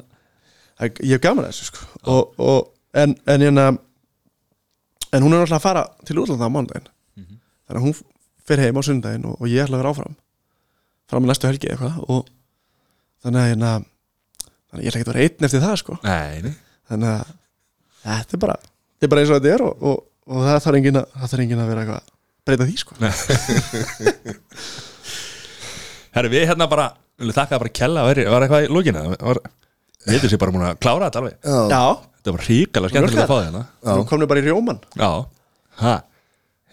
að- 0.85 1.01
ég 1.03 1.15
hef 1.17 1.23
gaman 1.25 1.47
að 1.47 1.51
þessu 1.53 1.69
sko. 1.71 1.87
Og, 2.13 2.33
og, 2.39 2.69
en, 2.93 3.15
en, 3.27 3.45
en, 3.49 3.61
að, 3.63 3.79
en 5.11 5.25
hún 5.25 5.33
er 5.33 5.41
náttúrulega 5.41 5.57
að 5.59 5.65
fara 5.65 5.83
til 6.07 6.19
útlanda 6.21 6.47
á 6.47 6.53
mánudaginn. 6.53 6.89
Þannig 7.19 7.79
að 7.79 7.85
hún 7.87 7.97
fer 8.49 8.63
heim 8.63 8.79
á 8.79 8.81
sundaginn 8.85 9.25
og, 9.29 9.35
og 9.41 9.49
ég 9.51 9.65
ætla 9.65 9.79
að 9.79 9.83
vera 9.83 9.93
áfram. 9.95 10.15
Fram 11.09 11.25
með 11.25 11.33
næstu 11.33 11.49
helgi 11.49 11.71
eitthvað 11.73 11.97
og 12.05 12.29
þannig 13.25 13.41
að, 13.41 13.49
hérna, 13.51 13.71
þannig 14.69 14.79
að 14.79 14.85
ég 14.85 14.91
ætla 14.91 14.99
ekki 15.01 15.07
að 15.09 15.13
vera 15.13 15.25
einn 15.25 15.47
eftir 15.49 15.63
það 15.65 15.75
sko. 15.81 15.97
Nei, 16.05 16.41
nei. 16.45 16.53
Þannig 16.89 17.09
að 17.09 17.33
þetta 18.05 18.37
er 18.37 18.43
bara 18.45 18.55
þetta 18.61 19.07
er 19.07 19.11
bara 19.13 19.21
eins 19.25 19.33
og 19.33 19.39
þetta 19.39 19.55
er 19.57 19.65
og, 19.65 19.97
það 20.29 20.61
þarf 20.65 20.77
enginn 20.79 21.01
að, 21.01 21.09
það 21.17 21.33
þarf 21.33 21.43
enginn 21.45 21.63
að 21.63 21.71
vera 21.73 21.81
eitthvað 21.83 21.99
að 21.99 22.07
breyta 22.49 22.69
því 22.69 22.75
sko 22.79 22.91
Herri, 26.19 26.31
við 26.35 26.45
hérna 26.51 26.67
bara 26.71 26.89
Við 27.19 27.35
þakkaði 27.35 27.61
bara 27.65 27.73
kella 27.81 28.05
Var, 28.07 28.21
var 28.33 28.45
eitthvað 28.45 28.65
í 28.67 28.69
lókinu? 28.75 29.03
Var, 29.19 29.39
við 30.05 30.15
veitum 30.15 30.31
sér 30.31 30.41
bara 30.41 30.55
múin 30.55 30.67
að 30.69 30.77
klára 30.83 31.09
þetta 31.09 31.21
alveg. 31.23 31.35
Já, 31.43 31.83
Þetta 32.19 32.33
var 32.35 32.45
ríkalega 32.49 32.91
skemmtilega 32.93 33.23
að 33.25 33.31
fá 33.31 33.37
þig 33.39 33.47
hérna. 33.49 33.63
nú 33.99 34.05
komum 34.09 34.23
við 34.23 34.31
bara 34.33 34.41
í 34.41 34.45
rjóman 34.47 34.79
Já. 34.99 35.09
Ha? 35.79 35.93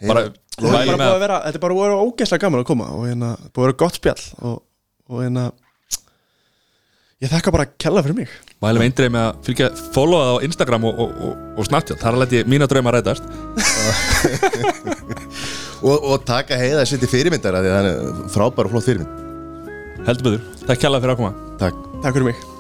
Bara 0.07 0.23
Þetta 0.57 0.71
er 0.71 0.73
bara 0.73 0.97
búið 0.97 1.05
að 1.05 1.13
að 1.13 1.23
vera, 1.23 1.37
þetta 1.45 1.59
er 1.59 1.63
bara 1.67 1.77
búið 1.77 1.85
að 1.85 1.91
vera 1.91 2.05
ógeðslega 2.07 2.43
gaman 2.47 2.63
að 2.63 2.69
koma 2.71 2.87
og 2.97 3.03
hérna, 3.07 3.31
búið 3.53 3.63
að 3.63 3.67
vera 3.67 3.79
gott 3.83 3.99
spjall 3.99 4.23
og, 4.41 4.55
og 5.13 5.21
hérna 5.21 5.45
ég 7.23 7.33
þakka 7.33 7.53
bara 7.55 7.67
að 7.67 7.75
kella 7.85 8.05
fyrir 8.07 8.19
mig. 8.23 8.33
Mæli 8.65 8.81
með 8.81 8.89
eindreið 8.89 9.13
með 9.13 9.27
að 9.27 9.43
fylgja 9.51 9.69
Followa 9.93 10.25
það 10.31 10.33
á 10.33 10.45
Instagram 10.49 10.89
og, 10.89 11.03
og, 11.05 11.21
og, 11.29 11.45
og 11.61 11.69
Snapchat. 11.69 12.01
Þar 12.01 12.17
að 12.17 12.23
leti 12.25 12.43
mína 12.49 12.69
drauma 12.73 12.95
rætast. 12.97 13.25
Og, 15.87 15.93
og 16.09 16.23
taka 16.27 16.57
heiða 16.57 16.81
þessi 16.81 16.97
til 17.03 17.09
fyrirmyndar 17.13 17.59
af 17.59 17.63
því 17.63 17.69
að 17.71 17.77
það 17.77 17.89
er 17.91 18.31
frábær 18.33 18.67
og 18.67 18.73
flott 18.73 18.87
fyrirmynd 18.87 19.26
Heldur 20.07 20.31
betur. 20.31 20.67
Takk 20.67 20.85
kella 20.87 21.03
fyrir 21.03 21.17
að 21.17 21.25
koma. 21.25 21.33
Takk. 21.63 21.89
Takk 22.03 22.15
fyrir 22.15 22.31
mig 22.33 22.56